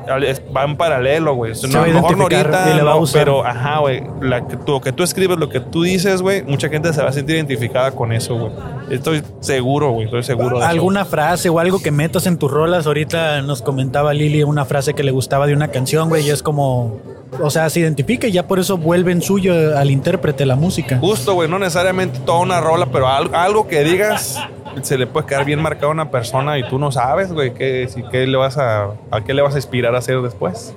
va 0.54 0.64
en 0.64 0.76
paralelo, 0.76 1.34
güey. 1.34 1.52
No, 1.70 1.82
a 1.82 1.86
lo 1.86 1.94
mejor 1.94 2.16
no 2.16 2.22
ahorita, 2.24 2.70
y 2.72 2.76
le 2.76 2.82
va 2.82 2.92
a 2.92 2.96
usar. 2.96 3.20
pero 3.24 3.44
ajá, 3.46 3.78
güey. 3.78 4.02
Lo 4.20 4.80
que 4.80 4.92
tú 4.92 5.02
escribes, 5.02 5.38
lo 5.38 5.48
que 5.48 5.60
tú 5.60 5.84
dices, 5.84 6.20
güey, 6.22 6.42
mucha 6.42 6.68
gente 6.68 6.92
se 6.92 7.02
va 7.02 7.08
a 7.10 7.12
sentir 7.12 7.36
identificada 7.36 7.92
con 7.92 8.12
eso, 8.12 8.36
güey. 8.36 8.52
Estoy 8.90 9.22
seguro, 9.40 9.90
güey, 9.92 10.06
estoy 10.06 10.22
seguro 10.24 10.58
de 10.58 10.64
eso. 10.64 10.70
¿Alguna 10.70 11.04
frase 11.04 11.48
o 11.48 11.58
algo 11.58 11.80
que 11.80 11.90
metas 11.90 12.26
en 12.26 12.36
tus 12.36 12.50
rolas? 12.50 12.86
Ahorita 12.86 13.40
nos 13.42 13.62
comentaba 13.62 14.12
Lili 14.12 14.42
una 14.42 14.64
frase 14.64 14.94
que 14.94 15.02
le 15.02 15.12
gustaba 15.12 15.46
de 15.46 15.54
una 15.54 15.68
canción, 15.68 16.08
güey, 16.08 16.26
y 16.26 16.30
es 16.30 16.42
como, 16.42 16.98
o 17.40 17.50
sea, 17.50 17.70
se 17.70 17.80
identifica 17.80 18.26
y 18.26 18.32
ya 18.32 18.46
por 18.46 18.58
eso 18.58 18.76
vuelven 18.76 19.22
suyo 19.22 19.76
al 19.78 19.90
intérprete 19.90 20.44
la 20.46 20.56
música. 20.56 20.98
Justo, 20.98 21.34
güey, 21.34 21.48
no 21.48 21.58
necesariamente 21.58 22.18
toda 22.20 22.40
una 22.40 22.60
rola, 22.60 22.86
pero 22.92 23.08
al- 23.08 23.34
algo 23.34 23.66
que 23.68 23.82
digas 23.84 24.38
se 24.82 24.98
le 24.98 25.06
puede 25.06 25.26
quedar 25.26 25.44
bien 25.44 25.60
marcado 25.60 25.88
a 25.88 25.90
una 25.92 26.10
persona 26.10 26.58
y 26.58 26.68
tú 26.68 26.78
no 26.78 26.92
sabes, 26.92 27.32
güey, 27.32 27.52
qué, 27.54 27.88
si, 27.92 28.02
qué 28.04 28.26
le 28.26 28.36
vas 28.36 28.56
a, 28.58 28.90
a 29.10 29.24
qué 29.24 29.34
le 29.34 29.42
vas 29.42 29.54
a 29.54 29.58
inspirar 29.58 29.94
a 29.94 29.98
hacer 29.98 30.20
después. 30.22 30.74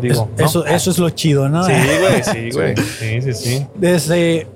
Digo, 0.00 0.28
Es- 0.36 0.44
eso, 0.46 0.64
¿no? 0.64 0.66
eso 0.66 0.90
es 0.90 0.98
lo 0.98 1.10
chido, 1.10 1.48
¿no? 1.48 1.64
Sí, 1.64 1.72
güey, 1.72 2.22
sí, 2.22 2.50
güey. 2.56 2.76
Sí, 2.76 3.22
sí, 3.22 3.32
sí. 3.34 3.66
Desde. 3.74 4.46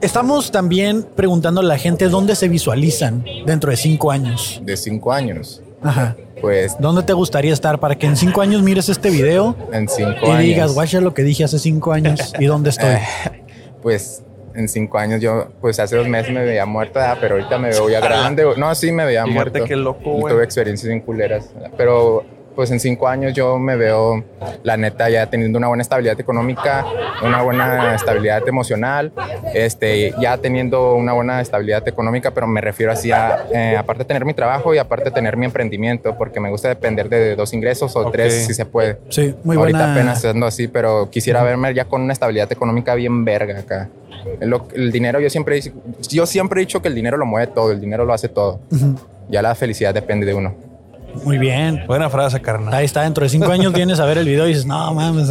Estamos 0.00 0.50
también 0.50 1.02
preguntando 1.14 1.60
a 1.60 1.64
la 1.64 1.76
gente 1.76 2.08
dónde 2.08 2.34
se 2.34 2.48
visualizan 2.48 3.22
dentro 3.44 3.70
de 3.70 3.76
cinco 3.76 4.10
años. 4.10 4.60
De 4.64 4.76
cinco 4.76 5.12
años. 5.12 5.62
Ajá. 5.82 6.16
Pues 6.40 6.76
¿Dónde 6.80 7.02
te 7.02 7.12
gustaría 7.12 7.52
estar 7.52 7.78
para 7.80 7.96
que 7.96 8.06
en 8.06 8.16
cinco 8.16 8.40
años 8.40 8.62
mires 8.62 8.88
este 8.88 9.10
video 9.10 9.54
en 9.72 9.86
cinco 9.88 10.10
y 10.22 10.30
años. 10.30 10.42
digas, 10.42 10.72
guacha 10.74 11.02
lo 11.02 11.12
que 11.12 11.22
dije 11.22 11.44
hace 11.44 11.58
cinco 11.58 11.92
años 11.92 12.32
y 12.38 12.46
dónde 12.46 12.70
estoy? 12.70 12.94
Pues 13.82 14.22
en 14.54 14.68
cinco 14.68 14.98
años 14.98 15.20
yo, 15.20 15.48
pues 15.60 15.78
hace 15.80 15.96
dos 15.96 16.08
meses 16.08 16.32
me 16.32 16.44
veía 16.44 16.66
muerta, 16.66 17.16
pero 17.20 17.34
ahorita 17.36 17.58
me 17.58 17.68
veo 17.70 17.88
ya 17.90 18.00
grande. 18.00 18.44
güey. 18.44 18.58
No, 18.58 18.74
sí 18.74 18.92
me 18.92 19.04
veía 19.04 19.24
Fíjate 19.24 19.34
muerto. 19.50 19.64
qué 19.68 19.76
loco, 19.76 20.12
güey. 20.12 20.34
Tuve 20.34 20.44
experiencias 20.44 20.88
bien 20.88 21.00
culeras. 21.00 21.50
Pero 21.76 22.24
pues 22.56 22.70
en 22.72 22.80
cinco 22.80 23.08
años 23.08 23.32
yo 23.32 23.58
me 23.58 23.76
veo, 23.76 24.22
la 24.64 24.76
neta, 24.76 25.08
ya 25.08 25.26
teniendo 25.26 25.56
una 25.56 25.68
buena 25.68 25.82
estabilidad 25.82 26.20
económica, 26.20 26.84
una 27.22 27.42
buena 27.42 27.94
estabilidad 27.94 28.46
emocional, 28.46 29.12
este, 29.54 30.12
ya 30.20 30.36
teniendo 30.36 30.94
una 30.94 31.12
buena 31.12 31.40
estabilidad 31.40 31.86
económica, 31.88 32.32
pero 32.32 32.46
me 32.46 32.60
refiero 32.60 32.92
así 32.92 33.12
a, 33.12 33.46
eh, 33.54 33.76
aparte 33.78 34.00
de 34.00 34.04
tener 34.06 34.24
mi 34.24 34.34
trabajo 34.34 34.74
y 34.74 34.78
aparte 34.78 35.04
de 35.06 35.10
tener 35.12 35.36
mi 35.36 35.46
emprendimiento, 35.46 36.18
porque 36.18 36.40
me 36.40 36.50
gusta 36.50 36.68
depender 36.68 37.08
de 37.08 37.34
dos 37.36 37.52
ingresos 37.54 37.94
o 37.96 38.00
Ok. 38.00 38.12
tres 38.12 38.46
si 38.46 38.52
se 38.52 38.66
puede. 38.66 38.98
Sí, 39.08 39.34
muy 39.44 39.56
Ahorita 39.56 39.78
buena. 39.78 39.92
apenas 39.94 40.24
ando 40.24 40.44
así, 40.46 40.68
pero 40.68 41.08
quisiera 41.08 41.42
verme 41.42 41.72
ya 41.72 41.84
con 41.86 42.02
una 42.02 42.12
estabilidad 42.12 42.50
económica 42.52 42.94
bien 42.94 43.24
verga 43.24 43.60
acá. 43.60 43.88
Lo- 44.40 44.68
el 44.74 44.90
dinero, 44.92 45.20
yo 45.20 45.30
siempre, 45.30 45.56
he 45.58 45.60
dicho- 45.62 45.74
yo 46.08 46.26
siempre 46.26 46.60
he 46.60 46.64
dicho 46.66 46.80
que 46.82 46.88
el 46.88 46.94
dinero 46.94 47.16
lo 47.16 47.26
mueve 47.26 47.46
todo, 47.48 47.72
el 47.72 47.80
dinero 47.80 48.04
lo 48.04 48.12
hace 48.12 48.28
todo. 48.28 48.60
Ya 49.28 49.42
la 49.42 49.54
felicidad 49.54 49.94
depende 49.94 50.26
de 50.26 50.34
uno. 50.34 50.54
Muy 51.24 51.38
bien. 51.38 51.82
Buena 51.88 52.08
frase, 52.08 52.40
carnal. 52.40 52.72
Ahí 52.72 52.84
está, 52.84 53.02
dentro 53.02 53.24
de 53.24 53.28
cinco 53.30 53.50
años 53.50 53.72
vienes 53.72 53.98
a 53.98 54.04
ver 54.04 54.18
el 54.18 54.26
video 54.26 54.44
y 54.46 54.50
dices, 54.50 54.64
no 54.64 54.94
mames, 54.94 55.26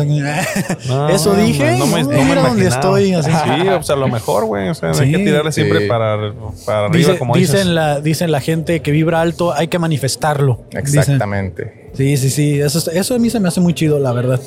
No, 0.87 1.07
eso 1.09 1.33
dije. 1.35 1.77
No 1.77 1.87
me, 1.87 2.03
no, 2.03 2.11
no 2.11 2.17
me 2.17 2.25
mira 2.25 2.41
dónde 2.41 2.67
estoy. 2.67 3.13
Así. 3.13 3.31
Sí, 3.31 3.67
o 3.69 3.81
sea, 3.81 3.95
a 3.95 3.97
lo 3.97 4.09
mejor, 4.09 4.43
güey. 4.45 4.67
O 4.67 4.73
sea, 4.73 4.91
hay 4.91 5.09
que 5.11 5.19
tirarle 5.19 5.53
siempre 5.53 5.79
Sí. 5.83 5.87
para, 5.87 6.17
para 6.65 6.79
arriba, 6.87 6.97
Dice- 6.97 7.17
como 7.17 7.33
dicen, 7.33 7.55
dices. 7.59 7.67
la, 7.67 8.01
dicen 8.01 8.31
la 8.33 8.41
gente 8.41 8.81
que 8.81 8.91
vibra 8.91 9.21
alto, 9.21 9.53
hay 9.53 9.69
que 9.69 9.79
manifestarlo. 9.79 10.63
Dicen. 10.69 10.99
Exactamente. 10.99 11.91
Sí, 11.93 12.17
sí, 12.17 12.29
sí. 12.29 12.59
Eso, 12.59 12.79
es- 12.79 12.87
eso 12.89 13.15
a 13.15 13.19
mí 13.19 13.29
se 13.29 13.39
me 13.39 13.47
hace 13.47 13.61
muy 13.61 13.73
chido, 13.73 13.99
la 13.99 14.11
verdad. 14.11 14.41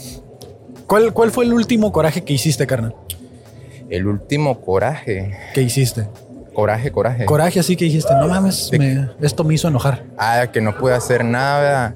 ¿Cuál, 0.86 1.14
¿Cuál 1.14 1.30
fue 1.30 1.46
el 1.46 1.54
último 1.54 1.92
coraje 1.92 2.24
que 2.24 2.34
hiciste, 2.34 2.66
carnal? 2.66 2.94
El 3.92 4.06
último 4.06 4.60
coraje. 4.62 5.36
¿Qué 5.52 5.60
hiciste? 5.62 6.08
Coraje, 6.54 6.90
coraje. 6.90 7.26
Coraje 7.26 7.60
así 7.60 7.76
que 7.76 7.84
dijiste, 7.84 8.14
no 8.14 8.26
mames, 8.26 8.70
me- 8.78 9.10
esto 9.20 9.44
me 9.44 9.52
hizo 9.54 9.68
enojar. 9.68 10.04
Ah, 10.16 10.46
que 10.52 10.60
no 10.62 10.76
pude 10.76 10.94
hacer 10.94 11.24
nada. 11.24 11.94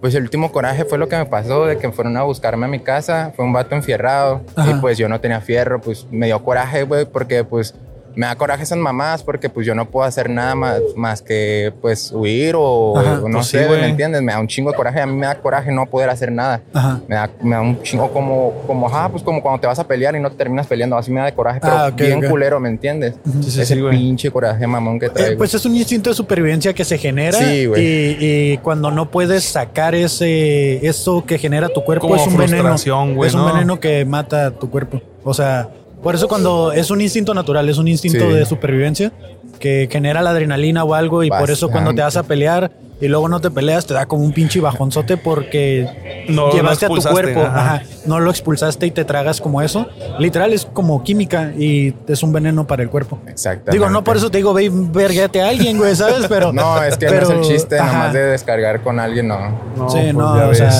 Pues 0.00 0.14
el 0.16 0.24
último 0.24 0.50
coraje 0.52 0.84
fue 0.84 0.98
lo 0.98 1.08
que 1.08 1.16
me 1.16 1.24
pasó, 1.26 1.66
de 1.66 1.78
que 1.78 1.90
fueron 1.92 2.16
a 2.16 2.22
buscarme 2.24 2.66
a 2.66 2.68
mi 2.68 2.80
casa. 2.80 3.32
Fue 3.34 3.44
un 3.44 3.52
vato 3.52 3.74
enfierrado. 3.76 4.42
Ajá. 4.56 4.70
Y 4.72 4.74
pues 4.74 4.98
yo 4.98 5.08
no 5.08 5.20
tenía 5.20 5.40
fierro. 5.40 5.80
Pues 5.80 6.06
me 6.10 6.26
dio 6.26 6.42
coraje, 6.44 6.82
güey, 6.82 7.06
porque 7.06 7.44
pues 7.44 7.74
me 8.16 8.26
da 8.26 8.34
coraje 8.34 8.62
esas 8.62 8.78
mamás, 8.78 9.22
porque 9.22 9.48
pues 9.48 9.66
yo 9.66 9.74
no 9.74 9.84
puedo 9.90 10.06
hacer 10.06 10.28
nada 10.30 10.54
más, 10.54 10.80
más 10.96 11.22
que 11.22 11.72
pues 11.80 12.10
huir 12.12 12.54
o, 12.56 12.98
Ajá, 12.98 13.20
o 13.22 13.28
no 13.28 13.38
pues 13.38 13.46
sé. 13.48 13.68
¿me 13.68 13.86
entiendes? 13.88 14.22
Me 14.22 14.32
da 14.32 14.40
un 14.40 14.48
chingo 14.48 14.70
de 14.70 14.76
coraje. 14.76 15.00
A 15.00 15.06
mí 15.06 15.12
me 15.14 15.26
da 15.26 15.34
coraje 15.36 15.70
no 15.70 15.86
poder 15.86 16.08
hacer 16.10 16.32
nada. 16.32 16.62
Ajá. 16.72 17.00
Me 17.06 17.14
da, 17.14 17.30
me 17.42 17.50
da 17.54 17.60
un 17.60 17.82
chingo 17.82 18.10
como, 18.10 18.52
como, 18.66 18.86
ajá, 18.88 19.08
pues 19.10 19.22
como 19.22 19.42
cuando 19.42 19.60
te 19.60 19.66
vas 19.66 19.78
a 19.78 19.86
pelear 19.86 20.16
y 20.16 20.20
no 20.20 20.30
te 20.30 20.36
terminas 20.36 20.66
peleando. 20.66 20.96
Así 20.96 21.10
me 21.12 21.20
da 21.20 21.26
de 21.26 21.34
coraje, 21.34 21.60
pero 21.60 21.74
Ah, 21.76 21.90
bien 21.90 22.22
culero, 22.28 22.58
¿me 22.58 22.68
entiendes? 22.70 23.14
Sí, 23.42 23.50
sí, 23.50 23.60
Ese 23.60 23.76
pinche 23.76 24.30
coraje 24.30 24.66
mamón 24.66 24.98
que 24.98 25.08
traigo. 25.10 25.32
Eh, 25.32 25.36
pues 25.36 25.52
es 25.54 25.64
un 25.66 25.76
instinto 25.76 26.10
de 26.10 26.16
supervivencia 26.16 26.72
que 26.72 26.84
se 26.84 26.96
genera 26.98 27.38
Sí, 27.38 27.66
güey. 27.66 27.82
y, 27.84 28.16
y 28.52 28.58
cuando 28.58 28.90
no 28.90 29.10
puedes 29.10 29.44
sacar 29.44 29.94
ese 29.94 30.86
eso 30.86 31.24
que 31.26 31.38
genera 31.38 31.68
tu 31.68 31.84
cuerpo 31.84 32.08
Como 32.08 32.16
es 32.16 32.26
un 32.26 32.36
veneno. 32.36 32.74
es 32.74 32.86
un 32.86 33.14
¿no? 33.40 33.52
veneno 33.52 33.78
que 33.80 34.04
mata 34.04 34.50
tu 34.52 34.70
cuerpo. 34.70 35.00
O 35.24 35.34
sea, 35.34 35.68
por 36.02 36.14
eso 36.14 36.28
cuando 36.28 36.72
es 36.72 36.90
un 36.90 37.00
instinto 37.00 37.34
natural, 37.34 37.68
es 37.68 37.78
un 37.78 37.88
instinto 37.88 38.28
Sí. 38.28 38.34
de 38.36 38.46
supervivencia 38.46 39.12
que 39.58 39.88
genera 39.90 40.22
la 40.22 40.30
adrenalina 40.30 40.84
o 40.84 40.94
algo 40.94 41.24
y 41.24 41.30
por 41.30 41.50
eso 41.50 41.70
cuando 41.70 41.94
te 41.94 42.02
vas 42.02 42.16
a 42.16 42.22
pelear 42.22 42.70
y 43.00 43.08
luego 43.08 43.28
no 43.28 43.40
te 43.40 43.50
peleas 43.50 43.84
te 43.86 43.92
da 43.92 44.06
como 44.06 44.24
un 44.24 44.32
pinche 44.32 44.58
bajonzote 44.60 45.16
porque 45.18 46.24
No, 46.30 46.50
llevaste 46.50 46.88
no 46.88 46.94
a 46.94 46.98
tu 47.00 47.08
cuerpo, 47.08 47.40
ajá. 47.40 47.74
ajá, 47.76 47.82
no 48.06 48.20
lo 48.20 48.30
expulsaste 48.30 48.86
y 48.86 48.90
te 48.90 49.04
tragas 49.04 49.40
como 49.40 49.60
eso. 49.60 49.86
Literal 50.18 50.52
es 50.54 50.64
como 50.64 51.02
química 51.04 51.52
y 51.58 51.94
es 52.08 52.22
un 52.22 52.32
veneno 52.32 52.66
para 52.66 52.82
el 52.82 52.88
cuerpo. 52.88 53.18
Exactamente. 53.26 53.72
Digo, 53.72 53.90
no 53.90 54.02
por 54.02 54.16
eso 54.16 54.30
te 54.30 54.38
digo, 54.38 54.54
ve 54.54 54.64
y 54.64 54.68
verguete 54.70 55.42
a 55.42 55.48
alguien, 55.48 55.76
güey, 55.78 55.94
¿sabes? 55.94 56.26
Pero. 56.28 56.52
No, 56.52 56.82
es 56.82 56.96
que 56.96 57.06
pero, 57.06 57.28
no 57.28 57.40
es 57.42 57.48
el 57.48 57.54
chiste, 57.54 57.78
ajá. 57.78 57.92
nomás 57.92 58.12
de 58.14 58.22
descargar 58.22 58.82
con 58.82 58.98
alguien, 58.98 59.28
no. 59.28 59.38
No, 59.76 59.90
Sí, 59.90 59.98
pues 60.00 60.14
no, 60.14 60.48
o 60.48 60.54
sea. 60.54 60.70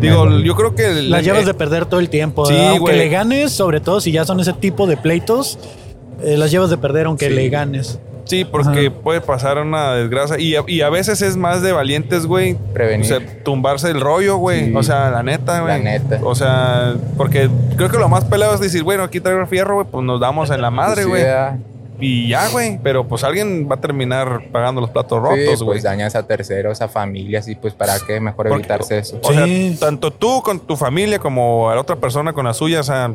Digo, 0.00 0.28
yo 0.40 0.54
creo 0.54 0.74
que... 0.74 0.86
el- 0.86 1.10
Las 1.10 1.24
llevas 1.24 1.44
eh, 1.44 1.46
de 1.46 1.54
perder 1.54 1.86
todo 1.86 2.00
el 2.00 2.10
tiempo. 2.10 2.44
Sí, 2.44 2.54
aunque 2.58 2.78
güey. 2.80 2.98
le 2.98 3.08
ganes, 3.08 3.52
sobre 3.52 3.80
todo 3.80 4.00
si 4.02 4.12
ya 4.12 4.24
son 4.26 4.38
ese 4.40 4.52
tipo 4.52 4.86
de 4.86 4.96
pleitos, 4.98 5.58
eh, 6.22 6.36
las 6.36 6.50
llevas 6.50 6.68
de 6.68 6.76
perder 6.76 7.06
aunque 7.06 7.28
Sí. 7.28 7.34
le 7.34 7.48
ganes. 7.48 7.98
Sí, 8.24 8.44
porque 8.44 8.86
Ajá. 8.88 8.96
puede 9.02 9.20
pasar 9.20 9.58
una 9.58 9.92
desgracia. 9.94 10.38
Y 10.40 10.56
a, 10.56 10.64
y 10.66 10.80
a 10.80 10.88
veces 10.88 11.20
es 11.22 11.36
más 11.36 11.60
de 11.62 11.72
valientes, 11.72 12.26
güey. 12.26 12.56
Prevenir. 12.72 13.04
O 13.04 13.08
sea, 13.20 13.42
tumbarse 13.44 13.90
el 13.90 14.00
rollo, 14.00 14.36
güey. 14.38 14.66
Sí. 14.66 14.72
O 14.74 14.82
sea, 14.82 15.10
la 15.10 15.22
neta, 15.22 15.60
güey. 15.60 15.78
La 15.78 15.78
neta. 15.78 16.20
O 16.22 16.34
sea, 16.34 16.94
porque 17.16 17.50
creo 17.76 17.90
que 17.90 17.98
lo 17.98 18.08
más 18.08 18.24
pelado 18.24 18.54
es 18.54 18.60
decir, 18.60 18.82
bueno, 18.82 19.02
aquí 19.02 19.20
traigo 19.20 19.40
el 19.40 19.46
fierro, 19.46 19.74
güey, 19.74 19.86
pues 19.90 20.04
nos 20.04 20.20
damos 20.20 20.50
en 20.50 20.62
la 20.62 20.70
madre, 20.70 21.02
Sí, 21.02 21.08
güey. 21.08 21.22
y 22.00 22.28
ya, 22.28 22.48
güey. 22.48 22.78
Pero 22.82 23.06
pues 23.06 23.24
alguien 23.24 23.68
va 23.70 23.76
a 23.76 23.80
terminar 23.80 24.44
pagando 24.50 24.80
los 24.80 24.90
platos 24.90 25.18
Sí, 25.22 25.44
rotos, 25.44 25.62
güey. 25.62 25.74
pues 25.76 25.82
dañas 25.82 26.14
a 26.16 26.26
terceros, 26.26 26.80
a 26.80 26.88
familias 26.88 27.46
y 27.48 27.54
pues 27.54 27.74
para 27.74 27.98
qué 28.06 28.20
mejor 28.20 28.48
Porque- 28.48 28.54
evitarse 28.62 28.98
eso. 28.98 29.20
O 29.22 29.32
Sí. 29.32 29.76
sea, 29.76 29.86
tanto 29.88 30.10
tú 30.10 30.40
con 30.42 30.60
tu 30.60 30.76
familia 30.76 31.18
como 31.18 31.70
a 31.70 31.74
la 31.74 31.80
otra 31.82 31.96
persona 31.96 32.32
con 32.32 32.46
la 32.46 32.54
suya, 32.54 32.80
o 32.80 32.84
sea, 32.84 33.12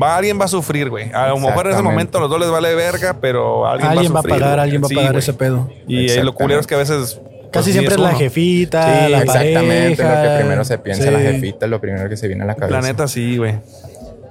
va, 0.00 0.16
alguien 0.16 0.38
va 0.40 0.44
a 0.44 0.48
sufrir, 0.48 0.90
güey. 0.90 1.10
A 1.12 1.28
lo 1.28 1.38
mejor 1.38 1.66
en 1.66 1.72
ese 1.72 1.82
momento 1.82 2.18
a 2.18 2.20
los 2.20 2.30
dos 2.30 2.40
les 2.40 2.50
vale 2.50 2.74
verga, 2.74 3.16
pero 3.20 3.66
alguien, 3.66 3.90
Alguien 3.90 4.14
va 4.14 4.18
a 4.18 4.22
sufrir, 4.22 4.38
pagar, 4.40 4.54
güey. 4.56 4.62
alguien 4.64 4.82
va 4.82 4.86
a 4.86 4.94
pagar 4.94 5.16
ese 5.16 5.32
pedo. 5.34 5.70
Y 5.86 6.10
eh, 6.10 6.22
lo 6.24 6.34
culero 6.34 6.60
es 6.60 6.66
que 6.66 6.74
a 6.74 6.78
veces. 6.78 7.20
pues, 7.22 7.50
Casi 7.52 7.72
siempre 7.72 7.94
es 7.94 8.00
la 8.00 8.14
jefita, 8.14 9.04
Sí, 9.06 9.10
la 9.12 9.22
Exactamente, 9.22 10.02
pareja. 10.02 10.22
lo 10.24 10.30
que 10.30 10.36
primero 10.38 10.64
se 10.64 10.78
piensa 10.78 11.04
Sí. 11.04 11.10
la 11.10 11.18
jefita, 11.20 11.66
lo 11.66 11.80
primero 11.80 12.08
que 12.08 12.16
se 12.16 12.28
viene 12.28 12.44
a 12.44 12.46
la 12.46 12.54
cabeza. 12.54 12.80
La 12.80 12.86
neta, 12.86 13.08
sí, 13.08 13.36
güey. 13.38 13.56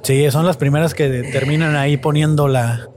Sí, 0.04 0.32
son 0.32 0.46
las 0.46 0.56
primeras 0.58 0.94
que 0.94 1.10
terminan 1.32 1.76
ahí 1.76 1.98
poniendo 1.98 2.48
la, 2.48 2.88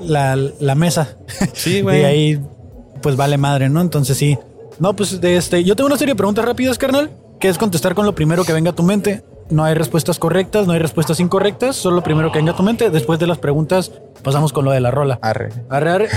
la, 0.00 0.36
la 0.36 0.74
mesa. 0.74 1.16
Sí, 1.52 1.80
güey. 1.82 2.00
Y 2.00 2.04
ahí, 2.04 2.40
pues 3.02 3.16
vale 3.16 3.38
madre, 3.38 3.68
¿no? 3.68 3.80
Entonces 3.80 4.16
sí. 4.16 4.36
No, 4.78 4.94
pues 4.96 5.20
de 5.20 5.36
este. 5.36 5.62
Yo 5.64 5.76
tengo 5.76 5.86
una 5.86 5.96
serie 5.96 6.14
de 6.14 6.16
preguntas 6.16 6.44
rápidas, 6.44 6.76
carnal, 6.78 7.10
que 7.38 7.48
es 7.48 7.56
contestar 7.58 7.94
con 7.94 8.04
lo 8.04 8.14
primero 8.14 8.44
que 8.44 8.52
venga 8.52 8.72
a 8.72 8.74
tu 8.74 8.82
mente. 8.82 9.22
No 9.48 9.64
hay 9.64 9.74
respuestas 9.74 10.18
correctas, 10.18 10.66
no 10.66 10.72
hay 10.72 10.80
respuestas 10.80 11.20
incorrectas, 11.20 11.76
solo 11.76 11.96
lo 11.96 12.02
primero 12.02 12.32
que 12.32 12.38
venga 12.38 12.52
a 12.52 12.56
tu 12.56 12.62
mente. 12.62 12.90
Después 12.90 13.18
de 13.20 13.26
las 13.28 13.38
preguntas, 13.38 13.92
pasamos 14.22 14.52
con 14.52 14.64
lo 14.64 14.72
de 14.72 14.80
la 14.80 14.90
rola. 14.90 15.18
Arre. 15.22 15.50
Arre, 15.68 15.90
arre. 15.90 16.08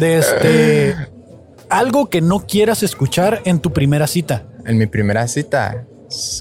De 0.00 0.18
este. 0.18 0.94
Algo 1.70 2.10
que 2.10 2.20
no 2.20 2.40
quieras 2.40 2.82
escuchar 2.82 3.40
en 3.46 3.58
tu 3.60 3.72
primera 3.72 4.06
cita. 4.06 4.42
En 4.66 4.76
mi 4.76 4.86
primera 4.86 5.26
cita, 5.28 5.84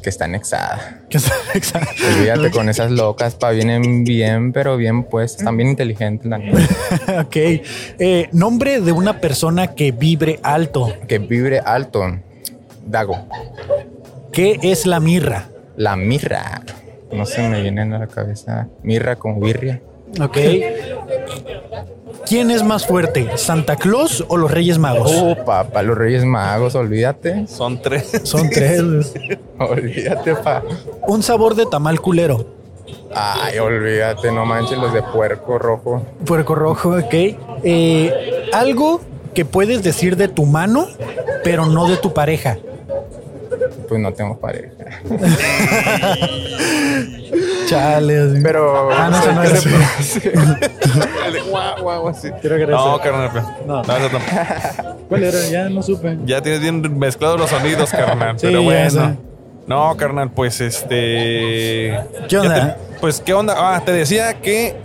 que 0.04 0.10
está 0.10 0.26
anexada. 0.26 1.02
Que 1.10 1.18
es- 1.18 1.32
exacto. 1.54 1.90
Olvídate 2.18 2.52
con 2.52 2.68
esas 2.68 2.92
locas, 3.02 3.36
pa, 3.36 3.52
vienen 3.52 4.04
bien, 4.04 4.52
pero 4.52 4.76
bien 4.76 5.06
pues, 5.06 5.38
están 5.38 5.56
bien 5.56 5.70
inteligentes, 5.70 6.28
la 6.30 6.38
ok. 7.22 7.36
Eh, 7.36 8.28
nombre 8.34 8.82
de 8.82 8.92
una 8.92 9.22
persona 9.22 9.68
que 9.76 9.94
vibre 9.94 10.40
alto. 10.44 10.94
Que 11.08 11.20
vibre 11.20 11.62
alto. 11.62 12.02
Dago. 12.86 13.26
¿Qué 14.34 14.60
es 14.62 14.86
la 14.86 15.00
mirra? 15.00 15.48
La 15.76 15.96
mirra. 15.96 16.62
No 17.12 17.26
se 17.26 17.48
me 17.48 17.62
viene 17.62 17.82
a 17.82 17.86
la 18.00 18.08
cabeza. 18.08 18.68
Mirra 18.82 19.16
con 19.16 19.40
birria. 19.40 19.82
Ok. 20.22 20.38
¿Quién 22.26 22.52
es 22.52 22.64
más 22.64 22.88
fuerte, 22.88 23.30
Santa 23.36 23.76
Claus 23.76 24.24
o 24.28 24.38
los 24.38 24.50
Reyes 24.50 24.78
Magos? 24.78 25.12
Oh, 25.14 25.36
papá, 25.44 25.82
los 25.82 25.98
Reyes 25.98 26.24
Magos, 26.24 26.74
olvídate. 26.76 27.48
Son 27.48 27.82
tres. 27.82 28.22
Son 28.24 28.50
tres. 28.50 29.14
Olvídate, 29.60 30.36
pa. 30.36 30.64
Un 31.08 31.22
sabor 31.22 31.56
de 31.56 31.66
tamal 31.66 32.00
culero. 32.02 32.46
Ay, 33.14 33.60
olvídate, 33.60 34.32
no 34.32 34.46
manches 34.46 34.78
los 34.78 34.94
de 34.94 35.04
puerco 35.04 35.60
rojo. 35.60 36.06
Puerco 36.26 36.56
rojo, 36.56 36.90
ok. 36.98 37.14
Eh, 37.64 38.50
algo 38.54 39.02
que 39.34 39.46
puedes 39.46 39.84
decir 39.84 40.16
de 40.18 40.28
tu 40.28 40.46
mano, 40.46 40.88
pero 41.44 41.66
no 41.66 41.88
de 41.88 41.98
tu 41.98 42.14
pareja. 42.14 42.58
Pues 43.88 44.02
no 44.02 44.12
tengo 44.14 44.40
pareja. 44.40 44.74
Chale. 47.68 48.40
Pero. 48.42 48.90
Ah, 48.92 49.10
no, 49.10 49.32
no 49.34 49.42
qué 49.42 49.48
es. 49.50 49.66
guau, 51.50 51.82
guau, 51.82 52.08
así. 52.10 52.30
Quiero 52.42 52.58
que 52.58 52.68
No, 52.68 53.00
carnal. 53.00 53.30
pero- 53.34 53.46
No. 53.66 53.82
no, 53.84 54.00
no, 54.00 54.10
no. 54.10 54.20
¿Cuál 55.10 55.24
era? 55.24 55.40
Ya 55.50 55.70
no 55.70 55.82
supe. 55.82 56.18
Ya 56.26 56.42
tienes 56.42 56.62
bien 56.62 57.00
mezclados 57.00 57.40
los 57.40 57.50
sonidos, 57.50 57.90
carnal. 57.92 58.38
Sí, 58.40 58.48
pero 58.48 58.62
bueno. 58.64 59.18
No, 59.68 59.96
carnal, 59.96 60.30
pues 60.32 60.60
este. 60.62 61.98
¿Qué 62.28 62.38
onda? 62.38 62.76
te- 62.76 63.00
pues, 63.00 63.22
¿qué 63.22 63.34
onda? 63.34 63.56
Ah, 63.58 63.82
te 63.84 63.92
decía 63.94 64.34
que 64.42 64.76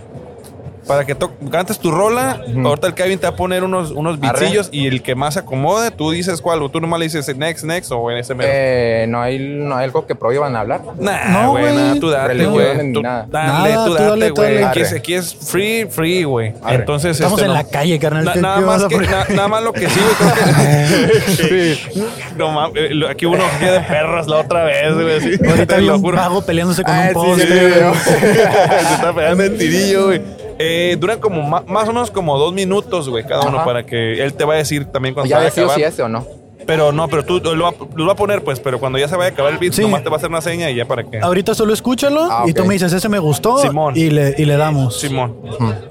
para 0.89 1.05
que 1.05 1.15
cantes 1.51 1.77
tu 1.77 1.91
rola, 1.91 2.41
ahorita 2.65 2.87
el 2.87 2.93
Kevin 2.95 3.19
te 3.19 3.27
va 3.27 3.33
a 3.33 3.35
poner 3.35 3.63
unos, 3.63 3.91
unos 3.91 4.17
Arre. 4.23 4.39
bichillos 4.39 4.69
y 4.71 4.87
el 4.87 5.03
que 5.03 5.13
más 5.13 5.35
se 5.35 5.41
acomode, 5.41 5.91
tú 5.91 6.09
dices 6.09 6.41
cuál, 6.41 6.63
o 6.63 6.69
tú 6.69 6.81
nomás 6.81 6.99
le 6.99 7.05
dices 7.05 7.37
next, 7.37 7.63
next 7.63 7.91
o 7.91 8.09
en 8.09 8.17
ese 8.17 8.33
mero. 8.33 8.49
Eh, 8.51 9.05
no, 9.07 9.21
hay, 9.21 9.37
no 9.37 9.75
hay 9.77 9.83
algo 9.85 10.07
que 10.07 10.15
prohíban 10.15 10.55
hablar. 10.55 10.81
Nah, 10.99 11.25
no, 11.43 11.51
güey, 11.51 11.75
nah, 11.75 11.95
tú 11.99 12.09
date, 12.09 12.43
güey. 12.45 12.91
Tú 12.91 13.01
nada. 13.03 13.27
Dale, 13.29 13.69
Nada, 13.73 13.85
tú 13.85 13.91
tú 13.91 13.97
dale, 14.03 14.09
date, 14.19 14.27
tú 14.33 14.41
güey. 14.41 14.53
dale. 14.55 14.65
Aquí, 14.65 14.81
aquí 14.95 15.13
es 15.13 15.35
free, 15.35 15.85
free, 15.87 16.23
güey. 16.23 16.53
Entonces, 16.67 17.11
Estamos 17.11 17.39
este, 17.39 17.45
en 17.45 17.55
no- 17.55 17.61
la 17.61 17.63
calle, 17.69 17.99
carnal. 17.99 18.25
Na- 18.25 18.33
¿Qué- 18.33 18.41
nada, 18.41 18.59
más 18.61 18.85
que, 18.85 18.97
na- 18.97 19.25
nada 19.29 19.47
más 19.47 19.63
lo 19.63 19.73
que 19.73 19.87
sí, 19.87 19.99
que- 19.99 21.77
Sí. 21.77 21.79
No 22.37 22.51
mames, 22.51 22.73
eh, 22.91 22.91
aquí 23.09 23.25
uno 23.25 23.43
día 23.59 23.73
de 23.73 23.79
perros 23.81 24.27
la 24.27 24.37
otra 24.37 24.63
vez, 24.63 24.93
güey. 24.95 25.17
así. 25.17 25.31
Ahorita 25.47 25.75
Te 25.75 25.81
lo 25.81 25.95
un 25.95 26.01
juro. 26.01 26.17
vago 26.17 26.41
peleándose 26.41 26.83
con 26.83 26.93
Ah, 26.95 27.01
un 27.03 27.07
sí, 27.09 27.13
poste. 27.13 27.47
sí. 27.47 28.09
Se 28.87 28.93
está 28.95 29.13
pegando 29.13 29.43
el 29.43 29.57
tirillo, 29.57 30.05
güey. 30.07 30.21
Eh, 30.61 30.97
duran 30.99 31.19
como 31.19 31.41
más 31.41 31.87
o 31.87 31.93
menos 31.93 32.11
como 32.11 32.37
dos 32.37 32.53
minutos, 32.53 33.07
güey, 33.09 33.23
cada 33.25 33.41
uno, 33.47 33.57
Ajá. 33.57 33.65
para 33.65 33.85
que 33.85 34.21
él 34.21 34.33
te 34.33 34.43
va 34.43 34.55
a 34.55 34.57
decir 34.57 34.85
también 34.85 35.13
cuando 35.13 35.29
Ya 35.29 35.49
se 35.49 35.61
vaya 35.63 35.73
a 35.73 35.75
si 35.77 35.83
ese 35.83 36.03
o 36.03 36.09
no. 36.09 36.27
Pero 36.65 36.91
no, 36.91 37.07
pero 37.07 37.23
tú 37.25 37.39
lo 37.39 37.63
va, 37.63 37.73
lo 37.95 38.05
va 38.05 38.11
a 38.11 38.15
poner, 38.15 38.43
pues, 38.43 38.59
pero 38.59 38.77
cuando 38.79 38.99
ya 38.99 39.07
se 39.07 39.15
vaya 39.15 39.29
a 39.29 39.33
acabar 39.33 39.53
el 39.53 39.57
beat, 39.57 39.73
Sí. 39.73 39.81
nomás 39.81 40.03
te 40.03 40.09
va 40.09 40.15
a 40.15 40.17
hacer 40.17 40.29
una 40.29 40.41
seña 40.41 40.69
y 40.69 40.75
ya 40.75 40.85
para 40.85 41.03
que. 41.03 41.17
Ahorita 41.19 41.55
solo 41.55 41.73
escúchalo 41.73 42.27
Ah, 42.29 42.43
y 42.45 42.53
tú 42.53 42.65
me 42.65 42.73
dices, 42.73 42.91
ese 42.93 43.07
me 43.09 43.17
gustó 43.19 43.57
Simón. 43.59 43.95
Y, 43.97 44.09
le, 44.11 44.35
y 44.37 44.43
le 44.45 44.57
damos. 44.57 44.99
Simón. 44.99 45.37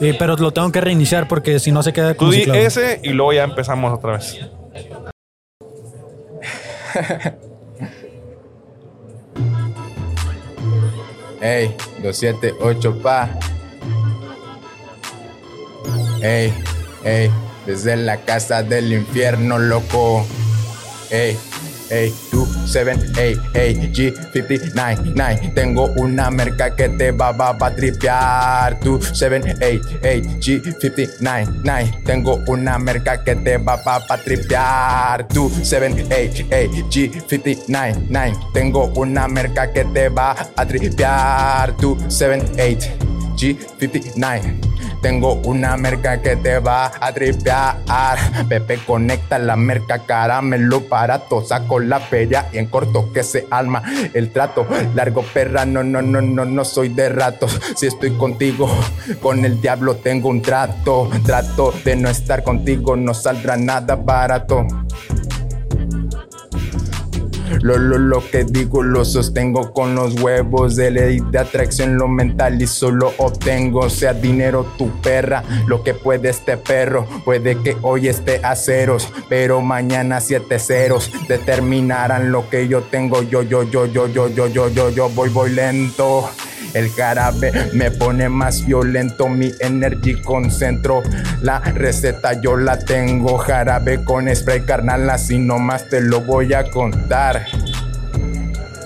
Y- 0.01 0.13
pero 0.13 0.37
lo 0.37 0.53
tengo 0.53 0.71
que 0.71 0.81
reiniciar 0.83 1.27
porque 1.27 1.59
si 1.59 1.73
no 1.73 1.83
se 1.83 1.93
queda 1.95 2.13
Tú 2.13 2.19
como 2.19 2.33
di 2.33 2.43
ese 2.43 3.01
y 3.03 3.09
luego 3.09 3.33
ya 3.33 3.45
empezamos 3.45 3.93
otra 3.97 4.13
vez. 4.19 4.39
Ey, 11.41 11.75
278 12.03 12.99
pa. 13.03 13.31
Ey, 16.21 16.53
ey, 17.05 17.31
desde 17.67 17.97
la 17.97 18.19
casa 18.19 18.63
del 18.63 18.93
infierno, 18.93 19.59
loco. 19.59 20.27
Ey, 21.11 21.39
ey, 21.91 22.13
278, 22.33 23.41
ey, 23.55 23.75
G59, 23.93 25.13
9. 25.15 25.53
Tengo 25.55 25.85
una 25.97 26.31
merca 26.31 26.75
que 26.75 26.89
te 26.89 27.13
va, 27.13 27.33
va, 27.33 27.53
va 27.53 27.69
a 27.69 27.75
tripear. 27.75 28.79
278, 28.81 29.99
ey, 30.03 30.23
G59, 30.41 31.61
9. 31.63 32.01
Tengo 32.05 32.41
una 32.47 32.79
merca 32.79 33.23
que 33.23 33.37
te 33.37 33.57
va, 33.59 33.77
va, 33.77 33.99
va 33.99 34.15
a 34.15 34.19
tripear. 34.19 35.29
278, 35.29 36.47
ey, 36.51 36.69
G59, 36.69 38.07
9. 38.09 38.37
Tengo 38.53 38.87
una 38.97 39.29
merca 39.29 39.73
que 39.73 39.85
te 39.85 40.09
va 40.09 40.35
a 40.57 40.67
tripear. 40.67 41.77
278, 41.77 42.89
G59. 43.37 44.68
Tengo 45.01 45.35
una 45.45 45.77
merca 45.77 46.21
que 46.21 46.37
te 46.37 46.59
va 46.59 46.93
a 47.01 47.13
tripear. 47.13 48.47
Pepe 48.49 48.79
conecta 48.87 49.39
la 49.39 49.57
merca, 49.57 50.01
caramelo 50.01 50.81
barato. 50.89 51.45
Saco 51.45 51.79
la 51.79 52.01
feria 52.01 52.49
y 52.53 52.59
en 52.59 52.67
corto 52.67 53.13
que 53.13 53.23
se 53.23 53.47
alma 53.51 53.83
el 54.13 54.31
trato. 54.31 54.67
Largo 54.95 55.23
perra, 55.23 55.65
no, 55.65 55.83
no, 55.83 56.03
no, 56.03 56.21
no, 56.21 56.45
no 56.45 56.65
soy 56.65 56.89
de 56.89 57.09
ratos. 57.09 57.61
Si 57.77 57.87
estoy 57.87 58.11
contigo, 58.13 58.69
con 59.21 59.45
el 59.45 59.61
diablo 59.61 59.97
tengo 59.97 60.29
un 60.29 60.43
trato. 60.43 61.09
Trato 61.25 61.73
de 61.85 61.97
no 61.97 62.09
estar 62.09 62.43
contigo, 62.43 62.97
no 62.97 63.15
saldrá 63.15 63.57
nada 63.57 63.97
barato. 63.97 64.67
Lo, 67.63 67.77
lo, 67.77 67.99
lo 67.99 68.23
que 68.31 68.45
digo 68.45 68.83
lo 68.83 69.05
sostengo 69.05 69.73
con 69.73 69.95
los 69.95 70.21
huevos 70.21 70.77
de 70.77 70.91
ley 70.91 71.21
de 71.31 71.39
atracción, 71.39 71.97
lo 71.97 72.09
mental 72.09 72.61
y 72.61 72.67
solo 72.67 73.13
obtengo, 73.19 73.91
sea 73.91 74.15
dinero 74.15 74.67
tu 74.77 74.91
perra, 75.01 75.43
lo 75.67 75.83
que 75.83 75.95
puede 75.95 76.31
este 76.31 76.57
perro, 76.57 77.07
puede 77.25 77.61
que 77.63 77.77
hoy 77.83 78.09
esté 78.09 78.41
a 78.45 78.55
ceros, 78.55 79.13
pero 79.29 79.61
mañana 79.61 80.21
siete 80.21 80.59
ceros 80.59 81.11
determinarán 81.29 82.33
lo 82.33 82.49
que 82.49 82.69
yo 82.69 82.83
tengo, 82.83 83.23
yo, 83.23 83.43
yo, 83.43 83.63
yo, 83.63 83.87
yo, 83.87 84.09
yo, 84.09 84.29
yo, 84.29 84.49
yo, 84.49 84.69
yo, 84.69 84.91
yo 84.91 85.09
voy, 85.11 85.29
voy 85.29 85.51
lento. 85.51 86.29
El 86.75 86.91
jarabe 86.91 87.53
me 87.73 87.91
pone 87.91 88.29
más 88.29 88.65
violento, 88.65 89.29
mi 89.29 89.53
energy 89.61 90.21
concentro. 90.21 91.03
La 91.41 91.61
receta 91.61 92.41
yo 92.41 92.57
la 92.57 92.79
tengo, 92.79 93.39
jarabe 93.39 94.05
con 94.05 94.35
spray 94.35 94.63
carnal, 94.63 95.09
así 95.11 95.39
nomás 95.39 95.89
te 95.89 96.01
lo 96.01 96.21
voy 96.21 96.55
a 96.55 96.71
contar. 96.71 97.47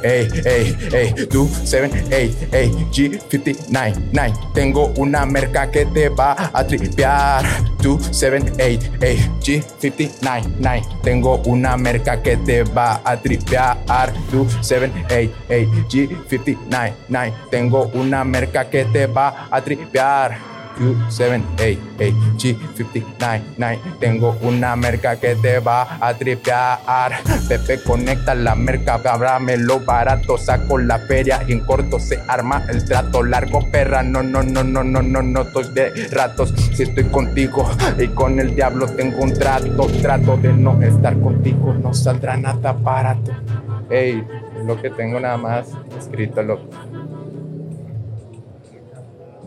Ey, 0.02 0.28
ey, 0.44 0.76
ey, 0.92 1.14
2, 1.30 1.48
7, 1.64 2.04
8, 2.10 2.48
ey, 2.52 2.70
G59, 2.90 4.10
9. 4.12 4.34
Tengo 4.52 4.92
una 4.96 5.24
merca 5.24 5.70
que 5.70 5.86
te 5.86 6.08
va 6.08 6.34
a 6.52 6.66
tripear. 6.66 7.44
2, 7.80 8.08
7, 8.10 8.52
8, 8.54 8.90
ey, 9.00 9.18
G59, 9.40 10.56
9. 10.58 10.82
Tengo 11.02 11.36
una 11.46 11.76
merca 11.76 12.20
que 12.20 12.36
te 12.36 12.64
va 12.64 13.00
a 13.04 13.16
tripear. 13.16 14.12
2, 14.32 14.58
7, 14.60 14.90
8, 15.06 15.34
ey, 15.48 15.66
G59, 15.88 16.92
9. 17.08 17.34
Tengo 17.50 17.90
una 17.94 18.24
merca 18.24 18.68
que 18.68 18.84
te 18.84 19.06
va 19.06 19.46
a 19.50 19.60
tripear. 19.62 20.51
2, 20.78 20.96
7, 21.08 21.42
8, 21.56 21.62
ey, 21.98 22.14
G59, 22.36 23.42
9. 23.58 23.80
Tengo 24.00 24.36
una 24.42 24.74
merca 24.76 25.16
que 25.16 25.34
te 25.36 25.58
va 25.58 25.98
a 26.00 26.14
tripear. 26.14 27.12
Pepe 27.48 27.82
conecta 27.82 28.34
la 28.34 28.54
merca, 28.54 29.00
lo 29.58 29.80
barato. 29.80 30.38
Saco 30.38 30.78
la 30.78 30.98
feria 30.98 31.42
y 31.46 31.52
en 31.52 31.60
corto 31.60 31.98
se 31.98 32.20
arma 32.28 32.64
el 32.68 32.84
trato. 32.84 33.22
Largo 33.22 33.70
perra, 33.70 34.02
no, 34.02 34.22
no, 34.22 34.42
no, 34.42 34.64
no, 34.64 34.82
no, 34.82 35.02
no, 35.02 35.22
no, 35.22 35.42
estoy 35.42 35.72
de 35.72 36.08
ratos. 36.10 36.54
Si 36.72 36.82
estoy 36.82 37.04
contigo 37.04 37.70
y 37.98 38.08
con 38.08 38.40
el 38.40 38.54
diablo 38.54 38.86
tengo 38.86 39.22
un 39.22 39.32
trato. 39.34 39.86
Trato 40.00 40.36
de 40.36 40.52
no 40.52 40.80
estar 40.82 41.18
contigo, 41.20 41.74
no 41.74 41.94
saldrá 41.94 42.36
nada 42.36 42.72
barato. 42.72 43.32
Ey, 43.90 44.24
lo 44.64 44.80
que 44.80 44.90
tengo 44.90 45.20
nada 45.20 45.36
más 45.36 45.68
escrito, 45.98 46.42
loco. 46.42 46.64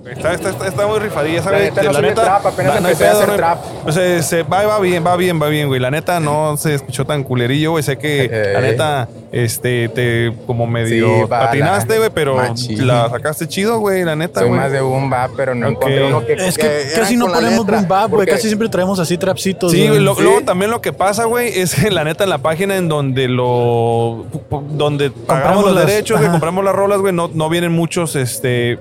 Está, 0.05 0.33
está, 0.33 0.49
está, 0.51 0.67
está 0.67 0.85
muy 0.87 0.99
rifadilla, 0.99 1.37
La 1.37 1.43
¿sabes? 1.43 1.73
neta, 1.73 1.83
no 1.83 2.13
trap, 2.13 2.45
apenas 2.45 2.77
empecé 2.77 3.07
a 3.07 3.11
pedo, 3.11 3.17
hacer 3.19 3.29
hay- 3.31 3.37
trap. 3.37 3.59
O 3.85 3.91
sea, 3.91 4.21
se, 4.21 4.43
va, 4.43 4.63
va 4.67 4.79
bien, 4.79 5.03
va 5.05 5.15
bien, 5.15 5.41
va 5.41 5.47
bien, 5.47 5.67
güey. 5.67 5.79
La 5.79 5.89
neta 5.89 6.19
no 6.19 6.55
se 6.57 6.75
escuchó 6.75 7.05
tan 7.05 7.23
culerillo, 7.23 7.71
güey. 7.71 7.83
Sé 7.83 7.97
que 7.97 8.29
la 8.53 8.61
neta, 8.61 9.09
este, 9.31 9.89
te 9.89 10.31
como 10.45 10.67
medio 10.67 11.21
Sí, 11.21 11.25
patinaste, 11.27 11.93
la- 11.93 11.97
güey, 11.97 12.09
pero 12.13 12.35
machín. 12.35 12.85
la 12.87 13.09
sacaste 13.09 13.47
chido, 13.47 13.79
güey, 13.79 14.03
la 14.03 14.15
neta, 14.15 14.41
Soy 14.41 14.49
güey. 14.49 14.59
más 14.61 14.71
de 14.71 14.81
boom 14.81 15.09
bap, 15.09 15.31
pero 15.35 15.55
no 15.55 15.67
encontré 15.69 16.03
uno 16.05 16.23
que 16.25 16.33
Es 16.33 16.55
que 16.57 16.63
que 16.67 16.99
casi 16.99 17.17
no 17.17 17.27
la 17.27 17.35
ponemos 17.35 17.59
letra, 17.65 17.77
boom 17.79 17.87
bap, 17.87 18.09
güey. 18.11 18.19
porque- 18.19 18.31
Casi 18.31 18.47
siempre 18.47 18.69
traemos 18.69 18.99
así 18.99 19.17
trapsitos. 19.17 19.71
Sí, 19.71 19.87
güey. 19.87 19.99
lo- 20.01 20.15
Sí. 20.15 20.21
luego 20.21 20.41
también 20.41 20.69
lo 20.69 20.81
que 20.81 20.93
pasa, 20.93 21.23
güey, 21.25 21.59
es 21.59 21.73
que 21.73 21.89
la 21.89 22.03
neta 22.03 22.23
en 22.25 22.29
la 22.29 22.37
página 22.37 22.77
en 22.77 22.87
donde 22.87 23.27
lo 23.27 24.25
donde 24.69 25.09
pagamos 25.09 25.65
los 25.65 25.75
derechos, 25.85 26.19
ajá. 26.21 26.31
compramos 26.31 26.63
las 26.63 26.75
rolas, 26.75 26.99
güey, 26.99 27.11
no, 27.13 27.29
no 27.33 27.49
vienen 27.49 27.71
muchos 27.71 28.15
este 28.15 28.77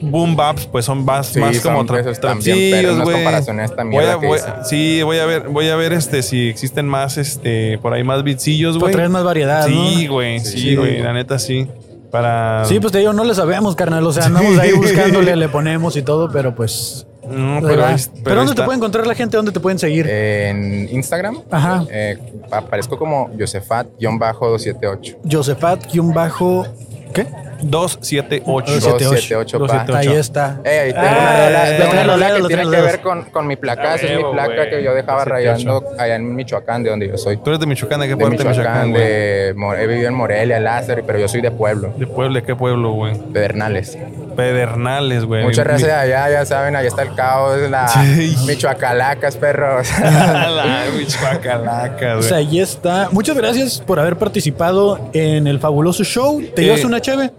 boom 0.00 0.36
baps, 0.36 0.66
pues 0.66 0.84
son 0.84 1.04
más, 1.04 1.26
Sí, 1.28 1.40
más 1.40 1.60
como 1.60 1.78
son 1.78 1.88
tra- 1.88 2.00
esos 2.00 2.18
también, 2.20 2.56
trapsillos, 2.56 2.80
pero 2.80 2.94
unas 2.94 3.04
güey. 3.04 3.90
Voy 3.90 4.04
a- 4.04 4.16
voy- 4.16 4.38
sí, 4.64 5.02
voy 5.02 5.18
a 5.18 5.26
ver, 5.26 5.48
voy 5.48 5.68
a 5.68 5.76
ver 5.76 5.92
este 5.92 6.22
si 6.22 6.48
existen 6.48 6.86
más 6.86 7.18
este 7.18 7.78
por 7.78 7.92
ahí 7.92 8.02
más 8.04 8.22
bitcillos, 8.24 8.74
Para 8.74 8.80
güey. 8.84 8.92
traer 8.94 9.08
más 9.10 9.24
variedad, 9.24 9.66
Sí, 9.66 10.06
¿no? 10.06 10.12
güey, 10.14 10.40
Sí. 10.40 10.58
sí, 10.58 10.76
güey, 10.76 10.98
la 11.00 11.12
neta 11.12 11.38
sí. 11.38 11.66
Para 12.10 12.64
Sí, 12.64 12.78
pues 12.80 12.92
te 12.92 12.98
digo, 13.00 13.12
no 13.12 13.24
le 13.24 13.34
sabemos, 13.34 13.74
carnal. 13.74 14.06
O 14.06 14.12
sea, 14.12 14.26
andamos 14.26 14.56
ahí 14.58 14.72
buscándole, 14.72 15.34
le 15.36 15.48
ponemos 15.48 15.96
y 15.96 16.02
todo, 16.02 16.30
pero 16.30 16.54
pues. 16.54 17.06
No, 17.28 17.58
pero, 17.60 17.84
ahí- 17.84 17.96
pero, 18.22 18.36
¿dónde 18.36 18.54
te 18.54 18.62
puede 18.62 18.76
encontrar 18.76 19.04
la 19.06 19.14
gente? 19.16 19.36
¿Dónde 19.36 19.50
te 19.50 19.58
pueden 19.58 19.80
seguir? 19.80 20.06
En 20.08 20.88
Instagram 20.92 21.40
Ajá. 21.50 21.84
eh, 21.90 22.16
aparezco 22.52 22.96
como 22.96 23.28
Josefat-278. 23.36 25.16
Josefat-bajo. 25.30 26.66
¿Qué? 27.12 27.26
278. 27.62 28.72
278, 28.72 29.58
pa. 29.58 29.66
278. 29.66 29.96
Ahí 30.10 30.16
está. 30.18 30.60
Eh, 30.64 30.78
ahí 30.80 30.92
tengo 30.92 31.06
Ah, 31.08 32.14
una 32.16 32.34
que 32.36 32.42
tiene 32.48 32.62
que 32.64 32.80
ver 32.82 33.00
con, 33.00 33.22
con 33.26 33.46
mi 33.46 33.56
placa. 33.56 33.94
Esa 33.94 34.06
es 34.06 34.16
mi 34.16 34.24
placa 34.32 34.68
que 34.70 34.82
yo 34.82 34.94
dejaba 34.94 35.24
278. 35.24 35.30
rayando 35.30 35.84
allá 36.02 36.16
en 36.16 36.34
Michoacán, 36.34 36.82
de 36.82 36.90
donde 36.90 37.08
yo 37.08 37.16
soy. 37.16 37.36
Tú 37.38 37.50
eres 37.50 37.60
de 37.60 37.66
Michoacán, 37.66 38.00
¿de 38.00 38.06
qué 38.08 38.14
De 38.14 38.22
parte 38.24 38.36
de 38.42 38.48
Michoacán, 38.48 38.72
Michoacán, 38.88 38.90
güey? 38.90 39.02
de, 39.04 39.82
he 39.82 39.86
vivido 39.86 40.08
en 40.08 40.14
Morelia, 40.14 40.60
Lázaro, 40.60 41.02
pero 41.06 41.18
yo 41.18 41.28
soy 41.28 41.40
de 41.40 41.50
pueblo, 41.50 41.92
¿De 41.96 42.06
Puebla? 42.06 42.40
¿Qué 42.42 42.54
pueblo, 42.54 42.92
güey? 42.92 43.12
de 43.14 43.40
Bernales. 43.40 43.96
Pedernales, 44.36 45.24
güey. 45.24 45.44
Muchas 45.44 45.64
Mi- 45.64 45.70
gracias 45.70 45.90
allá, 45.92 46.30
ya 46.30 46.44
saben, 46.44 46.76
allá 46.76 46.88
está 46.88 47.02
el 47.02 47.14
caos, 47.14 47.58
la 47.70 47.88
Sí. 47.88 48.36
Michoacalacas, 48.46 49.36
perros. 49.36 49.88
la 50.00 50.84
Michoacalaca, 50.96 52.12
O 52.14 52.16
güey. 52.18 52.28
sea, 52.28 52.36
ahí 52.38 52.60
está. 52.60 53.08
Muchas 53.12 53.36
gracias 53.36 53.82
por 53.86 53.98
haber 53.98 54.16
participado 54.16 55.00
en 55.14 55.46
el 55.46 55.58
fabuloso 55.58 56.04
show. 56.04 56.42
¿Te 56.54 56.62
Eh. 56.62 56.64
llevas 56.66 56.84
una 56.84 57.00
cheve? 57.00 57.30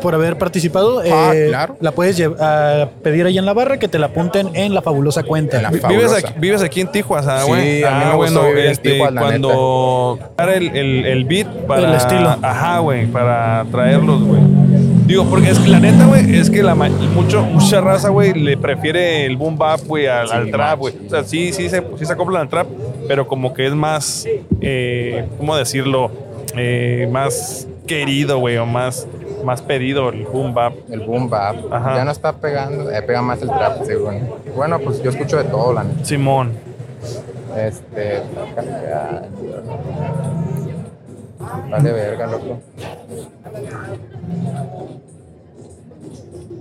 Por 0.00 0.14
haber 0.14 0.38
participado. 0.38 1.00
Ah, 1.00 1.32
Eh, 1.34 1.46
claro. 1.48 1.76
La 1.80 1.92
puedes 1.92 2.20
a 2.40 2.88
pedir 3.02 3.26
ahí 3.26 3.38
en 3.38 3.44
la 3.46 3.52
barra 3.52 3.78
que 3.78 3.88
te 3.88 3.98
la 3.98 4.06
apunten 4.06 4.50
en 4.54 4.74
la 4.74 4.82
fabulosa 4.82 5.22
cuenta. 5.22 5.58
En 5.58 5.62
la 5.64 5.70
Vi- 5.70 5.78
fabulosa. 5.78 6.06
¿Vives 6.16 6.24
aquí, 6.24 6.34
vives 6.40 6.62
aquí 6.62 6.80
en 6.80 6.92
Tijuana, 6.92 7.40
Sí, 7.42 7.48
güey? 7.48 7.82
a 7.84 7.90
mí 7.98 8.04
me 8.06 8.14
gustó 8.16 8.46
vivir 8.46 8.64
en 8.66 8.70
este, 8.70 8.98
la 8.98 9.20
cuando 9.20 10.18
para 10.36 10.54
el, 10.54 10.68
el, 10.76 11.06
el 11.06 11.24
beat 11.24 11.46
para 11.66 11.88
El 11.88 11.94
estilo. 11.94 12.36
Ajá, 12.42 12.78
güey, 12.80 13.06
para 13.06 13.64
traerlos, 13.70 14.22
güey. 14.22 14.40
Digo, 15.06 15.24
porque 15.28 15.50
es 15.50 15.58
que 15.58 15.68
la 15.68 15.80
neta, 15.80 16.06
güey, 16.06 16.36
es 16.36 16.48
que 16.50 16.62
la 16.62 16.74
mucho, 16.76 17.42
mucha 17.42 17.80
raza, 17.80 18.10
güey, 18.10 18.32
le 18.32 18.56
prefiere 18.56 19.26
el 19.26 19.36
boom 19.36 19.58
bap, 19.58 19.80
güey, 19.86 20.06
al, 20.06 20.30
al 20.30 20.50
trap, 20.52 20.78
güey. 20.78 20.94
O 21.06 21.10
sea, 21.10 21.24
sí, 21.24 21.52
sí 21.52 21.68
se, 21.68 21.82
sí 21.98 22.06
se 22.06 22.12
acoplan 22.12 22.42
al 22.42 22.48
trap, 22.48 22.68
pero 23.08 23.26
como 23.26 23.52
que 23.52 23.66
es 23.66 23.74
más, 23.74 24.24
eh, 24.60 25.24
¿cómo 25.36 25.56
decirlo? 25.56 26.12
Eh, 26.56 27.08
más 27.10 27.66
querido, 27.88 28.38
güey, 28.38 28.56
o 28.58 28.66
más, 28.66 29.08
más 29.44 29.62
pedido 29.62 30.08
el 30.10 30.24
boom 30.24 30.54
bap. 30.54 30.74
El 30.90 31.00
boom 31.00 31.28
bap. 31.30 31.56
Ajá. 31.72 31.96
Ya 31.96 32.04
no 32.04 32.10
está 32.10 32.32
pegando, 32.32 32.90
eh, 32.90 33.02
pega 33.02 33.22
más 33.22 33.40
el 33.42 33.48
trap, 33.48 33.84
según. 33.84 34.28
Bueno, 34.56 34.78
pues 34.80 35.02
yo 35.02 35.10
escucho 35.10 35.36
de 35.38 35.44
todo, 35.44 35.72
la 35.72 35.84
neta. 35.84 36.04
Simón. 36.04 36.52
Este. 37.56 38.22
Vale, 41.70 41.92
verga, 41.92 42.26
loco. 42.26 42.58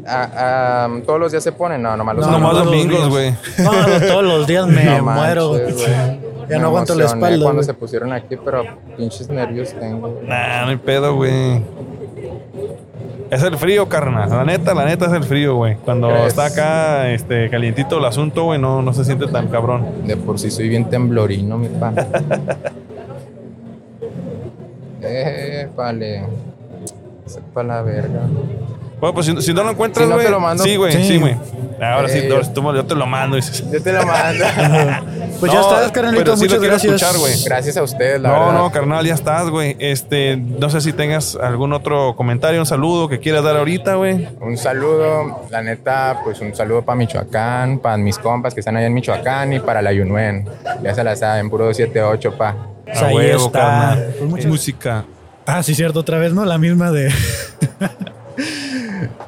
Ah, 0.07 0.29
ah, 0.35 0.89
todos 1.05 1.19
los 1.19 1.31
días 1.31 1.43
se 1.43 1.51
ponen, 1.51 1.81
no, 1.83 1.95
nomás 1.95 2.15
los 2.15 2.25
No, 2.25 2.31
nomás 2.39 2.65
domingos, 2.65 3.09
güey. 3.09 3.31
No, 3.59 3.71
todos 4.07 4.23
los 4.23 4.47
días 4.47 4.65
me 4.67 4.83
No 4.97 5.03
muero. 5.03 5.51
manches, 5.51 5.75
güey. 5.75 6.19
Ya 6.49 6.55
Me 6.55 6.59
no 6.59 6.67
aguanto 6.67 6.95
la 6.95 7.05
espalda, 7.05 7.27
Cuando 7.43 7.53
güey. 7.61 7.63
se 7.63 7.73
pusieron 7.75 8.11
aquí, 8.11 8.35
pero 8.43 8.63
pinches 8.97 9.29
nervios 9.29 9.71
tengo. 9.73 10.19
Nah, 10.25 10.63
no 10.63 10.69
hay 10.71 10.77
pedo, 10.77 11.15
güey. 11.15 11.61
Es 13.29 13.43
el 13.43 13.57
frío, 13.57 13.87
carnal. 13.87 14.29
La 14.29 14.43
neta, 14.43 14.73
la 14.73 14.85
neta 14.85 15.05
es 15.05 15.13
el 15.13 15.23
frío, 15.23 15.55
güey. 15.55 15.75
Cuando 15.75 16.07
¿Crees? 16.07 16.27
está 16.27 16.45
acá, 16.45 17.11
este, 17.11 17.49
calientito 17.49 17.99
el 17.99 18.05
asunto, 18.05 18.45
güey, 18.45 18.59
no, 18.59 18.81
no 18.81 18.93
se 18.93 19.05
siente 19.05 19.27
tan 19.27 19.49
cabrón. 19.49 19.85
De 20.05 20.17
por 20.17 20.39
sí 20.39 20.49
soy 20.49 20.67
bien 20.67 20.89
temblorino, 20.89 21.57
mi 21.57 21.67
pa. 21.67 21.93
eh, 25.01 25.69
vale. 25.75 26.23
Sepa 27.25 27.61
la 27.61 27.83
verga. 27.83 28.21
Bueno, 28.99 29.13
pues 29.13 29.25
si, 29.27 29.41
si 29.41 29.53
no 29.53 29.63
lo 29.63 29.71
encuentras, 29.71 30.05
Si 30.05 30.09
no 30.09 30.15
güey. 30.15 30.25
te 30.25 30.31
lo 30.31 30.39
mando. 30.39 30.63
Sí, 30.63 30.75
güey, 30.75 30.91
Sí. 30.91 31.03
sí, 31.07 31.17
güey. 31.17 31.35
Ahora 31.81 32.09
sí, 32.09 32.17
Eh, 32.17 32.29
tú- 32.29 32.61
tú- 32.61 32.75
yo 32.75 32.85
te 32.85 32.93
lo 32.95 33.05
mando. 33.07 33.37
dices. 33.37 33.63
Yo 33.71 33.81
te 33.81 33.93
lo 33.93 34.05
mando. 34.05 34.43
Pues 35.39 35.53
ya 35.53 35.61
No, 35.61 35.69
estás, 35.73 35.91
carnalito. 35.93 36.35
sí 36.35 36.43
Muchas 36.43 36.59
quiero 36.59 36.73
gracias. 36.73 36.93
escuchar, 37.01 37.17
güey. 37.17 37.33
Gracias 37.45 37.77
a 37.77 37.83
ustedes, 37.83 38.19
la 38.19 38.27
No, 38.27 38.39
verdad. 38.47 38.53
no, 38.59 38.71
carnal, 38.73 39.05
ya 39.05 39.13
estás, 39.13 39.49
güey. 39.49 39.77
Este, 39.79 40.35
no 40.35 40.69
sé 40.69 40.81
si 40.81 40.91
tengas 40.91 41.37
algún 41.41 41.71
otro 41.71 42.13
comentario, 42.17 42.59
un 42.59 42.65
saludo 42.65 43.07
que 43.07 43.19
quieras 43.19 43.45
dar 43.45 43.55
ahorita, 43.55 43.95
güey. 43.95 44.27
Un 44.41 44.57
saludo, 44.57 45.43
la 45.49 45.61
neta, 45.61 46.19
pues 46.25 46.41
un 46.41 46.53
saludo 46.53 46.81
para 46.81 46.97
Michoacán, 46.97 47.79
para 47.79 47.95
mis 47.95 48.17
compas 48.19 48.53
que 48.53 48.59
están 48.59 48.75
allá 48.75 48.87
en 48.87 48.93
Michoacán 48.93 49.53
y 49.53 49.61
para 49.61 49.81
la 49.81 49.93
Yunuen. 49.93 50.45
Ya 50.83 50.93
se 50.93 51.05
la 51.05 51.15
saben, 51.15 51.49
puro 51.49 51.73
78, 51.73 52.33
pa. 52.37 52.57
Pues 52.83 53.01
A 53.01 53.05
ahí 53.05 53.15
huevo, 53.15 53.45
está. 53.45 53.59
carnal. 53.59 54.13
Pues 54.17 54.29
muchas- 54.29 54.45
Música. 54.47 55.05
Ah, 55.45 55.63
sí, 55.63 55.73
cierto, 55.73 56.01
otra 56.01 56.17
vez, 56.17 56.33
¿no? 56.33 56.43
La 56.43 56.57
misma 56.57 56.91
de. 56.91 57.13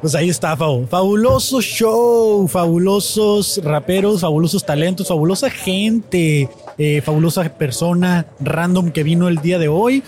pues 0.00 0.14
ahí 0.14 0.28
está. 0.28 0.56
Fabuloso 0.56 1.60
show, 1.60 2.46
fabulosos 2.48 3.60
raperos, 3.62 4.20
fabulosos 4.20 4.64
talentos, 4.64 5.08
fabulosa 5.08 5.50
gente, 5.50 6.48
eh, 6.78 7.00
fabulosa 7.02 7.44
persona 7.56 8.26
random 8.40 8.90
que 8.90 9.02
vino 9.02 9.28
el 9.28 9.38
día 9.38 9.58
de 9.58 9.68
hoy. 9.68 10.02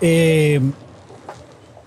Eh, 0.00 0.60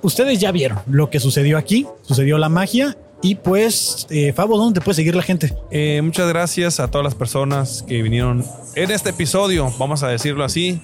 ustedes 0.02 0.40
ya 0.40 0.52
vieron 0.52 0.80
lo 0.88 1.10
que 1.10 1.20
sucedió 1.20 1.58
aquí, 1.58 1.86
sucedió 2.02 2.38
la 2.38 2.50
magia. 2.50 2.98
Y 3.22 3.36
pues, 3.36 4.06
eh, 4.10 4.32
Fabo, 4.34 4.58
¿dónde 4.58 4.80
te 4.80 4.84
puede 4.84 4.96
seguir 4.96 5.16
la 5.16 5.24
gente? 5.24 5.54
Eh, 5.72 6.02
muchas 6.04 6.30
gracias 6.30 6.80
a 6.80 6.90
todas 6.90 7.04
las 7.04 7.16
personas 7.16 7.84
que 7.88 8.04
vinieron 8.04 8.46
en 8.76 8.92
este 8.92 9.10
episodio, 9.10 9.74
vamos 9.80 10.04
a 10.04 10.08
decirlo 10.08 10.44
así. 10.44 10.82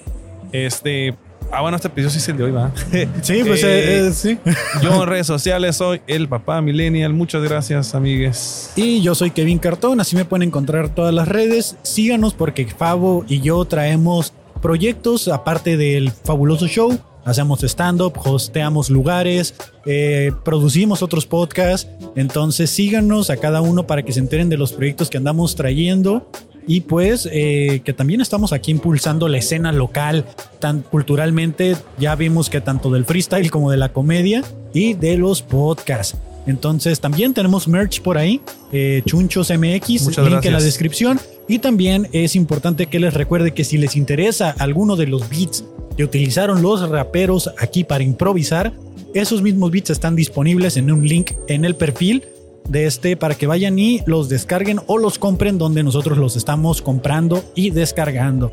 Este, 0.50 1.14
ah, 1.52 1.60
bueno, 1.62 1.76
este 1.76 1.88
episodio 1.88 2.10
sí 2.10 2.18
es 2.18 2.28
el 2.28 2.36
de 2.36 2.44
hoy, 2.44 2.50
va. 2.50 2.72
Sí, 3.22 3.42
pues 3.46 3.62
Eh, 3.62 4.06
eh, 4.08 4.12
sí. 4.12 4.38
Yo 4.82 5.02
en 5.02 5.08
redes 5.08 5.26
sociales 5.26 5.76
soy 5.76 6.00
el 6.06 6.28
papá 6.28 6.60
millennial. 6.60 7.12
Muchas 7.12 7.42
gracias, 7.42 7.94
amigues. 7.94 8.70
Y 8.76 9.00
yo 9.02 9.14
soy 9.14 9.30
Kevin 9.30 9.58
Cartón, 9.58 10.00
así 10.00 10.16
me 10.16 10.24
pueden 10.24 10.48
encontrar 10.48 10.88
todas 10.88 11.14
las 11.14 11.28
redes. 11.28 11.76
Síganos 11.82 12.34
porque 12.34 12.66
Fabo 12.66 13.24
y 13.28 13.40
yo 13.40 13.64
traemos 13.64 14.32
proyectos 14.60 15.28
aparte 15.28 15.76
del 15.76 16.10
fabuloso 16.10 16.66
show. 16.66 16.98
Hacemos 17.24 17.62
stand-up, 17.62 18.12
hosteamos 18.24 18.90
lugares, 18.90 19.54
eh, 19.86 20.30
producimos 20.44 21.02
otros 21.02 21.24
podcasts. 21.26 21.88
Entonces 22.16 22.68
síganos 22.70 23.30
a 23.30 23.36
cada 23.38 23.62
uno 23.62 23.86
para 23.86 24.02
que 24.02 24.12
se 24.12 24.20
enteren 24.20 24.50
de 24.50 24.58
los 24.58 24.72
proyectos 24.72 25.08
que 25.08 25.16
andamos 25.16 25.54
trayendo. 25.54 26.30
Y 26.66 26.82
pues 26.82 27.28
eh, 27.30 27.82
que 27.84 27.92
también 27.92 28.20
estamos 28.20 28.52
aquí 28.52 28.70
impulsando 28.70 29.28
la 29.28 29.38
escena 29.38 29.72
local, 29.72 30.24
tan 30.60 30.80
culturalmente. 30.82 31.76
Ya 31.98 32.14
vimos 32.14 32.48
que 32.48 32.60
tanto 32.60 32.90
del 32.90 33.04
freestyle 33.04 33.50
como 33.50 33.70
de 33.70 33.76
la 33.76 33.92
comedia 33.92 34.42
y 34.72 34.94
de 34.94 35.16
los 35.16 35.42
podcasts. 35.42 36.16
Entonces 36.46 37.00
también 37.00 37.32
tenemos 37.32 37.68
merch 37.68 38.02
por 38.02 38.18
ahí, 38.18 38.40
eh, 38.70 39.02
Chunchos 39.06 39.50
MX, 39.50 40.02
Muchas 40.02 40.28
link 40.28 40.44
en 40.44 40.52
la 40.52 40.60
descripción. 40.60 41.18
Y 41.48 41.58
también 41.58 42.08
es 42.12 42.36
importante 42.36 42.86
que 42.86 43.00
les 43.00 43.14
recuerde 43.14 43.52
que 43.52 43.64
si 43.64 43.78
les 43.78 43.96
interesa 43.96 44.54
alguno 44.58 44.96
de 44.96 45.06
los 45.06 45.28
beats 45.28 45.64
que 45.96 46.04
utilizaron 46.04 46.62
los 46.62 46.88
raperos 46.88 47.50
aquí 47.58 47.84
para 47.84 48.04
improvisar, 48.04 48.72
esos 49.14 49.42
mismos 49.42 49.70
beats 49.70 49.90
están 49.90 50.16
disponibles 50.16 50.76
en 50.76 50.90
un 50.90 51.06
link 51.06 51.32
en 51.48 51.64
el 51.64 51.76
perfil 51.76 52.24
de 52.68 52.86
este 52.86 53.16
para 53.16 53.34
que 53.34 53.46
vayan 53.46 53.78
y 53.78 54.02
los 54.06 54.28
descarguen 54.28 54.80
o 54.86 54.98
los 54.98 55.18
compren 55.18 55.58
donde 55.58 55.82
nosotros 55.82 56.18
los 56.18 56.36
estamos 56.36 56.82
comprando 56.82 57.44
y 57.54 57.70
descargando. 57.70 58.52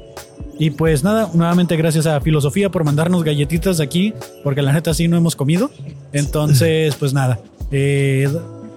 Y 0.60 0.70
pues 0.72 1.04
nada, 1.04 1.30
nuevamente 1.34 1.76
gracias 1.76 2.06
a 2.06 2.20
Filosofía 2.22 2.70
por 2.70 2.84
mandarnos 2.84 3.24
galletitas 3.24 3.80
aquí, 3.80 4.14
porque 4.44 4.62
la 4.62 4.74
neta 4.74 4.94
sí 4.94 5.08
no 5.08 5.18
hemos 5.18 5.36
comido. 5.36 5.72
Entonces, 6.14 6.96
pues 6.96 7.14
nada. 7.14 7.40
Eh, 7.72 8.30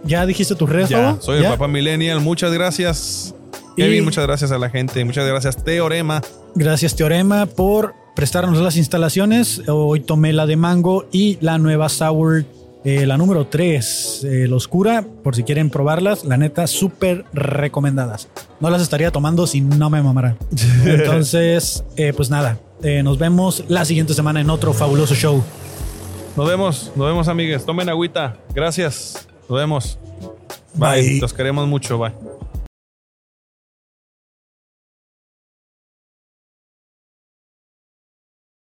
¿Ya 0.05 0.25
dijiste 0.25 0.55
tus 0.55 0.69
redes? 0.69 0.89
Ya, 0.91 1.17
soy 1.21 1.39
el 1.39 1.43
¿Ya? 1.45 1.51
papá 1.51 1.67
millennial. 1.69 2.21
Muchas 2.21 2.53
gracias, 2.53 3.35
Y- 3.77 3.83
Kevin. 3.83 4.05
Muchas 4.05 4.25
gracias 4.27 4.51
a 4.53 4.59
la 4.59 4.71
gente. 4.71 5.05
Muchas 5.05 5.27
gracias, 5.27 5.63
Teorema. 5.63 6.23
Gracias 6.55 6.95
Teorema 6.95 7.47
por 7.47 7.95
prestarnos 8.15 8.61
las 8.61 8.77
instalaciones. 8.77 9.63
Hoy 9.67 10.01
tomé 10.01 10.33
la 10.33 10.47
de 10.47 10.57
mango 10.57 11.07
y 11.11 11.37
la 11.41 11.59
nueva 11.59 11.89
sour 11.89 12.45
Eh, 12.85 13.07
la 13.07 13.17
número 13.17 13.47
3, 13.47 14.27
la 14.49 14.57
oscura, 14.57 15.07
por 15.23 15.35
si 15.35 15.43
quieren 15.43 15.71
probarlas, 15.71 16.25
la 16.25 16.37
neta, 16.37 16.67
súper 16.67 17.25
recomendadas. 17.33 18.29
No 18.61 18.69
las 18.71 18.83
estaría 18.83 19.11
tomando 19.11 19.47
si 19.47 19.63
no 19.63 19.89
me 19.91 20.03
mamara. 20.03 20.37
Entonces, 20.85 21.83
eh, 21.97 22.13
pues 22.15 22.31
nada, 22.31 22.59
eh, 22.83 23.03
nos 23.03 23.19
vemos 23.19 23.65
la 23.69 23.85
siguiente 23.85 24.15
semana 24.15 24.41
en 24.41 24.51
otro 24.51 24.73
fabuloso 24.75 25.15
show. 25.15 25.43
Nos 26.37 26.49
vemos, 26.49 26.93
nos 26.97 27.07
vemos, 27.07 27.29
amigues. 27.29 27.65
Tomen 27.65 27.89
agüita. 27.89 28.37
Gracias. 28.55 29.27
Nos 29.49 29.59
vemos. 29.59 29.99
Bye. 30.75 31.03
Bye. 31.03 31.21
Los 31.21 31.33
queremos 31.33 31.67
mucho. 31.67 31.99
Bye. 31.99 32.34